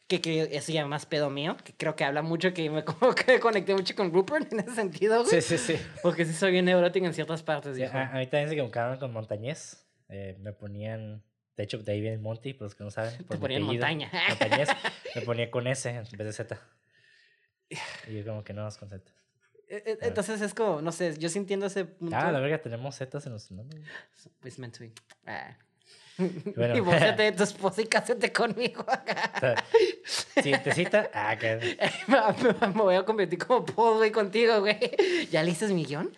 Que, 0.08 0.20
que 0.20 0.48
eso 0.56 0.72
ya 0.72 0.86
más 0.86 1.06
pedo 1.06 1.30
mío, 1.30 1.56
que 1.62 1.72
creo 1.74 1.94
que 1.94 2.02
habla 2.04 2.22
mucho, 2.22 2.52
que 2.54 2.68
me 2.70 2.82
como 2.84 3.14
que 3.14 3.38
conecté 3.38 3.74
mucho 3.74 3.94
con 3.94 4.12
Rupert 4.12 4.52
en 4.52 4.60
ese 4.60 4.74
sentido, 4.74 5.22
güey. 5.24 5.40
Sí, 5.42 5.56
sí, 5.58 5.74
sí. 5.76 5.82
Porque 6.02 6.24
sí 6.24 6.32
soy 6.32 6.50
bien 6.52 6.64
neurótico 6.64 7.06
en 7.06 7.14
ciertas 7.14 7.42
partes, 7.42 7.76
Sí, 7.76 7.82
a, 7.84 8.10
a 8.10 8.14
mí 8.18 8.26
también 8.26 8.48
se 8.48 8.54
equivocaron 8.54 8.98
con 8.98 9.12
Montañés. 9.12 9.86
Eh, 10.08 10.36
me 10.40 10.52
ponían, 10.54 11.22
de 11.56 11.64
hecho, 11.64 11.78
de 11.78 11.92
ahí 11.92 12.00
viene 12.00 12.16
Monty, 12.18 12.54
por 12.54 12.62
los 12.62 12.74
que 12.74 12.82
no 12.84 12.90
saben. 12.90 13.14
por 13.24 13.36
Te 13.36 13.40
ponían 13.40 13.62
apellido. 13.64 13.86
montaña. 13.86 14.10
Montañés. 14.30 14.68
me 15.14 15.22
ponía 15.22 15.50
con 15.50 15.66
S 15.66 15.88
en 15.88 16.02
vez 16.16 16.26
de 16.26 16.32
Z. 16.32 16.58
Y 18.08 18.16
yo 18.18 18.24
como 18.24 18.42
que 18.44 18.52
no, 18.54 18.66
es 18.66 18.78
con 18.78 18.88
Z. 18.88 19.04
E- 19.68 19.82
e- 19.84 19.98
Entonces 20.00 20.40
es 20.40 20.54
como, 20.54 20.80
no 20.80 20.92
sé, 20.92 21.18
yo 21.18 21.28
sintiendo 21.28 21.66
ese 21.66 21.84
punto. 21.84 22.16
Ah, 22.16 22.32
la 22.32 22.40
verga, 22.40 22.62
tenemos 22.62 22.96
Zetas 22.96 23.26
en 23.26 23.32
los 23.34 23.50
nombres. 23.50 23.84
It's 24.42 24.58
meant 24.58 24.74
to 24.78 24.84
be. 24.84 24.92
Ah. 25.26 25.54
Bueno. 26.56 26.74
Divorciate 26.74 27.22
de 27.22 27.32
tu 27.32 27.42
esposa 27.44 27.80
y 27.82 27.86
cásate 27.86 28.32
conmigo. 28.40 28.84
Siguiente 30.42 30.72
cita. 30.74 31.10
Ah, 31.14 31.36
que... 31.38 31.76
me, 32.60 32.70
voy 32.72 32.96
a 32.96 33.04
convertir 33.04 33.38
como 33.38 33.64
Paul, 33.64 33.98
güey, 33.98 34.10
contigo, 34.10 34.60
güey. 34.60 34.78
¿Ya 35.30 35.42
leíste 35.42 35.68
mi 35.68 35.84
guion? 35.84 36.10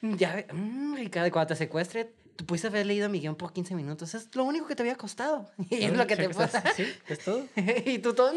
Ya, 0.00 0.34
ve- 0.36 0.46
mm, 0.52 0.94
Ricardo, 0.96 1.30
cuando 1.30 1.48
te 1.48 1.56
secuestre, 1.56 2.12
tú 2.36 2.46
pudiste 2.46 2.68
haber 2.68 2.86
leído 2.86 3.08
mi 3.08 3.20
guion 3.20 3.34
por 3.36 3.52
15 3.52 3.74
minutos. 3.74 4.14
Es 4.14 4.34
lo 4.34 4.44
único 4.44 4.66
que 4.66 4.76
te 4.76 4.82
había 4.82 4.96
costado. 4.96 5.50
Y 5.70 5.84
es 5.84 5.92
lo 5.96 6.06
que 6.06 6.16
te 6.16 6.28
pasa. 6.28 6.62
Sí, 6.76 6.86
es 7.08 7.18
todo. 7.20 7.44
y 7.84 7.98
tú 7.98 8.14
todo... 8.14 8.32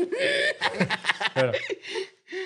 Bueno, 1.35 1.51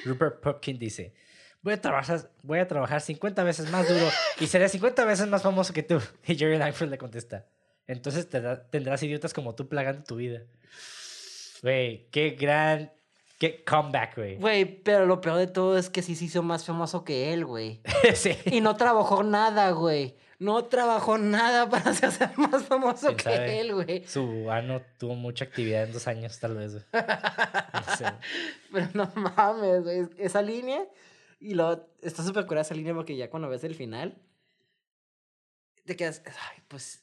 Rupert 0.05 0.41
Pupkin 0.41 0.77
dice: 0.79 1.13
voy 1.61 1.73
a, 1.73 1.81
trabajar, 1.81 2.29
voy 2.43 2.59
a 2.59 2.67
trabajar 2.67 3.01
50 3.01 3.43
veces 3.43 3.69
más 3.71 3.87
duro 3.87 4.09
y 4.39 4.47
seré 4.47 4.67
50 4.69 5.05
veces 5.05 5.27
más 5.27 5.41
famoso 5.43 5.73
que 5.73 5.83
tú. 5.83 6.01
Y 6.27 6.35
Jerry 6.35 6.57
Langford 6.57 6.89
le 6.89 6.97
contesta: 6.97 7.45
Entonces 7.89 8.29
te 8.29 8.39
da- 8.39 8.63
tendrás 8.69 9.01
idiotas 9.03 9.33
como 9.33 9.55
tú 9.55 9.67
plagando 9.67 10.03
tu 10.03 10.15
vida. 10.15 10.43
Güey, 11.61 12.07
qué 12.11 12.31
gran. 12.39 12.91
Qué 13.39 13.63
comeback, 13.63 14.15
güey. 14.17 14.35
Güey, 14.37 14.65
pero 14.83 15.05
lo 15.05 15.21
peor 15.21 15.37
de 15.37 15.47
todo 15.47 15.77
es 15.77 15.89
que 15.89 16.01
sí 16.01 16.15
se 16.15 16.25
hizo 16.25 16.43
más 16.43 16.65
famoso 16.65 17.03
que 17.03 17.33
él, 17.33 17.45
güey. 17.45 17.81
sí. 18.13 18.35
Y 18.45 18.61
no 18.61 18.75
trabajó 18.75 19.23
nada, 19.23 19.71
güey. 19.71 20.15
No 20.39 20.65
trabajó 20.65 21.17
nada 21.17 21.69
para 21.69 21.89
hacerse 21.91 22.29
más 22.37 22.63
famoso 22.63 23.07
¿Quién 23.07 23.17
que 23.17 23.23
sabe? 23.23 23.59
él, 23.59 23.73
güey. 23.73 24.05
Su 24.07 24.51
ano 24.51 24.81
tuvo 24.97 25.15
mucha 25.15 25.45
actividad 25.45 25.83
en 25.83 25.93
dos 25.93 26.07
años, 26.07 26.37
tal 26.39 26.55
vez. 26.55 26.73
No 26.73 27.95
sé. 27.97 28.05
Pero 28.71 28.87
no 28.93 29.11
mames, 29.15 29.83
güey. 29.83 30.07
Esa 30.17 30.41
línea. 30.41 30.85
Y 31.39 31.55
luego 31.55 31.87
está 32.01 32.23
súper 32.23 32.45
curada 32.45 32.61
esa 32.61 32.75
línea 32.75 32.93
porque 32.93 33.15
ya 33.17 33.29
cuando 33.29 33.49
ves 33.49 33.63
el 33.63 33.73
final, 33.73 34.17
te 35.85 35.95
quedas. 35.95 36.21
Ay, 36.25 36.61
pues 36.67 37.01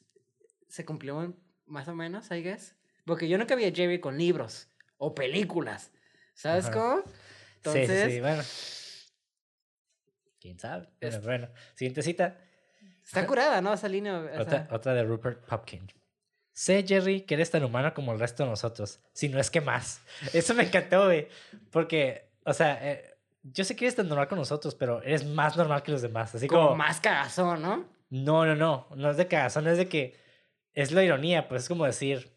se 0.77 0.85
cumplió 0.85 1.35
más 1.65 1.87
o 1.87 1.95
menos, 1.95 2.29
I 2.29 2.43
guess. 2.43 2.75
Porque 3.03 3.27
yo 3.27 3.39
nunca 3.39 3.55
vi 3.55 3.65
a 3.65 3.71
Jerry 3.73 3.99
con 3.99 4.15
libros 4.15 4.69
o 4.97 5.15
películas. 5.15 5.91
¿Sabes 6.35 6.65
Ajá. 6.65 6.73
cómo? 6.73 7.03
Entonces, 7.55 7.89
Sí, 7.89 7.95
sí, 8.05 8.11
sí, 8.11 8.21
bueno. 8.21 8.43
¿Quién 10.39 10.59
sabe? 10.59 10.87
Pero 10.99 11.19
bueno, 11.21 11.49
siguiente 11.73 12.03
cita. 12.03 12.37
está 13.03 13.25
curada, 13.25 13.59
¿no? 13.59 13.73
Esa 13.73 13.87
línea. 13.89 14.19
o 14.19 14.41
Otra, 14.41 14.67
otra 14.69 14.93
de 14.93 15.03
Rupert 15.03 15.47
Popkin. 15.47 15.91
Sé, 16.53 16.85
Jerry, 16.87 17.21
que 17.21 17.33
eres 17.33 17.49
tan 17.49 17.63
humano 17.63 17.91
como 17.95 18.13
el 18.13 18.19
resto 18.19 18.43
de 18.43 18.49
nosotros, 18.51 18.99
si 19.13 19.29
no 19.29 19.39
es 19.39 19.49
que 19.49 19.61
más. 19.61 20.01
Eso 20.33 20.53
me 20.53 20.65
encantó, 20.65 21.05
güey. 21.05 21.27
Porque, 21.71 22.29
o 22.43 22.53
sea, 22.53 22.77
eh, 22.87 23.17
yo 23.41 23.63
sé 23.63 23.75
que 23.75 23.85
eres 23.85 23.95
tan 23.95 24.07
normal 24.07 24.27
con 24.27 24.37
nosotros, 24.37 24.75
pero 24.75 25.01
eres 25.01 25.25
más 25.25 25.57
normal 25.57 25.81
que 25.81 25.91
los 25.91 26.03
demás. 26.03 26.35
Así 26.35 26.47
como 26.47 26.65
como... 26.67 26.75
más 26.75 27.01
cagazón, 27.01 27.63
¿no? 27.63 27.89
No, 28.11 28.45
no, 28.45 28.55
no. 28.55 28.87
No 28.95 29.09
es 29.09 29.17
de 29.17 29.27
cagazón, 29.27 29.67
es 29.67 29.79
de 29.79 29.89
que... 29.89 30.26
Es 30.77 30.91
la 30.91 31.03
ironía, 31.03 31.47
pues 31.47 31.63
es 31.63 31.69
como 31.69 31.85
decir... 31.85 32.31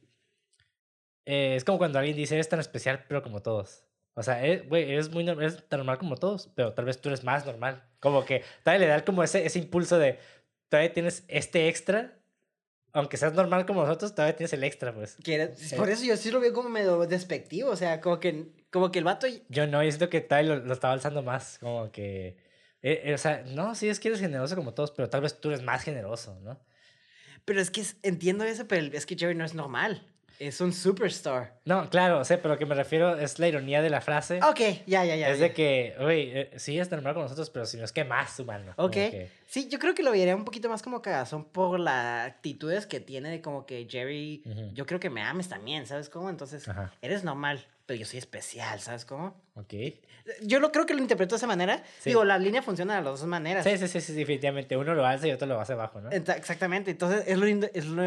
eh, 1.27 1.57
es 1.57 1.65
como 1.65 1.77
cuando 1.77 1.99
alguien 1.99 2.17
dice, 2.17 2.35
eres 2.35 2.49
tan 2.49 2.59
especial, 2.59 3.05
pero 3.07 3.23
como 3.23 3.43
todos. 3.43 3.85
O 4.15 4.23
sea, 4.23 4.45
eh, 4.45 4.65
güey, 4.67 4.91
eres, 4.91 5.11
muy, 5.11 5.29
eres 5.29 5.69
tan 5.69 5.79
normal 5.81 5.99
como 5.99 6.17
todos, 6.17 6.49
pero 6.57 6.73
tal 6.73 6.87
vez 6.87 7.01
tú 7.01 7.11
eres 7.11 7.23
más 7.23 7.45
normal. 7.45 7.85
Como 8.01 8.25
que 8.25 8.43
todavía 8.65 8.87
le 8.87 8.93
da 8.93 9.05
como 9.05 9.23
ese, 9.23 9.45
ese 9.45 9.59
impulso 9.59 9.99
de, 9.99 10.19
todavía 10.71 10.93
tienes 10.93 11.25
este 11.29 11.69
extra, 11.69 12.19
aunque 12.93 13.19
seas 13.19 13.35
normal 13.35 13.67
como 13.67 13.83
nosotros, 13.83 14.15
todavía 14.15 14.37
tienes 14.37 14.55
el 14.55 14.65
extra, 14.65 14.95
pues. 14.95 15.17
Por 15.77 15.91
eso 15.91 16.05
yo 16.05 16.17
sí 16.17 16.31
lo 16.31 16.41
veo 16.41 16.55
como 16.55 16.71
medio 16.71 17.07
despectivo. 17.07 17.71
O 17.71 17.77
sea, 17.77 18.01
como 18.01 18.19
que, 18.21 18.47
como 18.71 18.91
que 18.91 18.99
el 19.01 19.05
vato. 19.05 19.27
Yo 19.51 19.67
no, 19.67 19.83
yo 19.85 19.91
siento 19.91 20.09
que 20.09 20.23
todavía 20.23 20.55
lo, 20.55 20.65
lo 20.65 20.73
estaba 20.73 20.95
alzando 20.95 21.23
más, 21.23 21.59
como 21.59 21.93
que... 21.93 22.39
eh, 22.83 23.03
eh, 23.05 23.15
o 23.15 23.19
sea, 23.19 23.45
no, 23.55 23.75
sí 23.75 23.89
es 23.91 24.01
que 24.01 24.09
eres 24.09 24.21
generoso 24.21 24.57
como 24.57 24.73
todos, 24.73 24.91
pero 24.93 25.11
tal 25.11 25.21
vez 25.21 25.39
tú 25.41 25.51
eres 25.51 25.63
más 25.63 25.83
generoso, 25.85 26.41
¿no? 26.41 26.59
Pero 27.51 27.61
es 27.63 27.73
que 27.73 27.83
entiendo 28.05 28.45
eso, 28.45 28.69
pero 28.69 28.97
es 28.97 29.07
que 29.07 29.17
Jerry 29.17 29.35
no 29.35 29.45
es 29.45 29.55
normal. 29.55 30.07
Es 30.39 30.61
un 30.61 30.73
superstar. 30.73 31.59
No, 31.65 31.91
claro, 31.91 32.25
sé, 32.25 32.39
pero 32.39 32.55
lo 32.55 32.59
que 32.61 32.65
me 32.65 32.77
refiero 32.77 33.19
es 33.19 33.41
la 33.41 33.49
ironía 33.49 33.83
de 33.83 33.91
la 33.91 34.01
frase. 34.01 34.39
Ok, 34.49 34.61
ya, 34.87 35.05
ya, 35.05 35.17
ya. 35.17 35.31
es 35.31 35.41
ya. 35.41 35.47
de 35.47 35.53
que, 35.53 35.97
oye, 35.99 36.43
eh, 36.43 36.51
sí 36.61 36.79
es 36.79 36.89
normal 36.93 37.15
con 37.15 37.25
nosotros, 37.25 37.51
pero 37.51 37.67
si 37.67 37.77
no 37.77 37.85
es 37.85 37.91
que 37.91 38.05
más 38.05 38.39
humano. 38.39 38.73
Ok. 38.77 38.93
que- 38.93 39.31
Sí, 39.49 39.69
yo 39.69 39.81
creo 39.81 39.97
que 39.97 40.05
lo 40.05 40.13
vería 40.13 40.37
un 40.37 40.45
poquito 40.45 40.69
más 40.69 40.81
como 40.81 41.03
cagazón 41.03 41.45
por 41.45 41.81
las 41.81 42.29
actitudes 42.29 42.87
que 42.87 43.01
tiene 43.01 43.31
de 43.31 43.41
como 43.43 43.67
que 43.67 43.85
Jerry, 43.91 44.45
yo 44.75 44.87
creo 44.87 45.01
que 45.01 45.11
me 45.11 45.23
ames 45.23 45.49
también, 45.49 45.89
¿sabes 45.89 46.09
cómo? 46.09 46.31
Entonces, 46.31 46.69
Ajá. 46.69 46.93
eres 47.03 47.25
normal, 47.25 47.67
pero 47.87 47.99
yo 47.99 48.07
soy 48.07 48.21
especial, 48.21 48.79
¿sabes 48.79 49.05
cómo? 49.05 49.35
Ok. 49.57 49.75
Yo 50.43 50.61
lo 50.61 50.71
creo 50.73 50.87
que 50.87 50.95
lo 50.95 51.01
interpreto 51.01 51.35
de 51.35 51.39
esa 51.39 51.47
manera. 51.47 51.83
Sí. 52.01 52.11
Digo, 52.11 52.25
la 52.25 52.39
línea 52.39 52.63
funciona 52.63 52.97
de 52.97 53.03
las 53.03 53.21
dos 53.21 53.29
maneras. 53.29 53.65
Sí, 53.65 53.77
sí, 53.79 53.89
sí, 53.89 54.01
sí, 54.01 54.13
definitivamente. 54.15 54.77
Uno 54.77 54.95
lo 54.95 55.05
alza 55.07 55.27
y 55.27 55.33
otro 55.33 55.47
lo 55.47 55.61
hace 55.61 55.73
abajo, 55.75 56.01
¿no? 56.01 56.11
Exactamente. 56.11 56.91
Entonces, 56.91 57.25
es 57.27 57.39
lo, 57.39 57.47
lindo- 57.47 57.71
es 57.75 57.87
lo 57.87 58.03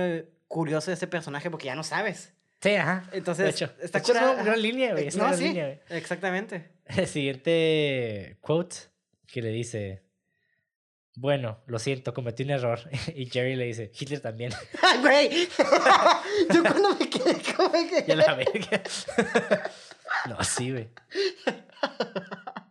curioso 0.47 0.91
de 0.91 0.95
ese 0.95 1.07
personaje 1.07 1.49
porque 1.49 1.66
ya 1.66 1.76
no 1.76 1.84
sabes. 1.84 2.34
Sí, 2.61 2.76
ajá. 2.76 3.03
Entonces, 3.11 3.43
de 3.45 3.51
hecho, 3.51 3.74
está 3.82 3.99
de 3.99 4.03
hecho, 4.03 4.14
es 4.14 4.22
una 4.22 4.43
gran 4.43 4.61
línea, 4.61 4.91
güey. 4.93 5.07
Es 5.07 5.18
no, 5.18 5.26
una 5.26 5.36
sí, 5.36 5.43
línea, 5.45 5.66
güey. 5.66 5.80
exactamente. 5.99 6.72
El 6.86 7.07
siguiente 7.07 8.38
quote 8.41 8.76
que 9.28 9.41
le 9.41 9.49
dice, 9.49 10.03
bueno, 11.16 11.59
lo 11.68 11.78
siento, 11.80 12.14
cometí 12.14 12.43
un 12.43 12.51
error. 12.51 12.80
Y 13.16 13.26
Jerry 13.26 13.55
le 13.55 13.66
dice, 13.66 13.91
Hitler 13.97 14.22
también. 14.22 14.53
¡Ay, 14.82 14.99
güey! 15.01 15.47
Yo 16.53 16.64
cuando 16.64 16.95
me 16.95 17.09
quedé 17.09 17.36
como 17.55 17.72
que... 17.72 18.05
ya 18.07 18.16
la 18.16 18.34
verga. 18.36 18.82
no, 20.30 20.41
sí, 20.43 20.72
güey. 20.72 20.89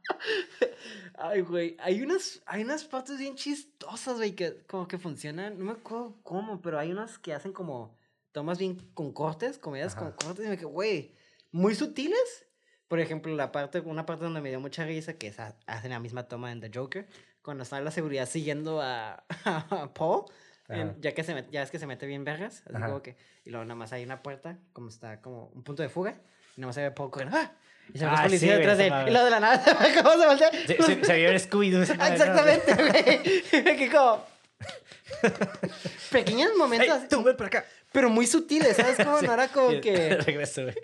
Ay, 1.14 1.40
güey, 1.42 1.76
hay 1.80 2.02
unas, 2.02 2.42
hay 2.46 2.62
unas 2.62 2.84
partes 2.84 3.18
bien 3.18 3.36
chistosas, 3.36 4.16
güey, 4.16 4.34
que 4.34 4.64
como 4.66 4.88
que 4.88 4.98
funcionan, 4.98 5.58
no 5.58 5.64
me 5.66 5.72
acuerdo 5.72 6.18
cómo, 6.22 6.60
pero 6.60 6.78
hay 6.78 6.90
unas 6.90 7.18
que 7.18 7.34
hacen 7.34 7.52
como 7.52 7.96
tomas 8.32 8.58
bien 8.58 8.76
con 8.94 9.12
cortes, 9.12 9.58
comedias 9.58 9.94
con 9.94 10.12
cortes, 10.12 10.46
y 10.46 10.48
me 10.48 10.56
quedé, 10.56 10.66
güey, 10.66 11.14
muy 11.50 11.74
sutiles. 11.74 12.46
Por 12.88 13.00
ejemplo, 13.00 13.34
la 13.34 13.52
parte, 13.52 13.80
una 13.80 14.04
parte 14.04 14.24
donde 14.24 14.40
me 14.42 14.50
dio 14.50 14.60
mucha 14.60 14.84
risa, 14.84 15.14
que 15.14 15.28
es, 15.28 15.40
ha- 15.40 15.56
hacen 15.66 15.90
la 15.92 16.00
misma 16.00 16.24
toma 16.28 16.52
en 16.52 16.60
The 16.60 16.70
Joker, 16.74 17.06
cuando 17.42 17.62
está 17.62 17.80
la 17.80 17.90
seguridad 17.90 18.28
siguiendo 18.28 18.80
a, 18.82 19.24
a 19.44 19.94
Paul, 19.94 20.24
en- 20.68 21.00
ya 21.00 21.14
que 21.14 21.24
se 21.24 21.34
met- 21.34 21.50
ya 21.50 21.62
es 21.62 21.70
que 21.70 21.78
se 21.78 21.86
mete 21.86 22.06
bien 22.06 22.24
vergas, 22.24 22.62
así 22.66 22.74
como 22.88 23.02
que, 23.02 23.16
y 23.44 23.50
luego 23.50 23.64
nada 23.64 23.76
más 23.76 23.92
hay 23.92 24.04
una 24.04 24.22
puerta, 24.22 24.58
como 24.72 24.88
está 24.88 25.20
como 25.22 25.46
un 25.54 25.62
punto 25.62 25.82
de 25.82 25.88
fuga, 25.88 26.20
y 26.56 26.60
nada 26.60 26.68
más 26.68 26.74
se 26.74 26.82
ve 26.82 26.90
Paul 26.90 27.10
corriendo, 27.10 27.36
¡ah! 27.38 27.52
Y 27.94 27.98
se 27.98 28.04
Ah, 28.06 28.16
sí, 28.18 28.22
policías 28.24 28.56
güey, 28.56 28.58
detrás 28.66 28.78
de 28.78 28.86
él, 28.86 28.94
y 29.08 29.10
luego 29.10 29.24
de 29.26 29.30
la 29.30 29.40
nada, 29.40 29.62
¿cómo 30.02 30.12
se 30.20 30.26
voltea? 30.26 30.50
Se, 30.66 30.82
se, 30.82 31.04
se 31.04 31.16
vio 31.16 31.30
en 31.30 31.36
Scooby-Doo. 31.38 31.96
¿no? 31.96 32.06
Exactamente, 32.06 32.74
güey. 33.54 33.76
que 33.78 33.90
como. 33.90 34.24
Pequeños 36.10 36.50
momentos, 36.56 36.88
Ey, 36.88 36.92
así, 36.94 37.08
tú, 37.08 37.22
ven 37.22 37.36
para 37.36 37.48
acá. 37.48 37.64
pero 37.92 38.08
muy 38.10 38.26
sutiles, 38.26 38.76
¿sabes? 38.76 38.96
Como 38.96 39.18
Sí, 39.20 39.26
no 39.26 39.34
era 39.34 39.48
como 39.48 39.80
que. 39.80 40.16
Regreso, 40.16 40.62
güey. 40.62 40.74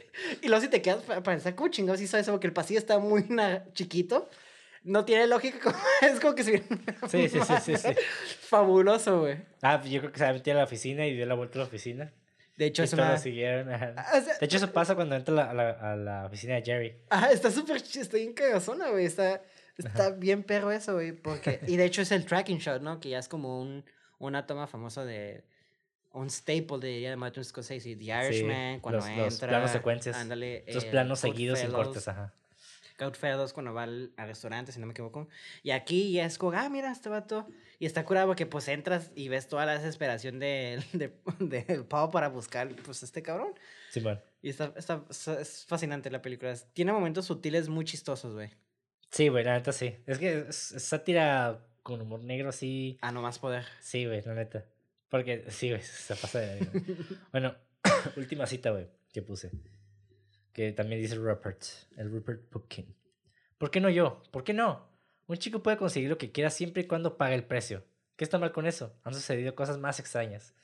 Y 0.42 0.48
luego 0.48 0.62
si 0.62 0.68
te 0.68 0.82
quedas 0.82 1.02
para 1.02 1.22
pensar 1.22 1.54
como 1.54 1.68
chingados 1.70 2.00
hizo 2.00 2.16
eso, 2.18 2.32
porque 2.32 2.46
el 2.46 2.52
pasillo 2.52 2.78
está 2.78 2.98
muy 2.98 3.24
na- 3.28 3.64
chiquito. 3.74 4.28
No 4.84 5.04
tiene 5.04 5.26
lógica, 5.26 5.58
como- 5.60 5.76
es 6.02 6.20
como 6.20 6.34
que 6.34 6.42
una 6.70 7.08
Sí, 7.08 7.28
sí, 7.28 7.38
sí, 7.46 7.54
sí, 7.64 7.76
sí. 7.76 7.88
Fabuloso, 8.48 9.20
güey. 9.20 9.38
Ah, 9.62 9.82
yo 9.84 10.00
creo 10.00 10.12
que 10.12 10.18
se 10.18 10.24
va 10.24 10.30
a 10.30 10.34
meter 10.34 10.54
a 10.54 10.58
la 10.60 10.64
oficina 10.64 11.06
y 11.06 11.14
dio 11.14 11.26
la 11.26 11.34
vuelta 11.34 11.58
a 11.58 11.62
la 11.62 11.64
oficina. 11.64 12.12
De 12.58 12.66
hecho, 12.66 12.82
es 12.82 12.92
una. 12.92 13.16
siguieron. 13.16 13.72
Ah, 13.72 14.06
o 14.18 14.20
sea, 14.20 14.36
De 14.38 14.44
hecho, 14.46 14.56
eso 14.58 14.72
pasa 14.72 14.94
cuando 14.96 15.14
entra 15.16 15.32
a 15.32 15.36
la, 15.36 15.50
a 15.50 15.54
la, 15.54 15.92
a 15.92 15.96
la 15.96 16.26
oficina 16.26 16.56
de 16.56 16.62
Jerry. 16.62 16.96
Ajá, 17.08 17.30
está 17.30 17.50
súper 17.50 17.76
está 17.76 18.16
bien 18.16 18.32
cagazona, 18.34 18.90
güey. 18.90 19.06
Está, 19.06 19.42
está 19.76 20.10
bien 20.10 20.42
perro 20.42 20.70
eso, 20.72 20.94
güey. 20.94 21.12
Porque... 21.12 21.60
Y 21.68 21.76
de 21.76 21.84
hecho 21.84 22.02
es 22.02 22.10
el 22.12 22.26
tracking 22.26 22.58
shot, 22.58 22.82
¿no? 22.82 22.98
Que 22.98 23.10
ya 23.10 23.20
es 23.20 23.28
como 23.28 23.60
un, 23.62 23.84
una 24.18 24.46
toma 24.46 24.66
famosa 24.66 25.04
de... 25.04 25.44
Un 26.12 26.30
staple 26.30 26.78
de, 26.80 27.08
de 27.08 27.16
Martin 27.16 27.44
Scorsese. 27.44 27.94
The 27.94 28.04
Irishman, 28.04 28.80
cuando 28.80 28.98
los- 29.06 29.16
los 29.16 29.34
entra... 29.34 29.48
planos 29.48 29.70
secuencias. 29.70 30.16
Ándale. 30.16 30.64
Eh, 30.66 30.80
planos 30.90 31.20
seguidos 31.20 31.60
sin 31.60 31.70
cortes, 31.70 32.08
ajá. 32.08 32.34
Goodfellas 32.98 33.52
cuando 33.52 33.72
va 33.72 33.84
al, 33.84 34.10
al 34.16 34.26
restaurante, 34.26 34.72
si 34.72 34.80
no 34.80 34.86
me 34.86 34.92
equivoco. 34.92 35.28
Y 35.62 35.70
aquí 35.70 36.10
ya 36.10 36.24
es 36.24 36.36
como, 36.38 36.58
ah, 36.58 36.68
mira, 36.68 36.90
este 36.90 37.08
vato. 37.08 37.46
Y 37.80 37.86
está 37.86 38.04
curado 38.04 38.26
porque 38.26 38.44
pues 38.46 38.66
entras 38.68 39.12
y 39.14 39.28
ves 39.28 39.46
toda 39.46 39.64
la 39.64 39.74
desesperación 39.78 40.38
del 40.38 40.82
de, 40.92 41.12
del 41.38 41.84
pavo 41.84 42.10
para 42.10 42.28
buscar 42.28 42.74
pues 42.84 43.02
este 43.02 43.22
cabrón. 43.22 43.54
Simón. 43.90 44.20
Y 44.42 44.50
está, 44.50 44.72
está, 44.76 45.04
está- 45.10 45.40
es 45.40 45.64
fascinante 45.66 46.10
la 46.10 46.20
película. 46.22 46.54
Tiene 46.72 46.92
momentos 46.92 47.26
sutiles 47.26 47.68
muy 47.68 47.84
chistosos, 47.84 48.34
güey. 48.34 48.50
Sí, 49.10 49.28
güey, 49.28 49.44
la 49.44 49.54
neta 49.54 49.72
sí. 49.72 49.96
Es 50.06 50.18
que 50.18 50.46
es, 50.48 50.72
es 50.72 50.82
sátira 50.82 51.64
con 51.82 52.00
humor 52.00 52.20
negro 52.24 52.48
así. 52.50 52.98
A 53.00 53.12
no 53.12 53.22
más 53.22 53.38
poder. 53.38 53.64
Sí, 53.80 54.06
güey, 54.06 54.22
la 54.22 54.34
neta. 54.34 54.64
Porque 55.08 55.44
sí, 55.48 55.70
güey, 55.70 55.82
se 55.82 56.14
pasa 56.16 56.40
de... 56.40 56.56
verga. 56.60 56.80
bueno, 57.32 57.54
última 58.16 58.46
cita, 58.46 58.70
güey, 58.70 58.88
que 59.12 59.22
puse. 59.22 59.50
Que 60.52 60.72
también 60.72 61.00
dice 61.00 61.14
Rupert, 61.14 61.62
el 61.96 62.10
Rupert 62.10 62.42
Pupkin. 62.50 62.94
¿Por 63.56 63.70
qué 63.70 63.80
no 63.80 63.88
yo? 63.88 64.22
¿Por 64.30 64.44
qué 64.44 64.52
no? 64.52 64.88
Un 65.28 65.36
chico 65.36 65.62
puede 65.62 65.76
conseguir 65.76 66.08
lo 66.08 66.18
que 66.18 66.32
quiera 66.32 66.50
siempre 66.50 66.82
y 66.82 66.86
cuando 66.86 67.16
pague 67.16 67.34
el 67.36 67.44
precio. 67.44 67.84
¿Qué 68.16 68.24
está 68.24 68.38
mal 68.38 68.50
con 68.50 68.66
eso? 68.66 68.98
Han 69.04 69.14
sucedido 69.14 69.54
cosas 69.54 69.78
más 69.78 70.00
extrañas. 70.00 70.54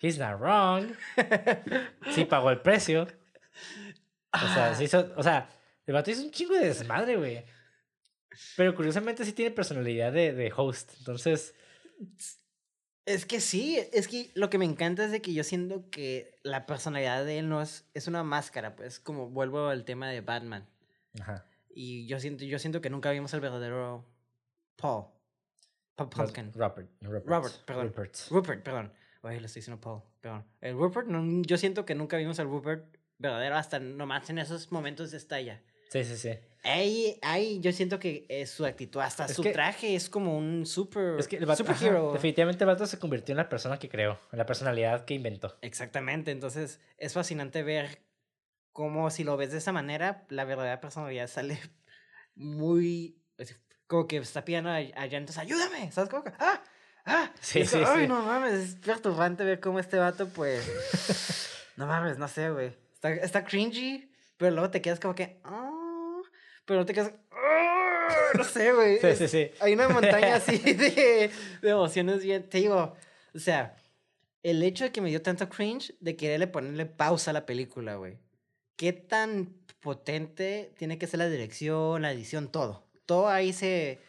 He's 0.00 0.18
not 0.18 0.40
wrong. 0.40 0.94
Sí 2.14 2.24
pagó 2.24 2.50
el 2.50 2.60
precio. 2.62 3.06
O 4.32 4.48
sea, 4.48 4.74
se 4.74 4.84
hizo, 4.84 5.12
o 5.16 5.22
sea, 5.22 5.50
el 5.86 5.94
vato 5.94 6.10
hizo 6.10 6.22
un 6.22 6.30
chingo 6.30 6.54
de 6.54 6.66
desmadre, 6.66 7.16
güey. 7.16 7.44
Pero 8.56 8.74
curiosamente 8.74 9.24
sí 9.24 9.32
tiene 9.32 9.50
personalidad 9.50 10.12
de, 10.12 10.32
de 10.32 10.52
host. 10.54 10.92
Entonces, 10.98 11.54
Es 13.04 13.24
que 13.26 13.40
sí, 13.40 13.78
es 13.92 14.08
que 14.08 14.30
lo 14.34 14.50
que 14.50 14.58
me 14.58 14.64
encanta 14.64 15.04
es 15.04 15.10
de 15.12 15.22
que 15.22 15.32
yo 15.32 15.44
siento 15.44 15.88
que 15.90 16.38
la 16.42 16.66
personalidad 16.66 17.24
de 17.24 17.38
él 17.38 17.48
no 17.48 17.62
es, 17.62 17.88
es 17.94 18.08
una 18.08 18.22
máscara, 18.24 18.76
pues 18.76 18.98
como 19.00 19.28
vuelvo 19.30 19.68
al 19.68 19.84
tema 19.84 20.08
de 20.10 20.20
Batman. 20.20 20.68
ajá. 21.20 21.46
Y 21.78 22.06
yo 22.06 22.18
siento, 22.18 22.42
yo 22.46 22.58
siento 22.58 22.80
que 22.80 22.88
nunca 22.88 23.10
vimos 23.10 23.34
el 23.34 23.40
verdadero 23.40 24.02
Paul. 24.76 25.04
Paul 25.94 26.08
Pumpkin. 26.08 26.50
Robert, 26.54 26.88
Robert. 27.02 27.26
Robert, 27.26 27.54
perdón. 27.66 27.86
Rupert. 27.88 28.16
Rupert, 28.30 28.62
perdón. 28.62 28.92
Oye, 29.22 29.40
le 29.40 29.46
estoy 29.46 29.60
diciendo 29.60 29.78
Paul, 29.80 30.00
perdón. 30.22 30.44
El 30.62 30.74
Rupert, 30.74 31.06
no, 31.08 31.42
yo 31.42 31.58
siento 31.58 31.84
que 31.84 31.94
nunca 31.94 32.16
vimos 32.16 32.38
al 32.40 32.46
Rupert 32.46 32.96
verdadero 33.18 33.56
hasta 33.56 33.78
nomás 33.78 34.28
en 34.30 34.38
esos 34.38 34.72
momentos 34.72 35.10
de 35.10 35.18
estalla. 35.18 35.62
Sí, 35.90 36.02
sí, 36.04 36.16
sí. 36.16 36.30
Ahí, 36.64 37.18
ahí 37.22 37.60
yo 37.60 37.70
siento 37.72 37.98
que 37.98 38.24
es 38.30 38.50
su 38.50 38.64
actitud, 38.64 39.00
hasta 39.00 39.26
Es 39.26 39.34
su 39.34 39.42
que- 39.42 39.52
traje 39.52 39.94
es 39.94 40.08
como 40.08 40.36
un 40.36 40.64
super, 40.64 41.18
Es 41.18 41.28
que 41.28 41.36
el 41.36 41.44
vato, 41.46 41.62
ajá, 41.62 41.74
superhero. 41.74 42.12
definitivamente 42.12 42.64
el 42.64 42.68
vato 42.68 42.86
se 42.86 42.98
convirtió 42.98 43.32
en 43.34 43.36
la 43.36 43.48
persona 43.48 43.78
que 43.78 43.88
creó, 43.90 44.18
en 44.32 44.38
la 44.38 44.46
personalidad 44.46 45.04
que 45.04 45.12
inventó. 45.14 45.56
Exactamente, 45.60 46.30
entonces 46.30 46.80
es 46.96 47.12
fascinante 47.12 47.62
ver 47.62 48.00
cómo 48.76 49.08
si 49.08 49.24
lo 49.24 49.38
ves 49.38 49.52
de 49.52 49.56
esa 49.58 49.72
manera, 49.72 50.26
la 50.28 50.44
verdadera 50.44 50.82
personalidad 50.82 51.28
sale 51.28 51.58
muy, 52.34 53.16
como 53.86 54.06
que 54.06 54.18
está 54.18 54.44
pidiendo 54.44 54.68
a- 54.68 54.74
allá, 54.76 55.16
entonces 55.16 55.38
ayúdame, 55.38 55.90
¿sabes 55.92 56.10
cómo? 56.10 56.22
que, 56.24 56.32
¡Ah! 56.38 56.62
¡Ah! 57.06 57.32
Sí, 57.40 57.60
es 57.60 57.70
como, 57.70 57.86
sí, 57.86 57.90
Ay, 57.94 58.02
sí. 58.02 58.08
no 58.08 58.20
mames, 58.22 58.52
es 58.52 58.74
perturbante 58.74 59.44
ver 59.44 59.60
cómo 59.60 59.78
este 59.78 59.96
vato, 59.96 60.28
pues, 60.28 60.62
no 61.76 61.86
mames, 61.86 62.18
no 62.18 62.28
sé, 62.28 62.50
güey. 62.50 62.76
Está, 62.92 63.12
está 63.12 63.44
cringy, 63.44 64.12
pero 64.36 64.50
luego 64.54 64.70
te 64.70 64.82
quedas 64.82 65.00
como 65.00 65.14
que, 65.14 65.40
ah, 65.44 66.20
pero 66.66 66.80
no 66.80 66.84
te 66.84 66.92
quedas, 66.92 67.12
ah, 67.32 68.32
no 68.36 68.44
sé, 68.44 68.72
güey. 68.74 68.98
Sí, 69.00 69.16
sí, 69.16 69.28
sí. 69.28 69.50
hay 69.60 69.72
una 69.72 69.88
montaña 69.88 70.36
así 70.36 70.58
de, 70.58 71.30
de 71.62 71.70
emociones 71.70 72.22
bien. 72.22 72.46
Te 72.46 72.58
digo, 72.58 72.94
o 73.34 73.38
sea, 73.38 73.74
el 74.42 74.62
hecho 74.62 74.84
de 74.84 74.92
que 74.92 75.00
me 75.00 75.08
dio 75.08 75.22
tanto 75.22 75.48
cringe 75.48 75.94
de 76.00 76.14
quererle 76.14 76.46
ponerle 76.46 76.84
pausa 76.84 77.30
a 77.30 77.34
la 77.34 77.46
película, 77.46 77.94
güey. 77.94 78.18
¿Qué 78.76 78.92
tan 78.92 79.54
potente 79.80 80.72
tiene 80.76 80.98
que 80.98 81.06
ser 81.06 81.18
la 81.18 81.28
dirección, 81.28 82.02
la 82.02 82.12
edición, 82.12 82.50
todo? 82.50 82.86
Todo 83.06 83.28
ahí 83.28 83.52
se 83.52 84.00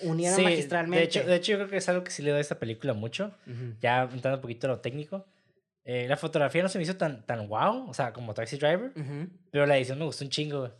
unieron 0.00 0.36
Sí, 0.36 0.42
magistralmente. 0.42 0.98
De 0.98 1.04
hecho, 1.04 1.22
de 1.22 1.36
hecho, 1.36 1.52
yo 1.52 1.58
creo 1.58 1.68
que 1.68 1.76
es 1.76 1.88
algo 1.88 2.04
que 2.04 2.10
sí 2.10 2.22
le 2.22 2.30
doy 2.30 2.38
a 2.38 2.40
esta 2.40 2.58
película 2.58 2.94
mucho. 2.94 3.32
Ujú. 3.46 3.76
Ya 3.80 4.02
entrando 4.02 4.36
un 4.36 4.42
poquito 4.42 4.66
a 4.66 4.70
lo 4.70 4.80
técnico. 4.80 5.26
Eh, 5.84 6.08
la 6.08 6.16
fotografía 6.16 6.64
no 6.64 6.68
se 6.68 6.78
me 6.78 6.84
hizo 6.84 6.96
tan, 6.96 7.24
tan 7.26 7.46
wow, 7.46 7.88
o 7.88 7.94
sea, 7.94 8.12
como 8.12 8.34
Taxi 8.34 8.56
Driver, 8.56 8.92
pero 9.52 9.66
la 9.66 9.76
edición 9.76 10.00
me 10.00 10.04
gustó 10.04 10.24
un 10.24 10.30
chingo, 10.30 10.58
güey. 10.58 10.72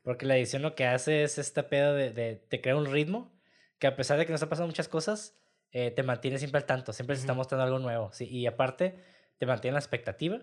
Porque 0.00 0.24
la 0.24 0.38
edición 0.38 0.62
lo 0.62 0.74
que 0.74 0.86
hace 0.86 1.22
es 1.22 1.36
este 1.36 1.62
pedo 1.62 1.94
de, 1.94 2.12
de, 2.12 2.36
te 2.36 2.62
crea 2.62 2.74
un 2.74 2.90
ritmo 2.90 3.30
que 3.78 3.88
a 3.88 3.94
pesar 3.94 4.16
de 4.16 4.24
que 4.24 4.32
nos 4.32 4.42
han 4.42 4.48
pasado 4.48 4.66
muchas 4.66 4.88
cosas, 4.88 5.36
eh, 5.70 5.90
te 5.90 6.02
mantiene 6.02 6.38
siempre 6.38 6.58
al 6.60 6.64
tanto, 6.64 6.94
siempre 6.94 7.14
se 7.16 7.20
está 7.20 7.34
mostrando 7.34 7.64
algo 7.64 7.78
nuevo. 7.78 8.10
Sí, 8.14 8.26
y 8.26 8.46
aparte, 8.46 8.94
te 9.36 9.44
mantiene 9.44 9.74
la 9.74 9.80
expectativa. 9.80 10.40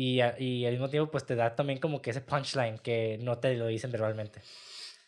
Y, 0.00 0.20
y 0.38 0.64
al 0.64 0.72
mismo 0.72 0.88
tiempo, 0.88 1.10
pues 1.10 1.26
te 1.26 1.34
da 1.34 1.56
también 1.56 1.80
como 1.80 2.00
que 2.00 2.10
ese 2.10 2.20
punchline 2.20 2.78
que 2.78 3.18
no 3.20 3.38
te 3.38 3.54
lo 3.54 3.66
dicen 3.66 3.90
verbalmente. 3.90 4.40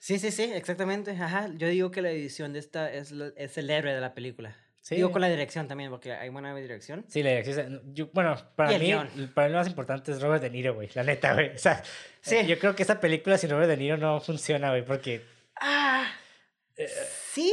Sí, 0.01 0.19
sí, 0.19 0.33
sí, 0.33 0.51
exactamente. 0.53 1.13
Ajá. 1.13 1.49
Yo 1.57 1.69
digo 1.69 1.93
que 1.93 2.03
la 2.03 2.11
edición 2.11 2.53
de 2.53 2.59
esta 2.59 2.93
es, 2.93 3.13
es 3.37 3.57
el 3.59 3.71
héroe 3.71 3.95
de 3.95 4.01
la 4.01 4.15
película. 4.15 4.57
Sí. 4.83 4.97
Digo 4.97 5.13
con 5.13 5.21
la 5.21 5.29
dirección 5.29 5.69
también, 5.69 5.91
porque 5.91 6.13
hay 6.13 6.29
buena 6.31 6.53
dirección. 6.57 7.05
Sí, 7.07 7.23
la 7.23 7.31
dirección. 7.31 7.83
yo- 7.95 8.09
bueno, 8.13 8.35
para 8.57 8.77
mí, 8.79 8.93
para 9.33 9.47
mí 9.47 9.53
lo 9.53 9.59
más 9.59 9.69
importante 9.69 10.11
es 10.11 10.21
Robert 10.21 10.43
De 10.43 10.51
Niro, 10.51 10.75
güey. 10.75 10.89
La 10.95 11.05
neta, 11.05 11.35
güey. 11.35 11.51
O 11.55 11.59
sea, 11.59 11.83
Sí. 12.23 12.37
eh, 12.39 12.47
yo 12.49 12.59
creo 12.59 12.75
que 12.75 12.83
esta 12.83 12.99
película 12.99 13.39
sin 13.39 13.51
Robert 13.51 13.69
De 13.69 13.77
Niro 13.77 13.97
no 13.97 14.21
funciona, 14.21 14.71
güey. 14.71 14.85
Porque, 14.85 15.23
Ah, 15.61 16.11
sí. 17.33 17.53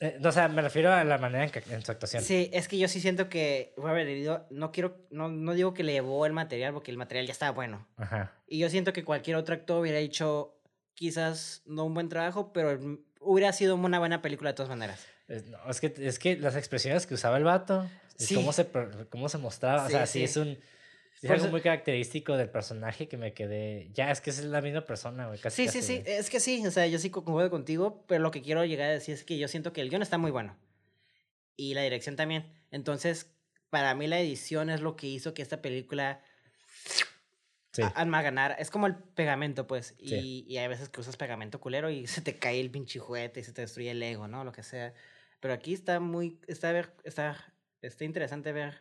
Eh, 0.00 0.18
o 0.22 0.32
sea, 0.32 0.48
me 0.48 0.62
refiero 0.62 0.92
a 0.92 1.02
la 1.04 1.18
manera 1.18 1.44
en, 1.44 1.50
que, 1.50 1.62
en 1.70 1.84
su 1.84 1.90
actuación. 1.92 2.22
Sí, 2.22 2.50
es 2.52 2.68
que 2.68 2.78
yo 2.78 2.88
sí 2.88 3.00
siento 3.00 3.28
que 3.28 3.72
Robert 3.76 4.06
De 4.06 4.14
Niro, 4.14 4.46
no 4.50 4.70
quiero, 4.72 5.06
no, 5.10 5.28
no 5.28 5.54
digo 5.54 5.74
que 5.74 5.82
le 5.82 5.92
llevó 5.92 6.24
el 6.26 6.32
material, 6.32 6.72
porque 6.72 6.90
el 6.90 6.96
material 6.96 7.26
ya 7.26 7.32
estaba 7.32 7.52
bueno. 7.52 7.86
Ajá. 7.96 8.32
Y 8.46 8.58
yo 8.58 8.68
siento 8.70 8.92
que 8.92 9.04
cualquier 9.04 9.36
otro 9.36 9.54
actor 9.54 9.80
hubiera 9.80 9.98
hecho 9.98 10.54
quizás 10.94 11.62
no 11.66 11.84
un 11.84 11.94
buen 11.94 12.08
trabajo, 12.08 12.52
pero 12.52 12.78
hubiera 13.20 13.52
sido 13.52 13.76
una 13.76 13.98
buena 13.98 14.22
película 14.22 14.50
de 14.50 14.54
todas 14.54 14.70
maneras. 14.70 15.06
Es, 15.28 15.46
no, 15.46 15.58
es 15.68 15.80
que, 15.80 15.92
es 15.98 16.18
que 16.18 16.36
las 16.36 16.56
expresiones 16.56 17.06
que 17.06 17.14
usaba 17.14 17.36
el 17.36 17.44
vato, 17.44 17.88
Sí. 18.16 18.34
cómo, 18.34 18.52
se, 18.52 18.66
cómo 19.10 19.28
se 19.28 19.38
mostraba, 19.38 19.86
o 19.86 19.88
sea, 19.88 20.06
sí, 20.06 20.18
sí. 20.18 20.24
es 20.24 20.36
un... 20.36 20.58
Es 21.22 21.30
algo 21.30 21.48
muy 21.48 21.60
característico 21.60 22.36
del 22.36 22.48
personaje 22.50 23.08
que 23.08 23.16
me 23.16 23.32
quedé... 23.34 23.90
Ya, 23.92 24.10
es 24.10 24.20
que 24.20 24.30
es 24.30 24.44
la 24.44 24.60
misma 24.60 24.84
persona, 24.84 25.26
güey. 25.26 25.38
Casi, 25.40 25.64
Sí, 25.64 25.68
sí, 25.68 25.78
casi, 25.80 25.86
sí, 25.96 26.02
güey. 26.02 26.12
es 26.16 26.30
que 26.30 26.40
sí, 26.40 26.66
o 26.66 26.70
sea, 26.70 26.86
yo 26.86 26.98
sí 26.98 27.10
concuerdo 27.10 27.50
contigo, 27.50 28.04
pero 28.06 28.22
lo 28.22 28.30
que 28.30 28.42
quiero 28.42 28.64
llegar 28.64 28.88
a 28.90 28.92
decir 28.92 29.14
es 29.14 29.24
que 29.24 29.36
yo 29.38 29.48
siento 29.48 29.72
que 29.72 29.80
el 29.80 29.90
guion 29.90 30.02
está 30.02 30.18
muy 30.18 30.30
bueno. 30.30 30.56
Y 31.56 31.74
la 31.74 31.82
dirección 31.82 32.14
también. 32.16 32.52
Entonces, 32.70 33.32
para 33.70 33.94
mí 33.94 34.06
la 34.06 34.20
edición 34.20 34.70
es 34.70 34.80
lo 34.80 34.96
que 34.96 35.08
hizo 35.08 35.34
que 35.34 35.42
esta 35.42 35.60
película 35.60 36.22
Sí. 37.72 37.82
ganar. 37.94 38.56
Es 38.58 38.70
como 38.70 38.86
el 38.86 38.96
pegamento, 38.96 39.66
pues. 39.66 39.94
Y, 39.98 40.08
Sí. 40.08 40.44
y 40.48 40.56
hay 40.58 40.68
veces 40.68 40.88
que 40.88 41.00
usas 41.00 41.16
pegamento 41.16 41.60
culero 41.60 41.90
y 41.90 42.06
se 42.22 42.22
te 42.22 42.36
cae 42.38 42.60
el 42.60 42.70
pinche 42.70 42.98
juguete 42.98 43.40
y 43.40 43.44
se 43.44 43.52
te 43.52 43.62
destruye 43.62 43.90
el 43.90 44.02
ego, 44.02 44.26
¿no? 44.28 44.44
Lo 44.44 44.52
que 44.52 44.62
sea. 44.62 44.94
Pero 45.40 45.54
aquí 45.54 45.74
está 45.74 46.00
muy. 46.00 46.40
Está, 46.48 46.72
ver, 46.72 46.92
está, 47.04 47.36
está 47.82 48.04
interesante 48.04 48.52
ver, 48.52 48.78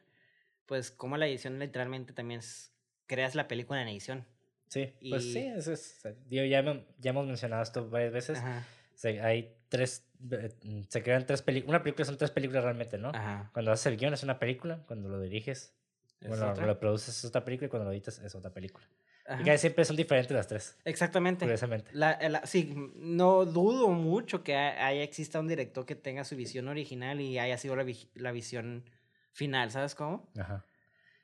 pues, 0.68 0.92
cómo 0.92 1.18
la 1.18 1.26
edición 1.28 1.58
literalmente 1.58 2.14
también 2.14 2.42
es. 2.42 2.72
Creas 3.08 3.34
la 3.36 3.48
película 3.48 3.82
en 3.82 3.88
edición. 3.88 4.26
Sí, 4.68 4.94
pues 5.10 5.24
y- 5.24 5.34
sí, 5.34 5.40
eso 5.40 5.72
es... 5.72 6.02
Digo, 6.28 6.44
ya, 6.46 6.62
ya 7.00 7.10
hemos 7.12 7.26
mencionado 7.26 7.64
esto 7.64 7.90
varias 7.90 8.12
veces. 8.12 8.40
Se, 8.94 9.22
hay 9.22 9.56
tres... 9.70 10.06
eh, 10.30 10.50
Se 10.90 11.02
crean 11.02 11.26
tres 11.26 11.42
películas... 11.42 11.70
Una 11.70 11.84
película 11.84 12.04
son 12.06 12.18
tres 12.18 12.32
películas 12.32 12.64
realmente, 12.66 12.98
¿no? 12.98 13.10
Ajá. 13.10 13.50
Cuando 13.54 13.72
haces 13.72 13.86
el 13.86 13.98
guion 13.98 14.14
es 14.14 14.24
una 14.24 14.40
película, 14.40 14.84
cuando 14.88 15.08
lo 15.10 15.22
diriges... 15.22 15.74
¿Es 16.20 16.28
Bueno, 16.28 16.50
otra? 16.52 16.66
lo 16.66 16.80
produces 16.80 17.18
es 17.18 17.24
otra 17.26 17.46
película 17.46 17.68
y 17.68 17.70
cuando 17.70 17.86
lo 17.86 17.94
editas 17.94 18.20
es 18.20 18.36
otra 18.36 18.52
película. 18.52 18.86
Ajá. 19.26 19.42
Y 19.42 19.46
casi 19.46 19.60
siempre 19.60 19.86
son 19.86 19.96
diferentes 19.96 20.36
las 20.36 20.48
tres, 20.48 20.76
Exactamente. 20.84 21.46
curiosamente. 21.46 21.92
La, 21.94 22.18
la- 22.28 22.46
sí, 22.46 22.74
no 22.96 23.46
dudo 23.46 23.88
mucho 23.90 24.44
que 24.44 24.56
ha- 24.56 24.86
haya 24.88 25.04
exista 25.04 25.40
un 25.40 25.48
director 25.48 25.86
que 25.86 25.96
tenga 25.96 26.24
su 26.26 26.36
visión 26.36 26.68
original 26.68 27.22
y 27.22 27.38
haya 27.40 27.58
sido 27.58 27.76
la, 27.76 27.86
la 28.16 28.32
visión 28.32 28.84
final, 29.38 29.72
¿sabes 29.72 29.94
cómo? 29.96 30.30
Ajá. 30.38 30.66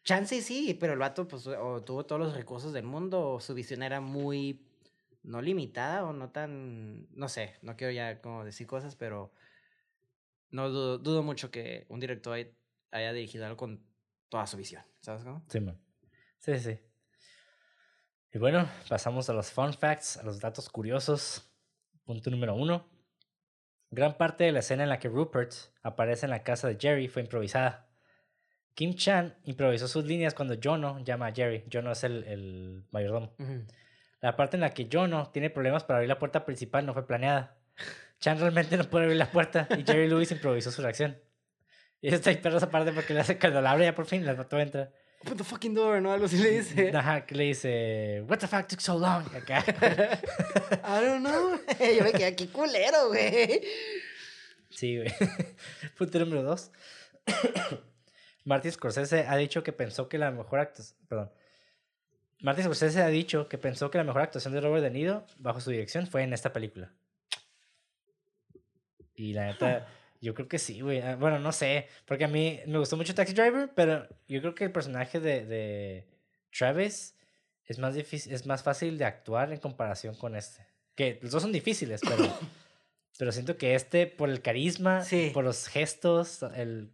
Chance 0.04 0.42
sí, 0.42 0.74
pero 0.80 0.94
el 0.94 1.00
vato 1.00 1.28
pues 1.28 1.48
o 1.48 1.82
tuvo 1.84 2.06
todos 2.06 2.20
los 2.22 2.36
recursos 2.36 2.74
del 2.74 2.84
mundo 2.86 3.32
o 3.32 3.40
su 3.40 3.54
visión 3.54 3.82
era 3.84 4.02
muy 4.02 4.66
no 5.24 5.42
limitada 5.42 6.04
o 6.04 6.14
no 6.14 6.30
tan 6.30 7.08
no 7.16 7.28
sé, 7.30 7.56
no 7.62 7.76
quiero 7.76 7.92
ya 7.94 8.22
como 8.22 8.44
decir 8.44 8.68
cosas, 8.68 8.96
pero 8.96 9.34
no 10.52 10.70
dudo, 10.70 10.98
dudo 10.98 11.24
mucho 11.24 11.50
que 11.52 11.86
un 11.90 12.00
director 12.00 12.34
hay- 12.34 12.54
haya 12.92 13.14
dirigido 13.14 13.46
algo 13.46 13.58
con 13.58 13.82
toda 14.30 14.46
su 14.46 14.58
visión, 14.58 14.84
¿sabes 15.00 15.24
cómo? 15.24 15.44
Sí, 15.50 15.60
man. 15.60 15.80
Sí, 16.38 16.60
sí. 16.60 16.78
Y 18.34 18.38
bueno, 18.40 18.68
pasamos 18.90 19.30
a 19.30 19.34
los 19.34 19.52
fun 19.52 19.74
facts, 19.74 20.18
a 20.18 20.24
los 20.24 20.40
datos 20.40 20.70
curiosos. 20.70 21.50
Punto 22.04 22.30
número 22.30 22.54
uno. 22.56 22.86
Gran 23.92 24.18
parte 24.18 24.44
de 24.44 24.52
la 24.52 24.60
escena 24.60 24.84
en 24.84 24.90
la 24.90 25.00
que 25.00 25.08
Rupert 25.08 25.54
aparece 25.84 26.26
en 26.26 26.32
la 26.32 26.44
casa 26.44 26.68
de 26.68 26.78
Jerry 26.80 27.08
fue 27.08 27.22
improvisada. 27.22 27.88
Kim 28.76 28.96
Chan 28.96 29.36
improvisó 29.44 29.88
sus 29.88 30.06
líneas 30.06 30.34
cuando 30.34 30.56
Jono 30.62 31.00
llama 31.04 31.28
a 31.28 31.34
Jerry. 31.34 31.64
Jono 31.72 31.92
es 31.92 32.04
el, 32.04 32.24
el 32.24 32.84
mayordomo. 32.92 33.34
Ujú. 33.38 33.66
La 34.22 34.36
parte 34.36 34.58
en 34.58 34.62
la 34.62 34.74
que 34.74 34.88
Jono 34.92 35.30
tiene 35.32 35.50
problemas 35.50 35.84
para 35.84 35.98
abrir 35.98 36.10
la 36.10 36.18
puerta 36.18 36.46
principal 36.46 36.86
no 36.86 36.94
fue 36.94 37.06
planeada. 37.06 37.58
Chan 38.20 38.40
realmente 38.40 38.78
no 38.78 38.86
puede 38.86 39.06
abrir 39.06 39.18
la 39.18 39.30
puerta 39.30 39.68
y 39.78 39.84
Jerry 39.84 40.08
Lewis 40.08 40.32
improvisó 40.32 40.72
su 40.72 40.82
reacción. 40.82 41.20
Y 42.02 42.08
está 42.14 42.34
perro 42.42 42.58
esa 42.58 42.70
parte 42.70 42.92
porque 42.92 43.14
le 43.14 43.22
hace 43.22 43.38
cuando 43.38 43.62
la 43.62 43.72
abre 43.72 43.86
ya 43.86 43.96
por 43.96 44.06
fin, 44.06 44.26
la 44.26 44.34
mató 44.34 44.60
entra. 44.60 44.92
Put 45.24 45.38
the 45.38 45.44
fucking 45.44 45.74
door, 45.74 46.02
¿no? 46.02 46.12
Algo 46.12 46.26
así 46.26 46.38
le 46.38 46.52
dice. 46.52 46.92
Ajá, 46.96 47.26
que 47.26 47.36
le 47.36 47.46
dice, 47.46 48.24
What 48.28 48.40
the 48.40 48.48
fuck 48.48 48.68
took 48.68 48.82
so 48.82 49.00
long? 49.00 49.24
Acá. 49.34 49.64
I 50.84 51.06
don't 51.06 51.22
know. 51.22 51.58
Yo 51.80 52.04
me 52.04 52.12
quedé 52.12 52.26
aquí 52.26 52.48
culero, 52.48 53.08
güey. 53.08 53.62
Sí, 54.70 54.98
güey. 54.98 55.14
Punto 55.98 56.20
número 56.20 56.44
dos. 56.44 56.72
Martin 58.44 58.72
Scorsese 58.72 59.26
ha 59.28 59.36
dicho 59.38 59.64
que 59.64 59.74
pensó 59.74 60.10
que 60.10 60.18
la 60.18 60.32
mejor 60.32 60.60
actuación. 60.60 60.98
Perdón. 61.08 61.32
Martin 62.42 62.66
Scorsese 62.66 63.02
ha 63.02 63.08
dicho 63.08 63.48
que 63.48 63.58
pensó 63.58 63.90
que 63.90 63.98
la 63.98 64.04
mejor 64.04 64.22
actuación 64.22 64.54
de 64.54 64.62
Robert 64.62 64.84
De 64.84 64.92
Niro 64.92 65.26
bajo 65.38 65.62
su 65.62 65.72
dirección 65.72 66.08
fue 66.08 66.24
en 66.24 66.34
esta 66.34 66.52
película. 66.52 66.92
Y 69.16 69.34
la 69.34 69.46
neta, 69.46 69.88
yo 70.20 70.34
creo 70.34 70.48
que 70.48 70.60
sí, 70.60 70.82
güey. 70.82 71.00
Ah, 71.02 71.16
Bueno, 71.16 71.40
no 71.40 71.52
sé, 71.52 71.88
porque 72.06 72.26
a 72.26 72.28
mí 72.28 72.60
me 72.66 72.80
gustó 72.80 72.98
mucho 72.98 73.16
Taxi 73.16 73.34
Driver, 73.34 73.72
pero 73.76 74.08
yo 74.28 74.42
creo 74.42 74.56
que 74.56 74.66
el 74.66 74.72
personaje 74.72 75.20
de, 75.20 75.46
de 75.46 76.08
Travis 76.58 77.16
es 77.66 77.80
más 77.80 77.96
difícil, 77.96 78.34
es 78.34 78.46
más 78.46 78.64
fácil 78.64 78.98
de 78.98 79.06
actuar 79.06 79.52
en 79.52 79.60
comparación 79.60 80.16
con 80.16 80.36
este. 80.36 80.66
Que 80.96 81.20
los 81.22 81.32
dos 81.32 81.42
son 81.42 81.52
difíciles, 81.52 82.02
pero, 82.02 82.24
pero 83.18 83.32
siento 83.32 83.58
que 83.58 83.76
este, 83.76 84.08
por 84.08 84.30
el 84.30 84.42
carisma, 84.42 85.04
Sí. 85.04 85.32
por 85.34 85.44
los 85.44 85.68
gestos, 85.68 86.44
el, 86.56 86.92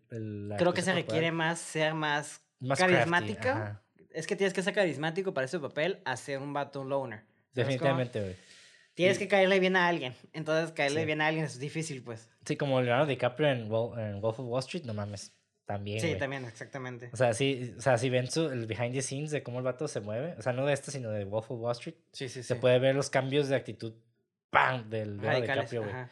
Creo 0.58 0.74
que 0.74 0.82
se 0.82 0.94
requiere 0.94 1.32
más 1.32 1.60
ser 1.60 1.94
más 1.94 2.42
más 2.60 2.82
ajá. 2.82 3.82
Es 4.12 4.28
que 4.28 4.36
tienes 4.36 4.54
que 4.54 4.62
ser 4.64 4.74
carismático 4.74 5.34
para 5.34 5.46
ese 5.46 5.60
papel 5.60 6.02
a 6.06 6.18
ser 6.18 6.40
un 6.40 6.52
vato 6.54 6.82
un 6.82 6.90
loner. 6.90 7.22
Definitivamente, 7.54 8.20
güey. 8.22 8.36
Tienes 8.96 9.18
que 9.18 9.28
caerle 9.30 9.60
bien 9.62 9.76
a 9.78 9.88
alguien. 9.88 10.14
Entonces, 10.34 10.74
caerle 10.74 11.02
Sí. 11.02 11.06
bien 11.06 11.22
a 11.22 11.28
alguien 11.28 11.46
es 11.46 11.58
difícil, 11.60 12.04
pues. 12.04 12.30
Sí, 12.46 12.58
como 12.58 12.82
Leonardo 12.82 13.06
DiCaprio 13.08 13.48
en, 13.50 13.70
Wol- 13.70 13.98
en 13.98 14.20
Wolf 14.20 14.40
of 14.40 14.48
Wall 14.48 14.60
Street, 14.60 14.84
no 14.86 14.94
mames. 14.94 15.34
También. 15.66 16.02
sí, 16.02 16.16
también, 16.18 16.44
exactamente. 16.46 17.12
O 17.14 17.16
sea, 17.16 17.32
sí, 17.36 17.76
o 17.78 17.82
sea, 17.82 18.00
si 18.00 18.10
ven 18.10 18.30
su, 18.30 18.50
el 18.50 18.66
behind 18.66 18.92
the 18.92 19.04
scenes 19.04 19.30
de 19.30 19.44
cómo 19.44 19.60
el 19.60 19.64
vato 19.64 19.88
se 19.88 20.00
mueve, 20.02 20.34
o 20.38 20.42
sea, 20.42 20.52
no 20.52 20.66
de 20.66 20.74
este, 20.74 20.90
sino 20.90 21.12
de 21.12 21.26
Wolf 21.26 21.52
of 21.52 21.60
Wall 21.62 21.74
Street, 21.74 21.96
Sí, 22.12 22.28
sí, 22.28 22.42
sí. 22.42 22.48
se 22.48 22.56
puede 22.56 22.80
ver 22.80 22.96
los 22.96 23.12
cambios 23.12 23.48
de 23.50 23.56
actitud, 23.56 23.94
¡pam! 24.50 24.90
del 24.90 25.18
Leonardo 25.18 25.40
Radicales. 25.40 25.72
DiCaprio, 25.72 25.94
güey. 25.94 26.06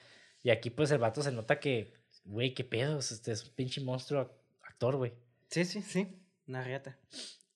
Y 0.43 0.49
aquí, 0.49 0.69
pues, 0.69 0.91
el 0.91 0.97
vato 0.99 1.21
se 1.21 1.31
nota 1.31 1.59
que, 1.59 1.93
güey, 2.23 2.53
qué 2.53 2.63
pedos, 2.63 3.11
este 3.11 3.31
es 3.31 3.43
un 3.43 3.53
pinche 3.55 3.81
monstruo 3.81 4.31
actor, 4.63 4.95
güey. 4.95 5.13
Sí, 5.49 5.65
sí, 5.65 5.81
sí. 5.81 6.19
Una 6.47 6.63
riata. 6.63 6.97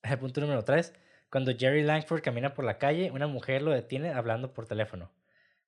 El 0.04 0.18
punto 0.20 0.42
número 0.42 0.64
3. 0.64 0.94
Cuando 1.30 1.56
Jerry 1.58 1.84
Langford 1.84 2.22
camina 2.22 2.54
por 2.54 2.66
la 2.66 2.78
calle, 2.78 3.12
una 3.12 3.28
mujer 3.28 3.62
lo 3.62 3.72
detiene 3.72 4.10
hablando 4.10 4.54
por 4.54 4.68
teléfono. 4.68 5.12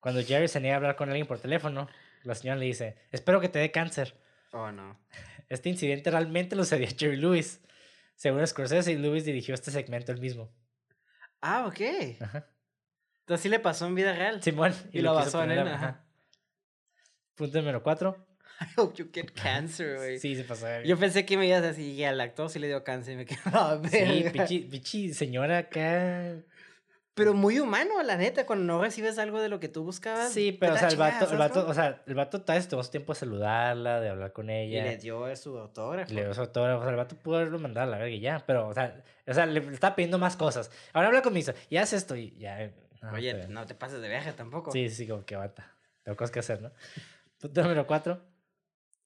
Cuando 0.00 0.22
Jerry 0.22 0.48
se 0.48 0.60
niega 0.60 0.74
a 0.74 0.76
hablar 0.76 0.96
con 0.96 1.08
alguien 1.08 1.26
por 1.26 1.38
teléfono, 1.38 1.88
la 2.22 2.34
señora 2.34 2.58
le 2.58 2.66
dice, 2.66 2.96
espero 3.12 3.40
que 3.40 3.48
te 3.48 3.58
dé 3.58 3.70
cáncer. 3.70 4.14
Oh, 4.52 4.70
no. 4.70 4.98
Este 5.48 5.70
incidente 5.70 6.10
realmente 6.10 6.56
lo 6.56 6.64
sucedió 6.64 6.86
a 6.86 6.90
Jerry 6.98 7.16
Lewis. 7.16 7.60
Según 8.14 8.46
Scorsese, 8.46 8.98
Lewis 8.98 9.24
dirigió 9.24 9.54
este 9.54 9.70
segmento 9.70 10.12
él 10.12 10.20
mismo. 10.20 10.52
Ah, 11.40 11.66
ok. 11.66 11.80
Ajá. 12.20 12.46
Entonces 13.24 13.42
sí 13.42 13.48
le 13.48 13.58
pasó 13.58 13.86
en 13.86 13.94
vida 13.94 14.12
real. 14.14 14.42
Simón. 14.42 14.74
Y 14.92 15.00
lo 15.00 15.12
quiso 15.12 15.24
basó 15.24 15.42
en 15.44 15.50
él, 15.52 15.66
ajá. 15.68 16.04
Punto 17.34 17.58
número 17.58 17.82
4. 17.82 18.16
I 18.60 18.64
hope 18.80 18.96
you 19.02 19.10
get 19.12 19.32
cancer, 19.32 19.96
güey. 19.98 20.18
Sí, 20.18 20.36
se 20.36 20.44
pasó. 20.44 20.66
Yo 20.84 20.98
pensé 20.98 21.24
que 21.26 21.36
me 21.36 21.46
ibas 21.48 21.62
a 21.62 21.68
decir, 21.68 21.86
y 21.92 22.04
al 22.04 22.20
actor 22.20 22.48
sí 22.50 22.58
le 22.58 22.66
dio 22.68 22.84
cáncer 22.84 23.14
y 23.14 23.16
me 23.16 23.24
quedé, 23.26 23.38
"Ah, 23.46 23.80
Sí, 23.90 23.98
verga". 24.22 24.30
pichi, 24.32 24.58
pichi 24.60 25.14
señora 25.14 25.58
acá. 25.58 26.36
Pero 27.14 27.32
muy 27.32 27.60
humano, 27.60 28.02
la 28.02 28.16
neta, 28.16 28.44
cuando 28.44 28.64
no 28.64 28.82
recibes 28.82 29.18
algo 29.18 29.40
de 29.40 29.48
lo 29.48 29.60
que 29.60 29.68
tú 29.68 29.84
buscabas. 29.84 30.32
Sí, 30.32 30.50
pero 30.50 30.74
o 30.74 30.76
sea, 30.76 30.88
el 30.88 30.96
vato, 30.96 31.24
el 31.24 31.30
¿sabes 31.30 31.38
vato, 31.38 31.66
o 31.68 31.72
sea, 31.72 32.02
el 32.06 32.14
vato 32.16 32.42
tal 32.42 32.56
vez 32.56 32.66
tomó 32.66 32.82
su 32.82 32.90
tiempo 32.90 33.12
de 33.14 33.20
saludarla, 33.20 34.00
de 34.00 34.08
hablar 34.08 34.32
con 34.32 34.50
Y 34.50 34.54
ella. 34.54 34.82
le 34.82 34.96
dio 34.96 35.34
su 35.36 35.56
autógrafo. 35.56 36.12
Le 36.12 36.22
dio 36.24 36.34
su 36.34 36.40
autógrafo, 36.40 36.80
o 36.80 36.82
sea, 36.82 36.90
el 36.90 36.96
vato 36.96 37.14
pudo 37.16 37.36
haberlo 37.36 37.60
mandado 37.60 37.86
a 37.86 37.90
la 37.92 37.98
verga 37.98 38.12
y 38.16 38.18
ya, 38.18 38.42
pero, 38.44 38.66
o 38.66 38.74
sea, 38.74 39.00
o 39.28 39.32
sea, 39.32 39.46
le 39.46 39.60
está 39.72 39.94
pidiendo 39.94 40.18
más 40.18 40.36
cosas. 40.36 40.72
Ahora 40.92 41.06
habla 41.08 41.22
conmigo, 41.22 41.52
y 41.70 41.76
haz 41.76 41.92
esto 41.92 42.16
y 42.16 42.36
ya. 42.36 42.72
No, 43.04 43.12
Oye, 43.16 43.48
no 43.48 43.66
te 43.66 43.74
pases 43.74 44.00
de 44.00 44.08
viaje 44.08 44.32
tampoco. 44.32 44.70
Sí, 44.72 44.88
sí, 44.88 45.06
como 45.06 45.24
que 45.24 45.36
bata. 45.36 45.74
Tengo 46.02 46.16
cosas 46.16 46.30
que 46.30 46.38
hacer, 46.40 46.62
¿no? 46.62 46.72
Punto 47.38 47.62
número 47.62 47.86
cuatro. 47.86 48.22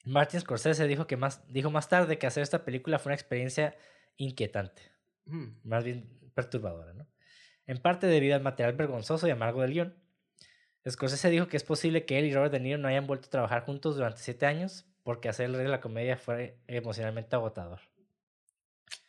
Martin 0.04 0.40
Scorsese 0.40 0.86
dijo 0.86 1.06
que 1.06 1.16
más, 1.16 1.46
dijo 1.52 1.70
más 1.70 1.88
tarde 1.88 2.18
que 2.18 2.26
hacer 2.26 2.42
esta 2.42 2.64
película 2.64 2.98
fue 2.98 3.10
una 3.10 3.14
experiencia 3.14 3.76
inquietante, 4.16 4.82
Ujú. 5.26 5.52
más 5.64 5.84
bien 5.84 6.08
perturbadora, 6.34 6.94
¿no? 6.94 7.06
En 7.66 7.78
parte 7.78 8.06
debido 8.06 8.34
al 8.34 8.42
material 8.42 8.74
vergonzoso 8.76 9.26
y 9.26 9.30
amargo 9.30 9.62
del 9.62 9.72
guion. 9.72 9.94
Scorsese 10.88 11.28
dijo 11.28 11.48
que 11.48 11.56
es 11.58 11.64
posible 11.64 12.06
que 12.06 12.18
él 12.18 12.24
y 12.24 12.32
Robert 12.32 12.52
De 12.52 12.60
Niro 12.60 12.78
no 12.78 12.88
hayan 12.88 13.06
vuelto 13.06 13.26
a 13.26 13.30
trabajar 13.30 13.64
juntos 13.64 13.96
durante 13.96 14.20
siete 14.20 14.46
años 14.46 14.86
porque 15.02 15.28
hacer 15.28 15.46
el 15.46 15.54
rey 15.54 15.64
de 15.64 15.70
la 15.70 15.80
comedia 15.80 16.16
fue 16.16 16.56
emocionalmente 16.66 17.36
agotador. 17.36 17.80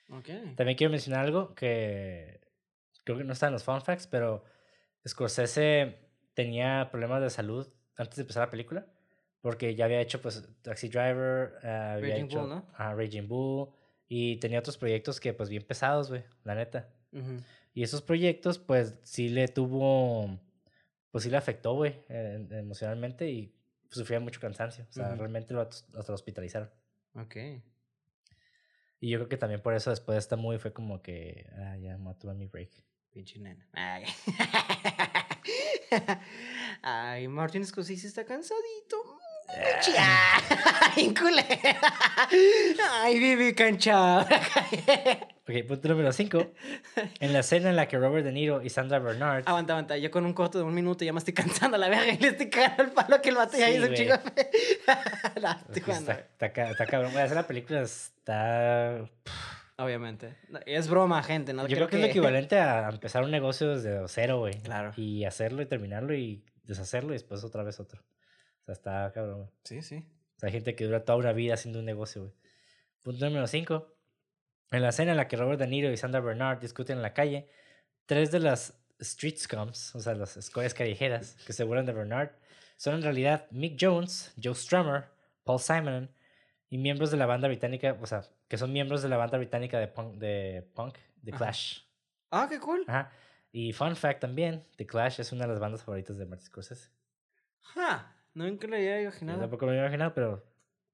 Ok. 0.09 0.27
También 0.55 0.77
quiero 0.77 0.91
mencionar 0.91 1.25
algo 1.25 1.53
que 1.55 2.41
creo 3.05 3.17
que 3.17 3.23
no 3.23 3.33
está 3.33 3.47
en 3.47 3.53
los 3.53 3.63
fun 3.63 3.81
facts, 3.81 4.07
pero 4.07 4.43
Scorsese 5.07 5.97
tenía 6.33 6.89
problemas 6.91 7.21
de 7.21 7.29
salud 7.29 7.67
antes 7.95 8.15
de 8.15 8.21
empezar 8.21 8.45
la 8.45 8.51
película, 8.51 8.87
porque 9.41 9.75
ya 9.75 9.85
había 9.85 10.01
hecho 10.01 10.21
pues 10.21 10.47
Taxi 10.61 10.89
Driver, 10.89 11.53
eh, 11.63 11.67
había 11.67 12.13
Raging 12.13 12.25
hecho 12.25 12.39
Bull, 12.41 12.49
¿no? 12.49 12.65
Raging 12.77 13.27
Bull 13.27 13.69
y 14.07 14.37
tenía 14.37 14.59
otros 14.59 14.77
proyectos 14.77 15.19
que 15.19 15.33
pues 15.33 15.49
bien 15.49 15.63
pesados, 15.63 16.09
güey, 16.09 16.23
la 16.43 16.55
neta. 16.55 16.89
Y 17.73 17.83
esos 17.83 18.01
proyectos 18.01 18.57
pues 18.57 18.95
sí 19.03 19.29
le 19.29 19.47
tuvo, 19.47 20.39
pues 21.11 21.23
sí 21.23 21.29
le 21.29 21.37
afectó, 21.37 21.73
güey, 21.73 21.95
eh, 22.09 22.47
emocionalmente 22.51 23.29
y 23.29 23.55
sufría 23.89 24.19
mucho 24.19 24.39
cansancio, 24.39 24.85
o 24.89 24.93
sea, 24.93 25.15
realmente 25.15 25.53
lo, 25.53 25.61
hasta 25.61 26.07
lo 26.07 26.13
hospitalizaron. 26.13 26.69
Ok. 27.15 27.35
Y 29.01 29.09
yo 29.09 29.17
creo 29.17 29.29
que 29.29 29.37
también 29.37 29.61
por 29.61 29.73
eso 29.73 29.89
después 29.89 30.15
de 30.15 30.19
esta 30.19 30.35
movie 30.35 30.59
fue 30.59 30.73
como 30.73 31.01
que, 31.01 31.49
ah, 31.57 31.77
ya 31.77 31.97
me 31.97 32.05
voy 32.05 32.13
a 32.13 32.17
tomar 32.17 32.35
mi 32.35 32.47
break. 32.47 32.71
Pinche 33.13 33.39
nena. 33.39 33.65
Ay. 33.73 34.05
Ay, 36.81 37.27
Martin 37.27 37.65
Scorsese 37.65 38.07
está 38.07 38.23
cansadito. 38.25 38.97
Muchi- 39.49 39.95
Ay, 40.95 41.13
culera. 41.13 41.79
Ay, 43.01 43.19
Vivi 43.19 43.53
cancha. 43.53 44.25
Ok, 45.49 45.55
punto 45.67 45.87
número 45.87 46.11
5. 46.13 46.51
En 47.21 47.33
la 47.33 47.39
escena 47.39 47.71
en 47.71 47.75
la 47.75 47.87
que 47.87 47.97
Robert 47.97 48.23
De 48.23 48.31
Niro 48.31 48.61
y 48.61 48.69
Sandra 48.69 48.99
Bernard. 48.99 49.45
Aguanta, 49.47 49.73
aguanta. 49.73 49.97
Yo 49.97 50.11
con 50.11 50.23
un 50.27 50.33
corto 50.33 50.59
de 50.59 50.63
un 50.63 50.75
minuto 50.75 51.03
ya 51.03 51.11
me 51.11 51.17
estoy 51.17 51.33
cansando 51.33 51.75
a 51.75 51.79
la 51.79 51.89
verga 51.89 52.13
y 52.13 52.17
le 52.19 52.27
estoy 52.27 52.51
cagando 52.51 52.83
el 52.83 52.91
palo 52.91 53.19
que 53.19 53.29
el 53.29 53.35
vato 53.35 53.57
ya 53.57 53.67
hizo 53.67 53.87
un 53.87 53.89
No, 53.89 53.95
estoy 53.95 55.81
jugando, 55.81 56.11
está, 56.11 56.19
está, 56.19 56.53
ca- 56.53 56.69
está 56.69 56.85
cabrón. 56.85 57.13
Güey, 57.13 57.23
hacer 57.23 57.35
la 57.35 57.47
película 57.47 57.81
está. 57.81 59.09
Obviamente. 59.79 60.35
Es 60.65 60.89
broma, 60.89 61.23
gente. 61.23 61.53
No 61.53 61.65
Yo 61.65 61.77
creo 61.77 61.87
que 61.87 61.95
es 61.95 62.01
lo 62.01 62.07
que 62.07 62.11
equivalente 62.11 62.59
a 62.59 62.89
empezar 62.89 63.23
un 63.23 63.31
negocio 63.31 63.69
desde 63.69 64.05
cero, 64.09 64.39
güey. 64.39 64.59
Claro. 64.61 64.91
Y 64.97 65.23
hacerlo 65.23 65.61
y 65.61 65.67
terminarlo 65.67 66.13
y 66.13 66.43
deshacerlo 66.63 67.11
y 67.11 67.13
después 67.13 67.45
otra 67.45 67.63
vez 67.63 67.79
otro. 67.79 68.01
O 68.01 68.65
sea, 68.65 68.73
está 68.73 69.11
cabrón. 69.13 69.37
güey. 69.37 69.49
Sí, 69.63 69.81
sí. 69.81 70.05
O 70.35 70.39
sea, 70.39 70.47
hay 70.47 70.51
gente 70.53 70.75
que 70.75 70.83
dura 70.83 71.05
toda 71.05 71.17
una 71.17 71.31
vida 71.31 71.53
haciendo 71.53 71.79
un 71.79 71.85
negocio, 71.85 72.23
güey. 72.23 72.33
Punto 73.01 73.23
número 73.23 73.47
5. 73.47 73.95
En 74.71 74.81
la 74.81 74.89
escena 74.89 75.11
en 75.11 75.17
la 75.17 75.29
que 75.29 75.37
Robert 75.37 75.59
De 75.59 75.67
Niro 75.67 75.91
y 75.91 75.97
Sandra 75.97 76.19
Bernard 76.19 76.59
discuten 76.59 76.97
en 76.97 77.01
la 77.01 77.13
calle, 77.13 77.47
tres 78.05 78.31
de 78.31 78.39
las 78.39 78.77
street 78.99 79.37
scums, 79.37 79.95
o 79.95 80.01
sea, 80.01 80.13
las 80.13 80.35
escorias 80.35 80.73
callejeras 80.73 81.37
que 81.47 81.53
se 81.53 81.63
burlan 81.63 81.85
de 81.85 81.93
Bernard, 81.93 82.31
son 82.75 82.95
en 82.95 83.01
realidad 83.01 83.47
Mick 83.49 83.77
Jones, 83.79 84.33
Joe 84.41 84.53
Strummer, 84.53 85.05
Paul 85.45 85.59
Simon 85.59 86.11
y 86.69 86.77
miembros 86.77 87.11
de 87.11 87.17
la 87.17 87.25
banda 87.25 87.47
británica, 87.47 87.97
o 87.99 88.05
sea, 88.05 88.23
que 88.49 88.57
son 88.57 88.73
miembros 88.73 89.01
de 89.01 89.07
la 89.07 89.15
banda 89.15 89.37
británica 89.37 89.79
de 89.79 89.87
punk, 89.87 90.15
de 90.15 90.69
punk 90.75 90.97
The 91.23 91.31
Ajá. 91.31 91.37
Clash. 91.37 91.83
Ah, 92.31 92.47
qué 92.49 92.59
cool. 92.59 92.83
Ajá. 92.87 93.11
Y 93.51 93.71
fun 93.73 93.95
fact 93.95 94.19
también, 94.19 94.65
The 94.75 94.85
Clash 94.85 95.21
es 95.21 95.31
una 95.31 95.43
de 95.45 95.49
las 95.53 95.59
bandas 95.59 95.83
favoritas 95.83 96.17
de 96.17 96.25
Martin 96.25 96.45
Scorsese. 96.47 96.89
Ja, 97.61 98.15
nunca 98.33 98.67
lo 98.67 98.75
había 98.75 98.95
Yo 98.97 99.01
imaginado. 99.03 99.39
tampoco 99.39 99.65
me 99.65 99.71
había 99.71 99.83
imaginado, 99.85 100.13
pero 100.13 100.43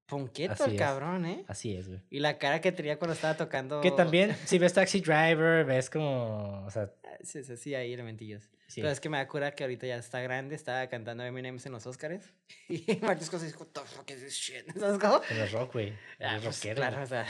Ponqueto 0.07 0.65
el 0.65 0.73
es. 0.73 0.79
cabrón, 0.79 1.25
¿eh? 1.25 1.43
así 1.47 1.75
es, 1.75 1.87
güey. 1.87 1.99
Y 2.11 2.19
la 2.19 2.37
cara 2.37 2.61
que 2.61 2.71
tenía 2.71 2.99
cuando 2.99 3.13
estaba 3.13 3.35
tocando. 3.35 3.81
Que 3.81 3.89
también, 3.91 4.35
si 4.45 4.59
ves 4.59 4.73
Taxi 4.73 5.01
Driver, 5.01 5.65
ves 5.65 5.89
como, 5.89 6.63
o 6.65 6.69
sea, 6.71 6.91
Ah, 7.03 7.17
Sí, 7.23 7.43
sí, 7.43 7.57
sí, 7.57 7.73
hay 7.73 7.91
elementillos. 7.93 8.43
sí. 8.67 8.81
Pero 8.81 8.91
es 8.91 8.99
que 8.99 9.09
me 9.09 9.17
da 9.17 9.27
cura 9.27 9.51
que 9.55 9.63
ahorita 9.63 9.87
ya 9.87 9.95
está 9.97 10.19
grande, 10.21 10.53
estaba 10.53 10.85
cantando 10.87 11.23
Eminem 11.23 11.57
en 11.63 11.71
los 11.71 11.87
Oscars. 11.87 12.23
Y 12.69 12.85
Martin 13.01 13.25
Scorsese 13.25 13.51
dijo, 13.53 13.65
the 13.65 13.81
fuck 13.81 14.09
is 14.11 14.19
this 14.19 14.33
shit? 14.35 14.71
¿Sabes 14.79 14.99
cómo? 14.99 15.21
En 15.29 15.37
el 15.37 15.49
rock, 15.51 15.73
güey. 15.73 15.93
Ah, 16.19 16.35
Es 16.37 16.43
pues, 16.43 16.55
rockero. 16.57 16.75
claro, 16.75 17.01
o 17.01 17.05
sea. 17.07 17.25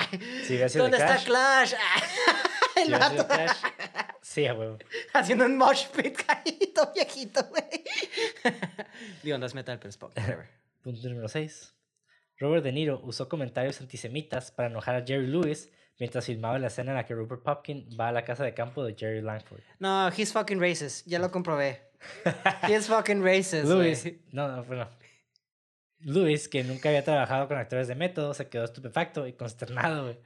Sido 0.44 0.68
¿Dónde 0.82 0.96
está 0.96 1.16
Clash, 1.18 1.74
El 2.76 2.90
vato 2.92 3.26
Clash, 3.28 3.56
Sí, 4.22 4.46
a 4.46 4.54
huevo. 4.54 4.78
haciendo 5.12 5.44
un 5.46 5.56
mosh 5.56 5.86
pit 5.88 6.16
caído, 6.26 6.92
viejito, 6.92 7.44
güey. 7.44 7.62
Digo, 9.22 9.38
no 9.38 9.46
es 9.46 9.54
metal, 9.54 9.78
pero 9.78 9.90
es 9.90 9.96
pop. 9.96 10.12
Punto 10.82 11.08
número 11.08 11.28
6. 11.28 11.72
Robert 12.38 12.62
De 12.64 12.72
Niro 12.72 13.00
usó 13.02 13.28
comentarios 13.28 13.80
antisemitas 13.80 14.50
para 14.50 14.68
enojar 14.68 14.94
a 14.96 15.06
Jerry 15.06 15.26
Lewis 15.26 15.70
mientras 15.98 16.26
filmaba 16.26 16.58
la 16.58 16.66
escena 16.66 16.92
en 16.92 16.96
la 16.96 17.06
que 17.06 17.14
Rupert 17.14 17.42
Popkin 17.42 17.88
va 17.98 18.08
a 18.08 18.12
la 18.12 18.24
casa 18.24 18.44
de 18.44 18.52
campo 18.52 18.84
de 18.84 18.94
Jerry 18.94 19.22
Langford. 19.22 19.60
No, 19.78 20.08
he's 20.08 20.32
fucking 20.32 20.60
racist. 20.60 21.06
Ya 21.06 21.18
lo 21.18 21.30
comprobé. 21.30 21.80
He's 22.68 22.86
fucking 22.88 23.22
racist. 23.22 23.64
Lewis, 23.64 24.06
no, 24.32 24.48
no, 24.48 24.64
bueno. 24.64 24.88
Lewis, 26.00 26.48
que 26.48 26.62
nunca 26.62 26.90
había 26.90 27.02
trabajado 27.02 27.48
con 27.48 27.56
actores 27.56 27.88
de 27.88 27.94
método, 27.94 28.34
se 28.34 28.48
quedó 28.48 28.64
estupefacto 28.64 29.26
y 29.26 29.32
consternado, 29.32 30.04
güey. 30.04 30.18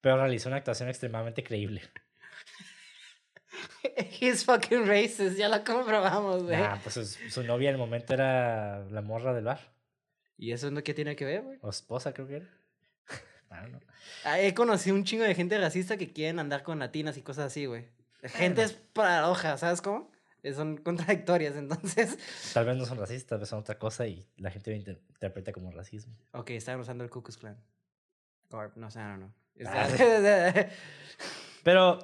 Pero 0.00 0.16
realizó 0.16 0.48
una 0.48 0.56
actuación 0.58 0.88
extremadamente 0.88 1.44
creíble. 1.44 1.82
He's 4.20 4.44
fucking 4.44 4.86
racist. 4.86 5.36
Ya 5.36 5.48
lo 5.48 5.62
comprobamos, 5.62 6.42
güey. 6.42 6.56
Ah, 6.56 6.80
pues 6.82 6.94
su, 6.94 7.04
su 7.04 7.44
novia 7.44 7.68
en 7.68 7.76
el 7.76 7.78
momento 7.78 8.12
era 8.14 8.84
la 8.90 9.00
morra 9.00 9.32
del 9.32 9.44
bar. 9.44 9.71
¿Y 10.42 10.50
eso 10.50 10.72
no 10.72 10.82
qué 10.82 10.92
tiene 10.92 11.14
que 11.14 11.24
ver, 11.24 11.42
güey? 11.42 11.58
O 11.62 11.70
esposa, 11.70 12.12
creo 12.12 12.26
que 12.26 12.36
era. 12.36 12.48
Ah, 13.50 13.66
no. 13.68 13.80
Ah, 14.24 14.40
He 14.40 14.54
conocido 14.54 14.96
un 14.96 15.04
chingo 15.04 15.22
de 15.24 15.34
gente 15.34 15.56
racista 15.58 15.96
que 15.98 16.12
quieren 16.12 16.38
andar 16.40 16.62
con 16.64 16.78
latinas 16.78 17.16
y 17.18 17.22
cosas 17.22 17.46
así, 17.46 17.66
güey. 17.66 17.86
Gente 18.24 18.62
es 18.62 18.72
paradoja, 18.72 19.56
¿sabes 19.58 19.80
cómo? 19.82 20.10
Eh, 20.42 20.52
Son 20.54 20.78
contradictorias, 20.78 21.54
entonces. 21.64 22.18
Tal 22.54 22.64
vez 22.64 22.76
no 22.76 22.86
son 22.86 22.98
racistas, 22.98 23.28
tal 23.28 23.38
vez 23.40 23.48
son 23.50 23.60
otra 23.60 23.78
cosa 23.78 24.06
y 24.08 24.26
la 24.38 24.50
gente 24.50 24.70
lo 24.70 24.76
inter- 24.78 25.00
interpreta 25.10 25.52
como 25.52 25.70
racismo. 25.70 26.16
Ok, 26.32 26.50
estaban 26.50 26.80
usando 26.80 27.04
el 27.04 27.10
Ku 27.10 27.22
Klux 27.22 27.36
Klan. 27.36 27.56
Or, 28.50 28.76
no 28.76 28.90
sé, 28.90 28.98
no, 29.00 29.16
no. 29.18 29.34
Ah, 29.66 29.86
Digo, 29.96 30.68
Pero, 31.62 31.98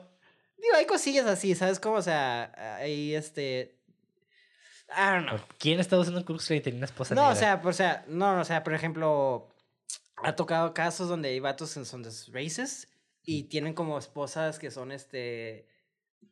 hay 0.77 0.86
cosillas 0.86 1.27
así, 1.27 1.55
¿sabes 1.56 1.81
cómo? 1.81 1.97
O 1.97 2.02
sea, 2.02 2.52
hay 2.77 3.15
este. 3.15 3.77
I 4.90 5.12
don't 5.12 5.27
know. 5.28 5.39
¿quién 5.59 5.81
está 5.81 5.98
usando 5.98 6.19
un 6.20 6.24
Ku 6.24 6.32
Klux 6.35 6.47
Klan 6.47 6.59
y 6.59 6.62
tenía 6.62 6.78
una 6.78 6.86
esposa 6.86 7.15
No, 7.15 7.28
o 7.28 7.35
sea, 7.35 7.60
por, 7.60 7.70
o 7.70 7.74
sea, 7.74 8.05
no, 8.09 8.40
o 8.40 8.44
sea, 8.44 8.65
por 8.65 8.74
ejemplo, 8.74 9.48
ha 10.23 10.35
tocado 10.35 10.73
casos 10.74 11.09
donde 11.09 11.28
hay 11.28 11.40
vatos 11.40 11.74
que 11.74 11.85
son 11.85 12.02
des- 12.02 12.32
racist 12.32 12.89
y 13.23 13.44
tienen 13.44 13.74
como 13.74 13.98
esposas 13.98 14.59
que 14.59 14.70
son 14.70 14.90
este, 14.93 15.66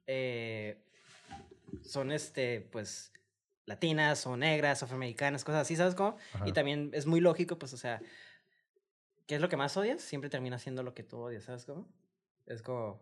eh, 0.07 0.83
son 1.83 2.11
este, 2.13 2.63
pues, 2.73 3.13
latinas 3.67 4.27
o 4.27 4.37
negras, 4.37 4.81
o 4.81 4.87
afroamericanas, 4.87 5.45
cosas 5.45 5.63
así, 5.63 5.77
¿sabes 5.77 5.95
cómo? 5.95 6.17
Ajá. 6.35 6.49
Y 6.49 6.53
también 6.53 6.91
es 6.95 7.05
muy 7.07 7.21
lógico, 7.21 7.59
pues, 7.59 7.73
o 7.75 7.77
sea, 7.77 8.01
¿qué 9.27 9.35
es 9.35 9.41
lo 9.41 9.49
que 9.49 9.57
más 9.57 9.77
odias? 9.77 10.01
Siempre 10.01 10.31
termina 10.31 10.59
siendo 10.59 10.83
lo 10.83 10.95
que 10.95 11.03
tú 11.03 11.19
odias, 11.19 11.45
¿sabes 11.45 11.67
cómo? 11.67 11.87
Es 12.47 12.63
como, 12.63 13.01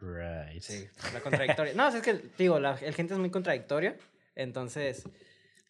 Right. 0.00 0.60
sí, 0.62 0.86
la 1.12 1.20
contradictoria. 1.20 1.72
no, 1.74 1.88
es 1.88 2.02
que, 2.02 2.20
digo, 2.36 2.58
la 2.60 2.74
el 2.78 2.94
gente 2.94 3.14
es 3.14 3.18
muy 3.20 3.30
contradictoria, 3.30 3.96
entonces, 4.34 5.04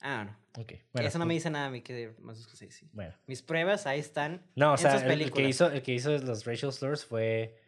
ah, 0.00 0.24
no. 0.24 0.36
Ok. 0.62 0.72
Bueno, 0.92 1.08
Eso 1.08 1.18
no 1.18 1.26
me 1.26 1.34
dice 1.34 1.50
nada 1.50 1.66
a 1.66 1.70
mí 1.70 1.82
que 1.82 2.14
más 2.20 2.38
sí, 2.54 2.70
sí. 2.70 2.88
Bueno. 2.92 3.14
Mis 3.26 3.42
pruebas 3.42 3.86
ahí 3.86 4.00
están. 4.00 4.42
No, 4.56 4.70
o 4.70 4.72
en 4.72 4.78
sea, 4.78 4.92
sus 4.92 5.02
el- 5.02 5.20
el, 5.22 5.30
que 5.32 5.42
hizo, 5.48 5.70
el 5.70 5.82
que 5.82 5.92
hizo 5.92 6.10
los 6.18 6.44
racial 6.46 6.72
slurs 6.72 7.04
fue, 7.04 7.60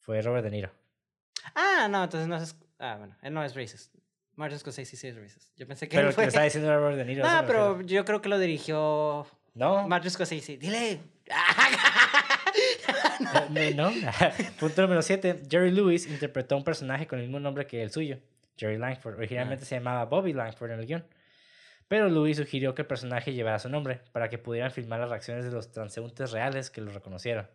fue 0.00 0.20
Robert 0.22 0.44
De 0.44 0.50
Niro. 0.50 0.70
Ah, 1.54 1.88
no, 1.90 2.04
entonces 2.04 2.28
no 2.28 2.36
es. 2.36 2.54
Ah, 2.78 2.96
bueno, 2.98 3.16
él 3.22 3.32
no 3.32 3.42
es 3.42 3.54
racist. 3.56 3.94
Martin 4.36 4.58
Scorsese 4.58 4.96
sí 4.96 5.08
es 5.08 5.16
racist. 5.16 5.50
Yo 5.56 5.66
pensé 5.66 5.88
que 5.88 5.96
Pero 5.96 6.08
él 6.08 6.10
el 6.10 6.14
que 6.14 6.14
fue. 6.22 6.24
estaba 6.26 6.44
diciendo 6.44 6.68
era 6.70 6.78
Robert 6.78 6.98
De 6.98 7.04
Niro. 7.06 7.24
No, 7.28 7.46
pero 7.46 7.80
yo 7.82 8.04
creo 8.04 8.20
que 8.20 8.28
lo 8.28 8.38
dirigió 8.38 9.26
No. 9.54 9.88
Martin 9.88 10.10
Scorsese. 10.10 10.56
Dile. 10.58 11.00
Eh, 13.54 13.74
no. 13.74 13.90
Punto 14.60 14.82
número 14.82 15.02
7. 15.02 15.42
Jerry 15.50 15.70
Lewis 15.70 16.06
interpretó 16.06 16.56
un 16.56 16.64
personaje 16.64 17.06
con 17.06 17.18
el 17.18 17.26
mismo 17.26 17.40
nombre 17.40 17.66
que 17.66 17.82
el 17.82 17.90
suyo, 17.90 18.18
Jerry 18.56 18.78
Langford. 18.78 19.16
Originalmente 19.16 19.64
se 19.64 19.76
llamaba 19.76 20.04
Bobby 20.06 20.32
Langford 20.32 20.72
en 20.72 20.80
el 20.80 20.86
guion. 20.86 21.04
Pero 21.88 22.08
Lewis 22.08 22.36
sugirió 22.36 22.74
que 22.74 22.82
el 22.82 22.88
personaje 22.88 23.32
llevara 23.32 23.58
su 23.58 23.68
nombre 23.68 24.00
para 24.12 24.28
que 24.28 24.38
pudieran 24.38 24.70
filmar 24.70 25.00
las 25.00 25.10
reacciones 25.10 25.44
de 25.44 25.50
los 25.50 25.72
transeúntes 25.72 26.30
reales 26.30 26.70
que 26.70 26.80
lo 26.80 26.92
reconocieron. 26.92 27.48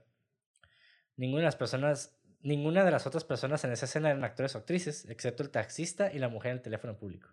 Ninguna 1.15 1.41
de 1.41 1.45
las 1.45 1.55
personas 1.55 2.15
Ninguna 2.45 2.83
de 2.83 2.91
las 2.91 3.07
otras 3.07 3.23
personas 3.23 3.63
en 3.63 3.71
esa 3.71 3.85
escena 3.85 4.11
eran 4.11 4.23
actores 4.23 4.53
o 4.53 4.59
actrices, 4.59 5.05
excepto 5.09 5.41
el 5.41 5.49
taxista 5.49 6.13
y 6.13 6.19
la 6.19 6.29
mujer 6.29 6.51
en 6.51 6.57
el 6.57 6.61
teléfono 6.61 6.95
público. 6.95 7.27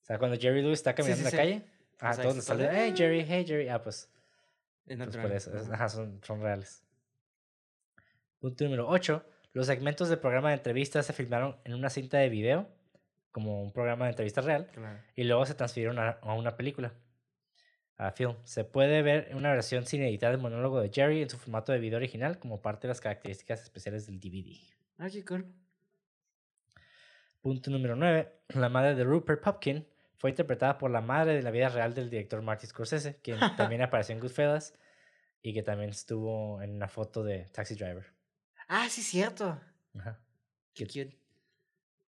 O 0.00 0.06
sea, 0.06 0.18
cuando 0.18 0.38
Jerry 0.38 0.62
Lewis 0.62 0.78
está 0.78 0.94
caminando 0.94 1.18
sí, 1.18 1.20
en 1.20 1.24
la 1.24 1.30
sí. 1.30 1.36
calle, 1.36 1.70
ah, 2.00 2.16
todos 2.16 2.36
le 2.36 2.40
salen, 2.40 2.70
hey 2.72 2.94
Jerry, 2.96 3.26
hey 3.28 3.44
Jerry. 3.46 3.68
Ah, 3.68 3.82
pues, 3.82 4.10
Es 4.88 4.98
natural. 4.98 5.26
por 5.26 5.36
eso. 5.36 5.56
es- 5.56 5.64
Ajá. 5.66 5.74
Ajá, 5.74 5.88
son, 5.88 6.20
son 6.22 6.40
reales. 6.40 6.82
Punto 8.40 8.64
número 8.64 8.88
8. 8.88 9.24
Los 9.52 9.66
segmentos 9.66 10.08
del 10.08 10.18
programa 10.18 10.48
de 10.50 10.56
entrevistas 10.56 11.06
se 11.06 11.12
filmaron 11.12 11.56
en 11.64 11.74
una 11.74 11.90
cinta 11.90 12.18
de 12.18 12.28
video, 12.28 12.68
como 13.32 13.62
un 13.62 13.72
programa 13.72 14.04
de 14.04 14.10
entrevista 14.12 14.40
real, 14.40 14.68
Claro. 14.72 14.98
y 15.16 15.24
luego 15.24 15.44
se 15.46 15.54
transfirieron 15.54 15.98
a, 15.98 16.10
a 16.22 16.34
una 16.34 16.56
película, 16.56 16.92
a 17.96 18.10
film. 18.12 18.36
Se 18.44 18.64
puede 18.64 19.02
ver 19.02 19.30
una 19.34 19.52
versión 19.52 19.86
sin 19.86 20.02
editar 20.02 20.30
del 20.30 20.40
monólogo 20.40 20.80
de 20.80 20.90
Jerry 20.90 21.22
en 21.22 21.30
su 21.30 21.38
formato 21.38 21.72
de 21.72 21.78
video 21.80 21.96
original 21.96 22.38
como 22.38 22.60
parte 22.62 22.86
de 22.86 22.88
las 22.88 23.00
características 23.00 23.62
especiales 23.62 24.06
del 24.06 24.20
DVD. 24.20 24.56
Ah, 24.98 25.08
qué 25.10 25.24
cool. 25.24 25.46
Punto 27.40 27.70
número 27.70 27.96
9. 27.96 28.28
La 28.48 28.68
madre 28.68 28.94
de 28.94 29.04
Rupert 29.04 29.42
Pupkin 29.42 29.86
fue 30.18 30.30
interpretada 30.30 30.76
por 30.78 30.90
la 30.90 31.00
madre 31.00 31.34
de 31.34 31.42
la 31.42 31.50
vida 31.50 31.68
real 31.68 31.94
del 31.94 32.10
director 32.10 32.42
Marty 32.42 32.66
Scorsese, 32.66 33.16
quien 33.22 33.38
también 33.56 33.82
apareció 33.82 34.14
en 34.14 34.20
Goodfellas 34.20 34.74
y 35.42 35.54
que 35.54 35.62
también 35.62 35.90
estuvo 35.90 36.60
en 36.60 36.74
una 36.74 36.88
foto 36.88 37.22
de 37.24 37.46
Taxi 37.46 37.74
Driver. 37.74 38.04
Ah, 38.68 38.88
sí, 38.90 39.02
cierto. 39.02 39.60
Ajá. 39.98 40.20
Qué- 40.74 40.86
cute. 40.86 41.18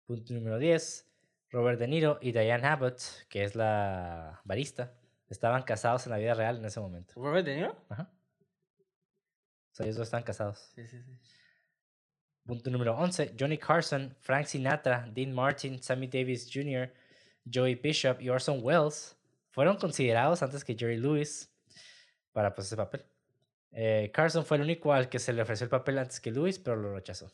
Punto 0.07 0.33
número 0.35 0.59
10. 0.59 1.05
Robert 1.51 1.79
De 1.79 1.87
Niro 1.89 2.19
y 2.21 2.33
Diane 2.33 2.67
Abbott, 2.67 3.01
que 3.29 3.43
es 3.45 3.55
la 3.55 4.41
barista, 4.45 4.95
estaban 5.29 5.63
casados 5.63 6.05
en 6.07 6.11
la 6.13 6.19
vida 6.19 6.35
real 6.35 6.59
en 6.59 6.65
ese 6.67 6.81
momento. 6.81 7.15
¿Robert 7.17 7.47
De 7.47 7.57
Niro? 7.57 7.77
Ajá. 7.89 8.11
O 9.71 9.75
sea, 9.75 9.85
ellos 9.87 9.97
dos 9.97 10.09
están 10.09 10.23
casados. 10.25 10.59
Sí, 10.75 10.87
sí, 10.87 11.01
sí. 11.03 11.19
Punto 12.45 12.71
número 12.71 12.97
11. 12.97 13.35
Johnny 13.39 13.59
Carson, 13.59 14.17
Frank 14.21 14.47
Sinatra, 14.47 15.07
Dean 15.13 15.33
Martin, 15.33 15.83
Sammy 15.83 16.07
Davis 16.09 16.51
Jr., 16.53 16.93
Joey 17.53 17.77
Bishop 17.77 18.21
y 18.21 18.29
Orson 18.29 18.61
Welles 18.63 19.17
fueron 19.51 19.77
considerados 19.77 20.43
antes 20.43 20.65
que 20.65 20.77
Jerry 20.77 20.97
Lewis 20.97 21.53
para 22.33 22.55
pues, 22.55 22.69
ese 22.69 22.77
papel. 22.77 23.05
Eh, 23.73 24.11
Carson 24.13 24.45
fue 24.45 24.57
el 24.57 24.63
único 24.63 24.93
al 24.93 25.09
que 25.09 25.19
se 25.19 25.33
le 25.33 25.43
ofreció 25.43 25.65
el 25.65 25.71
papel 25.71 25.99
antes 25.99 26.21
que 26.21 26.31
Lewis, 26.31 26.59
pero 26.59 26.77
lo 26.77 26.95
rechazó. 26.95 27.33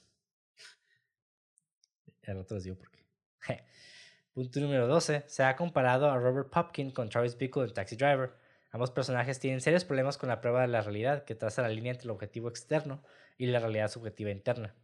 El 2.22 2.38
otro 2.38 2.56
les 2.56 2.64
digo 2.64 2.76
por 2.76 2.90
qué. 2.90 3.04
Punto 4.32 4.58
número 4.58 4.88
12. 4.88 5.24
Se 5.28 5.44
ha 5.44 5.54
comparado 5.54 6.10
a 6.10 6.18
Robert 6.18 6.50
Popkin 6.50 6.90
con 6.90 7.08
Travis 7.08 7.38
Bickle 7.38 7.64
en 7.64 7.72
Taxi 7.72 7.94
Driver. 7.94 8.34
Ambos 8.72 8.90
personajes 8.90 9.38
tienen 9.38 9.60
serios 9.60 9.84
problemas 9.84 10.18
con 10.18 10.28
la 10.28 10.40
prueba 10.40 10.62
de 10.62 10.68
la 10.68 10.82
realidad 10.82 11.24
que 11.24 11.36
traza 11.36 11.62
la 11.62 11.68
línea 11.68 11.92
entre 11.92 12.06
el 12.06 12.10
objetivo 12.10 12.48
externo 12.48 13.04
y 13.38 13.46
la 13.46 13.60
realidad 13.60 13.88
subjetiva 13.88 14.32
interna. 14.32 14.74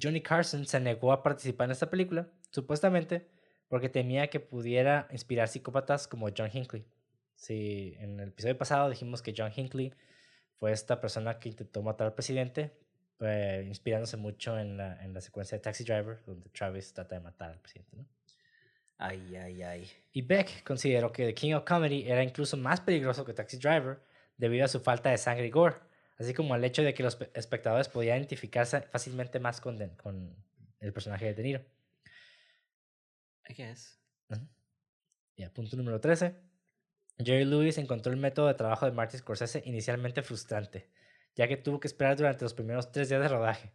Johnny 0.00 0.22
Carson 0.22 0.66
se 0.66 0.80
negó 0.80 1.12
a 1.12 1.22
participar 1.22 1.66
en 1.66 1.72
esta 1.72 1.88
película, 1.88 2.28
supuestamente 2.50 3.28
porque 3.70 3.88
temía 3.88 4.28
que 4.28 4.40
pudiera 4.40 5.06
inspirar 5.12 5.48
psicópatas 5.48 6.06
como 6.08 6.28
John 6.36 6.50
Hinckley. 6.52 6.84
Sí, 7.36 7.94
en 8.00 8.18
el 8.20 8.28
episodio 8.28 8.58
pasado 8.58 8.90
dijimos 8.90 9.22
que 9.22 9.32
John 9.34 9.52
Hinckley 9.56 9.94
fue 10.58 10.72
esta 10.72 11.00
persona 11.00 11.38
que 11.38 11.48
intentó 11.48 11.80
matar 11.82 12.08
al 12.08 12.14
presidente, 12.14 12.72
eh, 13.20 13.64
inspirándose 13.66 14.16
mucho 14.16 14.58
en 14.58 14.76
la, 14.76 15.02
en 15.02 15.14
la 15.14 15.20
secuencia 15.20 15.56
de 15.56 15.62
Taxi 15.62 15.84
Driver, 15.84 16.18
donde 16.26 16.50
Travis 16.50 16.92
trata 16.92 17.14
de 17.14 17.20
matar 17.22 17.52
al 17.52 17.60
presidente. 17.60 17.96
¿no? 17.96 18.04
Ay, 18.98 19.36
ay, 19.36 19.62
ay. 19.62 19.90
Y 20.12 20.20
Beck 20.22 20.62
consideró 20.64 21.10
que 21.12 21.24
The 21.26 21.34
King 21.34 21.54
of 21.54 21.64
Comedy 21.64 22.06
era 22.10 22.22
incluso 22.22 22.56
más 22.58 22.80
peligroso 22.80 23.24
que 23.24 23.32
Taxi 23.32 23.56
Driver 23.56 24.00
debido 24.36 24.64
a 24.64 24.68
su 24.68 24.80
falta 24.80 25.10
de 25.10 25.16
sangre 25.16 25.46
y 25.46 25.50
gore, 25.50 25.76
así 26.18 26.34
como 26.34 26.52
al 26.54 26.64
hecho 26.64 26.82
de 26.82 26.92
que 26.92 27.02
los 27.02 27.16
pe- 27.16 27.30
espectadores 27.34 27.88
podían 27.88 28.18
identificarse 28.18 28.82
fácilmente 28.82 29.38
más 29.38 29.60
con, 29.60 29.78
De- 29.78 29.96
con 29.96 30.34
el 30.80 30.92
personaje 30.92 31.26
de 31.26 31.34
De 31.34 31.42
Niro. 31.42 31.60
I 33.50 33.54
guess. 33.54 33.98
Ya, 35.36 35.52
punto 35.52 35.76
número 35.76 36.00
13. 36.00 36.36
Jerry 37.18 37.44
Lewis 37.44 37.78
encontró 37.78 38.12
el 38.12 38.18
método 38.18 38.46
de 38.46 38.54
trabajo 38.54 38.86
de 38.86 38.92
Martin 38.92 39.20
Scorsese 39.20 39.62
inicialmente 39.64 40.22
frustrante, 40.22 40.88
ya 41.34 41.48
que 41.48 41.56
tuvo 41.56 41.80
que 41.80 41.88
esperar 41.88 42.16
durante 42.16 42.44
los 42.44 42.54
primeros 42.54 42.92
tres 42.92 43.08
días 43.08 43.20
de 43.20 43.28
rodaje. 43.28 43.72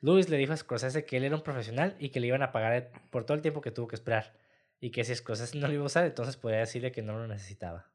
Lewis 0.00 0.28
le 0.28 0.36
dijo 0.36 0.52
a 0.52 0.56
Scorsese 0.56 1.04
que 1.04 1.16
él 1.16 1.24
era 1.24 1.36
un 1.36 1.42
profesional 1.42 1.96
y 1.98 2.10
que 2.10 2.20
le 2.20 2.28
iban 2.28 2.42
a 2.42 2.52
pagar 2.52 2.90
por 3.10 3.24
todo 3.24 3.34
el 3.36 3.42
tiempo 3.42 3.60
que 3.60 3.70
tuvo 3.70 3.88
que 3.88 3.96
esperar, 3.96 4.38
y 4.80 4.90
que 4.90 5.04
si 5.04 5.14
Scorsese 5.14 5.58
no 5.58 5.66
lo 5.66 5.74
iba 5.74 5.82
a 5.82 5.86
usar, 5.86 6.04
entonces 6.04 6.36
podría 6.36 6.60
decirle 6.60 6.92
que 6.92 7.02
no 7.02 7.18
lo 7.18 7.26
necesitaba. 7.26 7.90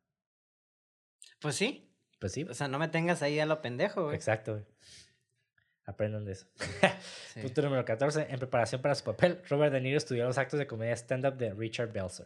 Pues 1.40 1.56
sí. 1.56 1.86
Pues 2.20 2.34
sí, 2.34 2.44
O 2.44 2.54
sea, 2.54 2.68
no 2.68 2.80
me 2.80 2.90
tengas 2.90 3.22
ahí 3.22 3.40
a 3.40 3.46
lo 3.46 3.62
pendejo, 3.62 4.04
güey. 4.04 4.16
exacto. 4.16 4.54
güey. 4.54 4.66
Aprendan 5.90 6.24
de 6.24 6.34
eso. 6.34 6.48
Sí. 7.34 7.42
Punto 7.42 7.62
número 7.62 7.86
14. 7.86 8.28
En 8.30 8.40
preparación 8.40 8.82
para 8.82 8.96
su 8.96 9.04
papel, 9.04 9.42
Robert 9.48 9.72
De 9.72 9.80
Niro 9.80 9.98
estudió 9.98 10.26
los 10.26 10.38
actos 10.38 10.58
de 10.60 10.66
comedia 10.66 10.96
stand-up 10.96 11.38
de 11.38 11.54
Richard 11.54 11.92
Belzer. 11.92 12.26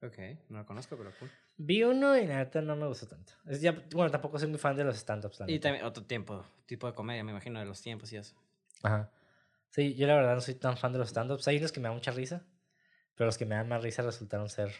Ok, 0.00 0.16
no 0.48 0.58
lo 0.58 0.66
conozco, 0.66 0.96
pero 0.96 1.10
cool. 1.18 1.28
Vi 1.56 1.82
uno 1.82 2.16
y 2.16 2.24
la 2.24 2.36
neta 2.36 2.62
no 2.62 2.76
me 2.76 2.86
gustó 2.86 3.08
tanto. 3.08 3.32
Es 3.46 3.60
ya, 3.60 3.72
bueno, 3.90 4.12
tampoco 4.12 4.38
soy 4.38 4.48
muy 4.48 4.58
fan 4.58 4.76
de 4.76 4.84
los 4.84 4.96
stand-ups. 4.96 5.42
Y 5.48 5.58
también 5.58 5.84
otro 5.84 6.04
tiempo, 6.04 6.44
tipo 6.66 6.86
de 6.86 6.94
comedia, 6.94 7.24
me 7.24 7.32
imagino, 7.32 7.58
de 7.58 7.66
los 7.66 7.82
tiempos 7.82 8.12
y 8.12 8.16
eso. 8.16 8.36
Ajá. 8.84 9.10
Sí, 9.70 9.94
yo 9.96 10.06
la 10.06 10.14
verdad 10.14 10.34
no 10.36 10.40
soy 10.40 10.54
tan 10.54 10.76
fan 10.76 10.92
de 10.92 10.98
los 11.00 11.08
stand-ups. 11.08 11.48
Hay 11.48 11.58
unos 11.58 11.72
que 11.72 11.80
me 11.80 11.88
dan 11.88 11.96
mucha 11.96 12.12
risa, 12.12 12.46
pero 13.16 13.26
los 13.26 13.36
que 13.36 13.44
me 13.44 13.56
dan 13.56 13.68
más 13.68 13.82
risa 13.82 14.02
resultaron 14.02 14.48
ser, 14.48 14.72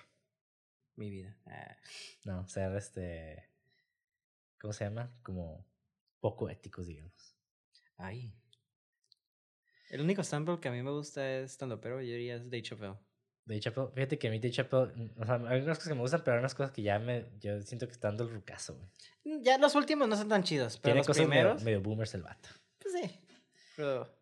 Mi 0.95 1.11
vida. 1.11 1.37
Ah, 1.47 1.77
no, 2.25 2.49
ser 2.49 2.75
este, 2.77 3.51
¿cómo 4.61 4.73
se 4.73 4.85
llama? 4.85 5.13
Como 5.23 5.67
poco 6.21 6.49
éticos, 6.49 6.87
digamos. 6.87 7.38
Ay. 7.99 8.33
El 9.91 10.01
único 10.01 10.23
stand 10.23 10.61
que 10.61 10.69
a 10.69 10.73
mí 10.73 10.83
me 10.83 10.91
gusta 10.91 11.31
es 11.39 11.53
stand 11.53 11.79
pero 11.81 12.01
yo 12.01 12.07
diría 12.13 12.37
es 12.37 12.45
Dave 12.45 12.63
Chappelle. 12.63 12.97
Dave 13.45 13.61
Chappelle, 13.61 13.89
fíjate 13.95 14.19
que 14.19 14.29
a 14.29 14.31
mí 14.31 14.39
Dave 14.39 14.53
Chappelle, 14.53 14.93
mm, 14.95 15.23
o 15.23 15.25
sea, 15.27 15.35
hay 15.37 15.61
unas 15.61 15.79
cosas 15.79 15.89
que 15.89 15.95
me 15.95 16.01
gustan, 16.01 16.23
pero 16.25 16.37
hay 16.37 16.41
unas 16.41 16.55
cosas 16.55 16.73
que 16.73 16.83
ya 16.83 16.99
me, 16.99 17.27
yo 17.41 17.61
siento 17.63 17.87
que 17.87 17.93
está 17.93 18.09
dando 18.09 18.25
el 18.25 18.31
rucazo, 18.31 18.75
güey. 18.77 18.89
Mm, 19.25 19.43
Ya 19.43 19.59
los 19.59 19.75
últimos 19.75 20.09
no 20.09 20.17
son 20.17 20.29
tan 20.29 20.43
chidos, 20.43 20.77
pero 20.79 20.83
Tiene 20.95 20.99
los 20.99 21.07
cosas 21.07 21.27
medio, 21.27 21.43
primeros, 21.43 21.63
medio 21.65 21.81
boomers 21.81 22.15
el 22.15 22.23
vato. 22.23 22.49
pues 22.79 22.95
sí. 22.95 23.21
Pero 23.77 24.19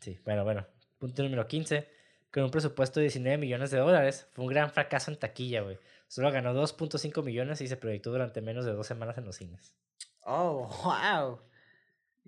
Sí, 0.00 0.18
bueno, 0.24 0.44
bueno. 0.44 0.64
Punto 0.98 1.22
número 1.22 1.46
15. 1.46 1.88
Con 2.32 2.44
un 2.44 2.50
presupuesto 2.50 3.00
de 3.00 3.04
19 3.04 3.38
millones 3.38 3.70
de 3.70 3.78
dólares, 3.78 4.28
fue 4.32 4.44
un 4.44 4.50
gran 4.50 4.70
fracaso 4.70 5.10
en 5.10 5.18
taquilla, 5.18 5.62
güey. 5.62 5.78
Solo 6.06 6.30
ganó 6.30 6.54
2.5 6.54 7.22
millones 7.22 7.60
y 7.60 7.68
se 7.68 7.76
proyectó 7.76 8.10
durante 8.10 8.40
menos 8.40 8.64
de 8.64 8.72
dos 8.72 8.86
semanas 8.86 9.18
en 9.18 9.24
los 9.24 9.36
cines. 9.36 9.74
Oh, 10.22 10.68
wow. 10.84 11.40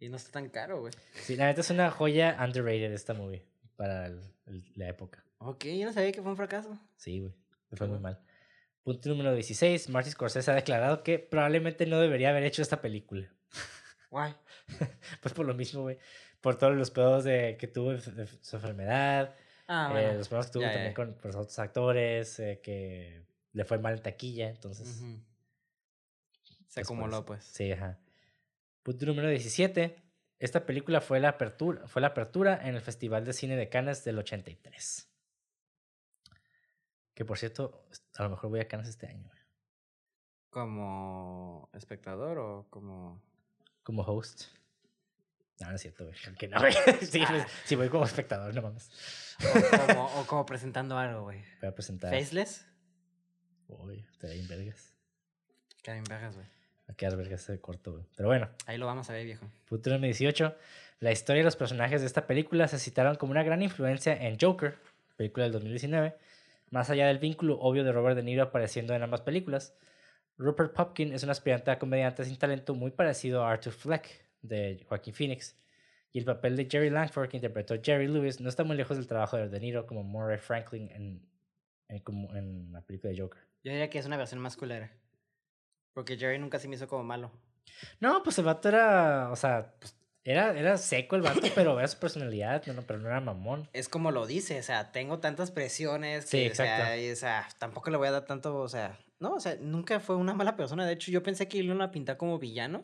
Y 0.01 0.09
no 0.09 0.17
está 0.17 0.33
tan 0.33 0.49
caro, 0.49 0.81
güey. 0.81 0.93
Sí, 1.15 1.37
la 1.37 1.47
neta 1.47 1.61
es 1.61 1.71
una 1.71 1.91
joya 1.91 2.37
underrated 2.43 2.93
esta 2.93 3.13
movie 3.15 3.45
para 3.77 4.07
el- 4.07 4.21
el- 4.47 4.65
la 4.75 4.89
época. 4.89 5.23
Ok, 5.39 5.65
yo 5.67 5.87
no 5.87 5.93
sabía 5.93 6.11
que 6.13 6.23
fue 6.23 6.31
un 6.31 6.37
fracaso. 6.37 6.79
Sí, 6.97 7.21
güey. 7.21 7.33
Le 7.71 7.77
fue 7.77 7.87
muy 7.87 7.99
mal. 7.99 8.19
Punto 8.83 9.09
número 9.11 9.35
16. 9.35 9.89
Martin 9.91 10.13
Scorsese 10.13 10.51
ha 10.51 10.55
declarado 10.55 11.03
que 11.03 11.19
probablemente 11.19 11.87
no 11.87 12.01
debería 12.01 12.31
haber 12.31 12.45
hecho 12.45 12.63
esta 12.63 12.81
película. 12.81 13.29
Guay. 14.11 14.35
Pues 15.23 15.35
por 15.35 15.45
lo 15.47 15.55
mismo, 15.55 15.83
güey. 15.83 15.99
Por 16.41 16.57
todos 16.57 16.75
los 16.75 16.91
pedos 16.91 17.25
de, 17.25 17.57
que 17.59 17.67
tuvo 17.69 17.93
de 17.93 18.27
su 18.41 18.57
enfermedad. 18.57 19.35
Ah, 19.69 19.89
eh, 19.91 19.93
bueno. 19.93 20.13
los 20.19 20.29
problemas 20.29 20.47
que 20.47 20.53
tuvo 20.55 20.63
ya, 20.63 20.73
también 20.73 20.91
ya. 20.93 20.95
con, 20.95 21.17
los 21.23 21.37
otros 21.37 21.59
actores. 21.59 22.39
eh, 22.41 22.61
que 22.63 23.23
le 23.53 23.65
fue 23.65 23.79
mal 23.79 23.95
en 23.95 24.03
taquilla. 24.03 24.49
Entonces. 24.49 24.89
Se 24.89 25.05
pues, 26.75 26.87
acumuló, 26.87 27.25
pues. 27.27 27.45
Sí, 27.45 27.71
ajá. 27.73 27.99
Punto 28.83 29.07
número 29.07 29.29
17. 29.29 30.03
Esta 30.39 30.65
película 30.65 31.01
fue 31.01 31.21
la 31.21 31.31
apertura, 31.31 31.87
fue 31.87 32.01
la 32.01 32.09
apertura 32.09 32.67
en 32.67 32.75
el 32.75 32.81
Festival 32.81 33.25
de 33.25 33.33
Cine 33.35 33.57
de 33.57 33.69
Cannes 33.69 34.05
del 34.05 34.19
83. 34.19 35.09
Que 37.15 37.25
por 37.25 37.39
cierto, 37.39 37.85
a 38.17 38.23
lo 38.23 38.31
mejor 38.31 38.51
voy 38.51 38.61
a 38.61 38.69
Cannes 38.69 38.89
este 38.89 39.07
año, 39.07 39.25
güey, 39.27 39.41
¿Como 40.49 41.69
espectador 41.75 42.39
o 42.39 42.67
como...? 42.71 43.23
como 43.83 44.03
host. 44.03 44.45
No, 45.61 45.69
no 45.69 45.75
es 45.77 45.83
cierto, 45.83 46.07
güey. 46.07 46.17
Que 46.39 46.49
no, 46.49 46.59
güey. 46.59 46.73
Sí, 47.03 47.23
pues, 47.29 47.47
sí, 47.67 47.77
voy 47.77 47.89
como 47.89 48.05
espectador, 48.05 48.55
no 48.55 48.63
mames. 48.63 48.91
O 49.41 49.87
como, 49.87 50.21
o 50.21 50.27
como 50.27 50.47
presentando 50.47 50.97
algo, 50.97 51.25
güey. 51.25 51.43
Voy 51.61 51.69
a 51.69 51.75
presentar. 51.75 52.11
¿Faceless? 52.11 52.67
Uy, 53.69 54.07
te 54.19 54.33
en 54.33 54.49
vergas. 54.49 54.95
Karen 55.83 56.05
Vergas, 56.05 56.35
güey. 56.35 56.47
A 56.91 56.95
quedar 56.95 57.17
vergas 57.17 57.43
ese 57.43 57.61
corto, 57.61 57.93
güey. 57.93 58.05
Pero 58.17 58.29
bueno. 58.29 58.49
Ahí 58.67 58.77
lo 58.77 58.87
vamos 58.87 59.09
a 59.11 59.13
ver, 59.13 59.25
viejo. 59.25 59.47
Número 59.71 60.01
18. 60.01 60.57
La 60.99 61.13
historia 61.13 61.41
y 61.41 61.45
los 61.45 61.55
personajes 61.55 62.01
de 62.01 62.07
esta 62.09 62.27
película 62.27 62.67
se 62.67 62.81
citaron 62.81 63.15
como 63.15 63.31
una 63.31 63.45
gran 63.45 63.63
influencia 63.63 64.13
en 64.13 64.37
Joker, 64.39 64.75
película 65.17 65.45
del 65.45 65.53
2019, 65.53 66.17
más 66.71 66.91
allá 66.91 67.07
del 67.07 67.19
vínculo 67.19 67.59
obvio 67.61 67.85
de 67.85 67.93
Robert 67.93 68.17
De 68.17 68.25
Niro 68.25 68.43
apareciendo 68.43 68.93
en 68.93 69.03
ambas 69.03 69.21
películas. 69.21 69.73
Rupert 70.37 70.75
Pupkin 70.75 71.13
es 71.13 71.23
un 71.23 71.31
aspirante 71.31 71.71
a 71.71 71.79
comediante 71.79 72.25
sin 72.25 72.37
talento 72.37 72.75
muy 72.75 72.91
parecido 72.91 73.45
a 73.45 73.53
Arthur 73.53 73.73
Fleck 73.73 74.27
de 74.43 74.85
Joaquin 74.89 75.15
Phoenix. 75.15 75.57
Y 76.13 76.19
el 76.19 76.25
papel 76.25 76.57
de 76.57 76.69
Jerry 76.69 76.91
Langford, 76.91 77.29
que 77.29 77.37
interpretó 77.37 77.77
Jerry 77.81 78.09
Lewis, 78.09 78.41
no 78.41 78.49
está 78.49 78.65
muy 78.65 78.77
lejos 78.77 78.97
del 78.97 79.07
trabajo 79.07 79.37
de 79.37 79.49
De 79.49 79.61
Niro 79.61 79.87
como 79.87 80.03
Murray 80.03 80.39
Franklin 80.39 80.91
en, 80.91 81.23
en, 81.89 82.01
como 82.01 82.35
en 82.35 82.73
la 82.73 82.83
película 82.83 83.13
de 83.13 83.21
Joker. 83.21 83.41
Yo 83.63 83.71
diría 83.71 83.89
que 83.89 83.99
es 84.01 84.07
una 84.07 84.17
versión 84.17 84.41
más 84.41 84.57
culera. 84.57 84.91
Porque 85.93 86.17
Jerry 86.17 86.39
nunca 86.39 86.59
se 86.59 86.69
me 86.69 86.77
hizo 86.77 86.89
como 86.89 87.05
malo. 87.05 87.31
No, 88.01 88.23
pues 88.23 88.39
el 88.39 88.45
vato 88.45 88.69
era, 88.69 89.31
o 89.31 89.37
sea, 89.37 89.75
pues, 89.79 89.97
Era, 90.23 90.57
era 90.59 90.77
seco 90.77 91.17
el 91.17 91.23
vato, 91.23 91.41
pero 91.55 91.79
era 91.79 91.89
su 91.89 91.99
personalidad, 91.99 92.65
no, 92.67 92.75
no, 92.75 92.83
pero 92.83 92.99
no 92.99 93.09
era 93.09 93.21
mamón. 93.21 93.69
Es 93.73 93.89
como 93.89 94.11
lo 94.11 94.27
dice, 94.27 94.59
o 94.59 94.63
sea, 94.63 94.93
tengo 94.93 95.19
tantas 95.19 95.51
presiones 95.51 96.27
Sí, 96.29 96.45
que, 96.45 96.53
o 96.53 96.55
sea, 96.55 96.95
exacto. 96.95 97.03
y, 97.03 97.11
o 97.11 97.17
sea, 97.17 97.49
tampoco 97.59 97.91
le 97.91 97.97
voy 97.97 98.09
a 98.09 98.13
dar 98.13 98.25
tanto, 98.27 98.57
o 98.59 98.69
sea, 98.69 98.99
no, 99.19 99.35
o 99.35 99.41
sea, 99.41 99.57
nunca 99.61 99.99
fue 100.01 100.17
una 100.17 100.35
mala 100.35 100.57
persona. 100.57 100.87
De 100.87 100.93
hecho, 100.93 101.11
yo 101.11 101.23
pensé 101.23 101.49
que 101.49 101.59
iban 101.59 101.81
a 101.83 101.91
pintar 101.91 102.17
como 102.17 102.39
villano. 102.39 102.83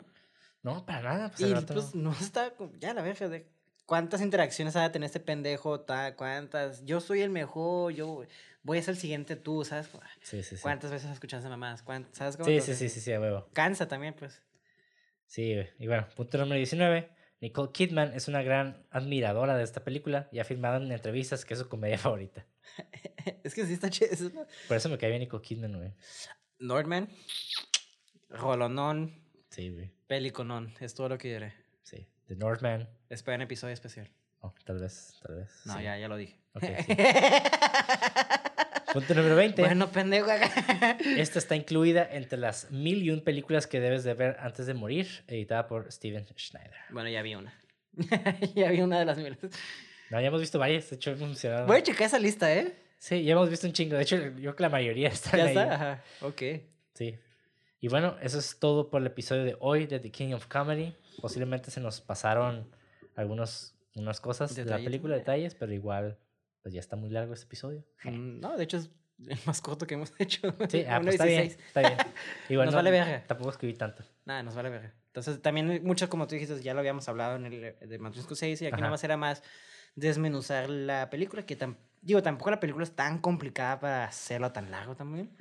No, 0.63 0.85
para 0.85 1.01
nada. 1.01 1.29
Pues, 1.29 1.41
y 1.41 1.53
el 1.53 1.65
pues 1.65 1.95
no. 1.95 2.11
no 2.11 2.17
está, 2.19 2.53
ya 2.79 2.93
la 2.93 3.01
verga, 3.03 3.29
de 3.29 3.47
cuántas 3.85 4.21
interacciones 4.21 4.75
ha 4.75 4.81
de 4.83 4.89
tener 4.89 5.05
este 5.07 5.19
pendejo, 5.19 5.79
ta, 5.81 6.15
cuántas, 6.15 6.83
yo 6.85 6.99
soy 7.01 7.21
el 7.21 7.29
mejor, 7.29 7.93
yo 7.93 8.23
voy 8.67 8.77
a 8.79 8.81
ser 8.83 8.93
el 8.95 8.99
siguiente 8.99 9.35
tú, 9.37 9.63
¿sabes? 9.63 9.89
Sí, 10.21 10.43
sí, 10.43 10.57
sí. 10.57 10.61
¿Cuántas 10.61 10.91
veces 10.91 11.09
escuchaste 11.09 11.47
mamás? 11.49 11.81
¿Cuántas, 11.81 12.15
¿Sabes 12.17 12.35
cómo? 12.35 12.47
Sí, 12.49 12.59
sí, 12.61 12.75
sí, 12.75 12.89
sí, 12.89 12.99
sí, 12.99 13.13
a 13.13 13.19
huevo. 13.21 13.49
Cansa 13.53 13.87
también, 13.87 14.13
pues. 14.13 14.41
Sí, 15.25 15.53
güey. 15.55 15.69
Y 15.79 15.87
bueno, 15.87 16.07
punto 16.15 16.37
número 16.37 16.57
19. 16.57 17.09
Nicole 17.39 17.71
Kidman 17.71 18.13
es 18.13 18.27
una 18.27 18.41
gran 18.41 18.85
admiradora 18.89 19.55
de 19.55 19.63
esta 19.63 19.83
película 19.83 20.27
y 20.31 20.39
ha 20.39 20.41
afirmado 20.41 20.77
en 20.83 20.91
entrevistas 20.91 21.45
que 21.45 21.53
es 21.53 21.59
su 21.61 21.69
comedia 21.69 21.97
favorita. 22.09 22.45
es 23.43 23.53
que 23.55 23.65
sí 23.65 23.73
está 23.73 23.89
chido. 23.89 24.11
es 24.11 24.21
una- 24.21 24.45
Por 24.67 24.75
eso 24.77 24.89
me 24.89 24.97
cae 24.97 25.09
bien 25.09 25.21
Nicole 25.21 25.41
Kidman, 25.43 25.77
güey. 25.77 25.93
Nordman, 26.59 27.07
Rolonón, 28.29 29.23
Sí, 29.49 29.69
güey. 29.69 29.91
Peliconón, 30.07 30.73
es 30.81 30.93
todo 30.93 31.07
lo 31.09 31.17
que 31.17 31.29
diré. 31.33 31.53
Sí. 31.83 32.07
The 32.27 32.35
Northman. 32.35 32.89
Esperen 33.09 33.41
episodio 33.41 33.73
especial. 33.73 34.09
Oh, 34.41 34.53
tal 34.65 34.77
vez, 34.79 35.17
tal 35.23 35.35
vez. 35.37 35.49
No, 35.65 35.77
sí. 35.77 35.83
ya, 35.83 35.97
ya 35.97 36.07
lo 36.07 36.17
dije. 36.17 36.39
Ok, 36.53 36.63
sí. 36.85 36.93
Punto 38.93 39.13
número 39.13 39.35
20. 39.35 39.61
bueno, 39.61 39.89
pendejo. 39.91 40.29
Esta 41.17 41.39
está 41.39 41.55
incluida 41.55 42.07
entre 42.11 42.37
las 42.39 42.71
mil 42.71 43.03
y 43.03 43.11
un 43.11 43.21
películas 43.21 43.67
que 43.67 43.79
debes 43.79 44.03
de 44.03 44.13
ver 44.13 44.37
antes 44.39 44.65
de 44.65 44.73
morir, 44.73 45.07
editada 45.27 45.67
por 45.67 45.91
Steven 45.91 46.25
Schneider. 46.37 46.73
bueno, 46.91 47.09
ya 47.09 47.21
vi 47.21 47.35
una. 47.35 47.53
ya 48.55 48.69
vi 48.71 48.81
una 48.81 48.99
de 48.99 49.05
las 49.05 49.17
miles. 49.17 49.37
No, 50.09 50.21
ya 50.21 50.27
hemos 50.27 50.39
visto 50.39 50.57
varias, 50.59 50.89
de 50.89 50.95
hecho 50.95 51.11
hemos 51.11 51.27
mencionado. 51.27 51.67
Voy 51.67 51.77
a 51.77 51.83
checar 51.83 52.07
esa 52.07 52.19
lista, 52.19 52.53
¿eh? 52.53 52.75
Sí, 52.97 53.23
ya 53.23 53.33
hemos 53.33 53.49
visto 53.49 53.67
un 53.67 53.73
chingo. 53.73 53.95
De 53.97 54.03
hecho, 54.03 54.15
yo 54.17 54.31
creo 54.31 54.55
que 54.55 54.63
la 54.63 54.69
mayoría 54.69 55.09
están 55.09 55.37
Ya 55.39 55.43
ahí. 55.45 55.49
está. 55.49 55.73
Ajá. 55.75 56.03
Ok. 56.21 56.41
Sí. 56.93 57.15
Y 57.79 57.89
bueno, 57.89 58.15
eso 58.21 58.39
es 58.39 58.57
todo 58.57 58.89
por 58.89 59.01
el 59.01 59.07
episodio 59.07 59.43
de 59.43 59.55
hoy 59.59 59.85
de 59.85 59.99
The 59.99 60.11
King 60.11 60.33
of 60.33 60.47
Comedy. 60.47 60.95
Posiblemente 61.21 61.69
se 61.71 61.79
nos 61.79 62.01
pasaron 62.01 62.67
algunos, 63.15 63.75
unas 63.95 64.19
cosas 64.19 64.55
de 64.55 64.65
la 64.65 64.77
película, 64.77 65.15
detalles, 65.15 65.53
pero 65.55 65.73
igual, 65.73 66.17
pues 66.67 66.73
ya 66.73 66.81
está 66.81 66.97
muy 66.97 67.09
largo 67.09 67.33
este 67.33 67.45
episodio. 67.45 67.85
Mm, 68.03 68.41
No, 68.41 68.57
de 68.57 68.65
hecho 68.65 68.75
es 68.75 68.89
el 69.25 69.39
más 69.45 69.61
corto 69.61 69.87
que 69.87 69.93
hemos 69.93 70.11
hecho. 70.19 70.53
Sí, 70.67 70.83
ah, 70.85 70.99
pues 71.01 71.13
está 71.15 71.23
bien, 71.23 71.43
16. 71.43 71.57
está 71.67 71.79
bien. 71.79 71.93
Igual 72.49 72.65
Nos 72.65 72.73
no- 72.73 72.79
vale 72.79 72.91
verga. 72.91 73.23
Tampoco 73.25 73.51
escribí 73.51 73.73
tanto. 73.73 74.03
Nada, 74.25 74.43
nos 74.43 74.53
vale 74.53 74.69
ver. 74.69 74.91
Entonces, 75.05 75.41
también 75.41 75.81
mucho, 75.85 76.09
como 76.09 76.27
tú 76.27 76.35
dijiste, 76.35 76.61
ya 76.61 76.73
lo 76.73 76.81
habíamos 76.81 77.07
hablado 77.07 77.37
en 77.37 77.45
el 77.45 77.75
de 77.87 77.99
Matrix 77.99 78.27
6 78.37 78.61
y 78.61 78.65
aquí 78.65 78.73
Ajá. 78.73 78.81
nada 78.81 78.91
más 78.91 79.03
era 79.05 79.15
más 79.15 79.43
desmenuzar 79.95 80.69
la 80.69 81.09
película, 81.09 81.45
que 81.45 81.57
tam- 81.57 81.77
digo, 82.01 82.21
tampoco 82.21 82.51
la 82.51 82.59
película 82.59 82.83
es 82.83 82.91
tan 82.95 83.19
complicada 83.19 83.79
para 83.79 84.03
hacerlo 84.05 84.51
tan 84.51 84.69
largo 84.69 84.95
también. 84.97 85.31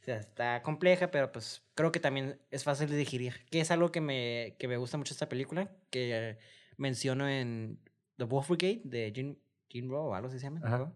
O 0.00 0.04
sea, 0.04 0.18
está 0.18 0.62
compleja, 0.62 1.10
pero 1.10 1.32
pues 1.32 1.62
creo 1.74 1.90
que 1.90 1.98
también 2.00 2.38
es 2.50 2.62
fácil 2.62 2.90
de 2.90 2.96
digerir, 2.96 3.46
que 3.50 3.60
es 3.60 3.70
algo 3.70 3.90
que 3.90 4.02
me, 4.02 4.54
que 4.58 4.68
me 4.68 4.76
gusta 4.76 4.98
mucho 4.98 5.14
esta 5.14 5.30
película, 5.30 5.70
que 5.88 6.36
menciono 6.76 7.26
en 7.26 7.80
The 8.18 8.24
Wolf 8.24 8.50
Brigade 8.50 8.82
de 8.84 9.12
Gene, 9.14 9.36
Gene 9.68 9.88
Rowe 9.88 10.10
o 10.10 10.14
algo 10.14 10.28
así 10.28 10.38
se 10.38 10.44
llama, 10.44 10.92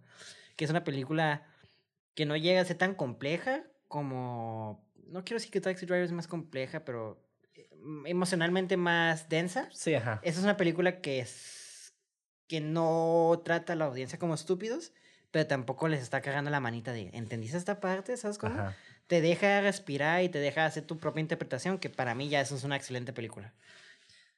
que 0.56 0.64
es 0.64 0.70
una 0.70 0.84
película 0.84 1.46
que 2.14 2.26
no 2.26 2.36
llega 2.36 2.60
a 2.60 2.64
ser 2.64 2.76
tan 2.76 2.94
compleja 2.94 3.64
como, 3.86 4.84
no 5.06 5.24
quiero 5.24 5.38
decir 5.38 5.50
que 5.50 5.60
Taxi 5.60 5.86
Driver 5.86 6.04
es 6.04 6.12
más 6.12 6.26
compleja, 6.26 6.84
pero 6.84 7.24
eh, 7.54 7.68
emocionalmente 8.06 8.76
más 8.76 9.28
densa. 9.28 9.68
Sí, 9.72 9.94
ajá. 9.94 10.20
Esa 10.22 10.38
es 10.38 10.44
una 10.44 10.56
película 10.56 11.00
que 11.00 11.20
es 11.20 11.94
que 12.48 12.60
no 12.60 13.40
trata 13.44 13.74
a 13.74 13.76
la 13.76 13.84
audiencia 13.84 14.18
como 14.18 14.34
estúpidos, 14.34 14.92
pero 15.30 15.46
tampoco 15.46 15.86
les 15.88 16.02
está 16.02 16.22
cagando 16.22 16.50
la 16.50 16.60
manita 16.60 16.92
de, 16.92 17.10
¿entendiste 17.12 17.56
esta 17.56 17.78
parte? 17.80 18.16
¿Sabes 18.16 18.38
cómo? 18.38 18.54
Ajá. 18.54 18.74
Te 19.06 19.20
deja 19.20 19.60
respirar 19.60 20.22
y 20.22 20.28
te 20.28 20.38
deja 20.38 20.64
hacer 20.64 20.84
tu 20.84 20.98
propia 20.98 21.20
interpretación, 21.20 21.78
que 21.78 21.90
para 21.90 22.14
mí 22.14 22.28
ya 22.28 22.40
eso 22.40 22.56
es 22.56 22.64
una 22.64 22.76
excelente 22.76 23.12
película. 23.12 23.54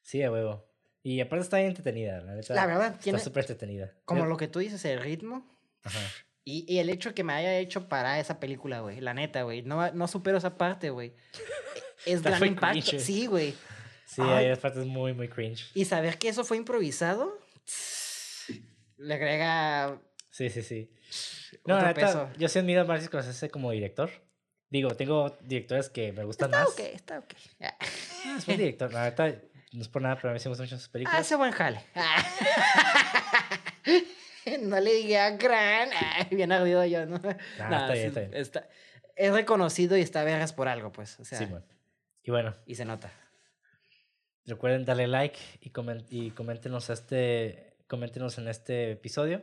Sí, 0.02 0.22
a 0.22 0.30
huevo. 0.30 0.69
Y 1.02 1.20
aparte 1.20 1.42
está 1.44 1.56
bien 1.58 1.68
entretenida, 1.70 2.20
la 2.20 2.34
neta. 2.34 2.54
La 2.54 2.66
verdad, 2.66 2.94
Está 3.02 3.18
súper 3.18 3.44
entretenida. 3.44 3.92
como 4.04 4.22
Yo- 4.22 4.26
lo 4.28 4.36
que 4.36 4.48
tú 4.48 4.58
dices, 4.58 4.84
el 4.84 5.00
ritmo 5.00 5.48
Ajá. 5.82 5.98
y, 6.44 6.64
y 6.72 6.78
el 6.78 6.90
hecho 6.90 7.14
que 7.14 7.24
me 7.24 7.32
haya 7.32 7.56
hecho 7.58 7.88
parar 7.88 8.18
esa 8.20 8.38
película, 8.40 8.80
güey. 8.80 9.00
La 9.00 9.14
neta, 9.14 9.42
güey. 9.42 9.62
No, 9.62 9.90
no 9.92 10.08
supero 10.08 10.36
esa 10.38 10.58
parte, 10.58 10.90
güey. 10.90 11.14
Es 12.06 12.16
Está 12.16 12.30
gran 12.30 12.46
impacto. 12.48 12.80
cringe. 12.80 13.00
Sí, 13.02 13.26
güey. 13.26 13.54
Sí, 14.06 14.20
Ay. 14.22 14.46
hay 14.46 14.56
partes 14.56 14.84
muy, 14.86 15.12
muy 15.14 15.28
cringe. 15.28 15.70
Y 15.74 15.84
saber 15.84 16.18
que 16.18 16.28
eso 16.28 16.44
fue 16.44 16.56
improvisado, 16.56 17.38
le 18.98 19.14
agrega 19.14 20.00
Sí, 20.30 20.48
sí, 20.50 20.62
sí. 20.62 20.90
No, 21.66 21.76
la 21.76 21.88
neta, 21.88 22.06
peso. 22.06 22.30
yo 22.38 22.48
sí 22.48 22.58
admiro 22.58 22.82
a 22.82 22.84
Marcy 22.84 23.06
Scorsese 23.06 23.50
como 23.50 23.70
director. 23.72 24.10
Digo, 24.68 24.94
tengo 24.94 25.36
directores 25.42 25.88
que 25.88 26.12
me 26.12 26.24
gustan 26.24 26.50
Está 26.50 26.60
más. 26.64 26.68
ok, 26.72 26.80
está 26.80 27.18
ok. 27.18 27.34
Ah, 27.60 27.76
es 28.38 28.46
buen 28.46 28.58
director. 28.58 28.92
La 28.92 29.04
neta, 29.04 29.34
no 29.72 29.82
es 29.82 29.88
por 29.88 30.02
nada, 30.02 30.16
pero 30.16 30.30
a 30.30 30.32
mí 30.32 30.38
sí 30.38 30.48
me 30.48 30.50
gustan 30.50 30.66
mucho 30.66 30.78
sus 30.78 30.88
películas. 30.88 31.20
Hace 31.20 31.36
buen 31.36 31.52
jale. 31.52 31.80
no 34.62 34.80
le 34.80 34.94
diga 34.94 35.26
a 35.26 35.30
gran. 35.30 35.90
Ay, 35.92 36.28
bien 36.36 36.52
ardido 36.52 36.84
yo, 36.84 37.06
¿no? 37.06 37.16
está 37.16 37.92
bien, 37.92 38.06
está 38.08 38.20
bien. 38.20 38.34
está- 38.34 38.68
es 39.16 39.32
reconocido 39.32 39.96
y 39.98 40.00
está 40.00 40.24
vergas 40.24 40.52
por 40.52 40.68
algo, 40.68 40.92
pues. 40.92 41.18
O 41.20 41.24
sea, 41.24 41.38
Sí, 41.38 41.44
bueno. 41.46 41.66
Y 42.22 42.30
bueno, 42.30 42.54
y 42.66 42.74
se 42.74 42.84
nota. 42.84 43.12
recuerden 44.46 44.84
darle 44.84 45.06
like 45.06 45.38
y, 45.60 45.70
comen- 45.70 46.06
y 46.08 46.30
coméntenos, 46.32 46.90
este, 46.90 47.76
coméntenos 47.86 48.38
en 48.38 48.48
este 48.48 48.92
episodio. 48.92 49.42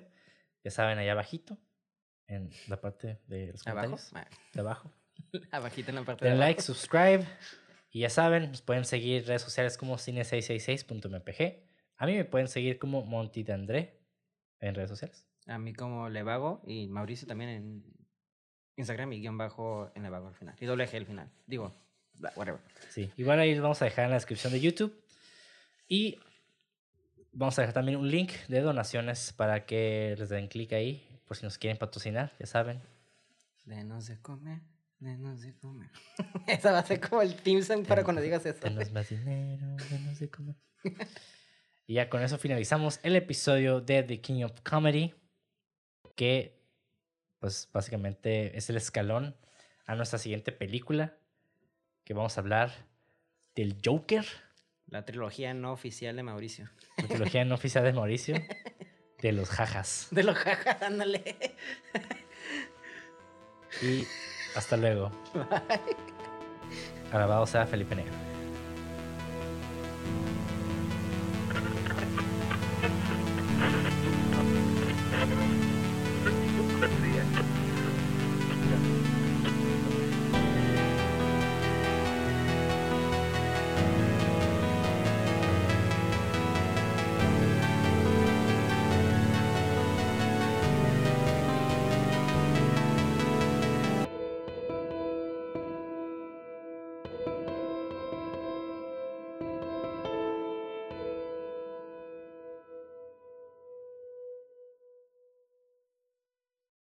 Ya 0.63 0.71
saben, 0.71 0.97
allá 0.97 1.13
abajito, 1.13 1.57
en 2.27 2.49
la 2.67 2.81
parte 2.81 3.21
de 3.27 3.51
los 3.53 3.65
Abajo. 3.67 3.91
comentarios. 3.91 4.11
Ah, 4.15 4.27
De 4.53 4.59
abajo. 4.59 4.91
Abajito 5.51 5.89
en 5.91 5.95
la 5.95 6.03
parte 6.03 6.25
de 6.25 6.31
Den 6.31 6.37
abajo. 6.39 6.49
like, 6.49 6.61
subscribe. 6.61 7.25
Y 7.97 8.01
ya 8.01 8.11
saben, 8.11 8.51
nos 8.51 8.61
pueden 8.61 8.85
seguir 8.85 9.25
redes 9.25 9.41
sociales 9.41 9.75
como 9.75 9.95
cine666.mpg. 9.95 11.63
A 11.97 12.05
mí 12.05 12.13
me 12.15 12.25
pueden 12.25 12.47
seguir 12.47 12.77
como 12.77 13.03
Monty 13.03 13.41
de 13.41 13.53
André 13.53 13.99
en 14.59 14.75
redes 14.75 14.91
sociales. 14.91 15.25
A 15.47 15.57
mí 15.57 15.73
como 15.73 16.07
Levago 16.07 16.61
y 16.67 16.89
Mauricio 16.89 17.27
también 17.27 17.49
en 17.49 17.83
Instagram 18.75 19.13
y 19.13 19.21
guion 19.21 19.39
bajo 19.39 19.91
en 19.95 20.03
Levago 20.03 20.27
al 20.27 20.35
final. 20.35 20.55
Y 20.59 20.67
doble 20.67 20.87
G 20.87 20.95
al 20.95 21.07
final. 21.07 21.31
Digo, 21.47 21.73
whatever. 22.35 22.61
Sí, 22.89 23.11
igual 23.17 23.39
ahí 23.39 23.55
los 23.55 23.63
vamos 23.63 23.81
a 23.81 23.85
dejar 23.85 24.05
en 24.05 24.11
la 24.11 24.17
descripción 24.17 24.53
de 24.53 24.59
YouTube. 24.59 25.03
Y 25.87 26.19
vamos 27.31 27.57
a 27.57 27.63
dejar 27.63 27.73
también 27.73 27.97
un 27.97 28.11
link 28.11 28.31
de 28.47 28.61
donaciones 28.61 29.33
para 29.33 29.65
que 29.65 30.13
les 30.19 30.29
den 30.29 30.49
clic 30.49 30.71
ahí 30.73 31.19
por 31.27 31.35
si 31.35 31.45
nos 31.45 31.57
quieren 31.57 31.79
patrocinar, 31.79 32.31
ya 32.37 32.45
saben. 32.45 32.79
Denos 33.65 34.05
de 34.05 34.21
comer, 34.21 34.61
denos 34.99 35.41
de 35.41 35.55
comer. 35.57 35.89
Esa 36.47 36.71
va 36.71 36.79
a 36.79 36.85
ser 36.85 36.99
como 36.99 37.21
el 37.21 37.35
team 37.35 37.61
song 37.63 37.85
para 37.85 38.03
cuando 38.03 38.21
digas 38.21 38.45
eso. 38.45 38.59
Denos 38.61 38.91
más 38.91 39.09
dinero, 39.09 39.75
denos 39.89 40.19
de 40.19 40.29
comer. 40.29 40.55
y 41.85 41.95
ya 41.95 42.09
con 42.09 42.21
eso 42.23 42.37
finalizamos 42.37 42.99
el 43.03 43.15
episodio 43.15 43.81
de 43.81 44.03
The 44.03 44.21
King 44.21 44.43
of 44.43 44.59
Comedy, 44.61 45.13
que 46.15 46.57
pues 47.39 47.69
básicamente 47.71 48.57
es 48.57 48.69
el 48.69 48.77
escalón 48.77 49.35
a 49.85 49.95
nuestra 49.95 50.17
siguiente 50.19 50.51
película, 50.51 51.17
que 52.03 52.13
vamos 52.13 52.37
a 52.37 52.41
hablar 52.41 52.71
del 53.55 53.77
Joker, 53.83 54.25
La 54.87 55.05
trilogía 55.05 55.53
no 55.53 55.71
oficial 55.73 56.15
de 56.15 56.23
Mauricio. 56.23 56.69
la 56.97 57.07
trilogía 57.07 57.45
no 57.45 57.55
oficial 57.55 57.83
de 57.83 57.93
Mauricio, 57.93 58.35
de 59.21 59.31
los 59.31 59.49
jajas. 59.49 60.07
De 60.11 60.23
los 60.23 60.35
jajas, 60.37 60.81
ándale. 60.81 61.35
Y 63.81 64.05
hasta 64.57 64.75
luego. 64.75 65.11
Alabado 67.11 67.45
sea 67.45 67.65
Felipe 67.65 67.95
Negro. 67.95 68.13